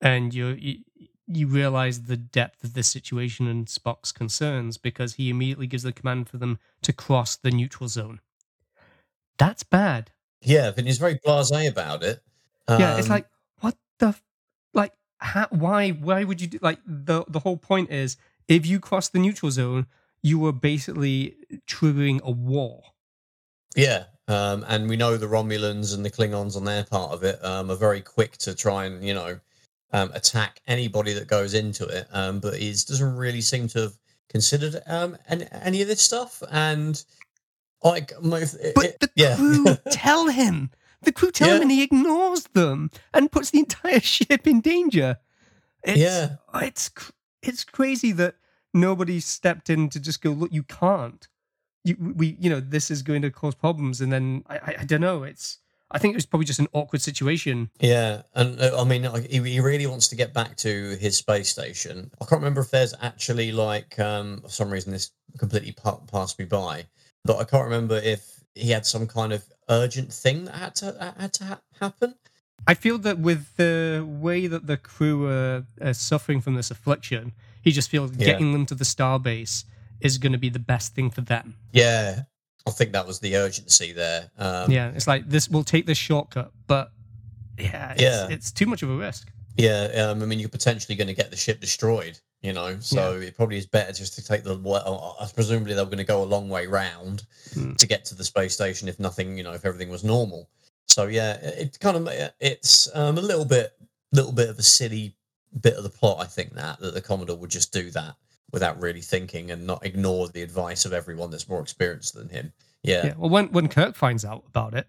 and 0.01 0.33
you 0.33 0.47
you, 0.49 0.83
you 1.27 1.47
realize 1.47 2.03
the 2.03 2.17
depth 2.17 2.63
of 2.63 2.73
this 2.73 2.89
situation 2.89 3.47
and 3.47 3.67
Spock's 3.67 4.11
concerns 4.11 4.77
because 4.77 5.15
he 5.15 5.29
immediately 5.29 5.67
gives 5.67 5.83
the 5.83 5.93
command 5.93 6.29
for 6.29 6.37
them 6.37 6.59
to 6.83 6.93
cross 6.93 7.35
the 7.37 7.51
neutral 7.51 7.87
zone. 7.87 8.21
That's 9.37 9.63
bad. 9.63 10.11
yeah. 10.41 10.71
But 10.71 10.85
he's 10.85 10.97
very 10.97 11.17
blasé 11.19 11.67
about 11.69 12.03
it. 12.03 12.21
yeah, 12.75 12.97
it's 12.97 13.09
Um, 13.09 13.09
like 13.09 13.27
what 13.59 13.77
the 13.99 14.07
f- 14.09 14.23
like 14.73 14.93
how, 15.19 15.47
why 15.51 15.89
why 15.91 16.23
would 16.23 16.41
you 16.41 16.47
do 16.47 16.59
like 16.61 16.79
the 16.85 17.23
the 17.27 17.39
whole 17.39 17.57
point 17.57 17.91
is 17.91 18.17
if 18.47 18.65
you 18.65 18.79
cross 18.79 19.09
the 19.09 19.19
neutral 19.19 19.51
zone 19.51 19.87
you 20.23 20.39
were 20.39 20.51
basically 20.53 21.35
triggering 21.67 22.21
a 22.21 22.31
war 22.31 22.83
Yeah, 23.75 24.05
um, 24.32 24.65
and 24.67 24.88
we 24.89 24.95
know 24.97 25.17
the 25.17 25.27
Romulans 25.27 25.93
and 25.93 26.03
the 26.05 26.09
Klingons 26.09 26.55
on 26.55 26.63
their 26.65 26.84
part 26.84 27.11
of 27.11 27.23
it 27.23 27.43
um, 27.43 27.69
are 27.69 27.75
very 27.75 28.01
quick 28.01 28.38
to 28.38 28.55
try 28.55 28.86
and 28.86 29.03
you 29.05 29.13
know 29.13 29.39
um, 29.93 30.11
attack 30.13 30.61
anybody 30.67 31.13
that 31.13 31.27
goes 31.27 31.53
into 31.53 31.86
it. 31.86 32.07
Um, 32.11 32.39
but 32.39 32.55
he 32.57 32.69
doesn't 32.71 33.15
really 33.15 33.41
seem 33.41 33.67
to 33.69 33.82
have 33.82 33.93
considered 34.29 34.82
um, 34.88 35.17
any, 35.27 35.45
any 35.51 35.82
of 35.82 35.88
this 35.89 36.01
stuff. 36.01 36.41
And 36.49 37.03
like, 37.84 38.13
my, 38.23 38.39
it- 38.39 38.73
but 38.75 38.99
the 38.99 39.09
yeah, 39.15 39.36
crew 39.36 39.65
tell 39.91 40.27
him 40.27 40.72
the 41.01 41.11
crew 41.11 41.31
tell 41.31 41.56
him 41.56 41.64
and 41.64 41.72
he 41.72 41.81
ignores 41.84 42.43
them 42.53 42.91
and 43.14 43.31
puts 43.31 43.49
the 43.49 43.60
entire 43.60 43.99
ship 44.15 44.45
in 44.45 44.61
danger 44.61 45.18
it's, 45.84 45.97
Yeah. 45.99 46.35
it's 46.53 46.91
it's 47.41 47.64
crazy 47.64 48.11
that 48.11 48.35
nobody 48.72 49.19
stepped 49.19 49.68
in 49.69 49.89
to 49.89 49.99
just 49.99 50.22
go 50.22 50.30
look 50.30 50.53
you 50.53 50.61
can't 50.61 51.27
you 51.84 51.95
we 51.99 52.38
you 52.40 52.49
know 52.49 52.60
this 52.60 52.91
is 52.91 53.02
going 53.02 53.22
to 53.22 53.32
cause 53.32 53.56
problems 53.56 54.02
and 54.02 54.12
then 54.12 54.44
i 54.48 54.56
i, 54.58 54.76
I 54.82 54.86
don't 54.86 55.02
know 55.02 55.24
it's 55.24 55.58
i 55.90 55.98
think 55.98 56.14
it 56.14 56.16
was 56.18 56.26
probably 56.26 56.45
just 56.45 56.60
an 56.60 56.68
awkward 56.74 57.02
situation 57.02 57.70
Yeah, 57.80 58.22
and 58.36 58.60
uh, 58.62 58.80
I 58.80 58.84
mean, 58.86 59.03
like, 59.03 59.28
he, 59.30 59.40
he 59.41 59.60
really 59.60 59.88
wants 59.88 60.08
to 60.10 60.16
get 60.16 60.34
back 60.34 60.56
to 60.58 60.95
his 61.02 61.18
space 61.18 61.49
station. 61.49 62.12
I 62.22 62.26
can't 62.26 62.41
remember 62.41 62.62
if 62.62 62.70
there's 62.72 62.94
actually 63.02 63.52
like, 63.52 63.99
um, 63.99 64.41
for 64.44 64.49
some 64.49 64.70
reason, 64.72 64.91
this 64.94 65.12
completely 65.38 65.74
pa- 65.74 65.98
passed 66.12 66.40
me 66.40 66.45
by, 66.45 66.86
but 67.26 67.38
I 67.38 67.44
can't 67.44 67.66
remember 67.66 67.98
if 67.98 68.22
he 68.56 68.70
had 68.72 68.86
some 68.86 69.06
kind 69.08 69.34
of 69.34 69.44
urgent 69.70 70.14
thing 70.14 70.45
that 70.45 70.56
had 70.56 70.76
to 70.76 71.14
had 71.20 71.34
to 71.34 71.44
ha- 71.45 71.62
happen. 71.80 72.16
I 72.68 72.74
feel 72.76 72.98
that 72.99 73.18
with 73.20 73.58
the 73.58 74.06
way 74.08 74.48
that 74.48 74.68
the 74.68 74.78
crew 74.78 75.28
are, 75.28 75.66
are 75.82 75.94
suffering 75.94 76.40
from 76.41 76.53
this 76.56 76.70
affliction, 76.72 77.34
he 77.62 77.72
just 77.72 77.90
feels 77.90 78.12
Yeah. 78.12 78.28
getting 78.28 78.53
them 78.53 78.66
to 78.68 78.76
the 78.76 78.86
starbase 78.86 79.66
is 80.02 80.18
going 80.18 80.32
to 80.34 80.38
be 80.38 80.49
the 80.49 80.60
best 80.60 80.94
thing 80.95 81.10
for 81.10 81.22
them. 81.22 81.56
Yeah, 81.72 82.23
I 82.68 82.72
think 82.72 82.91
that 82.94 83.06
was 83.07 83.19
the 83.19 83.36
urgency 83.38 83.91
there. 83.91 84.30
Um, 84.38 84.72
yeah, 84.72 84.91
it's 84.95 85.07
like 85.07 85.28
this. 85.30 85.49
We'll 85.49 85.64
take 85.64 85.86
this 85.86 85.98
shortcut, 85.98 86.52
but 86.68 86.91
yeah, 87.57 87.91
it's, 87.94 88.02
Yeah. 88.02 88.28
it's 88.30 88.52
too 88.52 88.65
much 88.65 88.84
of 88.84 88.90
a 88.90 88.95
risk. 88.95 89.32
yeah. 89.57 89.86
Um, 90.10 90.22
I 90.22 90.26
mean, 90.26 90.40
you're 90.40 90.49
potentially 90.49 90.95
going 90.95 91.07
to 91.07 91.14
get 91.14 91.30
the 91.32 91.38
ship 91.38 91.60
destroyed. 91.61 92.19
You 92.44 92.53
know, 92.53 92.80
so 92.80 93.19
it 93.19 93.38
probably 93.38 93.57
is 93.57 93.68
better 93.68 93.94
just 93.94 94.15
to 94.15 94.26
take 94.26 94.44
the. 94.44 94.57
Well, 94.57 95.15
uh, 95.19 95.28
presumably 95.36 95.76
they're 95.76 95.86
going 95.86 95.99
to 95.99 96.03
go 96.03 96.23
a 96.23 96.26
long 96.26 96.49
way 96.49 96.65
round 96.65 97.23
Hmm. 97.53 97.73
to 97.76 97.86
get 97.86 98.03
to 98.06 98.15
the 98.15 98.23
space 98.23 98.53
station 98.56 98.88
if 98.88 98.99
nothing, 98.99 99.38
you 99.38 99.44
know, 99.44 99.52
if 99.53 99.64
everything 99.64 99.90
was 99.90 100.03
normal. 100.03 100.49
So 100.88 101.06
yeah, 101.06 101.34
it 101.34 101.60
it 101.60 101.80
kind 101.80 101.98
of 101.98 102.10
it's 102.40 102.90
um, 102.95 103.19
a 103.19 103.22
little 103.22 103.45
bit, 103.45 103.73
little 104.11 104.32
bit 104.32 104.49
of 104.49 104.57
a 104.57 104.64
silly 104.64 105.15
bit 105.61 105.76
of 105.76 105.84
the 105.84 105.90
plot. 105.91 106.18
I 106.19 106.26
think 106.26 106.53
that 106.56 106.80
that 106.80 106.95
the 106.95 107.02
Commodore 107.02 107.38
would 107.38 107.52
just 107.52 107.72
do 107.72 107.91
that 107.91 108.15
without 108.52 108.80
really 108.80 109.02
thinking 109.02 109.52
and 109.52 109.65
not 109.65 109.86
ignore 109.86 110.28
the 110.28 110.41
advice 110.41 110.86
of 110.86 110.94
everyone 110.94 111.32
that's 111.32 111.48
more 111.48 111.61
experienced 111.61 112.14
than 112.14 112.30
him. 112.30 112.52
Yeah. 112.84 113.07
Yeah. 113.07 113.14
Well, 113.18 113.30
when 113.30 113.48
when 113.52 113.68
Kirk 113.68 113.95
finds 113.95 114.26
out 114.26 114.44
about 114.48 114.73
it, 114.73 114.88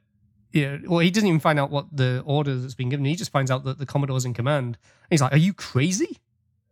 yeah. 0.52 0.78
Well, 0.86 1.00
he 1.00 1.10
doesn't 1.10 1.28
even 1.28 1.40
find 1.40 1.58
out 1.58 1.70
what 1.70 1.86
the 1.94 2.22
order 2.24 2.54
that's 2.56 2.74
been 2.74 2.88
given. 2.88 3.04
He 3.04 3.16
just 3.16 3.32
finds 3.32 3.50
out 3.50 3.64
that 3.64 3.78
the 3.78 3.86
Commodore's 3.86 4.24
in 4.24 4.34
command. 4.34 4.78
He's 5.10 5.20
like, 5.20 5.32
"Are 5.32 5.38
you 5.38 5.52
crazy?" 5.52 6.18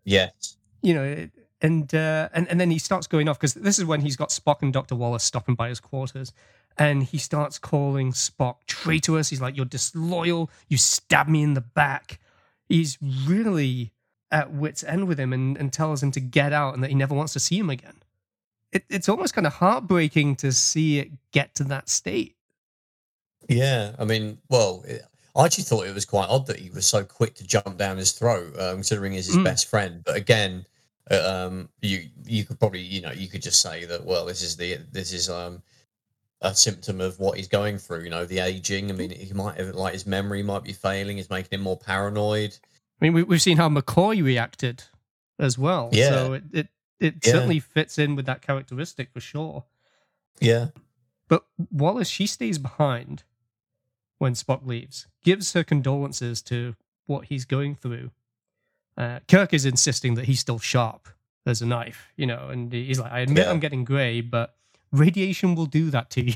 Yes. 0.05 0.57
You 0.83 0.95
know, 0.95 1.29
and 1.61 1.95
uh, 1.95 2.29
and 2.33 2.49
and 2.49 2.61
then 2.61 2.71
he 2.71 2.79
starts 2.79 3.07
going 3.07 3.29
off 3.29 3.39
because 3.39 3.55
this 3.55 3.79
is 3.79 3.85
when 3.85 4.01
he's 4.01 4.17
got 4.17 4.31
Spock 4.31 4.63
and 4.63 4.73
Doctor 4.73 4.95
Wallace 4.95 5.25
stopping 5.25 5.55
by 5.55 5.69
his 5.69 5.81
quarters, 5.81 6.33
and 6.79 7.03
he 7.03 7.19
starts 7.19 7.59
calling 7.59 8.13
Spock 8.13 8.57
traitorous. 8.67 9.29
He's 9.29 9.41
like, 9.41 9.57
"You're 9.57 9.67
disloyal. 9.67 10.51
You 10.69 10.79
stabbed 10.79 11.31
me 11.31 11.43
in 11.43 11.55
the 11.55 11.61
back." 11.61 12.19
He's 12.69 12.99
really 13.27 13.93
at 14.33 14.53
wit's 14.53 14.85
end 14.85 15.09
with 15.09 15.19
him, 15.19 15.33
and, 15.33 15.57
and 15.57 15.73
tells 15.73 16.03
him 16.03 16.11
to 16.13 16.21
get 16.21 16.53
out 16.53 16.75
and 16.75 16.83
that 16.83 16.91
he 16.91 16.95
never 16.97 17.15
wants 17.15 17.33
to 17.35 17.41
see 17.41 17.59
him 17.59 17.71
again. 17.71 17.97
It, 18.73 18.85
it's 18.89 19.09
almost 19.09 19.35
kind 19.35 19.47
of 19.47 19.55
heartbreaking 19.55 20.37
to 20.37 20.53
see 20.53 20.99
it 21.01 21.11
get 21.33 21.55
to 21.57 21.65
that 21.65 21.89
state. 21.89 22.37
Yeah. 23.49 23.93
I 23.99 24.05
mean, 24.05 24.39
well, 24.49 24.85
it, 24.87 25.03
I 25.35 25.45
actually 25.45 25.65
thought 25.65 25.87
it 25.87 25.95
was 25.95 26.05
quite 26.05 26.29
odd 26.29 26.47
that 26.47 26.59
he 26.59 26.71
was 26.71 26.87
so 26.87 27.05
quick 27.05 27.35
to 27.37 27.47
jump 27.47 27.77
down 27.77 27.97
his 27.97 28.13
throat, 28.13 28.59
um, 28.59 28.77
considering 28.77 29.13
he's 29.13 29.27
his 29.27 29.37
Mm. 29.37 29.45
best 29.45 29.69
friend. 29.69 30.03
But 30.05 30.17
again, 30.17 30.67
uh, 31.11 31.47
um, 31.49 31.69
you 31.81 32.09
you 32.27 32.45
could 32.45 32.59
probably 32.61 32.81
you 32.81 33.01
know 33.01 33.11
you 33.13 33.29
could 33.29 33.43
just 33.43 33.61
say 33.61 33.85
that 33.87 34.05
well, 34.05 34.27
this 34.27 34.43
is 34.43 34.57
the 34.57 34.79
this 34.93 35.13
is 35.13 35.29
um 35.29 35.63
a 36.43 36.55
symptom 36.55 37.01
of 37.01 37.19
what 37.19 37.37
he's 37.37 37.49
going 37.49 37.79
through. 37.79 38.05
You 38.05 38.11
know, 38.11 38.25
the 38.25 38.39
aging. 38.39 38.91
I 38.91 38.95
mean, 38.95 39.11
he 39.11 39.33
might 39.33 39.57
have 39.57 39.75
like 39.75 39.93
his 39.95 40.07
memory 40.07 40.43
might 40.43 40.63
be 40.65 40.73
failing. 40.73 41.19
It's 41.19 41.31
making 41.31 41.59
him 41.59 41.65
more 41.65 41.77
paranoid. 41.77 42.57
I 43.01 43.05
mean, 43.05 43.13
we, 43.15 43.23
we've 43.23 43.43
seen 43.43 43.57
how 43.57 43.69
McCoy 43.69 44.23
reacted 44.23 44.85
as 45.39 45.57
well. 45.59 45.89
Yeah. 45.93 46.11
So 46.11 46.33
it, 46.35 46.45
it, 46.53 46.69
it 46.99 47.15
Yeah. 47.25 47.33
certainly 47.33 47.61
fits 47.61 47.99
in 47.99 48.15
with 48.17 48.27
that 48.27 48.43
characteristic 48.43 49.11
for 49.13 49.21
sure. 49.21 49.65
Yeah. 50.41 50.69
But 51.29 51.45
Wallace, 51.71 52.09
she 52.09 52.27
stays 52.27 52.59
behind 52.59 53.23
when 54.19 54.35
Spock 54.35 54.67
leaves, 54.67 55.07
gives 55.25 55.53
her 55.55 55.65
condolences 55.65 56.43
to 56.43 56.75
what 57.07 57.27
he's 57.27 57.45
going 57.45 57.75
through. 57.75 58.11
Uh, 58.97 59.21
Kirk 59.29 59.55
is 59.55 59.65
insisting 59.65 60.15
that 60.17 60.27
he's 60.27 60.41
still 60.41 60.59
sharp 60.59 61.09
as 61.47 61.63
a 61.63 61.67
knife, 61.67 62.13
you 62.17 62.27
know, 62.27 62.49
and 62.51 62.71
he's 62.73 63.01
like, 63.01 63.13
I 63.13 63.21
admit 63.21 63.45
Yeah. 63.47 63.51
I'm 63.51 63.61
getting 63.61 63.85
gray, 63.85 64.21
but 64.21 64.57
radiation 64.93 65.55
will 65.55 65.67
do 65.67 65.89
that 65.91 66.11
to 66.11 66.23
you. 66.27 66.35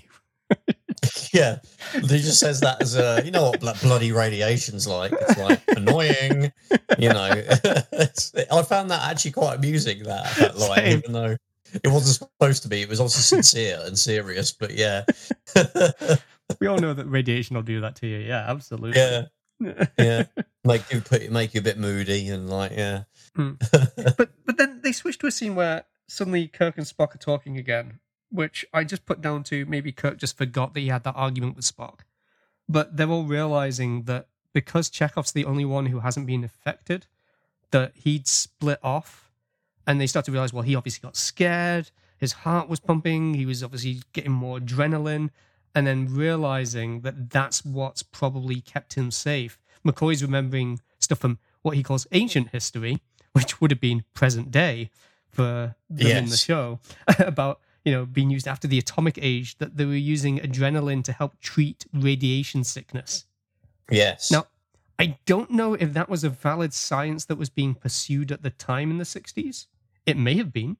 Yeah, 1.35 1.59
he 1.93 2.07
just 2.07 2.39
says 2.39 2.61
that 2.61 2.81
as 2.81 2.95
a, 2.97 3.21
you 3.25 3.33
know 3.33 3.51
what 3.51 3.59
blo- 3.59 3.73
bloody 3.83 4.13
radiation's 4.13 4.87
like. 4.87 5.13
It's 5.13 5.37
like 5.37 5.61
annoying, 5.67 6.53
you 6.97 7.09
know. 7.09 7.29
I 8.53 8.63
found 8.63 8.93
that 8.93 9.01
actually 9.11 9.33
quite 9.33 9.57
amusing 9.57 10.05
that 10.05 10.33
that 10.37 10.57
line, 10.57 10.77
Same. 10.77 10.99
even 10.99 11.13
though 11.13 11.37
it 11.83 11.89
wasn't 11.89 12.31
supposed 12.31 12.63
to 12.63 12.69
be. 12.69 12.83
It 12.83 12.89
was 12.89 13.01
also 13.01 13.19
sincere 13.19 13.81
and 13.85 13.99
serious, 13.99 14.53
but 14.53 14.75
yeah, 14.75 15.05
we 16.61 16.69
all 16.69 16.79
know 16.79 16.95
that 16.95 17.07
radiation 17.07 17.57
will 17.57 17.65
do 17.65 17.81
that 17.81 17.97
to 17.97 18.07
you. 18.07 18.19
Yeah, 18.19 18.45
absolutely. 18.49 18.93
yeah, 19.01 19.25
yeah. 19.99 20.25
Make 20.65 20.93
you 20.93 21.01
put 21.01 21.29
make 21.33 21.53
you 21.55 21.61
a 21.61 21.65
bit 21.65 21.79
moody 21.79 22.29
and 22.29 22.49
like 22.49 22.73
yeah, 22.73 23.05
hmm. 23.35 23.55
but 24.17 24.31
but 24.47 24.57
then 24.57 24.83
they 24.85 24.93
switch 24.93 25.19
to 25.19 25.27
a 25.27 25.33
scene 25.33 25.57
where 25.57 25.85
suddenly 26.09 26.47
Kirk 26.47 26.79
and 26.79 26.87
Spock 26.87 27.15
are 27.17 27.19
talking 27.19 27.59
again, 27.59 27.99
which 28.35 28.67
I 28.75 28.83
just 28.83 29.07
put 29.07 29.23
down 29.23 29.45
to 29.45 29.65
maybe 29.67 29.93
Kirk 29.93 30.19
just 30.19 30.37
forgot 30.37 30.75
that 30.75 30.81
he 30.81 30.89
had 30.89 31.05
that 31.05 31.15
argument 31.15 31.55
with 31.55 31.65
Spock. 31.65 32.01
But 32.69 32.97
they're 32.97 33.09
all 33.09 33.23
realizing 33.23 34.03
that 34.05 34.27
because 34.53 34.91
Chekov's 34.91 35.31
the 35.31 35.45
only 35.45 35.65
one 35.65 35.87
who 35.87 36.01
hasn't 36.01 36.27
been 36.27 36.43
affected, 36.43 37.07
that 37.71 37.93
he'd 37.95 38.27
split 38.27 38.81
off, 38.83 39.31
and 39.87 40.01
they 40.01 40.09
start 40.09 40.27
to 40.27 40.33
realize, 40.33 40.53
well, 40.53 40.65
he 40.65 40.75
obviously 40.75 41.01
got 41.01 41.15
scared, 41.17 41.93
his 42.19 42.33
heart 42.33 42.69
was 42.69 42.81
pumping, 42.81 43.35
he 43.35 43.47
was 43.47 43.63
obviously 43.63 44.03
getting 44.13 44.33
more 44.33 44.59
adrenaline, 44.59 45.31
and 45.73 45.87
then 45.87 46.13
realizing 46.13 47.03
that 47.03 47.31
that's 47.31 47.65
what's 47.65 48.03
probably 48.03 48.61
kept 48.61 48.95
him 48.95 49.13
safe. 49.13 49.61
McCoy's 49.87 50.23
remembering 50.23 50.81
stuff 50.99 51.21
from 51.21 51.39
what 51.63 51.77
he 51.77 51.85
calls 51.85 52.09
ancient 52.11 52.49
history, 52.49 53.01
which 53.33 53.61
would 53.61 53.71
have 53.71 53.81
been 53.81 54.05
present 54.13 54.51
day 54.51 54.91
for 55.31 55.77
them 55.89 56.25
in 56.25 56.31
the 56.31 56.37
show, 56.37 56.81
about 57.21 57.61
you 57.85 57.93
know 57.93 58.07
being 58.07 58.31
used 58.31 58.47
after 58.49 58.67
the 58.69 58.79
atomic 58.79 59.19
age 59.21 59.59
that 59.59 59.77
they 59.77 59.85
were 59.85 59.95
using 59.95 60.39
adrenaline 60.39 61.03
to 61.05 61.13
help 61.13 61.39
treat 61.41 61.87
radiation 61.93 62.65
sickness. 62.65 63.27
yes. 63.91 64.31
Now, 64.31 64.47
I 64.99 65.19
don't 65.27 65.51
know 65.51 65.75
if 65.75 65.93
that 65.93 66.09
was 66.09 66.23
a 66.25 66.31
valid 66.31 66.73
science 66.73 67.25
that 67.27 67.37
was 67.37 67.51
being 67.51 67.75
pursued 67.75 68.31
at 68.31 68.43
the 68.43 68.51
time 68.51 68.91
in 68.93 68.99
the 68.99 69.05
60s. 69.05 69.67
It 70.07 70.17
may 70.17 70.35
have 70.37 70.53
been 70.53 70.77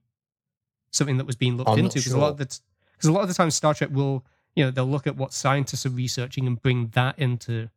something 0.93 1.17
that 1.19 1.27
was 1.27 1.35
being 1.37 1.57
looked 1.57 1.71
I'm 1.71 1.79
into 1.81 1.99
because 1.99 2.13
a 2.13 2.19
lot 2.19 2.31
of 2.31 2.37
the 2.39 2.47
because 2.93 3.09
a 3.09 3.13
lot 3.13 3.23
of 3.23 3.29
the 3.29 3.35
time 3.35 3.51
Star 3.51 3.75
Trek 3.75 3.91
will 3.93 4.25
you 4.55 4.65
know 4.65 4.71
they'll 4.71 4.87
look 4.87 5.07
at 5.09 5.17
what 5.17 5.33
scientists 5.33 5.85
are 5.85 5.91
researching 5.91 6.47
and 6.47 6.61
bring 6.63 6.89
that 6.95 7.19
into 7.19 7.71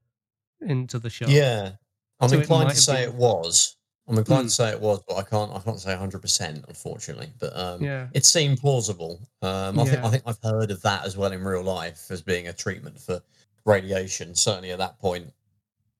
into 0.62 1.00
the 1.00 1.10
show. 1.10 1.26
Yeah, 1.28 1.72
I'm 2.20 2.30
So 2.30 2.38
inclined 2.40 2.70
to 2.70 2.76
say 2.76 3.06
been- 3.06 3.10
it 3.10 3.16
was. 3.16 3.77
I'm 4.08 4.18
inclined 4.18 4.44
Hmm. 4.44 4.48
to 4.48 4.54
say 4.54 4.70
it 4.70 4.80
was, 4.80 5.02
but 5.08 5.16
I 5.16 5.24
can't. 5.24 5.52
I 5.54 5.60
can't 5.60 5.80
say 5.80 5.92
100, 5.92 6.22
percent 6.22 6.64
unfortunately. 6.68 7.30
But 7.40 7.58
um, 7.58 7.84
Yeah. 7.84 8.08
it 8.14 8.26
seemed 8.26 8.60
plausible. 8.60 9.20
Um, 9.42 9.80
I 9.80 9.86
think. 9.86 10.04
I 10.04 10.10
think 10.10 10.24
I've 10.26 10.40
heard 10.44 10.72
of 10.72 10.82
that 10.84 11.06
as 11.06 11.18
well 11.18 11.32
in 11.32 11.44
real 11.44 11.64
life 11.64 12.10
as 12.10 12.22
being 12.22 12.48
a 12.48 12.54
treatment 12.54 13.00
for 13.00 13.22
radiation. 13.66 14.34
Certainly 14.34 14.72
at 14.72 14.78
that 14.80 14.98
point, 15.00 15.34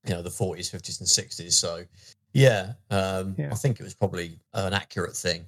you 0.06 0.14
know, 0.14 0.22
the 0.22 0.30
40s, 0.30 0.70
50s, 0.70 1.00
and 1.00 1.08
60s. 1.08 1.52
So, 1.52 1.84
yeah, 2.32 2.72
um, 2.90 3.34
Yeah. 3.36 3.52
I 3.52 3.56
think 3.56 3.78
it 3.78 3.82
was 3.82 3.94
probably 3.94 4.38
an 4.54 4.72
accurate 4.72 5.16
thing. 5.16 5.46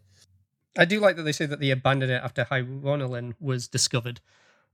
I 0.79 0.85
do 0.85 1.01
like 1.01 1.17
that 1.17 1.23
they 1.23 1.33
say 1.33 1.47
that 1.47 1.61
they 1.61 1.71
abandoned 1.71 2.13
it 2.13 2.23
after 2.23 2.45
hyronalin 2.45 3.35
was 3.41 3.69
discovered. 3.69 4.21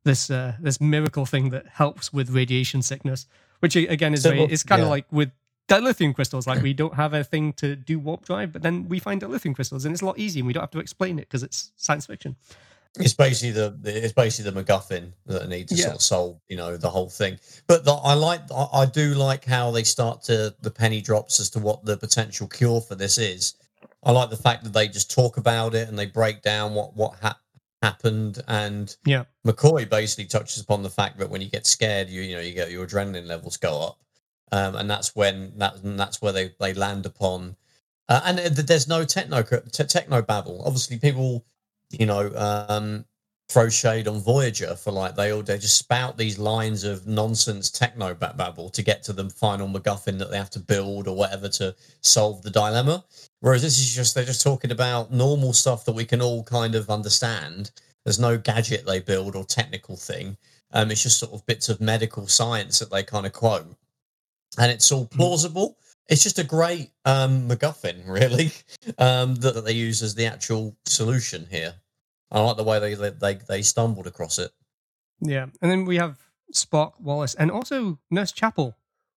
This 0.05 0.29
uh, 0.31 0.55
this 0.61 0.81
miracle 0.81 1.25
thing 1.27 1.51
that 1.51 1.67
helps 1.67 2.13
with 2.13 2.31
radiation 2.31 2.83
sickness, 2.83 3.27
which 3.61 3.75
again 3.77 4.13
is 4.15 4.23
So, 4.23 4.31
very, 4.31 4.43
it's 4.43 4.63
kind 4.63 4.83
of 4.83 4.89
like 4.89 5.07
with 5.11 5.31
dilithium 5.69 6.15
crystals. 6.15 6.47
Like 6.47 6.63
we 6.63 6.73
don't 6.73 6.95
have 6.95 7.13
a 7.15 7.25
thing 7.25 7.53
to 7.55 7.77
do 7.77 7.99
warp 7.99 8.25
drive, 8.25 8.53
but 8.53 8.63
then 8.63 8.89
we 8.89 8.99
find 8.99 9.21
dilithium 9.21 9.55
crystals, 9.55 9.85
and 9.85 9.93
it's 9.95 10.03
a 10.03 10.07
lot 10.07 10.19
easier. 10.19 10.41
and 10.41 10.47
We 10.47 10.53
don't 10.53 10.63
have 10.63 10.71
to 10.73 10.79
explain 10.79 11.19
it 11.19 11.23
because 11.23 11.43
it's 11.43 11.73
science 11.77 12.07
fiction. 12.07 12.37
It's 12.99 13.13
basically 13.13 13.51
the, 13.51 13.77
it's 13.85 14.15
basically 14.15 14.51
the 14.51 14.63
MacGuffin 14.65 15.13
that 15.27 15.43
I 15.43 15.47
need 15.47 15.69
to 15.69 15.75
Yeah. 15.75 15.85
sort 15.85 15.97
of 15.97 16.03
solve, 16.03 16.41
you 16.49 16.57
know, 16.57 16.79
the 16.79 16.89
whole 16.89 17.11
thing. 17.11 17.39
But 17.67 17.85
the, 17.85 17.93
I 17.93 18.15
like 18.15 18.41
I, 18.51 18.67
I 18.73 18.87
do 18.87 19.13
like 19.15 19.45
how 19.45 19.71
they 19.71 19.83
start 19.85 20.23
to 20.25 20.55
the 20.63 20.71
penny 20.71 21.03
drops 21.03 21.39
as 21.39 21.51
to 21.51 21.59
what 21.59 21.85
the 21.85 21.97
potential 21.99 22.47
cure 22.49 22.81
for 22.81 22.95
this 22.95 23.19
is. 23.19 23.55
I 24.03 24.13
like 24.13 24.31
the 24.31 24.37
fact 24.37 24.65
that 24.65 24.73
they 24.73 24.89
just 24.89 25.11
talk 25.11 25.37
about 25.37 25.75
it 25.75 25.89
and 25.89 25.99
they 25.99 26.07
break 26.07 26.41
down 26.41 26.73
what 26.75 26.97
what 26.97 27.17
ha- 27.21 27.39
happened 27.83 28.43
and 28.49 28.97
Yeah. 29.05 29.25
McCoy 29.47 29.87
basically 29.89 30.25
touches 30.25 30.63
upon 30.63 30.83
the 30.83 30.89
fact 30.91 31.19
that 31.19 31.29
when 31.29 31.43
you 31.43 31.51
get 31.51 31.67
scared, 31.67 32.09
you 32.09 32.23
you 32.23 32.35
know 32.35 32.41
you 32.41 32.55
get 32.55 32.71
your 32.71 32.87
adrenaline 32.87 33.27
levels 33.27 33.59
go 33.59 33.83
up, 33.83 33.99
um, 34.53 34.77
and 34.77 34.91
that's 34.91 35.15
when 35.15 35.53
that 35.59 35.75
that's 35.83 36.23
where 36.23 36.33
they 36.33 36.51
they 36.61 36.75
land 36.75 37.07
upon. 37.07 37.57
Uh, 38.09 38.21
and 38.25 38.39
there's 38.39 38.87
no 38.87 39.05
techno 39.05 39.43
te- 39.43 39.85
techno 39.85 40.23
babble. 40.23 40.63
Obviously, 40.65 40.99
people 40.99 41.45
you 41.91 42.07
know 42.07 42.31
um, 42.37 43.05
throw 43.49 43.69
shade 43.69 44.09
on 44.09 44.21
Voyager 44.21 44.75
for 44.75 44.91
like 44.91 45.15
they 45.15 45.33
all 45.33 45.43
they 45.43 45.59
just 45.59 45.77
spout 45.77 46.17
these 46.17 46.39
lines 46.39 46.85
of 46.85 47.07
nonsense 47.07 47.71
techno 47.71 48.15
babble 48.15 48.71
to 48.71 48.83
get 48.83 49.03
to 49.05 49.13
the 49.13 49.29
final 49.31 49.69
MacGuffin 49.69 50.19
that 50.19 50.31
they 50.31 50.37
have 50.37 50.51
to 50.51 50.61
build 50.61 51.07
or 51.07 51.17
whatever 51.17 51.49
to 51.49 51.75
solve 52.01 52.43
the 52.43 52.51
dilemma. 52.51 53.05
Whereas 53.41 53.63
this 53.63 53.79
is 53.79 53.95
just 53.95 54.15
they're 54.15 54.25
just 54.25 54.43
talking 54.43 54.73
about 54.73 55.13
normal 55.13 55.53
stuff 55.53 55.85
that 55.85 55.95
we 55.95 56.05
can 56.05 56.21
all 56.21 56.43
kind 56.43 56.75
of 56.75 56.91
understand. 56.91 57.71
There's 58.05 58.19
no 58.19 58.37
gadget 58.39 58.87
they 58.87 59.01
build 59.01 59.37
or 59.37 59.45
technical 59.45 59.97
thing. 59.97 60.37
Um, 60.73 60.91
it's 60.91 61.03
just 61.03 61.19
sort 61.19 61.33
of 61.33 61.47
bits 61.47 61.69
of 61.69 61.81
medical 61.81 62.27
science 62.27 62.79
that 62.81 62.91
they 62.91 63.03
kind 63.03 63.27
of 63.27 63.33
quote, 63.33 63.77
and 64.59 64.71
it's 64.71 64.91
all 64.93 65.07
plausible. 65.07 65.77
It's 66.09 66.23
just 66.23 66.39
a 66.39 66.45
great 66.45 66.91
um, 67.05 67.49
MacGuffin, 67.49 68.07
really, 68.07 68.53
um, 68.99 69.35
that, 69.37 69.55
that 69.55 69.65
they 69.65 69.73
use 69.73 70.03
as 70.03 70.15
the 70.15 70.27
actual 70.27 70.77
solution 70.85 71.47
here. 71.51 71.75
I 72.31 72.41
like 72.41 72.57
the 72.57 72.65
way 72.65 72.79
they 72.79 72.95
they 73.11 73.35
they 73.49 73.63
stumbled 73.63 74.07
across 74.07 74.39
it. 74.39 74.51
Yeah, 75.21 75.47
and 75.63 75.71
then 75.71 75.85
we 75.85 75.97
have 75.97 76.19
Spock, 76.53 77.01
Wallace, 77.01 77.35
and 77.35 77.51
also 77.51 77.99
Nurse 78.11 78.33
Chapel, 78.33 78.77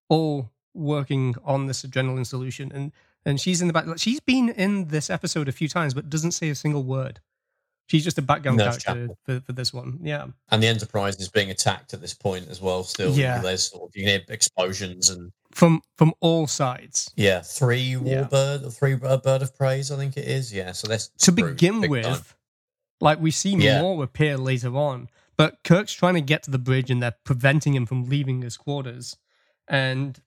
all 0.10 0.51
working 0.73 1.35
on 1.43 1.68
this 1.68 1.84
adrenaline 1.84 2.26
solution, 2.26 2.72
and 2.72 2.91
and 3.26 3.39
she's 3.39 3.61
in 3.61 3.68
the 3.68 3.73
back. 3.73 3.85
She's 3.97 4.19
been 4.19 4.49
in 4.49 4.88
this 4.88 5.10
episode 5.10 5.47
a 5.47 5.51
few 5.51 5.68
times, 5.68 5.93
but 5.93 6.10
doesn't 6.10 6.31
say 6.31 6.49
a 6.49 6.56
single 6.56 6.84
word. 6.84 7.19
She's 7.90 8.03
just 8.03 8.18
a 8.20 8.22
background 8.22 8.57
Nurse 8.60 8.78
character 8.78 9.16
for, 9.26 9.40
for 9.41 9.52
this 9.52 9.74
one. 9.74 9.98
Yeah, 10.03 10.28
And 10.49 10.61
the 10.61 10.68
Enterprise 10.68 11.16
is 11.18 11.28
being 11.30 11.49
attacked 11.49 11.94
at 11.94 12.02
this 12.02 12.14
point 12.14 12.48
as 12.48 12.61
well. 12.61 12.84
Still, 12.84 13.11
Yeah. 13.14 13.40
there's 13.41 13.64
sort 13.72 13.90
of 13.90 13.95
you 13.95 14.03
can 14.03 14.10
hear 14.10 14.22
explosions 14.30 15.10
and 15.10 15.32
from 15.52 15.82
from 15.98 16.14
all 16.20 16.45
sides. 16.45 17.11
yeah, 17.16 17.41
three 17.41 17.94
warbird 17.94 18.64
or 18.66 18.70
three 18.70 18.94
uh, 19.02 19.18
bird 19.18 19.41
of 19.41 19.56
praise, 19.56 19.91
I 19.91 19.98
think 19.98 20.18
it 20.18 20.28
is. 20.28 20.53
Yeah, 20.53 20.72
so 20.74 20.88
that's 20.88 21.07
to 21.26 21.32
begin 21.32 21.82
with, 21.90 22.03
time. 22.06 22.22
like 23.02 23.20
we 23.20 23.32
see 23.32 23.56
Yeah. 23.56 23.82
more 23.82 24.03
appear 24.03 24.38
later 24.38 24.76
on, 24.78 25.10
but 25.36 25.57
Kirk's 25.64 25.94
trying 25.94 26.14
to 26.14 26.22
get 26.22 26.44
to 26.44 26.52
the 26.52 26.60
bridge 26.60 26.91
and 26.91 27.02
they're 27.02 27.16
preventing 27.24 27.74
him 27.74 27.88
from 27.88 28.03
leaving 28.07 28.44
his 28.44 28.56
quarters. 28.57 29.18
And 29.68 30.20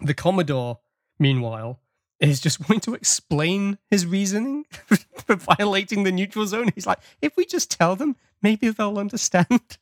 the 0.00 0.14
Commodore, 0.14 0.78
meanwhile, 1.18 1.80
is 2.28 2.40
just 2.40 2.60
wanting 2.68 2.80
to 2.80 2.94
explain 2.94 3.78
his 3.90 4.06
reasoning 4.06 4.64
for 5.26 5.36
violating 5.36 6.04
the 6.04 6.12
neutral 6.12 6.46
zone. 6.46 6.70
He's 6.74 6.86
like, 6.86 7.00
if 7.22 7.36
we 7.36 7.44
just 7.44 7.70
tell 7.70 7.96
them, 7.96 8.16
maybe 8.42 8.70
they'll 8.70 8.98
understand. 8.98 9.48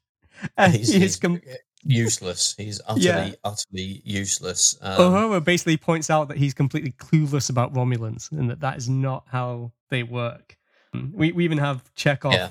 And 0.57 0.75
he's, 0.75 0.93
he's 0.93 1.17
com- 1.17 1.41
useless. 1.85 2.57
He's 2.57 2.81
utterly, 2.87 3.05
yeah. 3.05 3.31
utterly 3.45 4.03
useless. 4.05 4.77
Um, 4.81 4.99
Uhura 5.13 5.45
basically 5.45 5.77
points 5.77 6.11
out 6.11 6.29
that 6.29 6.37
he's 6.37 6.53
completely 6.53 6.93
clueless 6.93 7.49
about 7.49 7.73
Romulans 7.75 8.33
and 8.33 8.51
that 8.51 8.59
that 8.61 8.77
is 8.77 8.89
not 8.89 9.25
how 9.29 9.71
they 9.91 10.03
work. 10.03 10.57
We, 10.93 11.33
we 11.33 11.45
even 11.45 11.59
have 11.59 11.85
Chekov. 11.95 12.33
Yeah. 12.33 12.51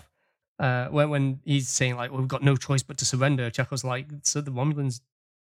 Uh, 0.60 0.90
when 0.90 1.10
when 1.10 1.40
he's 1.44 1.70
saying 1.70 1.96
like, 1.96 2.12
well, 2.12 2.20
"We've 2.20 2.28
got 2.28 2.44
no 2.44 2.56
choice 2.56 2.84
but 2.84 2.98
to 3.00 3.06
surrender," 3.06 3.50
Chekov's 3.50 3.84
like, 3.84 4.08
"So 4.24 4.42
the 4.42 4.52
Romulans 4.52 5.02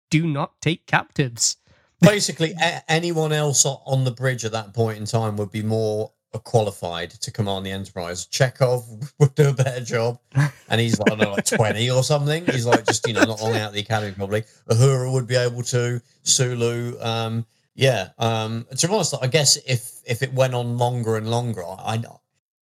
do 0.09 0.25
not 0.25 0.59
take 0.59 0.85
captives." 0.87 1.57
Basically, 2.03 2.53
a- 2.59 2.83
anyone 2.91 3.31
else 3.31 3.65
on 3.65 4.03
the 4.03 4.11
bridge 4.11 4.45
at 4.45 4.51
that 4.51 4.73
point 4.73 4.97
in 4.97 5.05
time 5.05 5.37
would 5.37 5.51
be 5.51 5.63
more 5.63 6.11
qualified 6.39 7.11
to 7.11 7.31
command 7.31 7.65
the 7.65 7.71
Enterprise. 7.71 8.25
Chekov 8.27 9.11
would 9.19 9.35
do 9.35 9.49
a 9.49 9.53
better 9.53 9.83
job, 9.83 10.19
and 10.69 10.81
he's 10.81 10.99
like, 10.99 11.11
I 11.11 11.15
don't 11.15 11.27
know, 11.27 11.33
like 11.33 11.45
twenty 11.45 11.89
or 11.89 12.03
something. 12.03 12.45
He's 12.45 12.65
like 12.65 12.85
just 12.85 13.07
you 13.07 13.13
know 13.13 13.23
not 13.23 13.41
long 13.41 13.55
out 13.55 13.69
of 13.69 13.73
the 13.73 13.81
academy 13.81 14.13
probably. 14.13 14.43
Uhura 14.69 15.11
would 15.11 15.27
be 15.27 15.35
able 15.35 15.63
to. 15.63 16.01
Sulu, 16.23 16.99
um, 17.01 17.45
yeah. 17.75 18.09
Um, 18.17 18.65
to 18.77 18.87
be 18.87 18.93
honest, 18.93 19.15
I 19.21 19.27
guess 19.27 19.57
if 19.67 20.01
if 20.05 20.23
it 20.23 20.33
went 20.33 20.53
on 20.53 20.77
longer 20.77 21.17
and 21.17 21.29
longer, 21.29 21.63
I 21.63 22.01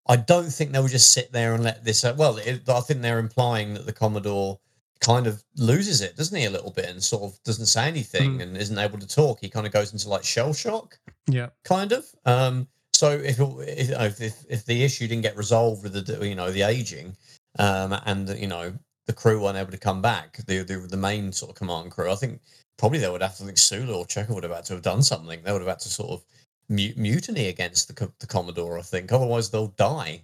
I 0.07 0.15
don't 0.18 0.49
think 0.49 0.72
they 0.72 0.80
would 0.80 0.91
just 0.91 1.13
sit 1.13 1.31
there 1.31 1.53
and 1.53 1.63
let 1.63 1.84
this. 1.84 2.03
Uh, 2.03 2.13
well, 2.18 2.38
it, 2.38 2.68
I 2.68 2.81
think 2.81 3.01
they're 3.01 3.19
implying 3.19 3.76
that 3.76 3.85
the 3.85 3.93
Commodore 3.93 4.59
kind 5.02 5.26
of 5.28 5.44
loses 5.56 6.02
it, 6.02 6.15
doesn't 6.15 6.38
he, 6.38 6.45
a 6.45 6.49
little 6.49 6.72
bit, 6.72 6.86
and 6.86 7.03
sort 7.03 7.23
of 7.23 7.44
doesn't 7.44 7.65
say 7.65 7.88
anything 7.88 8.38
mm. 8.38 8.44
and 8.44 8.56
isn't 8.56 8.78
able 8.78 8.99
to 8.99 9.07
talk. 9.07 9.40
He 9.41 9.49
kind 9.49 9.65
of 9.65 9.73
goes 9.73 9.91
into 9.91 10.07
like 10.07 10.23
shell 10.23 10.53
shock. 10.53 10.98
Yeah, 11.28 11.49
kind 11.65 11.91
of. 11.91 12.06
Um, 12.26 12.68
so 12.94 13.11
if, 13.11 13.40
if 13.40 14.22
if 14.22 14.45
if 14.48 14.65
the 14.65 14.84
issue 14.84 15.07
didn't 15.07 15.23
get 15.23 15.36
resolved 15.36 15.84
with 15.84 16.06
the 16.06 16.26
you 16.28 16.36
know 16.36 16.52
the 16.52 16.61
aging, 16.61 17.18
um, 17.60 17.99
and 18.06 18.30
you 18.40 18.48
know 18.48 18.73
the 19.07 19.14
crew 19.14 19.41
weren't 19.41 19.57
able 19.57 19.72
to 19.72 19.78
come 19.78 20.02
back, 20.02 20.38
the 20.45 20.60
the, 20.60 20.78
the 20.78 20.98
main 20.98 21.32
sort 21.32 21.49
of 21.49 21.56
command 21.56 21.91
crew, 21.91 22.11
I 22.11 22.15
think 22.15 22.40
probably 22.78 22.99
they 22.99 23.10
would 23.10 23.23
have 23.23 23.38
to 23.38 23.44
think 23.44 23.57
Sulu 23.57 23.94
or 23.94 24.06
Chekov 24.06 24.36
would 24.36 24.44
have 24.44 24.53
had 24.53 24.65
to 24.65 24.73
have 24.73 24.84
done 24.84 25.02
something. 25.02 25.41
They 25.44 25.52
would 25.52 25.61
have 25.61 25.69
had 25.69 25.80
to 25.80 25.90
sort 25.90 26.11
of 26.11 26.23
mutiny 26.69 27.48
against 27.48 27.88
the 27.88 28.11
the 28.19 28.28
Commodore. 28.28 28.78
I 28.78 28.84
think 28.84 29.11
otherwise 29.11 29.49
they'll 29.49 29.68
die 29.68 30.23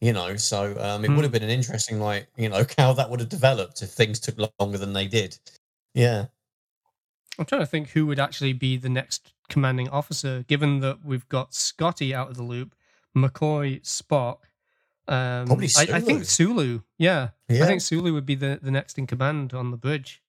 you 0.00 0.12
know 0.12 0.36
so 0.36 0.76
um, 0.80 1.04
it 1.04 1.10
mm. 1.10 1.16
would 1.16 1.24
have 1.24 1.32
been 1.32 1.42
an 1.42 1.50
interesting 1.50 2.00
like 2.00 2.28
you 2.36 2.48
know 2.48 2.64
how 2.78 2.92
that 2.92 3.08
would 3.08 3.20
have 3.20 3.28
developed 3.28 3.82
if 3.82 3.90
things 3.90 4.20
took 4.20 4.36
longer 4.58 4.78
than 4.78 4.92
they 4.92 5.06
did 5.06 5.38
yeah 5.94 6.26
i'm 7.38 7.44
trying 7.44 7.60
to 7.60 7.66
think 7.66 7.90
who 7.90 8.06
would 8.06 8.20
actually 8.20 8.52
be 8.52 8.76
the 8.76 8.88
next 8.88 9.32
commanding 9.48 9.88
officer 9.88 10.44
given 10.48 10.80
that 10.80 11.04
we've 11.04 11.28
got 11.28 11.54
scotty 11.54 12.14
out 12.14 12.28
of 12.28 12.36
the 12.36 12.42
loop 12.42 12.74
mccoy 13.16 13.80
spock 13.82 14.38
um, 15.08 15.46
Probably 15.46 15.68
Sulu. 15.68 15.92
I, 15.92 15.96
I, 15.96 16.00
think 16.00 16.24
Sulu. 16.24 16.80
Yeah. 16.98 17.28
yeah, 17.48 17.62
I 17.62 17.66
think 17.66 17.80
Sulu 17.80 18.12
would 18.12 18.26
be 18.26 18.34
the, 18.34 18.58
the 18.60 18.70
next 18.72 18.98
in 18.98 19.06
command 19.06 19.54
on 19.54 19.70
the 19.70 19.76
bridge. 19.76 20.22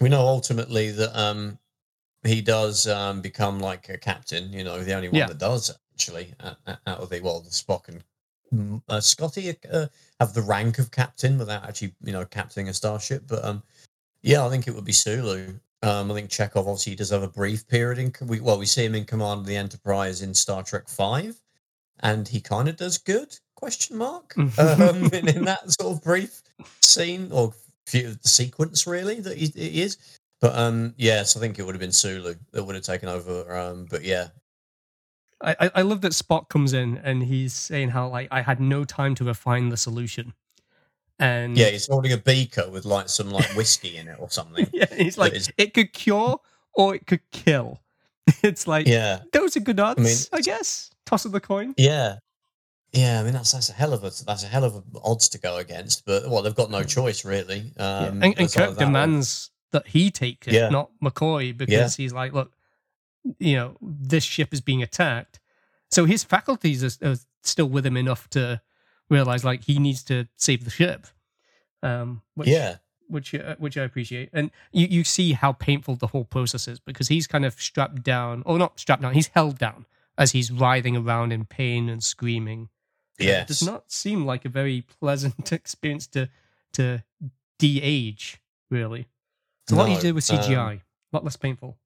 We 0.00 0.08
know 0.08 0.22
ultimately 0.22 0.90
that 0.90 1.16
um, 1.16 1.58
he 2.24 2.40
does 2.40 2.86
um, 2.86 3.20
become 3.20 3.60
like 3.60 3.88
a 3.88 3.98
captain. 3.98 4.52
You 4.52 4.64
know, 4.64 4.82
the 4.82 4.94
only 4.94 5.08
one 5.08 5.16
yeah. 5.16 5.26
that 5.26 5.38
does 5.38 5.76
actually 5.94 6.34
out 6.40 6.58
of 6.86 7.10
the 7.10 7.20
well, 7.20 7.40
the 7.40 7.50
Spock 7.50 7.88
and 7.88 8.02
uh, 8.88 9.00
Scotty 9.00 9.54
uh, 9.70 9.86
have 10.20 10.34
the 10.34 10.42
rank 10.42 10.78
of 10.78 10.90
captain 10.90 11.38
without 11.38 11.64
actually, 11.64 11.94
you 12.04 12.12
know, 12.12 12.24
captaining 12.24 12.68
a 12.68 12.74
starship. 12.74 13.24
But 13.26 13.44
um, 13.44 13.62
yeah, 14.22 14.44
I 14.44 14.50
think 14.50 14.68
it 14.68 14.74
would 14.74 14.84
be 14.84 14.92
Sulu. 14.92 15.54
Um, 15.82 16.10
I 16.10 16.14
think 16.14 16.30
Chekov 16.30 16.58
obviously 16.58 16.94
does 16.94 17.10
have 17.10 17.22
a 17.22 17.28
brief 17.28 17.66
period 17.66 17.98
in. 17.98 18.12
We, 18.26 18.40
well, 18.40 18.58
we 18.58 18.66
see 18.66 18.84
him 18.84 18.94
in 18.94 19.04
command 19.04 19.40
of 19.40 19.46
the 19.46 19.56
Enterprise 19.56 20.22
in 20.22 20.32
Star 20.32 20.62
Trek 20.62 20.88
Five, 20.88 21.40
and 22.00 22.28
he 22.28 22.40
kind 22.40 22.68
of 22.68 22.76
does 22.76 22.98
good. 22.98 23.36
Question 23.56 23.96
mark 23.96 24.34
um, 24.38 25.04
in, 25.12 25.28
in, 25.28 25.44
that 25.44 25.70
sort 25.70 25.96
of 25.96 26.02
brief 26.02 26.42
scene 26.80 27.30
or 27.30 27.52
few, 27.86 28.16
sequence, 28.22 28.86
really 28.86 29.20
that 29.20 29.36
he, 29.36 29.46
he 29.46 29.82
is. 29.82 30.18
But 30.40 30.56
um, 30.56 30.94
yes, 30.96 31.36
I 31.36 31.40
think 31.40 31.58
it 31.58 31.62
would 31.64 31.74
have 31.74 31.80
been 31.80 31.92
Sulu 31.92 32.34
that 32.52 32.64
would 32.64 32.74
have 32.74 32.84
taken 32.84 33.08
over. 33.08 33.56
Um, 33.56 33.86
but 33.88 34.02
yeah, 34.02 34.28
I, 35.42 35.70
I 35.76 35.82
love 35.82 36.00
that 36.02 36.12
Spock 36.12 36.48
comes 36.48 36.72
in 36.72 36.98
and 36.98 37.22
he's 37.22 37.52
saying 37.52 37.90
how 37.90 38.08
like 38.08 38.28
I 38.30 38.42
had 38.42 38.60
no 38.60 38.84
time 38.84 39.14
to 39.16 39.24
refine 39.24 39.68
the 39.68 39.76
solution. 39.76 40.34
And 41.18 41.56
yeah, 41.56 41.66
he's 41.66 41.88
holding 41.88 42.12
a 42.12 42.16
beaker 42.16 42.68
with 42.70 42.84
like 42.84 43.08
some 43.08 43.30
like 43.30 43.46
whiskey 43.56 43.96
in 43.96 44.08
it 44.08 44.16
or 44.18 44.30
something. 44.30 44.68
yeah, 44.72 44.86
he's 44.94 45.18
like 45.18 45.32
is... 45.32 45.52
it 45.58 45.74
could 45.74 45.92
cure 45.92 46.40
or 46.74 46.94
it 46.94 47.06
could 47.06 47.22
kill. 47.30 47.80
It's 48.44 48.68
like 48.68 48.86
yeah, 48.86 49.18
those 49.32 49.56
are 49.56 49.60
good 49.60 49.80
odds, 49.80 49.98
I, 50.00 50.02
mean, 50.04 50.16
I 50.32 50.40
guess. 50.42 50.90
Toss 51.06 51.24
of 51.24 51.32
the 51.32 51.40
coin. 51.40 51.74
Yeah, 51.76 52.18
yeah. 52.92 53.20
I 53.20 53.24
mean 53.24 53.32
that's 53.32 53.50
that's 53.50 53.68
a 53.68 53.72
hell 53.72 53.92
of 53.92 54.04
a 54.04 54.12
that's 54.24 54.44
a 54.44 54.46
hell 54.46 54.62
of 54.62 54.76
a 54.76 54.82
odds 55.02 55.28
to 55.30 55.38
go 55.38 55.56
against. 55.56 56.06
But 56.06 56.30
well, 56.30 56.40
they've 56.40 56.54
got 56.54 56.70
no 56.70 56.84
choice 56.84 57.24
really. 57.24 57.72
Um, 57.76 57.76
yeah. 57.78 58.06
And, 58.06 58.38
and 58.38 58.52
Kirk 58.52 58.78
demands 58.78 59.50
that 59.72 59.88
he 59.88 60.10
take 60.10 60.46
it, 60.46 60.54
yeah. 60.54 60.68
not 60.68 60.90
McCoy, 61.02 61.56
because 61.56 61.98
yeah. 61.98 62.02
he's 62.02 62.12
like, 62.12 62.32
look, 62.32 62.52
you 63.38 63.56
know, 63.56 63.76
this 63.80 64.24
ship 64.24 64.52
is 64.52 64.60
being 64.60 64.82
attacked. 64.82 65.40
So 65.90 66.04
his 66.04 66.24
faculties 66.24 66.82
are, 66.82 67.10
are 67.10 67.16
still 67.42 67.68
with 67.68 67.86
him 67.86 67.96
enough 67.96 68.28
to 68.30 68.60
realize 69.10 69.44
like 69.44 69.64
he 69.64 69.78
needs 69.78 70.02
to 70.04 70.28
save 70.36 70.64
the 70.64 70.70
ship. 70.70 71.06
Um, 71.82 72.22
which, 72.34 72.48
yeah, 72.48 72.76
which 73.08 73.34
uh, 73.34 73.56
which 73.58 73.76
I 73.76 73.82
appreciate, 73.82 74.30
and 74.32 74.50
you 74.72 74.86
you 74.86 75.04
see 75.04 75.32
how 75.32 75.52
painful 75.52 75.96
the 75.96 76.08
whole 76.08 76.24
process 76.24 76.68
is 76.68 76.80
because 76.80 77.08
he's 77.08 77.26
kind 77.26 77.44
of 77.44 77.60
strapped 77.60 78.02
down, 78.02 78.42
or 78.46 78.58
not 78.58 78.78
strapped 78.78 79.02
down, 79.02 79.14
he's 79.14 79.28
held 79.28 79.58
down 79.58 79.86
as 80.16 80.32
he's 80.32 80.50
writhing 80.50 80.96
around 80.96 81.32
in 81.32 81.44
pain 81.44 81.88
and 81.88 82.02
screaming. 82.02 82.68
Yeah, 83.18 83.42
it 83.42 83.48
does 83.48 83.62
not 83.62 83.90
seem 83.90 84.24
like 84.24 84.44
a 84.44 84.48
very 84.48 84.82
pleasant 84.82 85.52
experience 85.52 86.06
to 86.08 86.28
to 86.74 87.02
de-age. 87.58 88.40
Really, 88.70 89.06
it's 89.64 89.72
a 89.72 89.74
no, 89.74 89.82
lot 89.82 89.90
easier 89.90 90.14
with 90.14 90.24
CGI, 90.24 90.56
um, 90.56 90.80
a 91.12 91.16
lot 91.16 91.24
less 91.24 91.36
painful. 91.36 91.76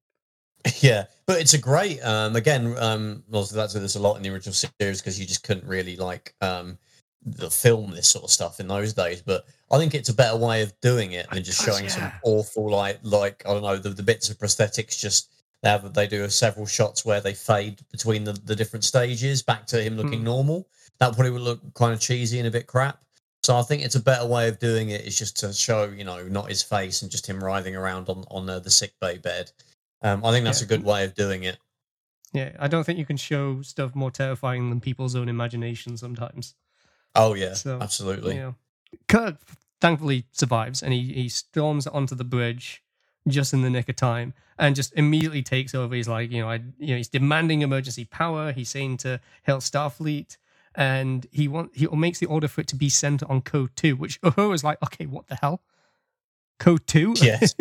Yeah, 0.81 1.05
but 1.25 1.39
it's 1.39 1.53
a 1.53 1.57
great. 1.57 2.01
Um, 2.01 2.35
again, 2.35 2.75
um, 2.77 3.23
well, 3.29 3.43
that's 3.43 3.73
there's 3.73 3.95
a 3.95 4.01
lot 4.01 4.17
in 4.17 4.23
the 4.23 4.29
original 4.29 4.53
series 4.53 5.01
because 5.01 5.19
you 5.19 5.25
just 5.25 5.43
couldn't 5.43 5.67
really 5.67 5.95
like 5.95 6.35
um, 6.41 6.77
the 7.25 7.49
film 7.49 7.91
this 7.91 8.07
sort 8.07 8.25
of 8.25 8.31
stuff 8.31 8.59
in 8.59 8.67
those 8.67 8.93
days. 8.93 9.21
But 9.21 9.45
I 9.71 9.77
think 9.77 9.93
it's 9.93 10.09
a 10.09 10.13
better 10.13 10.37
way 10.37 10.61
of 10.61 10.73
doing 10.81 11.13
it 11.13 11.29
than 11.29 11.43
just 11.43 11.63
showing 11.63 11.85
yeah. 11.85 11.89
some 11.89 12.11
awful 12.23 12.69
like 12.69 12.99
like 13.03 13.43
I 13.45 13.53
don't 13.53 13.63
know 13.63 13.77
the, 13.77 13.89
the 13.89 14.03
bits 14.03 14.29
of 14.29 14.37
prosthetics 14.37 14.99
just 14.99 15.31
they 15.63 15.69
have 15.69 15.93
they 15.93 16.07
do 16.07 16.27
several 16.29 16.65
shots 16.65 17.05
where 17.05 17.21
they 17.21 17.33
fade 17.33 17.81
between 17.91 18.23
the, 18.23 18.33
the 18.33 18.55
different 18.55 18.83
stages 18.83 19.41
back 19.41 19.65
to 19.67 19.81
him 19.81 19.97
looking 19.97 20.21
mm. 20.21 20.25
normal. 20.25 20.67
That 20.99 21.13
probably 21.13 21.31
would 21.31 21.41
look 21.41 21.73
kind 21.73 21.93
of 21.93 21.99
cheesy 21.99 22.39
and 22.39 22.47
a 22.47 22.51
bit 22.51 22.67
crap. 22.67 22.99
So 23.43 23.55
I 23.55 23.61
think 23.61 23.83
it's 23.83 23.95
a 23.95 24.01
better 24.01 24.25
way 24.25 24.47
of 24.49 24.59
doing 24.59 24.89
it 24.89 25.01
is 25.01 25.17
just 25.17 25.37
to 25.37 25.53
show, 25.53 25.85
you 25.85 26.03
know, 26.03 26.27
not 26.27 26.49
his 26.49 26.61
face 26.61 27.01
and 27.01 27.09
just 27.09 27.27
him 27.27 27.43
writhing 27.43 27.75
around 27.75 28.09
on 28.09 28.23
on 28.29 28.49
uh, 28.49 28.59
the 28.59 28.69
sick 28.69 28.93
bay 29.01 29.17
bed. 29.17 29.51
Um, 30.01 30.23
I 30.23 30.31
think 30.31 30.45
that's 30.45 30.61
yeah. 30.61 30.65
a 30.65 30.67
good 30.67 30.83
way 30.83 31.03
of 31.03 31.15
doing 31.15 31.43
it. 31.43 31.57
Yeah, 32.33 32.51
I 32.59 32.67
don't 32.67 32.83
think 32.83 32.99
you 32.99 33.05
can 33.05 33.17
show 33.17 33.61
stuff 33.61 33.95
more 33.95 34.11
terrifying 34.11 34.69
than 34.69 34.81
people's 34.81 35.15
own 35.15 35.29
imagination 35.29 35.97
sometimes. 35.97 36.55
Oh 37.15 37.33
yeah, 37.33 37.53
so, 37.53 37.79
absolutely. 37.81 38.35
You 38.35 38.41
know, 38.41 38.55
Kirk 39.07 39.37
thankfully 39.81 40.25
survives 40.31 40.83
and 40.83 40.93
he, 40.93 41.13
he 41.13 41.29
storms 41.29 41.87
onto 41.87 42.15
the 42.15 42.23
bridge 42.23 42.83
just 43.27 43.53
in 43.53 43.61
the 43.61 43.69
nick 43.69 43.89
of 43.89 43.95
time 43.95 44.33
and 44.57 44.75
just 44.75 44.93
immediately 44.93 45.43
takes 45.43 45.75
over. 45.75 45.95
He's 45.95 46.07
like, 46.07 46.31
you 46.31 46.41
know, 46.41 46.49
I, 46.49 46.55
you 46.79 46.87
know, 46.87 46.97
he's 46.97 47.09
demanding 47.09 47.61
emergency 47.61 48.05
power. 48.05 48.51
He's 48.51 48.69
saying 48.69 48.97
to 48.97 49.19
hail 49.43 49.57
Starfleet, 49.57 50.37
and 50.75 51.25
he 51.31 51.47
want 51.47 51.71
he 51.75 51.87
makes 51.87 52.19
the 52.19 52.27
order 52.27 52.47
for 52.47 52.61
it 52.61 52.67
to 52.67 52.75
be 52.75 52.89
sent 52.89 53.23
on 53.23 53.41
code 53.41 53.71
two, 53.75 53.95
which 53.95 54.21
Uhura 54.21 54.53
is 54.55 54.63
like, 54.63 54.81
okay, 54.83 55.05
what 55.05 55.27
the 55.27 55.35
hell? 55.35 55.61
Code 56.59 56.85
two. 56.87 57.13
Yes, 57.27 57.55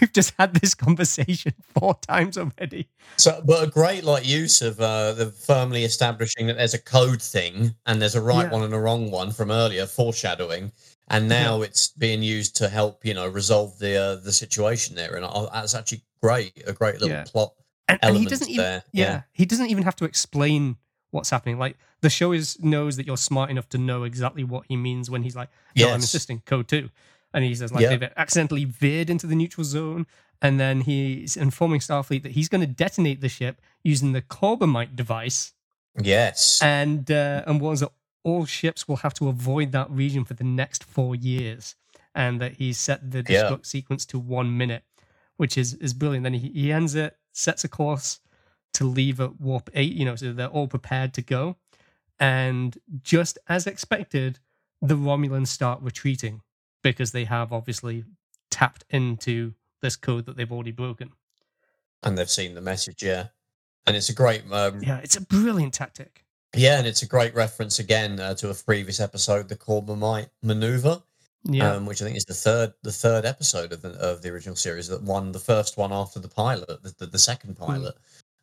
we've 0.00 0.12
just 0.12 0.34
had 0.38 0.54
this 0.54 0.74
conversation 0.74 1.52
four 1.74 1.94
times 2.00 2.38
already. 2.38 2.88
So, 3.16 3.42
but 3.44 3.62
a 3.62 3.70
great 3.70 4.04
like 4.04 4.26
use 4.26 4.62
of 4.62 4.80
uh, 4.80 5.12
the 5.12 5.26
firmly 5.26 5.84
establishing 5.84 6.46
that 6.46 6.56
there's 6.56 6.74
a 6.74 6.78
code 6.78 7.20
thing 7.20 7.74
and 7.86 8.00
there's 8.00 8.14
a 8.14 8.22
right 8.22 8.44
yeah. 8.44 8.52
one 8.52 8.62
and 8.62 8.72
a 8.72 8.78
wrong 8.78 9.10
one 9.10 9.32
from 9.32 9.50
earlier, 9.50 9.86
foreshadowing, 9.86 10.72
and 11.08 11.28
now 11.28 11.58
yeah. 11.58 11.64
it's 11.64 11.88
being 11.88 12.22
used 12.22 12.56
to 12.56 12.68
help 12.68 13.04
you 13.04 13.14
know 13.14 13.28
resolve 13.28 13.78
the 13.78 13.96
uh, 13.96 14.14
the 14.16 14.32
situation 14.32 14.94
there, 14.96 15.16
and 15.16 15.24
uh, 15.24 15.48
that's 15.52 15.74
actually 15.74 16.02
great. 16.22 16.62
A 16.66 16.72
great 16.72 16.94
little 16.94 17.08
yeah. 17.08 17.24
plot. 17.24 17.52
And, 17.88 17.98
and 18.02 18.16
he 18.16 18.24
doesn't 18.24 18.48
even, 18.48 18.64
there. 18.64 18.82
Yeah, 18.92 19.04
yeah, 19.04 19.22
he 19.32 19.44
doesn't 19.44 19.66
even 19.66 19.82
have 19.82 19.96
to 19.96 20.04
explain 20.04 20.76
what's 21.10 21.30
happening. 21.30 21.58
Like 21.58 21.76
the 22.00 22.10
show 22.10 22.32
is 22.32 22.58
knows 22.60 22.96
that 22.96 23.06
you're 23.06 23.16
smart 23.16 23.50
enough 23.50 23.68
to 23.70 23.78
know 23.78 24.04
exactly 24.04 24.44
what 24.44 24.64
he 24.68 24.76
means 24.76 25.10
when 25.10 25.24
he's 25.24 25.36
like, 25.36 25.50
"No, 25.76 25.86
yes. 25.86 25.88
I'm 25.88 25.96
insisting 25.96 26.42
code 26.46 26.68
two 26.68 26.90
and 27.32 27.44
he 27.44 27.54
says 27.54 27.72
like 27.72 27.86
they've 27.86 28.10
accidentally 28.16 28.64
veered 28.64 29.10
into 29.10 29.26
the 29.26 29.34
neutral 29.34 29.64
zone. 29.64 30.06
And 30.42 30.58
then 30.58 30.80
he's 30.80 31.36
informing 31.36 31.80
starfleet 31.80 32.22
that 32.22 32.32
he's 32.32 32.48
going 32.48 32.62
to 32.62 32.66
detonate 32.66 33.20
the 33.20 33.28
ship 33.28 33.60
using 33.84 34.12
the 34.12 34.22
corbomite 34.22 34.96
device. 34.96 35.52
Yes. 36.00 36.62
And 36.62 37.10
uh, 37.10 37.42
and 37.46 37.60
warns 37.60 37.80
that 37.80 37.92
all 38.24 38.46
ships 38.46 38.88
will 38.88 38.96
have 38.96 39.12
to 39.14 39.28
avoid 39.28 39.72
that 39.72 39.90
region 39.90 40.24
for 40.24 40.32
the 40.32 40.44
next 40.44 40.82
four 40.82 41.14
years. 41.14 41.76
And 42.14 42.40
that 42.40 42.54
he's 42.54 42.78
set 42.78 43.10
the 43.10 43.22
destruct 43.22 43.66
sequence 43.66 44.06
to 44.06 44.18
one 44.18 44.56
minute 44.56 44.82
which 45.40 45.56
is 45.56 45.72
is 45.76 45.94
brilliant. 45.94 46.24
Then 46.24 46.34
he, 46.34 46.50
he 46.50 46.70
ends 46.70 46.94
it 46.94 47.16
sets 47.32 47.64
a 47.64 47.68
course 47.68 48.20
to 48.74 48.84
leave 48.84 49.22
at 49.22 49.40
warp 49.40 49.70
eight. 49.72 49.94
You 49.94 50.04
know, 50.04 50.14
so 50.14 50.34
they're 50.34 50.48
all 50.48 50.68
prepared 50.68 51.14
to 51.14 51.22
go, 51.22 51.56
and 52.18 52.76
just 53.02 53.38
as 53.48 53.66
expected, 53.66 54.38
the 54.82 54.96
Romulans 54.96 55.46
start 55.46 55.80
retreating 55.80 56.42
because 56.82 57.12
they 57.12 57.24
have 57.24 57.52
obviously 57.52 58.04
tapped 58.50 58.84
into 58.90 59.54
this 59.82 59.96
code 59.96 60.26
that 60.26 60.36
they've 60.36 60.50
already 60.52 60.72
broken. 60.72 61.10
And 62.02 62.16
they've 62.16 62.30
seen 62.30 62.54
the 62.54 62.60
message, 62.60 63.02
yeah. 63.02 63.28
And 63.86 63.96
it's 63.96 64.08
a 64.08 64.14
great, 64.14 64.42
um, 64.50 64.80
Yeah, 64.82 64.98
it's 65.02 65.16
a 65.16 65.20
brilliant 65.20 65.74
tactic. 65.74 66.24
yeah, 66.54 66.78
and 66.78 66.86
it's 66.86 67.02
a 67.02 67.06
great 67.06 67.34
reference 67.34 67.78
again 67.78 68.18
uh, 68.20 68.34
to 68.34 68.50
a 68.50 68.54
previous 68.54 69.00
episode, 69.00 69.48
the 69.48 69.56
Corbomite 69.56 70.30
maneuver. 70.42 71.02
Yeah, 71.44 71.72
um, 71.72 71.86
which 71.86 72.02
I 72.02 72.04
think 72.04 72.18
is 72.18 72.26
the 72.26 72.34
third 72.34 72.74
the 72.82 72.92
third 72.92 73.24
episode 73.24 73.72
of 73.72 73.80
the 73.80 73.92
of 73.92 74.20
the 74.20 74.28
original 74.28 74.56
series 74.56 74.88
that 74.88 75.02
won 75.02 75.32
the 75.32 75.38
first 75.38 75.78
one 75.78 75.90
after 75.90 76.18
the 76.20 76.28
pilot, 76.28 76.68
the, 76.82 76.94
the, 76.98 77.06
the 77.06 77.18
second 77.18 77.56
Hmm. 77.56 77.64
pilot, 77.64 77.94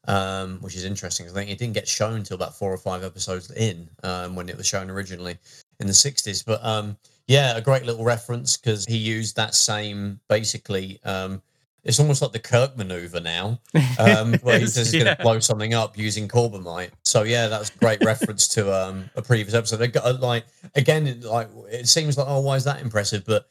um, 0.08 0.58
which 0.62 0.76
is 0.76 0.84
interesting. 0.84 1.28
I 1.28 1.32
think 1.32 1.52
it 1.52 1.60
didn't 1.60 1.76
get 1.76 1.88
shown 1.88 2.16
until 2.16 2.34
about 2.34 2.56
four 2.58 2.74
or 2.74 2.78
five 2.78 3.04
episodes 3.04 3.52
in 3.52 3.88
um, 4.02 4.36
when 4.36 4.50
it 4.50 4.58
was 4.58 4.66
shown 4.66 4.90
originally 4.90 5.38
in 5.80 5.86
the 5.86 5.94
sixties. 5.94 6.42
But 6.42 6.66
um, 6.66 6.98
yeah, 7.28 7.58
a 7.58 7.62
great 7.62 7.86
little 7.86 8.04
reference 8.06 8.58
because 8.58 8.86
he 8.86 8.98
used 8.98 9.36
that 9.36 9.54
same 9.56 10.20
basically. 10.30 11.00
Um, 11.04 11.42
it's 11.84 12.00
almost 12.02 12.22
like 12.22 12.34
the 12.34 12.40
Kirk 12.40 12.76
maneuver 12.78 13.22
now, 13.22 13.60
um, 13.98 14.34
where 14.42 14.58
he 14.58 14.66
Yes, 14.66 14.74
says 14.74 14.92
he's 14.92 15.02
going 15.02 15.16
to 15.16 15.22
blow 15.24 15.40
something 15.40 15.74
up 15.74 15.98
using 15.98 16.28
Corbomite. 16.28 16.92
So 17.04 17.24
yeah, 17.24 17.48
that's 17.48 17.70
a 17.74 17.78
great 17.78 18.02
reference 18.02 18.48
to 18.50 18.74
um, 18.74 19.10
a 19.16 19.22
previous 19.22 19.54
episode. 19.54 19.78
They 19.78 19.88
got, 19.88 20.20
like 20.20 20.46
again, 20.76 21.08
it- 21.08 21.24
like 21.24 21.48
it 21.70 21.88
seems 21.88 22.18
like 22.18 22.28
oh, 22.28 22.42
why 22.42 22.56
is 22.58 22.66
that 22.66 22.82
impressive? 22.82 23.24
But 23.26 23.48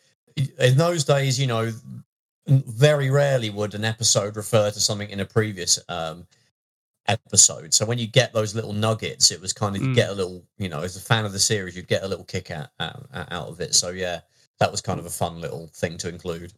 in 0.58 0.76
those 0.76 1.04
days, 1.04 1.40
you 1.40 1.46
know, 1.46 1.72
very 2.46 3.10
rarely 3.10 3.50
would 3.50 3.74
an 3.74 3.84
episode 3.84 4.36
refer 4.36 4.70
to 4.70 4.80
something 4.80 5.08
in 5.10 5.20
a 5.20 5.24
previous 5.24 5.78
um, 5.88 6.26
episode. 7.08 7.72
So 7.74 7.84
when 7.86 7.98
you 7.98 8.06
get 8.06 8.32
those 8.32 8.54
little 8.54 8.72
nuggets, 8.72 9.30
it 9.30 9.40
was 9.40 9.52
kind 9.52 9.76
of 9.76 9.82
you 9.82 9.88
Mm. 9.88 9.94
get 9.94 10.10
a 10.10 10.12
little, 10.14 10.44
you 10.58 10.68
know, 10.68 10.82
as 10.82 10.96
a 10.96 11.00
fan 11.00 11.24
of 11.24 11.32
the 11.32 11.38
series, 11.38 11.76
you'd 11.76 11.88
get 11.88 12.02
a 12.02 12.08
little 12.08 12.24
kick 12.24 12.50
out, 12.50 12.68
out 12.80 13.06
out 13.12 13.48
of 13.48 13.60
it. 13.60 13.74
So 13.74 13.90
yeah, 13.90 14.20
that 14.58 14.70
was 14.70 14.80
kind 14.80 14.98
of 14.98 15.06
a 15.06 15.10
fun 15.10 15.40
little 15.40 15.68
thing 15.74 15.98
to 15.98 16.08
include. 16.08 16.52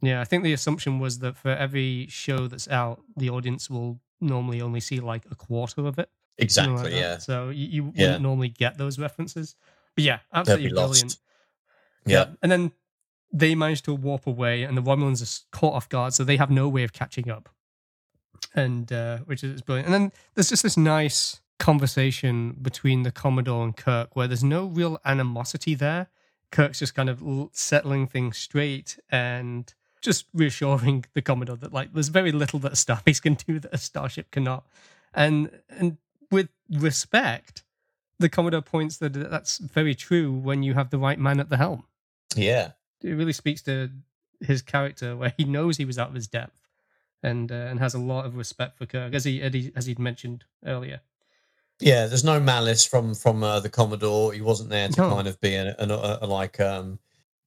Yeah, 0.00 0.20
I 0.20 0.24
think 0.24 0.42
the 0.42 0.52
assumption 0.52 0.98
was 0.98 1.20
that 1.20 1.36
for 1.36 1.50
every 1.50 2.06
show 2.10 2.48
that's 2.48 2.66
out, 2.68 3.02
the 3.16 3.30
audience 3.30 3.70
will 3.70 4.00
normally 4.20 4.60
only 4.60 4.80
see 4.80 4.98
like 5.00 5.24
a 5.30 5.34
quarter 5.34 5.86
of 5.86 5.98
it. 5.98 6.08
Exactly. 6.38 6.74
like 6.82 6.92
yeah. 6.92 7.18
So 7.18 7.50
you, 7.50 7.66
you 7.66 7.84
wouldn't 7.84 7.98
Yeah. 8.00 8.18
normally 8.18 8.48
get 8.48 8.78
those 8.78 8.98
references. 8.98 9.54
But 9.94 10.04
yeah, 10.04 10.18
absolutely 10.32 10.70
brilliant. 10.70 11.02
lost. 11.04 11.20
Yeah. 12.06 12.26
And 12.42 12.50
then 12.50 12.72
they 13.32 13.54
manage 13.54 13.82
to 13.82 13.94
warp 13.94 14.26
away, 14.26 14.62
and 14.64 14.76
the 14.76 14.82
Romulans 14.82 15.22
are 15.22 15.56
caught 15.56 15.74
off 15.74 15.88
guard, 15.88 16.14
so 16.14 16.24
they 16.24 16.36
have 16.36 16.50
no 16.50 16.68
way 16.68 16.82
of 16.82 16.92
catching 16.92 17.30
up. 17.30 17.48
And 18.54 18.92
uh, 18.92 19.18
which 19.18 19.42
is 19.42 19.62
brilliant. 19.62 19.86
And 19.86 19.94
then 19.94 20.12
there's 20.34 20.50
just 20.50 20.62
this 20.62 20.76
nice 20.76 21.40
conversation 21.58 22.56
between 22.60 23.02
the 23.02 23.12
Commodore 23.12 23.64
and 23.64 23.76
Kirk, 23.76 24.14
where 24.14 24.26
there's 24.26 24.44
no 24.44 24.66
real 24.66 24.98
animosity 25.04 25.74
there. 25.74 26.08
Kirk's 26.50 26.80
just 26.80 26.94
kind 26.94 27.08
of 27.08 27.22
settling 27.52 28.06
things 28.06 28.36
straight 28.36 28.98
and 29.10 29.72
just 30.02 30.26
reassuring 30.34 31.04
the 31.14 31.22
Commodore 31.22 31.56
that 31.56 31.72
like 31.72 31.92
there's 31.94 32.08
very 32.08 32.32
little 32.32 32.58
that 32.60 32.72
a 32.72 32.74
starbase 32.76 33.22
can 33.22 33.34
do 33.34 33.58
that 33.58 33.72
a 33.72 33.78
starship 33.78 34.30
cannot. 34.30 34.66
And 35.14 35.50
and 35.70 35.98
with 36.30 36.48
respect, 36.70 37.62
the 38.18 38.28
Commodore 38.28 38.62
points 38.62 38.96
that 38.98 39.12
that's 39.12 39.58
very 39.58 39.94
true 39.94 40.32
when 40.32 40.62
you 40.62 40.74
have 40.74 40.90
the 40.90 40.98
right 40.98 41.18
man 41.18 41.40
at 41.40 41.48
the 41.48 41.56
helm. 41.56 41.84
Yeah. 42.34 42.72
It 43.02 43.12
really 43.12 43.32
speaks 43.32 43.62
to 43.62 43.90
his 44.40 44.62
character, 44.62 45.16
where 45.16 45.34
he 45.36 45.44
knows 45.44 45.76
he 45.76 45.84
was 45.84 45.98
out 45.98 46.08
of 46.08 46.14
his 46.14 46.26
depth, 46.26 46.60
and 47.22 47.50
uh, 47.52 47.54
and 47.54 47.78
has 47.80 47.94
a 47.94 47.98
lot 47.98 48.26
of 48.26 48.36
respect 48.36 48.76
for 48.78 48.86
Kirk, 48.86 49.14
as 49.14 49.24
he 49.24 49.40
as 49.42 49.52
he- 49.54 49.72
as 49.76 49.86
he'd 49.86 49.98
mentioned 49.98 50.44
earlier. 50.66 51.00
Yeah, 51.80 52.06
there's 52.06 52.24
no 52.24 52.38
malice 52.38 52.84
from 52.86 53.14
from 53.14 53.42
uh, 53.42 53.60
the 53.60 53.68
Commodore. 53.70 54.32
He 54.32 54.40
wasn't 54.40 54.70
there 54.70 54.88
to 54.88 55.00
No. 55.00 55.10
kind 55.10 55.26
of 55.28 55.40
be 55.40 55.54
an, 55.54 55.74
an, 55.78 55.90
a, 55.90 56.18
a, 56.22 56.26
like 56.26 56.60
um 56.60 56.98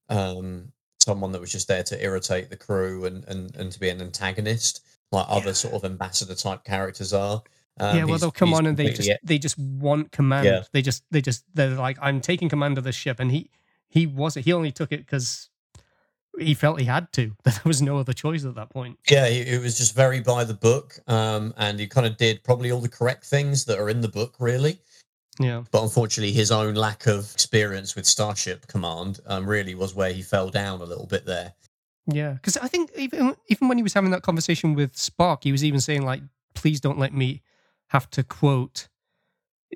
um 0.09 0.71
someone 0.99 1.31
that 1.31 1.41
was 1.41 1.51
just 1.51 1.67
there 1.67 1.83
to 1.83 2.03
irritate 2.03 2.49
the 2.49 2.57
crew 2.57 3.05
and 3.05 3.23
and, 3.25 3.55
and 3.55 3.71
to 3.71 3.79
be 3.79 3.89
an 3.89 4.01
antagonist, 4.01 4.81
like 5.11 5.25
other 5.29 5.53
sort 5.53 5.73
of 5.73 5.85
ambassador 5.85 6.35
type 6.35 6.63
characters 6.63 7.13
are. 7.13 7.43
Um, 7.79 7.97
yeah, 7.97 8.03
well, 8.05 8.17
they'll 8.17 8.31
come 8.31 8.53
on 8.53 8.65
and 8.65 8.77
they 8.77 8.91
just 8.91 9.09
they 9.23 9.37
just 9.37 9.57
want 9.57 10.11
command. 10.11 10.45
Yeah. 10.45 10.63
They 10.71 10.81
just 10.81 11.03
they 11.11 11.21
just 11.21 11.43
they're 11.53 11.69
like, 11.75 11.97
I'm 12.01 12.21
taking 12.21 12.49
command 12.49 12.77
of 12.77 12.83
this 12.83 12.95
ship, 12.95 13.19
and 13.19 13.31
he 13.31 13.49
he 13.87 14.07
wasn't. 14.07 14.45
He 14.45 14.53
only 14.53 14.71
took 14.71 14.91
it 14.91 14.99
because 14.99 15.49
he 16.39 16.53
felt 16.53 16.79
he 16.79 16.85
had 16.85 17.11
to. 17.13 17.35
That 17.43 17.55
there 17.55 17.61
was 17.65 17.81
no 17.81 17.97
other 17.97 18.13
choice 18.13 18.45
at 18.45 18.55
that 18.55 18.69
point. 18.69 18.97
Yeah, 19.09 19.27
he, 19.27 19.39
it 19.41 19.61
was 19.61 19.77
just 19.77 19.95
very 19.95 20.19
by 20.19 20.43
the 20.43 20.53
book, 20.53 20.97
um, 21.07 21.53
and 21.57 21.79
he 21.79 21.87
kind 21.87 22.05
of 22.07 22.17
did 22.17 22.43
probably 22.43 22.71
all 22.71 22.81
the 22.81 22.89
correct 22.89 23.25
things 23.25 23.65
that 23.65 23.79
are 23.79 23.89
in 23.89 24.01
the 24.01 24.07
book, 24.09 24.35
really. 24.39 24.79
Yeah, 25.37 25.63
But 25.69 25.83
unfortunately, 25.83 26.31
his 26.31 26.49
own 26.49 26.75
lack 26.75 27.07
of 27.07 27.29
experience 27.33 27.93
with 27.95 28.05
Starship 28.05 28.67
Command 28.67 29.19
um, 29.25 29.45
really 29.45 29.75
was 29.75 29.93
where 29.93 30.13
he 30.13 30.21
fell 30.21 30.49
down 30.49 30.79
a 30.79 30.85
little 30.85 31.07
bit 31.07 31.25
there. 31.25 31.53
yeah. 32.07 32.33
Because 32.33 32.55
I 32.55 32.67
think 32.69 32.91
even 32.95 33.35
even 33.47 33.67
when 33.67 33.77
he 33.77 33.83
was 33.83 33.93
having 33.93 34.11
that 34.11 34.21
conversation 34.21 34.75
with 34.75 34.93
Spock, 34.93 35.43
he 35.43 35.51
was 35.51 35.63
even 35.65 35.81
saying 35.81 36.03
like, 36.03 36.21
"Please 36.53 36.79
don't 36.79 36.97
let 36.97 37.13
me 37.13 37.41
have 37.87 38.09
to 38.11 38.23
quote, 38.23 38.87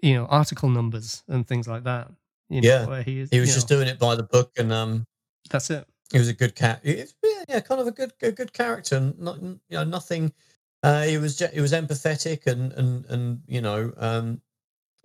you 0.01 0.13
know, 0.13 0.25
article 0.27 0.69
numbers 0.69 1.23
and 1.27 1.45
things 1.45 1.67
like 1.67 1.83
that." 1.83 2.09
You 2.47 2.61
know, 2.61 2.67
Yeah. 2.69 2.85
where 2.87 3.03
he 3.03 3.19
is. 3.19 3.29
He 3.29 3.39
was 3.41 3.53
just 3.53 3.69
know, 3.69 3.75
doing 3.77 3.89
it 3.89 3.99
by 3.99 4.15
the 4.15 4.23
book, 4.23 4.53
and 4.57 4.71
um, 4.71 5.03
that's 5.49 5.69
it. 5.69 5.85
He 6.11 6.19
was 6.19 6.27
a 6.27 6.33
good 6.33 6.55
cat. 6.55 6.81
Yeah, 6.83 7.05
yeah, 7.47 7.59
kind 7.59 7.81
of 7.81 7.87
a 7.87 7.91
good, 7.91 8.13
good 8.19 8.53
character. 8.53 9.13
Not, 9.17 9.41
you 9.41 9.59
know, 9.71 9.83
nothing. 9.83 10.33
Uh, 10.81 11.03
he 11.03 11.17
was, 11.17 11.39
he 11.39 11.61
was 11.61 11.73
empathetic 11.73 12.47
and 12.47 12.71
and 12.73 13.05
and 13.05 13.41
you 13.47 13.61
know, 13.61 13.91
um, 13.97 14.41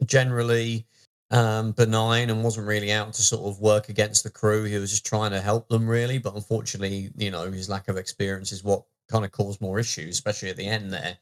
generally 0.04 0.86
um, 1.30 1.72
benign 1.72 2.30
and 2.30 2.44
wasn't 2.44 2.66
really 2.66 2.92
out 2.92 3.12
to 3.14 3.22
sort 3.22 3.46
of 3.46 3.60
work 3.60 3.88
against 3.88 4.22
the 4.22 4.30
crew. 4.30 4.64
He 4.64 4.78
was 4.78 4.90
just 4.90 5.06
trying 5.06 5.32
to 5.32 5.40
help 5.40 5.68
them, 5.68 5.88
really. 5.88 6.18
But 6.18 6.34
unfortunately, 6.34 7.10
you 7.16 7.30
know, 7.30 7.50
his 7.50 7.68
lack 7.68 7.88
of 7.88 7.96
experience 7.96 8.52
is 8.52 8.64
what 8.64 8.84
kind 9.10 9.24
of 9.24 9.32
caused 9.32 9.60
more 9.60 9.78
issues, 9.78 10.10
especially 10.10 10.50
at 10.50 10.56
the 10.56 10.66
end 10.66 10.92
there. 10.92 11.18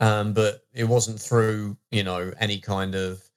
Um, 0.00 0.32
but 0.32 0.64
it 0.72 0.84
wasn't 0.84 1.20
through, 1.20 1.76
you 1.90 2.04
know, 2.04 2.32
any 2.38 2.60
kind 2.60 2.94
of 2.94 3.27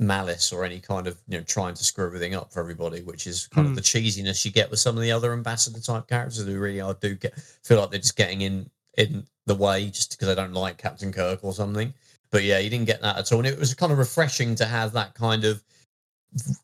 malice 0.00 0.52
or 0.52 0.64
any 0.64 0.80
kind 0.80 1.06
of 1.06 1.20
you 1.28 1.38
know 1.38 1.44
trying 1.44 1.74
to 1.74 1.84
screw 1.84 2.06
everything 2.06 2.34
up 2.34 2.52
for 2.52 2.60
everybody, 2.60 3.02
which 3.02 3.26
is 3.26 3.46
kind 3.48 3.66
Hmm. 3.66 3.72
of 3.72 3.76
the 3.76 3.82
cheesiness 3.82 4.44
you 4.44 4.50
get 4.50 4.70
with 4.70 4.80
some 4.80 4.96
of 4.96 5.02
the 5.02 5.12
other 5.12 5.32
ambassador 5.32 5.78
type 5.80 6.08
characters 6.08 6.44
who 6.44 6.58
really 6.58 6.80
are 6.80 6.94
do 6.94 7.14
get 7.14 7.38
feel 7.62 7.80
like 7.80 7.90
they're 7.90 8.00
just 8.00 8.16
getting 8.16 8.40
in 8.40 8.70
in 8.98 9.26
the 9.46 9.54
way 9.54 9.88
just 9.90 10.10
because 10.10 10.28
they 10.28 10.34
don't 10.34 10.52
like 10.52 10.78
Captain 10.78 11.12
Kirk 11.12 11.44
or 11.44 11.52
something. 11.52 11.94
But 12.30 12.42
yeah, 12.44 12.58
you 12.58 12.70
didn't 12.70 12.86
get 12.86 13.00
that 13.02 13.18
at 13.18 13.30
all, 13.32 13.38
and 13.38 13.46
it 13.48 13.58
was 13.58 13.74
kind 13.74 13.92
of 13.92 13.98
refreshing 13.98 14.54
to 14.56 14.64
have 14.64 14.92
that 14.92 15.14
kind 15.14 15.44
of 15.44 15.62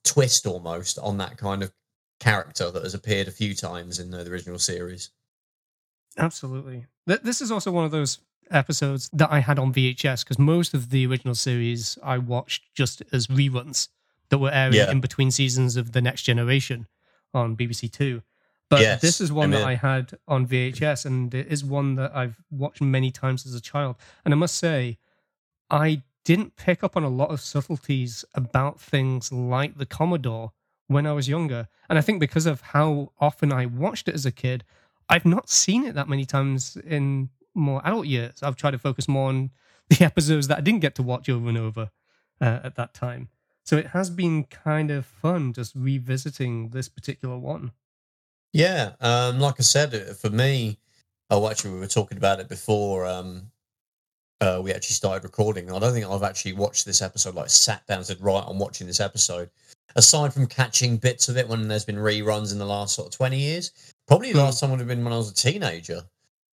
twist 0.05 0.47
almost 0.47 0.99
on 1.01 1.19
that 1.19 1.37
kind 1.37 1.63
of 1.63 1.73
character 2.21 2.71
that 2.71 2.83
has 2.85 2.95
appeared 2.95 3.29
a 3.29 3.33
few 3.33 3.55
times 3.55 3.99
in 3.99 4.11
the 4.11 4.27
original 4.31 4.59
series. 4.59 5.11
Absolutely. 6.19 6.87
This 7.07 7.41
is 7.41 7.51
also 7.53 7.71
one 7.71 7.85
of 7.85 7.91
those 7.91 8.19
episodes 8.51 9.09
that 9.12 9.31
I 9.31 9.40
had 9.40 9.59
on 9.59 9.73
VHS 9.73 10.24
because 10.24 10.39
most 10.39 10.74
of 10.74 10.90
the 10.90 11.06
original 11.06 11.35
series 11.35 11.98
I 12.02 12.18
watched 12.18 12.62
just 12.74 13.02
as 13.12 13.27
reruns 13.27 13.89
that 14.28 14.39
were 14.39 14.51
airing 14.51 14.74
Yeah. 14.74 14.90
in 14.90 15.01
between 15.01 15.31
seasons 15.31 15.77
of 15.77 15.93
The 15.93 16.01
Next 16.02 16.23
Generation 16.23 16.86
on 17.35 17.56
BBC 17.56 17.89
Two. 17.90 18.23
But 18.68 18.81
Yes, 18.81 19.01
this 19.01 19.20
is 19.20 19.31
one 19.31 19.55
I 19.55 19.59
that 19.59 19.66
I 19.66 19.74
had 19.77 20.18
on 20.27 20.47
VHS, 20.47 21.06
and 21.06 21.32
it 21.32 21.47
is 21.47 21.64
one 21.64 21.94
that 21.97 22.14
I've 22.16 22.36
watched 22.51 22.81
many 22.81 23.12
times 23.12 23.47
as 23.47 23.55
a 23.55 23.60
child. 23.60 23.94
And 24.24 24.35
I 24.35 24.36
must 24.36 24.56
say, 24.56 24.98
I 25.70 26.02
didn't 26.24 26.56
pick 26.56 26.82
up 26.82 26.97
on 26.97 27.05
a 27.05 27.09
lot 27.09 27.31
of 27.31 27.40
subtleties 27.40 28.24
about 28.35 28.81
things 28.81 29.31
like 29.31 29.78
the 29.78 29.86
Commodore 29.86 30.51
when 30.89 31.06
I 31.06 31.12
was 31.12 31.28
younger. 31.28 31.68
And 31.89 31.97
I 31.98 32.02
think 32.02 32.18
because 32.18 32.47
of 32.47 32.60
how 32.60 33.12
often 33.20 33.52
I 33.52 33.66
watched 33.66 34.09
it 34.09 34.14
as 34.16 34.27
a 34.27 34.32
kid, 34.32 34.64
I've 35.09 35.24
not 35.27 35.48
seen 35.48 35.85
it 35.85 35.94
that 35.94 36.09
many 36.09 36.24
times 36.24 36.77
in 36.77 37.28
more 37.57 37.81
adult 37.85 38.07
years. 38.07 38.43
I've 38.43 38.57
tried 38.57 38.73
to 38.73 38.78
focus 38.78 39.09
more 39.09 39.28
on 39.28 39.51
the 39.91 40.05
episodes 40.05 40.49
that 40.49 40.59
I 40.59 40.61
didn't 40.61 40.81
get 40.81 40.95
to 40.97 41.03
watch 41.03 41.28
over 41.28 41.49
and 41.49 41.59
over 41.59 41.91
uh, 42.41 42.61
at 42.65 42.77
that 42.77 42.95
time. 42.95 43.28
So 43.65 43.77
it 43.77 43.89
has 43.89 44.11
been 44.11 44.45
kind 44.45 44.91
of 44.91 45.05
fun 45.07 45.53
just 45.53 45.74
revisiting 45.74 46.69
this 46.70 46.89
particular 46.89 47.37
one. 47.37 47.73
Yeah, 48.53 48.93
um, 49.01 49.41
like 49.41 49.57
I 49.59 49.62
said, 49.62 49.95
uh, 49.95 50.15
for 50.15 50.31
me, 50.31 50.78
oh, 51.31 51.49
actually, 51.49 51.74
we 51.74 51.81
were 51.81 51.87
talking 51.89 52.16
about 52.16 52.41
it 52.41 52.49
before 52.49 53.05
um, 53.07 53.51
uh, 54.41 54.61
we 54.62 54.73
actually 54.73 54.95
started 54.95 55.24
recording. 55.24 55.70
I 55.73 55.78
don't 55.78 55.93
think 55.93 56.07
I've 56.07 56.23
actually 56.23 56.53
watched 56.53 56.87
this 56.87 57.03
episode, 57.03 57.35
like 57.35 57.51
sat 57.51 57.87
down 57.87 57.99
and 57.99 58.07
said, 58.07 58.20
right, 58.20 58.45
I'm 58.47 58.59
watching 58.59 58.87
this 58.87 59.01
episode. 59.01 59.51
Aside 59.97 60.33
from 60.33 60.47
catching 60.47 60.97
bits 60.99 61.28
of 61.28 61.37
it 61.37 61.49
when 61.49 61.69
there's 61.69 61.85
been 61.85 61.97
reruns 61.97 62.53
in 62.53 62.59
the 62.59 62.66
last 62.66 62.95
sort 62.95 63.09
of 63.09 63.16
20 63.16 63.39
years, 63.39 63.73
probably 64.07 64.33
the 64.33 64.39
Hmm. 64.39 64.45
last 64.45 64.61
time 64.61 64.70
would 64.70 64.78
have 64.78 64.89
been 64.89 65.03
when 65.03 65.12
I 65.12 65.16
was 65.16 65.31
a 65.31 65.35
teenager, 65.35 66.03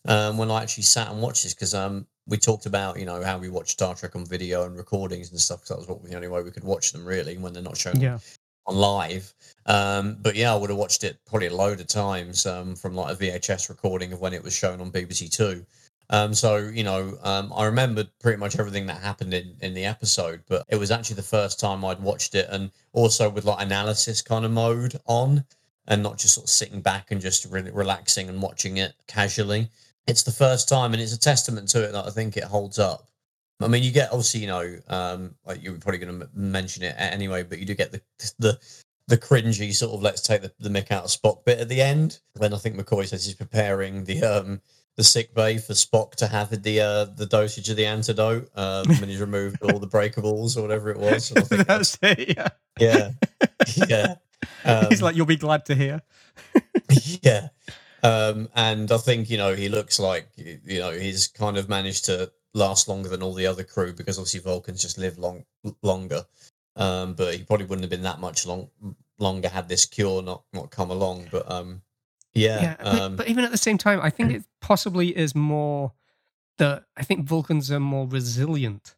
um, 0.07 0.37
when 0.37 0.51
I 0.51 0.61
actually 0.61 0.83
sat 0.83 1.09
and 1.11 1.21
watched 1.21 1.43
this, 1.43 1.53
because 1.53 1.73
um, 1.73 2.05
we 2.27 2.37
talked 2.37 2.65
about, 2.65 2.99
you 2.99 3.05
know, 3.05 3.23
how 3.23 3.37
we 3.37 3.49
watch 3.49 3.71
Star 3.71 3.95
Trek 3.95 4.15
on 4.15 4.25
video 4.25 4.65
and 4.65 4.75
recordings 4.77 5.31
and 5.31 5.39
stuff, 5.39 5.59
because 5.59 5.69
that 5.69 5.77
was 5.77 5.87
what, 5.87 6.03
the 6.03 6.15
only 6.15 6.27
way 6.27 6.41
we 6.41 6.51
could 6.51 6.63
watch 6.63 6.91
them, 6.91 7.05
really, 7.05 7.37
when 7.37 7.53
they're 7.53 7.63
not 7.63 7.77
shown 7.77 7.99
Yeah. 7.99 8.19
on 8.65 8.75
live. 8.75 9.33
Um, 9.65 10.17
but 10.21 10.35
yeah, 10.35 10.53
I 10.53 10.55
would 10.57 10.69
have 10.69 10.79
watched 10.79 11.03
it 11.03 11.17
probably 11.25 11.47
a 11.47 11.55
load 11.55 11.79
of 11.79 11.87
times 11.87 12.45
um, 12.45 12.75
from 12.75 12.95
like 12.95 13.13
a 13.13 13.17
VHS 13.17 13.69
recording 13.69 14.13
of 14.13 14.19
when 14.21 14.33
it 14.33 14.43
was 14.43 14.53
shown 14.53 14.81
on 14.81 14.91
BBC 14.91 15.29
Two. 15.31 15.65
Um, 16.09 16.33
so 16.33 16.57
you 16.57 16.83
know, 16.83 17.17
um, 17.23 17.51
I 17.55 17.65
remembered 17.65 18.09
pretty 18.19 18.37
much 18.37 18.59
everything 18.59 18.85
that 18.87 19.01
happened 19.01 19.33
in 19.33 19.55
in 19.61 19.73
the 19.73 19.85
episode, 19.85 20.41
but 20.49 20.65
it 20.67 20.75
was 20.75 20.91
actually 20.91 21.15
the 21.15 21.23
first 21.23 21.59
time 21.61 21.83
I'd 21.85 22.01
watched 22.01 22.35
it, 22.35 22.47
and 22.51 22.71
also 22.91 23.29
with 23.29 23.45
like 23.45 23.63
analysis 23.65 24.21
kind 24.21 24.43
of 24.43 24.51
mode 24.51 24.99
on, 25.05 25.45
and 25.87 26.03
not 26.03 26.17
just 26.17 26.35
sort 26.35 26.45
of 26.45 26.49
sitting 26.49 26.81
back 26.81 27.11
and 27.11 27.21
just 27.21 27.45
really 27.45 27.71
relaxing 27.71 28.27
and 28.29 28.41
watching 28.41 28.77
it 28.77 28.93
casually. 29.07 29.69
It's 30.07 30.23
the 30.23 30.31
first 30.31 30.67
time, 30.67 30.93
and 30.93 31.01
it's 31.01 31.13
a 31.13 31.19
testament 31.19 31.69
to 31.69 31.83
it 31.83 31.93
that 31.93 32.05
I 32.05 32.09
think 32.09 32.37
it 32.37 32.43
holds 32.43 32.79
up. 32.79 33.07
I 33.61 33.67
mean, 33.67 33.83
you 33.83 33.91
get 33.91 34.09
obviously, 34.09 34.41
you 34.41 34.47
know, 34.47 34.77
um, 34.87 35.35
like 35.45 35.63
you're 35.63 35.73
probably 35.75 35.99
going 35.99 36.19
to 36.19 36.29
mention 36.33 36.83
it 36.83 36.95
anyway, 36.97 37.43
but 37.43 37.59
you 37.59 37.65
do 37.65 37.75
get 37.75 37.91
the 37.91 38.01
the 38.39 38.59
the 39.07 39.17
cringy 39.17 39.73
sort 39.73 39.93
of 39.93 40.01
let's 40.01 40.21
take 40.21 40.41
the, 40.41 40.51
the 40.59 40.69
mick 40.69 40.91
out 40.91 41.03
of 41.03 41.09
Spock 41.09 41.45
bit 41.45 41.59
at 41.59 41.69
the 41.69 41.81
end 41.81 42.19
when 42.37 42.53
I 42.53 42.57
think 42.57 42.75
McCoy 42.75 43.05
says 43.05 43.25
he's 43.25 43.35
preparing 43.35 44.05
the 44.05 44.23
um 44.23 44.61
the 44.95 45.03
sick 45.03 45.33
bay 45.33 45.57
for 45.57 45.73
Spock 45.73 46.11
to 46.15 46.27
have 46.27 46.49
the 46.61 46.81
uh, 46.81 47.05
the 47.05 47.25
dosage 47.25 47.69
of 47.69 47.77
the 47.77 47.85
antidote 47.85 48.49
um, 48.55 48.87
when 48.87 49.09
he's 49.09 49.19
removed 49.19 49.61
all 49.63 49.79
the 49.79 49.87
breakables 49.87 50.57
or 50.57 50.61
whatever 50.61 50.91
it 50.91 50.97
was. 50.97 51.29
Think 51.29 51.47
That's 51.67 51.97
it. 52.01 52.37
Yeah. 52.37 52.49
yeah, 52.79 53.11
yeah. 53.87 54.15
Um, 54.65 54.87
He's 54.89 55.01
like, 55.01 55.15
you'll 55.15 55.25
be 55.25 55.37
glad 55.37 55.65
to 55.67 55.75
hear. 55.75 56.01
yeah. 57.21 57.47
Um, 58.03 58.49
and 58.53 58.91
I 58.91 58.97
think 58.97 59.29
you 59.29 59.37
know 59.37 59.55
he 59.55 59.69
looks 59.69 59.99
like 59.99 60.27
you 60.35 60.79
know 60.79 60.91
he's 60.91 61.27
kind 61.27 61.57
of 61.57 61.69
managed 61.69 62.05
to 62.05 62.31
last 62.53 62.87
longer 62.87 63.09
than 63.09 63.23
all 63.23 63.33
the 63.33 63.47
other 63.47 63.63
crew 63.63 63.93
because 63.93 64.17
obviously 64.19 64.41
Vulcans 64.41 64.81
just 64.81 64.97
live 64.97 65.17
long 65.17 65.45
longer. 65.81 66.25
Um, 66.75 67.13
but 67.13 67.35
he 67.35 67.43
probably 67.43 67.65
wouldn't 67.65 67.83
have 67.83 67.91
been 67.91 68.03
that 68.03 68.19
much 68.19 68.45
long 68.45 68.69
longer 69.19 69.47
had 69.47 69.69
this 69.69 69.85
cure 69.85 70.21
not 70.21 70.43
not 70.53 70.69
come 70.69 70.91
along. 70.91 71.27
But 71.31 71.49
um, 71.49 71.81
yeah, 72.33 72.61
Yeah, 72.61 72.75
but, 72.79 73.01
um, 73.01 73.15
but 73.15 73.27
even 73.29 73.45
at 73.45 73.51
the 73.51 73.57
same 73.57 73.77
time, 73.77 73.99
I 74.01 74.09
think 74.09 74.31
it 74.31 74.43
possibly 74.59 75.15
is 75.15 75.33
more 75.33 75.93
that 76.57 76.83
I 76.97 77.03
think 77.03 77.25
Vulcans 77.25 77.71
are 77.71 77.79
more 77.79 78.07
resilient 78.07 78.95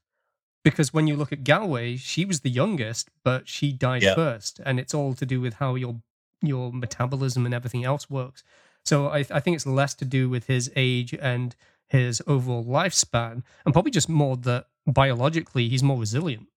because 0.64 0.94
when 0.94 1.06
you 1.06 1.16
look 1.16 1.32
at 1.32 1.44
Galway, 1.44 1.96
she 1.96 2.26
was 2.26 2.40
the 2.42 2.50
youngest, 2.50 3.10
but 3.24 3.48
she 3.48 3.72
died 3.72 4.04
Yeah. 4.04 4.16
first, 4.16 4.60
and 4.66 4.80
it's 4.80 4.94
all 4.94 5.14
to 5.14 5.26
do 5.26 5.40
with 5.40 5.56
how 5.56 5.76
your 5.76 6.02
your 6.42 6.72
metabolism 6.74 7.46
and 7.46 7.54
everything 7.54 7.84
else 7.86 8.10
works. 8.10 8.44
So 8.86 9.08
I, 9.08 9.20
I 9.20 9.40
think 9.40 9.56
it's 9.56 9.66
less 9.66 9.94
to 9.96 10.06
do 10.06 10.30
with 10.30 10.46
his 10.48 10.72
age 10.76 11.14
and 11.14 11.56
his 11.88 12.22
overall 12.28 12.64
lifespan, 12.64 13.44
and 13.66 13.74
probably 13.74 13.92
just 13.92 14.10
more 14.10 14.38
that 14.38 14.68
biologically 14.88 15.68
he's 15.70 15.84
more 15.84 15.98
resilient. 16.00 16.48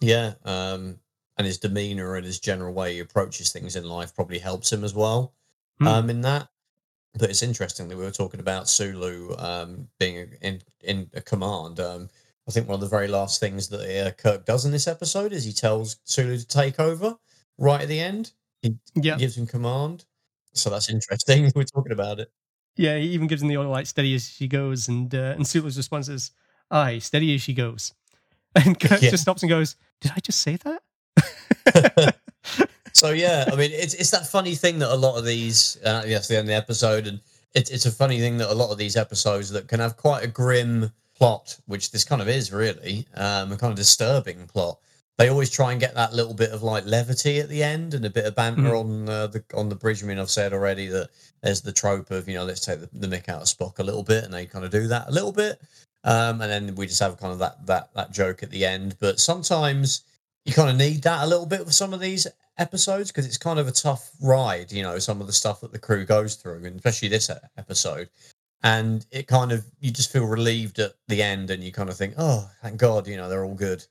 Yeah, 0.00 0.34
um, 0.44 0.98
and 1.36 1.46
his 1.46 1.58
demeanor 1.58 2.16
and 2.16 2.24
his 2.24 2.40
general 2.40 2.72
way 2.74 2.94
he 2.94 2.98
approaches 3.00 3.52
things 3.52 3.76
in 3.76 3.84
life 3.84 4.14
probably 4.14 4.38
helps 4.38 4.72
him 4.72 4.84
as 4.84 4.94
well. 4.94 5.34
Hmm. 5.78 5.86
Um, 5.86 6.10
in 6.10 6.20
that, 6.22 6.48
but 7.18 7.30
it's 7.30 7.42
interesting 7.42 7.88
that 7.88 7.96
we 7.96 8.04
were 8.04 8.10
talking 8.10 8.40
about 8.40 8.68
Sulu 8.68 9.34
um, 9.38 9.88
being 9.98 10.32
in 10.40 10.62
in 10.80 11.10
a 11.14 11.20
command. 11.20 11.80
Um, 11.80 12.08
I 12.48 12.50
think 12.50 12.68
one 12.68 12.74
of 12.74 12.80
the 12.80 12.88
very 12.88 13.08
last 13.08 13.40
things 13.40 13.68
that 13.68 14.06
uh, 14.06 14.10
Kirk 14.12 14.44
does 14.44 14.64
in 14.64 14.72
this 14.72 14.86
episode 14.86 15.32
is 15.32 15.44
he 15.44 15.52
tells 15.52 15.96
Sulu 16.04 16.36
to 16.38 16.46
take 16.46 16.78
over 16.78 17.16
right 17.58 17.80
at 17.82 17.88
the 17.88 18.00
end. 18.00 18.32
He 18.62 18.76
Yeah, 18.94 19.16
gives 19.16 19.36
him 19.36 19.46
command, 19.46 20.04
so 20.54 20.70
that's 20.70 20.88
interesting. 20.88 21.50
we're 21.56 21.64
talking 21.64 21.92
about 21.92 22.20
it. 22.20 22.30
yeah. 22.76 22.96
He 22.98 23.08
even 23.08 23.26
gives 23.26 23.42
him 23.42 23.48
the 23.48 23.56
order 23.56 23.68
like 23.70 23.86
"steady 23.86 24.14
as 24.14 24.28
she 24.28 24.48
goes," 24.48 24.88
and 24.88 25.14
uh, 25.14 25.34
and 25.36 25.46
Sulu's 25.46 25.76
response 25.76 26.08
is 26.08 26.30
"Aye, 26.70 26.98
steady 27.00 27.34
as 27.34 27.42
she 27.42 27.54
goes," 27.54 27.92
and 28.54 28.78
Kirk 28.78 29.02
Yeah. 29.02 29.10
just 29.10 29.22
stops 29.24 29.42
and 29.42 29.50
goes, 29.50 29.76
"Did 30.00 30.12
I 30.16 30.20
just 30.20 30.40
say 30.40 30.56
that?" 30.64 32.14
so 32.92 33.10
yeah, 33.10 33.48
I 33.52 33.56
mean, 33.56 33.70
it's 33.72 33.94
it's 33.94 34.10
that 34.10 34.26
funny 34.26 34.54
thing 34.54 34.78
that 34.80 34.92
a 34.92 34.96
lot 34.96 35.16
of 35.18 35.24
these, 35.24 35.78
uh, 35.84 36.02
yes, 36.06 36.28
the 36.28 36.34
end 36.36 36.42
of 36.44 36.48
the 36.48 36.54
episode, 36.54 37.06
and 37.06 37.20
it's 37.54 37.70
it's 37.70 37.86
a 37.86 37.90
funny 37.92 38.20
thing 38.20 38.38
that 38.38 38.50
a 38.50 38.54
lot 38.54 38.70
of 38.70 38.78
these 38.78 38.96
episodes 38.96 39.50
that 39.50 39.68
can 39.68 39.80
have 39.80 39.96
quite 39.96 40.22
a 40.24 40.28
grim 40.28 40.90
plot, 41.16 41.56
which 41.66 41.90
this 41.92 42.04
kind 42.04 42.20
of 42.20 42.28
is 42.28 42.52
really, 42.52 43.06
um, 43.14 43.52
a 43.52 43.56
kind 43.56 43.70
of 43.70 43.76
disturbing 43.76 44.46
plot. 44.46 44.78
They 45.16 45.28
always 45.28 45.50
try 45.50 45.70
and 45.70 45.80
get 45.80 45.94
that 45.94 46.12
little 46.12 46.34
bit 46.34 46.50
of 46.50 46.62
like 46.64 46.86
levity 46.86 47.38
at 47.38 47.48
the 47.48 47.62
end 47.62 47.94
and 47.94 48.04
a 48.04 48.10
bit 48.10 48.24
of 48.24 48.34
banter 48.34 48.62
Mhm. 48.72 48.80
on 48.80 49.08
uh, 49.08 49.26
the 49.28 49.44
on 49.54 49.68
the 49.68 49.76
bridge. 49.76 50.02
I 50.02 50.06
mean, 50.06 50.18
I've 50.18 50.30
said 50.30 50.52
already 50.52 50.88
that 50.88 51.10
there's 51.42 51.60
the 51.60 51.72
trope 51.72 52.10
of 52.10 52.28
you 52.28 52.34
know 52.34 52.44
let's 52.44 52.64
take 52.64 52.80
the, 52.80 52.88
the 52.92 53.06
mick 53.06 53.28
out 53.28 53.42
of 53.42 53.48
Spock 53.48 53.78
a 53.78 53.84
little 53.84 54.02
bit, 54.02 54.24
and 54.24 54.34
they 54.34 54.46
kind 54.46 54.64
of 54.64 54.72
do 54.72 54.88
that 54.88 55.08
a 55.08 55.12
little 55.12 55.30
bit, 55.32 55.60
um, 56.02 56.40
and 56.40 56.50
then 56.50 56.74
we 56.74 56.86
just 56.88 56.98
have 57.00 57.16
kind 57.18 57.32
of 57.32 57.38
that 57.38 57.64
that 57.66 57.90
that 57.94 58.10
joke 58.10 58.42
at 58.42 58.50
the 58.50 58.64
end. 58.66 58.96
But 58.98 59.20
sometimes 59.20 60.02
you 60.44 60.52
kind 60.52 60.68
of 60.68 60.76
need 60.76 61.02
that 61.04 61.22
a 61.22 61.26
little 61.28 61.46
bit 61.46 61.64
with 61.64 61.74
some 61.74 61.94
of 61.94 62.00
these 62.00 62.26
episodes 62.58 63.10
because 63.12 63.26
it's 63.26 63.38
kind 63.38 63.58
of 63.60 63.68
a 63.68 63.72
tough 63.72 64.10
ride, 64.20 64.72
you 64.72 64.82
know, 64.82 64.98
some 64.98 65.20
of 65.20 65.26
the 65.28 65.32
stuff 65.32 65.60
that 65.60 65.70
the 65.72 65.78
crew 65.78 66.04
goes 66.04 66.34
through, 66.34 66.64
and 66.64 66.74
especially 66.76 67.08
this 67.08 67.30
episode. 67.56 68.08
And 68.64 69.06
it 69.12 69.26
kind 69.28 69.52
of 69.52 69.64
you 69.80 69.90
just 69.92 70.10
feel 70.10 70.24
relieved 70.26 70.80
at 70.80 70.94
the 71.06 71.22
end, 71.22 71.50
and 71.50 71.62
you 71.62 71.70
kind 71.70 71.88
of 71.88 71.96
think, 71.96 72.14
oh, 72.18 72.50
thank 72.62 72.78
God, 72.78 73.06
you 73.06 73.16
know, 73.16 73.28
they're 73.28 73.44
all 73.44 73.54
good. 73.54 73.84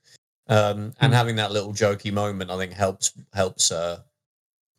Um, 0.48 0.92
and 1.00 1.12
Mm. 1.12 1.16
having 1.16 1.36
that 1.36 1.52
little 1.52 1.72
jokey 1.72 2.12
moment, 2.12 2.50
I 2.50 2.58
think 2.58 2.72
helps 2.72 3.12
helps 3.32 3.72
uh, 3.72 4.00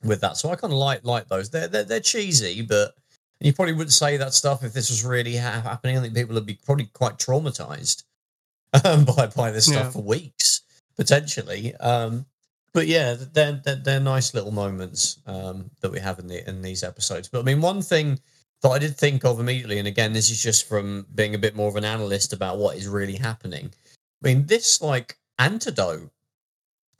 with 0.04 0.22
that. 0.22 0.38
So 0.38 0.50
I 0.50 0.56
kind 0.56 0.72
of 0.74 0.78
like 0.80 1.04
like 1.04 1.28
those. 1.28 1.50
They're, 1.50 1.68
they're 1.68 1.84
they're 1.84 2.00
cheesy, 2.00 2.62
but 2.62 2.94
you 3.40 3.52
probably 3.54 3.74
wouldn't 3.74 3.94
say 3.94 4.18
that 4.18 4.34
stuff 4.34 4.64
if 4.64 4.74
this 4.74 4.90
was 4.90 5.04
really 5.04 5.36
ha- 5.36 5.62
happening. 5.62 5.98
I 5.98 6.02
think 6.02 6.14
people 6.14 6.36
would 6.36 6.46
be 6.46 6.60
probably 6.66 6.86
quite 6.94 7.18
traumatized 7.18 8.04
um, 8.86 9.06
by 9.06 9.28
by 9.28 9.52
this 9.52 9.66
stuff 9.66 9.86
Yeah. 9.86 9.90
for 9.92 10.04
weeks 10.04 10.62
potentially. 10.98 11.76
Um, 11.76 12.26
but 12.74 12.88
yeah, 12.88 13.16
they're, 13.34 13.54
they're 13.64 13.76
they're 13.78 14.00
nice 14.00 14.34
little 14.34 14.52
moments 14.52 15.20
um, 15.26 15.70
that 15.82 15.92
we 15.92 16.00
have 16.00 16.20
in 16.20 16.28
the 16.28 16.48
in 16.48 16.62
these 16.62 16.84
episodes. 16.84 17.28
But 17.28 17.40
I 17.40 17.44
mean, 17.44 17.62
one 17.62 17.82
thing 17.82 18.20
that 18.62 18.70
I 18.70 18.80
did 18.80 18.96
think 18.98 19.26
of 19.26 19.40
immediately, 19.40 19.80
and 19.80 19.88
again, 19.88 20.14
this 20.14 20.30
is 20.30 20.42
just 20.42 20.68
from 20.68 21.06
being 21.16 21.36
a 21.36 21.40
bit 21.40 21.56
more 21.56 21.70
of 21.70 21.76
an 21.76 21.86
analyst 21.86 22.34
about 22.34 22.58
what 22.58 22.78
is 22.78 22.88
really 22.88 23.16
happening. 23.16 23.72
I 24.24 24.28
mean, 24.28 24.46
this 24.46 24.82
like 24.82 25.18
antidote. 25.40 26.12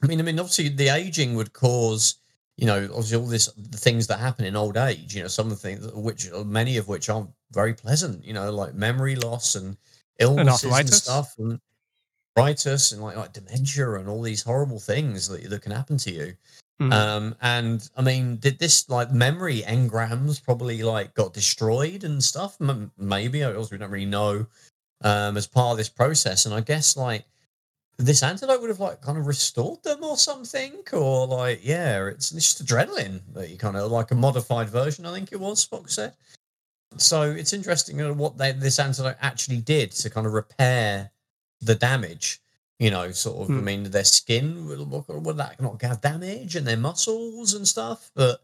I 0.02 0.06
mean, 0.06 0.20
I 0.20 0.22
mean, 0.22 0.38
obviously 0.38 0.68
the 0.68 0.88
aging 0.88 1.34
would 1.36 1.52
cause, 1.52 2.16
you 2.56 2.66
know, 2.66 2.84
obviously 2.92 3.16
all 3.16 3.26
this 3.26 3.46
the 3.52 3.78
things 3.78 4.06
that 4.06 4.18
happen 4.18 4.44
in 4.44 4.56
old 4.56 4.76
age. 4.76 5.14
You 5.14 5.22
know, 5.22 5.28
some 5.28 5.46
of 5.46 5.50
the 5.50 5.56
things 5.56 5.86
which 5.92 6.30
many 6.44 6.76
of 6.76 6.88
which 6.88 7.08
aren't 7.08 7.30
very 7.52 7.74
pleasant. 7.74 8.24
You 8.24 8.34
know, 8.34 8.50
like 8.50 8.74
memory 8.74 9.16
loss 9.16 9.54
and 9.54 9.76
illnesses 10.18 10.64
and, 10.64 10.72
arthritis. 10.72 11.02
stuff, 11.02 11.34
and 11.38 11.60
arthritis 12.36 12.92
and 12.92 13.02
like 13.02 13.16
like 13.16 13.32
dementia 13.32 13.94
and 13.94 14.08
all 14.08 14.22
these 14.22 14.42
horrible 14.42 14.80
things 14.80 15.28
that 15.28 15.48
that 15.48 15.62
can 15.62 15.72
happen 15.72 15.96
to 15.98 16.12
you. 16.12 16.34
Mm. 16.80 16.92
Um, 16.92 17.36
and 17.40 17.88
I 17.96 18.02
mean, 18.02 18.36
did 18.36 18.58
this 18.58 18.88
like 18.90 19.10
memory 19.10 19.62
engrams 19.62 20.42
probably 20.42 20.82
like 20.82 21.14
got 21.14 21.32
destroyed 21.32 22.04
and 22.04 22.22
stuff? 22.22 22.56
M- 22.60 22.92
maybe 22.98 23.44
I 23.44 23.54
also 23.54 23.70
we 23.74 23.78
don't 23.78 23.90
really 23.90 24.04
know 24.04 24.46
um, 25.02 25.36
as 25.36 25.46
part 25.46 25.72
of 25.72 25.78
this 25.78 25.88
process. 25.88 26.44
And 26.44 26.54
I 26.54 26.60
guess 26.60 26.96
like 26.96 27.24
this 27.98 28.22
antidote 28.22 28.60
would 28.60 28.70
have 28.70 28.80
like 28.80 29.00
kind 29.00 29.18
of 29.18 29.26
restored 29.26 29.82
them 29.82 30.04
or 30.04 30.16
something, 30.16 30.72
or 30.92 31.26
like 31.26 31.60
yeah, 31.62 32.06
it's, 32.06 32.32
it's 32.32 32.54
just 32.54 32.64
adrenaline 32.64 33.20
that 33.34 33.48
you 33.50 33.56
kind 33.56 33.76
of 33.76 33.90
like 33.90 34.10
a 34.10 34.14
modified 34.14 34.68
version. 34.68 35.06
I 35.06 35.12
think 35.14 35.32
it 35.32 35.40
was 35.40 35.66
Spock 35.66 35.88
said. 35.90 36.12
So 36.98 37.22
it's 37.22 37.52
interesting 37.52 37.98
what 38.16 38.38
they, 38.38 38.52
this 38.52 38.78
antidote 38.78 39.16
actually 39.20 39.58
did 39.58 39.92
to 39.92 40.10
kind 40.10 40.26
of 40.26 40.32
repair 40.32 41.10
the 41.60 41.74
damage. 41.74 42.40
You 42.78 42.90
know, 42.90 43.10
sort 43.12 43.38
of. 43.48 43.50
I 43.50 43.58
Hmm. 43.58 43.64
mean, 43.64 43.82
their 43.84 44.04
skin 44.04 44.66
would, 44.66 44.78
would 44.90 45.24
would 45.24 45.36
that 45.38 45.60
not 45.62 45.80
have 45.80 46.02
damage 46.02 46.56
and 46.56 46.66
their 46.66 46.76
muscles 46.76 47.54
and 47.54 47.66
stuff? 47.66 48.10
But 48.14 48.42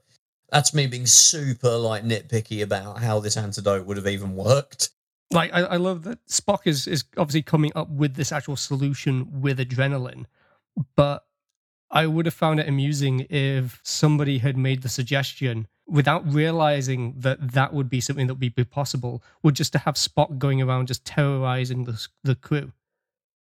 that's 0.50 0.72
me 0.72 0.86
being 0.86 1.06
super 1.06 1.76
like 1.76 2.02
nitpicky 2.04 2.62
about 2.62 2.98
how 3.02 3.20
this 3.20 3.36
antidote 3.36 3.84
would 3.84 3.98
have 3.98 4.06
even 4.06 4.34
worked. 4.34 4.90
Like 5.32 5.52
I, 5.52 5.60
I 5.62 5.76
love 5.76 6.02
that 6.04 6.24
Spock 6.26 6.60
is 6.66 6.86
is 6.86 7.04
obviously 7.16 7.42
coming 7.42 7.72
up 7.74 7.88
with 7.90 8.14
this 8.14 8.32
actual 8.32 8.56
solution 8.56 9.40
with 9.40 9.58
adrenaline, 9.58 10.26
but 10.96 11.24
I 11.90 12.06
would 12.06 12.26
have 12.26 12.34
found 12.34 12.60
it 12.60 12.68
amusing 12.68 13.26
if 13.28 13.80
somebody 13.82 14.38
had 14.38 14.56
made 14.56 14.82
the 14.82 14.88
suggestion 14.88 15.66
without 15.86 16.22
realizing 16.32 17.14
that 17.18 17.52
that 17.52 17.74
would 17.74 17.90
be 17.90 18.00
something 18.00 18.26
that 18.28 18.34
would 18.34 18.54
be 18.54 18.64
possible, 18.64 19.22
would 19.42 19.54
just 19.54 19.72
to 19.72 19.78
have 19.78 19.96
Spock 19.96 20.38
going 20.38 20.62
around 20.62 20.88
just 20.88 21.04
terrorizing 21.04 21.84
the 21.84 22.06
the 22.24 22.34
crew, 22.34 22.72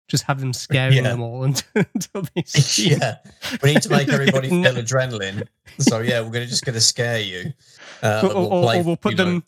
just 0.09 0.25
have 0.25 0.41
them 0.41 0.53
scaring 0.53 0.97
Yeah. 0.97 1.03
them 1.03 1.21
all 1.23 1.45
until, 1.49 1.85
until 1.95 2.23
they 2.35 2.43
scream. 2.45 2.99
yeah, 3.01 3.17
we 3.63 3.75
need 3.75 3.83
to 3.83 3.91
make 3.91 4.09
everybody 4.13 4.49
feel 4.49 4.63
adrenaline. 4.75 5.47
So 5.79 6.01
yeah, 6.01 6.21
we're 6.21 6.31
gonna 6.31 6.47
just 6.47 6.65
gonna 6.65 6.81
scare 6.81 7.21
you. 7.21 7.53
Uh, 8.03 8.23
Or, 8.25 8.33
or- 8.33 8.63
play, 8.65 8.81
or 8.81 8.83
we'll 8.83 8.97
put 8.97 9.13
you 9.13 9.19
know- 9.19 9.25
them, 9.25 9.45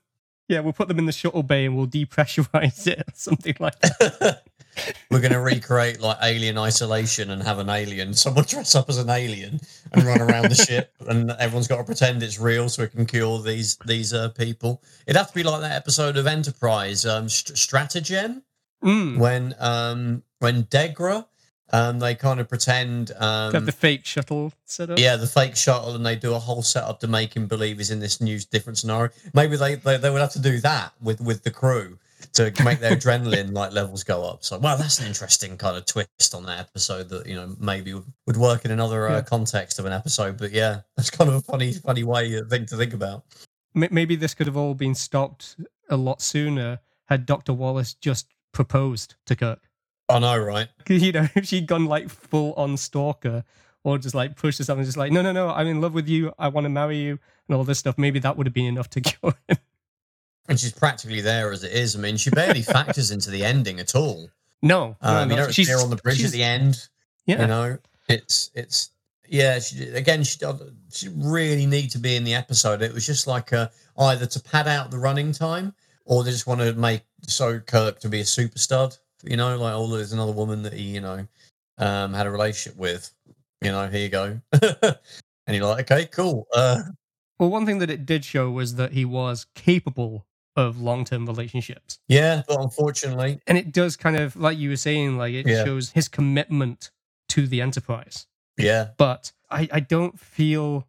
yeah, 0.48 0.60
we'll 0.60 0.72
put 0.72 0.88
them 0.88 0.98
in 0.98 1.06
the 1.06 1.12
shuttle 1.12 1.42
bay 1.42 1.64
and 1.66 1.76
we'll 1.76 1.86
depressurize 1.86 2.86
it 2.92 3.00
or 3.00 3.12
something 3.14 3.54
like 3.60 3.78
that. 3.80 4.42
We're 5.10 5.20
going 5.20 5.32
to 5.32 5.40
recreate 5.40 6.00
like 6.00 6.16
alien 6.22 6.56
isolation 6.56 7.30
and 7.30 7.42
have 7.42 7.58
an 7.58 7.68
alien, 7.68 8.14
someone 8.14 8.44
dress 8.44 8.74
up 8.74 8.88
as 8.88 8.96
an 8.96 9.10
alien 9.10 9.60
and 9.92 10.02
run 10.04 10.22
around 10.22 10.48
the 10.48 10.54
ship, 10.54 10.94
and 11.06 11.30
everyone's 11.32 11.68
got 11.68 11.76
to 11.76 11.84
pretend 11.84 12.22
it's 12.22 12.38
real 12.40 12.70
so 12.70 12.82
we 12.82 12.88
can 12.88 13.04
cure 13.04 13.42
these 13.42 13.76
these 13.84 14.14
uh, 14.14 14.30
people. 14.30 14.82
It'd 15.06 15.18
have 15.18 15.28
to 15.28 15.34
be 15.34 15.42
like 15.42 15.60
that 15.60 15.72
episode 15.76 16.16
of 16.16 16.26
Enterprise, 16.26 17.04
um, 17.04 17.28
St- 17.28 17.56
Stratagem, 17.58 18.42
Mm. 18.82 19.18
when 19.18 19.54
um 19.60 20.24
when 20.40 20.64
Degra, 20.64 21.26
um, 21.72 21.98
they 21.98 22.14
kind 22.14 22.38
of 22.40 22.48
pretend 22.48 23.12
um, 23.18 23.52
have 23.54 23.66
the 23.66 23.72
fake 23.72 24.04
shuttle 24.04 24.52
set 24.64 24.90
up. 24.90 24.98
yeah, 24.98 25.16
the 25.16 25.26
fake 25.26 25.56
shuttle, 25.56 25.94
and 25.94 26.04
they 26.04 26.16
do 26.16 26.34
a 26.34 26.38
whole 26.38 26.62
setup 26.62 27.00
to 27.00 27.08
make 27.08 27.34
him 27.34 27.46
believe 27.46 27.78
he's 27.78 27.90
in 27.90 28.00
this 28.00 28.20
new 28.20 28.38
different 28.50 28.78
scenario. 28.78 29.10
Maybe 29.34 29.56
they, 29.56 29.76
they 29.76 29.96
they 29.96 30.10
would 30.10 30.20
have 30.20 30.32
to 30.32 30.40
do 30.40 30.58
that 30.60 30.92
with 31.00 31.20
with 31.20 31.42
the 31.44 31.50
crew, 31.50 31.98
to 32.34 32.52
make 32.64 32.80
their 32.80 32.92
adrenaline 32.96 33.52
like 33.52 33.72
levels 33.72 34.04
go 34.04 34.22
up. 34.24 34.44
So, 34.44 34.58
well, 34.58 34.76
that's 34.76 35.00
an 35.00 35.06
interesting 35.06 35.56
kind 35.56 35.76
of 35.76 35.86
twist 35.86 36.34
on 36.34 36.44
that 36.46 36.60
episode 36.60 37.08
that 37.08 37.26
you 37.26 37.34
know 37.34 37.54
maybe 37.58 37.94
would, 37.94 38.04
would 38.26 38.36
work 38.36 38.64
in 38.64 38.70
another 38.70 39.08
uh, 39.08 39.12
Yeah. 39.16 39.20
context 39.22 39.78
of 39.78 39.86
an 39.86 39.92
episode. 39.92 40.36
But 40.38 40.52
yeah, 40.52 40.80
that's 40.96 41.10
kind 41.10 41.30
of 41.30 41.36
a 41.36 41.40
funny, 41.40 41.72
funny 41.72 42.04
way 42.04 42.36
uh, 42.38 42.44
thing 42.44 42.66
to 42.66 42.76
think 42.76 42.92
about. 42.94 43.24
Maybe 43.74 44.16
this 44.16 44.34
could 44.34 44.46
have 44.46 44.56
all 44.58 44.74
been 44.74 44.94
stopped 44.94 45.56
a 45.88 45.96
lot 45.96 46.20
sooner 46.20 46.80
had 47.06 47.24
Dr. 47.24 47.54
Wallace 47.54 47.94
just 47.94 48.26
proposed 48.52 49.14
to 49.26 49.34
Kirk. 49.34 49.60
I 50.08 50.18
know, 50.18 50.38
right? 50.38 50.68
You 50.88 51.12
know, 51.12 51.28
if 51.34 51.46
she'd 51.46 51.66
gone 51.66 51.86
like 51.86 52.08
full 52.10 52.52
on 52.54 52.76
stalker 52.76 53.44
or 53.84 53.98
just 53.98 54.14
like 54.14 54.36
pushed 54.36 54.58
herself 54.58 54.76
and 54.78 54.86
just 54.86 54.96
like, 54.98 55.10
no, 55.12 55.22
no, 55.22 55.32
no, 55.32 55.48
I'm 55.50 55.66
in 55.66 55.80
love 55.80 55.94
with 55.94 56.08
you. 56.08 56.32
I 56.38 56.48
want 56.48 56.64
to 56.64 56.68
marry 56.68 56.98
you 56.98 57.18
and 57.48 57.56
all 57.56 57.64
this 57.64 57.78
stuff. 57.78 57.96
Maybe 57.98 58.18
that 58.20 58.36
would 58.36 58.46
have 58.46 58.54
been 58.54 58.66
enough 58.66 58.88
to 58.90 59.00
kill 59.00 59.34
him. 59.48 59.56
And 60.48 60.58
she's 60.60 60.72
practically 60.72 61.20
there 61.20 61.52
as 61.52 61.62
it 61.64 61.72
is. 61.72 61.96
I 61.96 62.00
mean, 62.00 62.16
she 62.16 62.30
barely 62.30 62.62
factors 62.76 63.10
into 63.10 63.30
the 63.30 63.44
ending 63.44 63.80
at 63.80 63.94
all. 63.94 64.28
No, 64.60 64.96
no, 65.02 65.08
Um, 65.08 65.28
no. 65.28 65.34
you 65.34 65.40
don't 65.42 65.52
see 65.52 65.64
her 65.64 65.80
on 65.80 65.90
the 65.90 65.96
bridge 65.96 66.22
at 66.24 66.30
the 66.32 66.42
end. 66.42 66.88
Yeah. 67.26 67.42
You 67.42 67.46
know, 67.46 67.78
it's 68.08 68.50
it's 68.54 68.90
yeah. 69.28 69.58
She 69.60 69.84
again, 69.88 70.24
she 70.24 70.38
she 70.92 71.08
really 71.08 71.66
need 71.66 71.90
to 71.92 71.98
be 71.98 72.16
in 72.16 72.24
the 72.24 72.34
episode. 72.34 72.82
It 72.82 72.92
was 72.92 73.06
just 73.06 73.26
like 73.26 73.52
uh 73.52 73.68
either 73.98 74.26
to 74.26 74.40
pad 74.40 74.68
out 74.68 74.90
the 74.90 74.98
running 74.98 75.32
time, 75.32 75.74
or 76.04 76.22
they 76.24 76.30
just 76.32 76.46
want 76.46 76.60
to 76.60 76.72
make 76.74 77.02
so 77.26 77.58
Kirk 77.60 78.00
to 78.00 78.08
be 78.08 78.20
a 78.20 78.24
super 78.24 78.58
stud. 78.58 78.96
You 79.22 79.36
know, 79.36 79.56
like 79.56 79.74
oh, 79.74 79.86
there's 79.88 80.12
another 80.12 80.32
woman 80.32 80.62
that 80.62 80.72
he 80.72 80.82
you 80.82 81.00
know 81.00 81.26
um 81.78 82.12
had 82.14 82.26
a 82.26 82.30
relationship 82.30 82.78
with. 82.78 83.12
You 83.60 83.70
know, 83.70 83.86
here 83.88 84.00
you 84.00 84.08
go. 84.08 84.40
and 84.52 85.56
you're 85.56 85.66
like, 85.66 85.90
okay, 85.90 86.06
cool. 86.06 86.46
Uh, 86.54 86.82
Well, 87.38 87.50
one 87.50 87.64
thing 87.66 87.78
that 87.78 87.90
it 87.90 88.04
did 88.06 88.24
show 88.24 88.50
was 88.50 88.74
that 88.74 88.92
he 88.92 89.04
was 89.04 89.46
capable 89.54 90.26
of 90.56 90.80
long 90.80 91.04
term 91.04 91.26
relationships. 91.26 91.98
yeah, 92.08 92.42
but 92.48 92.60
unfortunately, 92.60 93.40
And 93.46 93.56
it 93.56 93.72
does 93.72 93.96
kind 93.96 94.16
of, 94.16 94.36
like 94.36 94.58
you 94.58 94.68
were 94.70 94.76
saying, 94.76 95.16
like 95.16 95.32
it 95.34 95.46
Yeah. 95.46 95.64
shows 95.64 95.90
his 95.90 96.08
commitment 96.08 96.90
to 97.30 97.46
the 97.46 97.60
Enterprise. 97.62 98.26
yeah, 98.58 98.88
But 98.98 99.32
I, 99.50 99.68
I 99.72 99.80
don't 99.80 100.18
feel. 100.18 100.86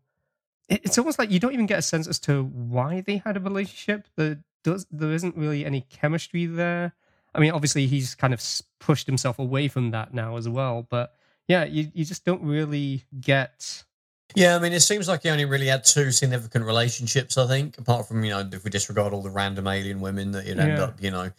It's 0.70 0.98
almost 0.98 1.20
like 1.20 1.30
you 1.30 1.40
don't 1.40 1.54
even 1.54 1.66
get 1.68 1.80
a 1.80 1.84
sense 1.84 2.08
as 2.08 2.20
to 2.22 2.44
why 2.44 3.02
they 3.02 3.18
had 3.18 3.38
a 3.38 3.40
relationship. 3.40 4.08
There 4.18 4.44
does 4.64 4.88
there 4.90 5.12
isn't 5.12 5.36
really 5.38 5.64
any 5.64 5.82
chemistry 5.82 6.46
there. 6.48 6.94
I 7.36 7.40
mean, 7.40 7.52
obviously 7.52 7.88
he's 7.88 8.16
kind 8.16 8.34
of 8.34 8.42
pushed 8.80 9.08
himself 9.08 9.40
away 9.40 9.68
from 9.68 9.92
that 9.92 10.14
now 10.14 10.38
as 10.38 10.48
well. 10.48 10.88
But 10.90 11.14
yeah, 11.48 11.64
you 11.66 11.92
you 11.94 12.06
just 12.06 12.26
don't 12.26 12.42
really 12.44 13.04
get. 13.20 13.84
Yeah, 14.36 14.56
I 14.56 14.60
mean, 14.60 14.74
it 14.74 14.80
seems 14.80 15.08
like 15.08 15.24
he 15.24 15.30
only 15.30 15.46
really 15.46 15.68
had 15.68 15.84
two 15.84 16.12
significant 16.12 16.66
relationships. 16.66 17.38
I 17.38 17.46
think, 17.48 17.78
apart 17.78 18.08
from 18.08 18.24
you 18.24 18.32
know, 18.32 18.50
if 18.52 18.64
we 18.64 18.70
disregard 18.72 19.14
all 19.14 19.22
the 19.22 19.30
random 19.30 19.68
alien 19.68 20.00
women 20.00 20.32
that 20.32 20.46
you'd 20.46 20.60
end 20.60 20.78
Yeah. 20.78 20.84
up, 20.86 21.04
you 21.04 21.12
know, 21.12 21.32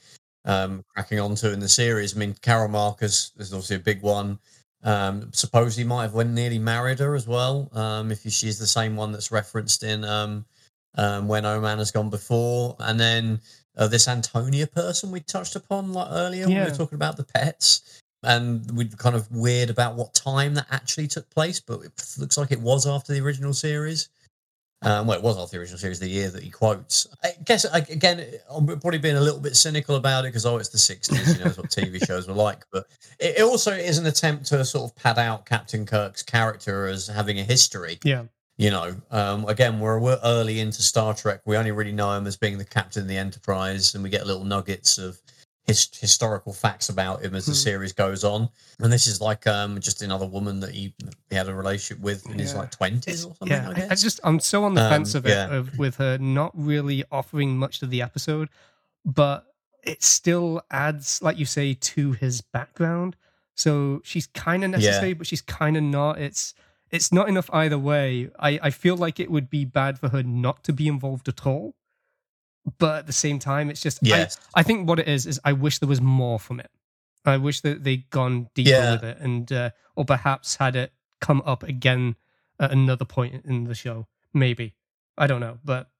um, 0.44 0.84
cracking 0.94 1.18
onto 1.18 1.48
in 1.48 1.58
the 1.60 1.68
series. 1.68 2.14
I 2.14 2.18
mean, 2.18 2.34
Carol 2.42 2.68
Marcus 2.68 3.32
is 3.38 3.52
obviously 3.52 3.76
a 3.76 3.80
big 3.80 4.02
one. 4.02 4.38
Um, 4.82 5.30
suppose 5.32 5.74
he 5.76 5.84
might 5.84 6.02
have 6.02 6.14
when 6.14 6.34
nearly 6.34 6.58
married 6.58 6.98
her 6.98 7.14
as 7.14 7.26
well. 7.26 7.70
Um, 7.72 8.12
if 8.12 8.22
she's 8.22 8.58
the 8.58 8.66
same 8.66 8.96
one 8.96 9.12
that's 9.12 9.32
referenced 9.32 9.82
in 9.82 10.04
um, 10.04 10.44
um, 10.96 11.26
Where 11.26 11.40
No 11.40 11.60
Man 11.60 11.78
has 11.78 11.90
gone 11.90 12.10
before, 12.10 12.76
and 12.78 13.00
then 13.00 13.40
uh, 13.76 13.88
this 13.88 14.06
Antonia 14.08 14.66
person 14.66 15.10
we 15.10 15.20
touched 15.20 15.56
upon 15.56 15.92
like 15.92 16.08
earlier 16.10 16.46
when 16.46 16.56
we 16.64 16.70
were 16.70 16.76
talking 16.76 16.96
about 16.96 17.16
the 17.16 17.24
pets 17.24 18.00
and 18.22 18.70
we 18.70 18.84
are 18.86 18.88
kind 18.96 19.14
of 19.16 19.30
weird 19.30 19.70
about 19.70 19.96
what 19.96 20.14
time 20.14 20.54
that 20.54 20.66
actually 20.70 21.06
took 21.06 21.28
place, 21.30 21.60
but 21.60 21.80
it 21.82 21.92
looks 22.18 22.38
like 22.38 22.52
it 22.52 22.60
was 22.60 22.86
after 22.86 23.12
the 23.12 23.20
original 23.20 23.52
series. 23.52 24.08
Um, 24.82 25.06
well, 25.06 25.16
it 25.16 25.22
was 25.22 25.38
after 25.38 25.52
the 25.56 25.60
original 25.60 25.78
series, 25.78 25.98
the 25.98 26.08
year 26.08 26.28
that 26.30 26.42
he 26.42 26.50
quotes. 26.50 27.06
I 27.22 27.32
guess 27.44 27.64
I- 27.64 27.78
again, 27.78 28.22
I'm 28.50 28.66
probably 28.66 28.98
being 28.98 29.16
a 29.16 29.20
little 29.20 29.40
bit 29.40 29.56
cynical 29.56 29.96
about 29.96 30.24
it 30.24 30.28
because 30.28 30.44
oh, 30.44 30.58
it's 30.58 30.68
the 30.68 30.78
'60s, 30.78 31.26
you 31.26 31.38
know, 31.38 31.44
that's 31.44 31.56
what 31.56 31.70
TV 31.70 32.04
shows 32.06 32.28
were 32.28 32.34
like. 32.34 32.64
But 32.70 32.86
it, 33.18 33.38
it 33.38 33.42
also 33.42 33.72
is 33.72 33.96
an 33.96 34.06
attempt 34.06 34.46
to 34.46 34.62
sort 34.64 34.90
of 34.90 34.96
pad 34.96 35.18
out 35.18 35.46
Captain 35.46 35.86
Kirk's 35.86 36.22
character 36.22 36.86
as 36.86 37.06
having 37.06 37.38
a 37.38 37.44
history. 37.44 37.98
Yeah, 38.04 38.24
You 38.56 38.70
know, 38.70 38.94
um, 39.10 39.46
again, 39.48 39.80
we're, 39.80 39.98
we're 39.98 40.20
early 40.22 40.60
into 40.60 40.80
Star 40.80 41.12
Trek. 41.12 41.40
We 41.44 41.56
only 41.56 41.72
really 41.72 41.90
know 41.92 42.12
him 42.16 42.26
as 42.26 42.36
being 42.36 42.56
the 42.56 42.64
captain 42.64 43.02
of 43.02 43.08
the 43.08 43.16
Enterprise, 43.16 43.94
and 43.94 44.04
we 44.04 44.10
get 44.10 44.26
little 44.26 44.44
nuggets 44.44 44.96
of 44.96 45.18
his, 45.66 45.88
historical 45.98 46.52
facts 46.52 46.88
about 46.88 47.22
him 47.24 47.34
as 47.34 47.46
the 47.46 47.52
Hmm. 47.52 47.56
series 47.56 47.92
goes 47.92 48.22
on. 48.22 48.48
And 48.78 48.92
this 48.92 49.06
is 49.08 49.20
like 49.20 49.46
um, 49.48 49.80
just 49.80 50.02
another 50.02 50.26
woman 50.26 50.60
that 50.60 50.70
he, 50.70 50.94
he 51.30 51.36
had 51.36 51.48
a 51.48 51.54
relationship 51.54 52.00
with 52.02 52.24
in 52.30 52.38
his 52.38 52.54
like 52.54 52.70
twenties 52.70 53.24
or 53.24 53.34
something. 53.34 53.48
yeah. 53.48 53.68
I 53.68 53.70
I, 53.70 53.74
guess. 53.74 53.90
I 53.90 53.94
just 53.96 54.20
I'm 54.22 54.38
so 54.38 54.62
on 54.62 54.74
the 54.74 54.82
Um, 54.84 54.90
fence 54.90 55.14
of 55.16 55.26
it 55.26 55.30
yeah. 55.30 55.52
of, 55.52 55.76
with 55.78 55.96
her 55.96 56.18
not 56.18 56.52
really 56.54 57.02
offering 57.10 57.56
much 57.56 57.80
to 57.80 57.86
the 57.86 58.02
episode, 58.02 58.50
but 59.04 59.46
it 59.82 60.02
still 60.04 60.62
adds, 60.70 61.20
like 61.22 61.38
you 61.38 61.46
say, 61.46 61.74
to 61.74 62.12
his 62.12 62.40
background. 62.40 63.16
So 63.56 64.00
she's 64.04 64.26
kind 64.28 64.64
of 64.64 64.70
necessary, 64.70 65.12
but 65.14 65.26
she's 65.26 65.42
kind 65.42 65.76
of 65.76 65.82
not. 65.82 66.18
It's 66.20 66.54
it's 66.90 67.12
not 67.12 67.28
enough 67.28 67.50
either 67.52 67.78
way. 67.78 68.30
I, 68.38 68.58
I 68.62 68.70
feel 68.70 68.96
like 68.96 69.18
it 69.20 69.30
would 69.30 69.50
be 69.50 69.64
bad 69.64 69.98
for 69.98 70.08
her 70.10 70.22
not 70.22 70.62
to 70.64 70.72
be 70.72 70.86
involved 70.88 71.28
at 71.28 71.46
all. 71.46 71.74
But 72.78 73.00
at 73.00 73.06
the 73.06 73.12
same 73.12 73.38
time, 73.38 73.68
it's 73.68 73.82
just 73.82 73.98
yes. 74.00 74.38
I, 74.54 74.60
I 74.60 74.62
think 74.62 74.88
what 74.88 74.98
it 74.98 75.06
is 75.08 75.26
is 75.26 75.38
I 75.44 75.52
wish 75.52 75.80
there 75.80 75.88
was 75.88 76.00
more 76.00 76.38
from 76.38 76.60
it. 76.60 76.70
I 77.26 77.36
wish 77.36 77.60
that 77.60 77.84
they'd 77.84 78.08
gone 78.10 78.48
deeper 78.54 78.70
Yeah. 78.70 78.92
with 78.92 79.04
it 79.04 79.18
and 79.20 79.52
uh, 79.52 79.70
or 79.96 80.04
perhaps 80.06 80.56
had 80.56 80.74
it 80.76 80.92
come 81.20 81.42
up 81.44 81.62
again 81.62 82.16
at 82.58 82.70
another 82.72 83.04
point 83.04 83.44
in 83.44 83.64
the 83.64 83.74
show. 83.74 84.06
Maybe. 84.32 84.74
I 85.18 85.26
don't 85.26 85.40
know. 85.40 85.58
But 85.64 85.90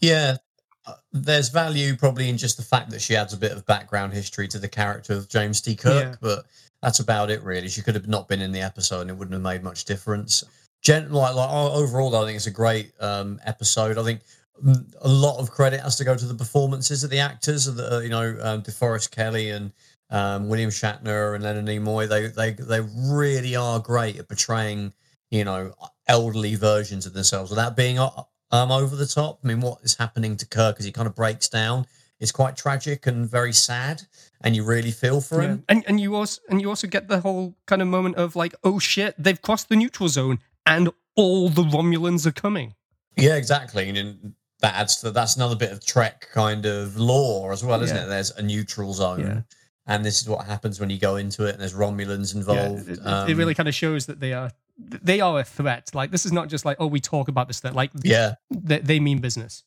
Yeah. 0.00 0.38
Uh, 0.86 0.94
There's 1.12 1.50
value 1.50 1.94
probably 1.96 2.28
in 2.28 2.36
just 2.38 2.56
the 2.56 2.62
fact 2.64 2.90
that 2.90 3.00
she 3.00 3.14
adds 3.14 3.32
a 3.32 3.36
bit 3.36 3.52
of 3.52 3.64
background 3.66 4.12
history 4.12 4.48
to 4.48 4.58
the 4.58 4.68
character 4.68 5.12
of 5.12 5.28
James 5.28 5.60
T. 5.60 5.76
Kirk, 5.76 6.04
Yeah. 6.12 6.14
but 6.20 6.46
that's 6.82 7.00
about 7.00 7.30
it 7.30 7.42
really. 7.42 7.68
She 7.68 7.82
could 7.82 7.94
have 7.94 8.08
not 8.08 8.28
been 8.28 8.40
in 8.40 8.52
the 8.52 8.60
episode 8.60 9.02
and 9.02 9.10
it 9.10 9.16
wouldn't 9.16 9.32
have 9.32 9.42
made 9.42 9.62
much 9.62 9.84
difference. 9.84 10.44
Gen- 10.82 11.10
like, 11.10 11.34
like 11.34 11.50
overall, 11.50 12.14
I 12.14 12.24
think 12.24 12.36
it's 12.36 12.46
a 12.46 12.52
great 12.52 12.92
um, 13.00 13.40
episode. 13.44 13.98
I 13.98 14.04
think 14.04 14.20
mm, 14.64 14.94
a 15.00 15.08
lot 15.08 15.38
of 15.38 15.50
credit 15.50 15.80
has 15.80 15.96
to 15.96 16.04
go 16.04 16.16
to 16.16 16.26
the 16.26 16.34
performances 16.34 17.02
of 17.02 17.10
the 17.10 17.18
actors, 17.18 17.66
of 17.66 17.76
the 17.76 17.96
uh, 17.96 18.00
you 18.00 18.10
know 18.10 18.36
um, 18.40 18.62
DeForest 18.62 19.10
Kelley 19.10 19.50
and 19.50 19.72
um, 20.10 20.48
William 20.48 20.70
Shatner 20.70 21.34
and 21.34 21.42
Leonard 21.42 21.66
Nimoy. 21.66 22.08
They 22.08 22.28
they 22.28 22.52
they 22.52 22.80
really 22.80 23.56
are 23.56 23.80
great 23.80 24.18
at 24.18 24.28
portraying 24.28 24.92
you 25.32 25.44
know 25.44 25.74
elderly 26.06 26.54
versions 26.54 27.06
of 27.06 27.12
themselves 27.12 27.50
without 27.50 27.76
being 27.76 27.98
uh, 27.98 28.10
um 28.52 28.70
over 28.70 28.94
the 28.94 29.06
top. 29.06 29.40
I 29.42 29.48
mean, 29.48 29.60
what 29.60 29.78
is 29.82 29.96
happening 29.96 30.36
to 30.36 30.46
Kirk 30.46 30.76
as 30.78 30.84
he 30.84 30.92
kind 30.92 31.08
of 31.08 31.16
breaks 31.16 31.48
down 31.48 31.86
is 32.20 32.32
quite 32.32 32.56
tragic 32.56 33.06
and 33.06 33.28
very 33.28 33.52
sad, 33.52 34.02
and 34.40 34.56
you 34.56 34.64
really 34.64 34.90
feel 34.90 35.20
for 35.20 35.42
yeah. 35.42 35.48
him. 35.48 35.64
and 35.68 35.84
and 35.86 36.00
you 36.00 36.14
also 36.14 36.40
and 36.48 36.60
you 36.60 36.68
also 36.68 36.86
get 36.86 37.08
the 37.08 37.20
whole 37.20 37.54
kind 37.66 37.80
of 37.82 37.88
moment 37.88 38.16
of 38.16 38.34
like, 38.36 38.54
oh 38.64 38.78
shit, 38.78 39.14
they've 39.18 39.40
crossed 39.40 39.68
the 39.68 39.76
neutral 39.76 40.08
zone 40.08 40.38
and 40.66 40.90
all 41.16 41.48
the 41.48 41.62
Romulans 41.62 42.26
are 42.26 42.32
coming. 42.32 42.74
Yeah, 43.16 43.36
exactly. 43.36 43.88
And 43.88 44.34
that 44.60 44.74
adds 44.74 44.96
to 45.00 45.10
that's 45.10 45.36
another 45.36 45.56
bit 45.56 45.72
of 45.72 45.84
Trek 45.84 46.28
kind 46.32 46.66
of 46.66 46.96
lore 46.96 47.52
as 47.52 47.64
well, 47.64 47.82
isn't 47.82 47.96
Yeah. 47.96 48.04
it? 48.04 48.08
There's 48.08 48.30
a 48.32 48.42
neutral 48.42 48.92
zone. 48.92 49.20
Yeah. 49.20 49.40
And 49.86 50.04
this 50.04 50.20
is 50.20 50.28
what 50.28 50.44
happens 50.46 50.78
when 50.80 50.90
you 50.90 50.98
go 50.98 51.16
into 51.16 51.46
it, 51.46 51.52
and 51.52 51.60
there's 51.60 51.72
Romulans 51.72 52.34
involved. 52.34 52.88
it, 52.88 52.98
it- 52.98 53.06
um, 53.06 53.28
it 53.28 53.36
really 53.36 53.54
kind 53.54 53.68
of 53.68 53.74
shows 53.74 54.06
that 54.06 54.20
they 54.20 54.32
are 54.32 54.50
they 54.78 55.20
are 55.20 55.40
a 55.40 55.44
threat. 55.44 55.90
Like 55.94 56.10
this 56.10 56.24
is 56.26 56.32
not 56.32 56.48
just 56.48 56.64
like 56.64 56.76
oh 56.78 56.86
we 56.86 57.00
talk 57.00 57.28
about 57.28 57.48
this 57.48 57.60
threat. 57.60 57.74
Like 57.74 57.90
yeah, 58.02 58.34
they, 58.50 58.78
they 58.78 59.00
mean 59.00 59.18
business. 59.20 59.64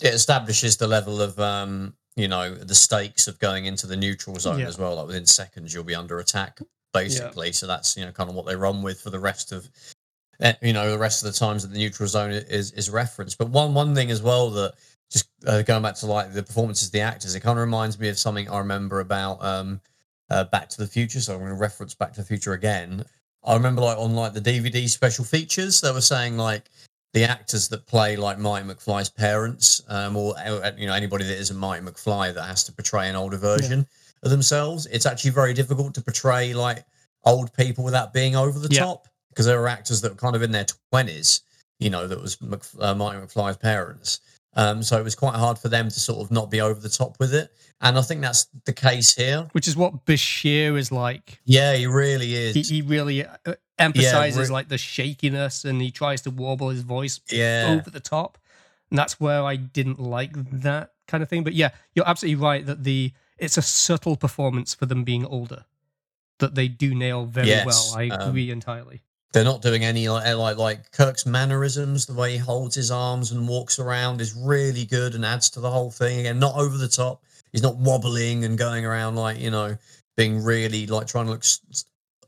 It 0.00 0.14
establishes 0.14 0.76
the 0.76 0.86
level 0.86 1.20
of 1.22 1.38
um, 1.40 1.94
you 2.16 2.28
know 2.28 2.54
the 2.54 2.74
stakes 2.74 3.28
of 3.28 3.38
going 3.38 3.66
into 3.66 3.86
the 3.86 3.96
neutral 3.96 4.38
zone 4.38 4.60
Yeah. 4.60 4.68
as 4.68 4.78
well. 4.78 4.96
Like 4.96 5.06
within 5.06 5.26
seconds, 5.26 5.72
you'll 5.74 5.84
be 5.84 5.94
under 5.94 6.18
attack 6.18 6.60
basically. 6.92 7.52
So 7.52 7.66
that's 7.66 7.96
you 7.96 8.04
know 8.04 8.12
kind 8.12 8.30
of 8.30 8.36
what 8.36 8.46
they 8.46 8.56
run 8.56 8.82
with 8.82 9.00
for 9.00 9.10
the 9.10 9.18
rest 9.18 9.52
of 9.52 9.68
eh, 10.40 10.54
you 10.62 10.72
know 10.72 10.90
the 10.90 10.98
rest 10.98 11.24
of 11.24 11.32
the 11.32 11.38
times 11.38 11.62
that 11.62 11.68
the 11.72 11.78
neutral 11.78 12.08
zone 12.08 12.30
is 12.30 12.72
is 12.72 12.90
referenced. 12.90 13.38
But 13.38 13.50
one 13.50 13.74
one 13.74 13.94
thing 13.94 14.10
as 14.10 14.22
well 14.22 14.50
that 14.50 14.74
just 15.10 15.28
uh, 15.46 15.62
going 15.62 15.82
back 15.82 15.94
to 15.96 16.06
like 16.06 16.32
the 16.32 16.42
performances 16.42 16.88
of 16.88 16.92
the 16.92 17.00
actors, 17.00 17.34
it 17.34 17.40
kind 17.40 17.58
of 17.58 17.64
reminds 17.64 17.98
me 17.98 18.08
of 18.08 18.18
something 18.18 18.48
I 18.50 18.58
remember 18.58 19.00
about 19.00 19.44
um, 19.44 19.80
uh, 20.30 20.44
Back 20.44 20.68
to 20.70 20.78
the 20.78 20.86
Future. 20.86 21.20
So 21.20 21.34
I'm 21.34 21.38
going 21.40 21.50
to 21.52 21.56
reference 21.56 21.94
Back 21.94 22.12
to 22.14 22.22
the 22.22 22.26
Future 22.26 22.54
again. 22.54 23.04
I 23.44 23.54
remember 23.54 23.82
like 23.82 23.98
on 23.98 24.16
like 24.16 24.32
the 24.32 24.40
DVD 24.40 24.88
special 24.88 25.24
features, 25.24 25.80
they 25.80 25.92
were 25.92 26.00
saying 26.00 26.36
like 26.36 26.64
the 27.16 27.24
actors 27.24 27.66
that 27.68 27.86
play 27.86 28.14
like 28.14 28.38
Marty 28.38 28.66
McFly's 28.68 29.08
parents, 29.08 29.80
um, 29.88 30.18
or 30.18 30.34
uh, 30.38 30.70
you 30.76 30.86
know 30.86 30.92
anybody 30.92 31.24
that 31.24 31.38
isn't 31.38 31.56
Marty 31.56 31.80
McFly 31.82 32.34
that 32.34 32.42
has 32.42 32.62
to 32.64 32.72
portray 32.72 33.08
an 33.08 33.16
older 33.16 33.38
version 33.38 33.86
of 34.22 34.30
themselves. 34.30 34.84
It's 34.84 35.06
actually 35.06 35.30
very 35.30 35.54
difficult 35.54 35.94
to 35.94 36.02
portray 36.02 36.52
like 36.52 36.84
old 37.24 37.54
people 37.54 37.84
without 37.84 38.12
being 38.12 38.36
over 38.36 38.58
the 38.58 38.68
Yeah. 38.70 38.80
top 38.84 39.08
because 39.30 39.46
there 39.46 39.58
are 39.62 39.66
actors 39.66 40.02
that 40.02 40.12
were 40.12 40.18
kind 40.18 40.36
of 40.36 40.42
in 40.42 40.52
their 40.52 40.66
twenties, 40.90 41.40
you 41.78 41.88
know, 41.88 42.06
that 42.06 42.20
was 42.20 42.38
Mc, 42.42 42.62
uh, 42.80 42.94
Marty 42.94 43.18
McFly's 43.18 43.56
parents. 43.56 44.20
Um, 44.54 44.82
so 44.82 44.98
it 44.98 45.02
was 45.04 45.14
quite 45.14 45.36
hard 45.36 45.58
for 45.58 45.70
them 45.70 45.88
to 45.88 45.98
sort 45.98 46.20
of 46.22 46.30
not 46.30 46.50
be 46.50 46.60
over 46.60 46.78
the 46.78 46.90
top 46.90 47.16
with 47.18 47.34
it, 47.34 47.50
and 47.80 47.96
I 47.98 48.02
think 48.02 48.20
that's 48.20 48.46
the 48.66 48.74
case 48.74 49.14
here. 49.14 49.48
Which 49.52 49.68
is 49.68 49.74
what 49.74 50.04
Bashir 50.04 50.76
is 50.76 50.92
like. 50.92 51.40
Yeah, 51.46 51.74
he 51.76 51.86
really 51.86 52.34
is. 52.34 52.54
He, 52.54 52.62
he 52.62 52.82
really 52.82 53.24
uh, 53.24 53.54
emphasizes 53.78 54.48
re- 54.48 54.52
like 54.54 54.68
the 54.68 54.78
shakiness 54.78 55.64
and 55.64 55.80
he 55.80 55.90
tries 55.90 56.22
to 56.22 56.30
warble 56.30 56.70
his 56.70 56.82
voice 56.82 57.20
yeah, 57.30 57.76
over 57.78 57.90
the 57.90 58.00
top. 58.00 58.38
And 58.90 58.98
that's 58.98 59.18
where 59.18 59.42
I 59.42 59.56
didn't 59.56 59.98
like 59.98 60.32
that 60.60 60.92
kind 61.06 61.22
of 61.22 61.28
thing. 61.28 61.44
But 61.44 61.54
yeah, 61.54 61.70
you're 61.94 62.08
absolutely 62.08 62.42
right 62.42 62.64
that 62.66 62.84
the 62.84 63.12
it's 63.38 63.56
a 63.56 63.62
subtle 63.62 64.16
performance 64.16 64.74
for 64.74 64.86
them 64.86 65.04
being 65.04 65.26
older 65.26 65.64
that 66.38 66.54
they 66.54 66.68
do 66.68 66.94
nail 66.94 67.24
very 67.24 67.48
Yes, 67.48 67.66
well. 67.66 67.98
I 67.98 68.08
um, 68.08 68.28
agree 68.28 68.50
entirely. 68.50 69.02
They're 69.32 69.44
not 69.44 69.60
doing 69.60 69.84
any 69.84 70.08
like 70.08 70.34
like 70.36 70.56
like 70.56 70.92
Kirk's 70.92 71.26
mannerisms, 71.26 72.06
the 72.06 72.14
way 72.14 72.32
he 72.32 72.38
holds 72.38 72.74
his 72.74 72.90
arms 72.90 73.32
and 73.32 73.46
walks 73.46 73.78
around 73.78 74.20
is 74.20 74.34
really 74.34 74.84
good 74.84 75.14
and 75.14 75.24
adds 75.24 75.50
to 75.50 75.60
the 75.60 75.70
whole 75.70 75.90
thing. 75.90 76.20
Again, 76.20 76.38
not 76.38 76.56
over 76.56 76.78
the 76.78 76.88
top. 76.88 77.22
He's 77.52 77.62
not 77.62 77.76
wobbling 77.76 78.44
and 78.44 78.56
going 78.56 78.86
around 78.86 79.16
like 79.16 79.38
you 79.38 79.50
know 79.50 79.76
being 80.16 80.42
really 80.42 80.86
like 80.86 81.06
trying 81.06 81.26
to 81.26 81.32
look 81.32 81.44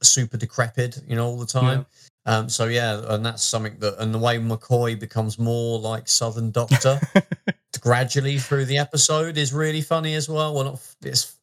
super 0.03 0.37
decrepit, 0.37 1.01
you 1.07 1.17
know, 1.17 1.27
all 1.27 1.39
the 1.39 1.47
time. 1.47 1.87
Um, 2.27 2.49
so 2.49 2.67
yeah, 2.67 3.01
and 3.09 3.25
that's 3.25 3.43
something 3.43 3.79
that, 3.79 3.99
and 3.99 4.13
the 4.15 4.19
way 4.19 4.39
McCoy 4.39 4.99
becomes 4.99 5.39
more 5.39 5.79
like 5.79 6.09
Southern 6.09 6.51
Doctor 6.51 7.01
gradually 7.81 8.39
through 8.39 8.67
the 8.67 8.77
episode 8.79 9.39
is 9.39 9.53
really 9.53 9.81
funny 9.81 10.15
as 10.15 10.29
well. 10.29 10.55
Well, 10.55 10.65
not, 10.65 10.95
it's 11.03 11.37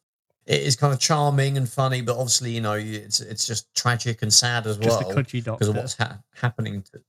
it 0.46 0.62
is 0.62 0.76
kind 0.76 0.94
of 0.94 1.00
charming 1.00 1.56
and 1.56 1.68
funny, 1.68 2.02
but 2.02 2.12
obviously, 2.16 2.52
you 2.52 2.60
know, 2.60 2.74
it's 2.74 3.20
it's 3.20 3.46
just 3.46 3.74
tragic 3.74 4.22
and 4.22 4.32
sad 4.32 4.66
as 4.66 4.78
Just 4.78 5.00
well 5.00 5.10
a 5.10 5.14
country 5.14 5.40
doctor. 5.40 5.58
because 5.58 5.68
of 5.68 5.76
what's 5.76 5.96
ha- 5.96 6.20
happening. 6.34 6.82
To, 6.92 7.00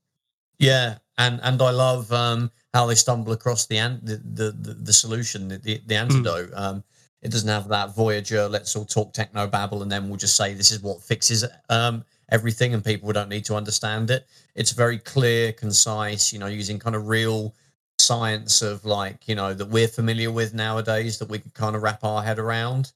yeah, 0.58 0.98
and 1.18 1.38
and 1.44 1.62
I 1.62 1.70
love 1.70 2.12
um, 2.12 2.50
how 2.74 2.86
they 2.86 2.96
stumble 2.96 3.32
across 3.32 3.66
the 3.66 3.78
an- 3.78 4.00
the, 4.02 4.16
the 4.16 4.50
the 4.50 4.74
the 4.74 4.92
solution, 4.92 5.46
the 5.48 5.58
the, 5.58 5.80
the 5.86 5.94
antidote. 5.94 6.50
Um, 6.52 6.82
it 7.22 7.30
doesn't 7.30 7.48
have 7.48 7.68
that 7.68 7.94
Voyager. 7.94 8.48
Let's 8.48 8.76
all 8.76 8.84
talk 8.84 9.12
techno 9.12 9.46
babble, 9.46 9.82
and 9.82 9.90
then 9.90 10.08
we'll 10.08 10.18
just 10.18 10.36
say 10.36 10.54
this 10.54 10.70
is 10.70 10.82
what 10.82 11.02
fixes 11.02 11.44
um, 11.68 12.04
everything, 12.30 12.74
and 12.74 12.84
people 12.84 13.12
don't 13.12 13.28
need 13.28 13.44
to 13.46 13.56
understand 13.56 14.10
it. 14.10 14.26
It's 14.54 14.72
very 14.72 14.98
clear, 14.98 15.52
concise. 15.52 16.32
You 16.32 16.38
know, 16.38 16.46
using 16.46 16.78
kind 16.78 16.94
of 16.96 17.08
real 17.08 17.54
science 17.98 18.62
of 18.62 18.84
like 18.84 19.26
you 19.26 19.34
know 19.34 19.52
that 19.52 19.66
we're 19.66 19.88
familiar 19.88 20.30
with 20.30 20.54
nowadays 20.54 21.18
that 21.18 21.28
we 21.28 21.38
can 21.40 21.50
kind 21.50 21.74
of 21.74 21.82
wrap 21.82 22.04
our 22.04 22.22
head 22.22 22.38
around. 22.38 22.92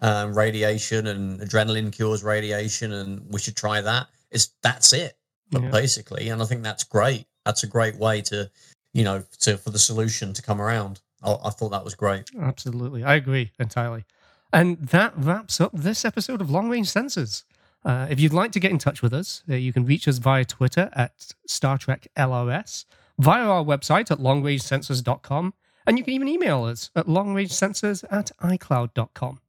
Um, 0.00 0.36
radiation 0.36 1.06
and 1.06 1.38
adrenaline 1.40 1.92
cures 1.92 2.24
radiation, 2.24 2.92
and 2.92 3.24
we 3.30 3.38
should 3.38 3.56
try 3.56 3.80
that. 3.80 4.08
It's 4.32 4.50
that's 4.62 4.92
it 4.92 5.16
Yeah. 5.50 5.70
basically, 5.70 6.28
and 6.28 6.42
I 6.42 6.44
think 6.44 6.62
that's 6.62 6.84
great. 6.84 7.26
That's 7.46 7.62
a 7.62 7.68
great 7.68 7.96
way 7.96 8.20
to, 8.22 8.50
you 8.94 9.04
know, 9.04 9.24
to 9.40 9.56
for 9.56 9.70
the 9.70 9.78
solution 9.78 10.32
to 10.32 10.42
come 10.42 10.60
around. 10.60 11.00
I, 11.22 11.36
I 11.44 11.50
thought 11.50 11.70
that 11.70 11.84
was 11.84 11.94
great. 11.94 12.30
Absolutely. 12.40 13.04
I 13.04 13.14
agree 13.14 13.52
entirely. 13.58 14.04
And 14.52 14.78
that 14.88 15.14
wraps 15.16 15.60
up 15.60 15.72
this 15.72 16.04
episode 16.04 16.40
of 16.40 16.50
Long 16.50 16.68
Range 16.68 16.86
Sensors. 16.86 17.44
Uh, 17.84 18.06
if 18.10 18.20
you'd 18.20 18.32
like 18.32 18.52
to 18.52 18.60
get 18.60 18.70
in 18.70 18.78
touch 18.78 19.02
with 19.02 19.12
us, 19.12 19.42
uh, 19.48 19.54
you 19.54 19.72
can 19.72 19.84
reach 19.84 20.06
us 20.06 20.18
via 20.18 20.44
Twitter 20.44 20.90
at 20.92 21.34
Star 21.46 21.78
Trek 21.78 22.06
LRS, 22.16 22.84
via 23.18 23.44
our 23.44 23.64
website 23.64 24.10
at 24.10 24.18
longrangesensors.com, 24.18 25.54
and 25.86 25.98
you 25.98 26.04
can 26.04 26.14
even 26.14 26.28
email 26.28 26.64
us 26.64 26.90
at 26.94 27.06
longrangesensors 27.06 28.04
at 28.10 28.30
icloud.com. 28.40 29.40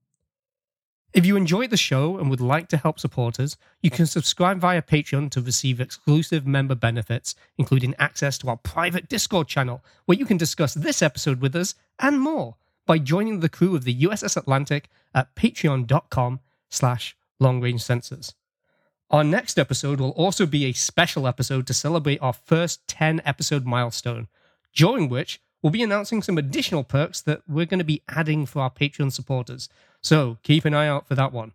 If 1.13 1.27
you 1.27 1.35
enjoyed 1.35 1.69
the 1.69 1.77
show 1.77 2.17
and 2.17 2.27
would 2.31 2.41
like 2.41 2.69
to 2.69 2.77
help 2.77 2.99
support 2.99 3.39
us, 3.39 3.55
you 3.83 3.91
can 3.91 4.07
subscribe 4.07 4.57
via 4.57 4.81
Patreon 4.81 5.29
to 5.31 5.41
receive 5.41 5.79
exclusive 5.79 6.47
member 6.47 6.73
benefits, 6.73 7.35
including 7.55 7.93
access 7.99 8.39
to 8.39 8.49
our 8.49 8.57
private 8.57 9.09
Discord 9.09 9.47
channel, 9.47 9.85
where 10.05 10.17
you 10.17 10.25
can 10.25 10.37
discuss 10.37 10.73
this 10.73 11.03
episode 11.03 11.39
with 11.39 11.55
us 11.55 11.75
and 11.99 12.19
more 12.19 12.55
by 12.87 12.97
joining 12.97 13.41
the 13.41 13.49
crew 13.49 13.75
of 13.75 13.83
the 13.83 14.01
USS 14.01 14.35
Atlantic 14.35 14.89
at 15.13 15.35
patreon.com 15.35 16.39
slash 16.69 17.15
longrangesensors. 17.39 18.33
Our 19.11 19.23
next 19.23 19.59
episode 19.59 19.99
will 19.99 20.11
also 20.11 20.47
be 20.47 20.65
a 20.65 20.73
special 20.73 21.27
episode 21.27 21.67
to 21.67 21.75
celebrate 21.75 22.23
our 22.23 22.33
first 22.33 22.87
10 22.87 23.21
episode 23.23 23.65
milestone, 23.67 24.29
during 24.73 25.09
which 25.09 25.39
we'll 25.61 25.69
be 25.69 25.83
announcing 25.83 26.23
some 26.23 26.39
additional 26.39 26.83
perks 26.83 27.21
that 27.21 27.43
we're 27.47 27.67
going 27.67 27.77
to 27.77 27.83
be 27.83 28.01
adding 28.09 28.47
for 28.47 28.63
our 28.63 28.71
Patreon 28.71 29.11
supporters. 29.11 29.69
So 30.03 30.37
keep 30.43 30.65
an 30.65 30.73
eye 30.73 30.87
out 30.87 31.07
for 31.07 31.15
that 31.15 31.31
one. 31.31 31.53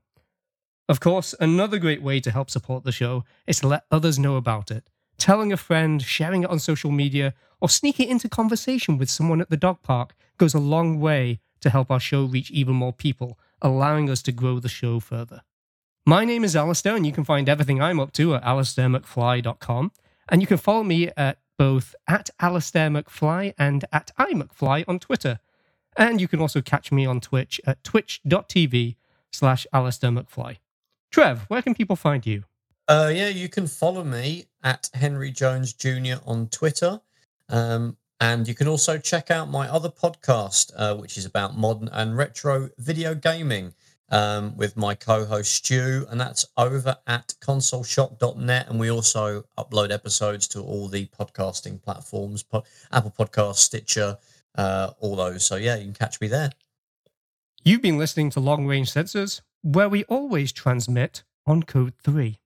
Of 0.88 1.00
course, 1.00 1.34
another 1.38 1.78
great 1.78 2.02
way 2.02 2.18
to 2.20 2.30
help 2.30 2.48
support 2.48 2.84
the 2.84 2.92
show 2.92 3.24
is 3.46 3.60
to 3.60 3.68
let 3.68 3.84
others 3.90 4.18
know 4.18 4.36
about 4.36 4.70
it. 4.70 4.88
Telling 5.18 5.52
a 5.52 5.56
friend, 5.56 6.00
sharing 6.00 6.44
it 6.44 6.50
on 6.50 6.58
social 6.58 6.90
media, 6.90 7.34
or 7.60 7.68
sneaking 7.68 8.08
it 8.08 8.12
into 8.12 8.28
conversation 8.28 8.96
with 8.96 9.10
someone 9.10 9.40
at 9.40 9.50
the 9.50 9.56
dog 9.56 9.82
park 9.82 10.14
goes 10.38 10.54
a 10.54 10.58
long 10.58 10.98
way 10.98 11.40
to 11.60 11.70
help 11.70 11.90
our 11.90 12.00
show 12.00 12.24
reach 12.24 12.50
even 12.50 12.74
more 12.74 12.92
people, 12.92 13.38
allowing 13.60 14.08
us 14.08 14.22
to 14.22 14.32
grow 14.32 14.60
the 14.60 14.68
show 14.68 15.00
further. 15.00 15.42
My 16.06 16.24
name 16.24 16.44
is 16.44 16.56
Alistair, 16.56 16.96
and 16.96 17.04
you 17.04 17.12
can 17.12 17.24
find 17.24 17.48
everything 17.48 17.82
I'm 17.82 18.00
up 18.00 18.12
to 18.12 18.36
at 18.36 18.44
alistairmcfly.com. 18.44 19.92
And 20.30 20.40
you 20.40 20.46
can 20.46 20.56
follow 20.56 20.84
me 20.84 21.10
at 21.16 21.38
both 21.58 21.94
at 22.06 22.30
Alistair 22.40 22.88
McFly 22.88 23.52
and 23.58 23.84
at 23.92 24.12
iMcFly 24.18 24.84
on 24.86 25.00
Twitter. 25.00 25.40
And 25.98 26.20
you 26.20 26.28
can 26.28 26.40
also 26.40 26.62
catch 26.62 26.92
me 26.92 27.04
on 27.04 27.20
Twitch 27.20 27.60
at 27.66 27.82
twitch.tv 27.82 28.94
slash 29.32 29.66
Alistair 29.72 30.10
McFly. 30.10 30.58
Trev, 31.10 31.42
where 31.48 31.60
can 31.60 31.74
people 31.74 31.96
find 31.96 32.24
you? 32.24 32.44
Uh, 32.86 33.10
yeah, 33.12 33.28
you 33.28 33.48
can 33.48 33.66
follow 33.66 34.04
me 34.04 34.46
at 34.62 34.88
Henry 34.94 35.32
Jones 35.32 35.72
Jr. 35.72 36.22
on 36.24 36.48
Twitter. 36.48 37.00
Um, 37.48 37.96
and 38.20 38.46
you 38.46 38.54
can 38.54 38.68
also 38.68 38.96
check 38.96 39.30
out 39.30 39.50
my 39.50 39.68
other 39.68 39.88
podcast, 39.88 40.72
uh, 40.76 40.94
which 40.96 41.18
is 41.18 41.26
about 41.26 41.56
modern 41.56 41.88
and 41.88 42.16
retro 42.16 42.70
video 42.78 43.14
gaming 43.14 43.74
um, 44.10 44.56
with 44.56 44.76
my 44.76 44.94
co 44.94 45.24
host 45.24 45.52
Stu. 45.52 46.06
And 46.08 46.20
that's 46.20 46.46
over 46.56 46.96
at 47.08 47.34
consoleshop.net. 47.40 48.68
And 48.68 48.78
we 48.78 48.90
also 48.90 49.44
upload 49.58 49.90
episodes 49.90 50.46
to 50.48 50.62
all 50.62 50.86
the 50.86 51.06
podcasting 51.06 51.82
platforms 51.82 52.44
po- 52.44 52.64
Apple 52.92 53.14
Podcasts, 53.18 53.56
Stitcher, 53.56 54.16
uh, 54.58 54.90
all 54.98 55.16
those. 55.16 55.46
So, 55.46 55.56
yeah, 55.56 55.76
you 55.76 55.84
can 55.84 55.94
catch 55.94 56.20
me 56.20 56.28
there. 56.28 56.50
You've 57.64 57.82
been 57.82 57.96
listening 57.96 58.30
to 58.30 58.40
Long 58.40 58.66
Range 58.66 58.92
Sensors, 58.92 59.40
where 59.62 59.88
we 59.88 60.04
always 60.04 60.52
transmit 60.52 61.24
on 61.46 61.62
Code 61.62 61.94
3. 62.02 62.38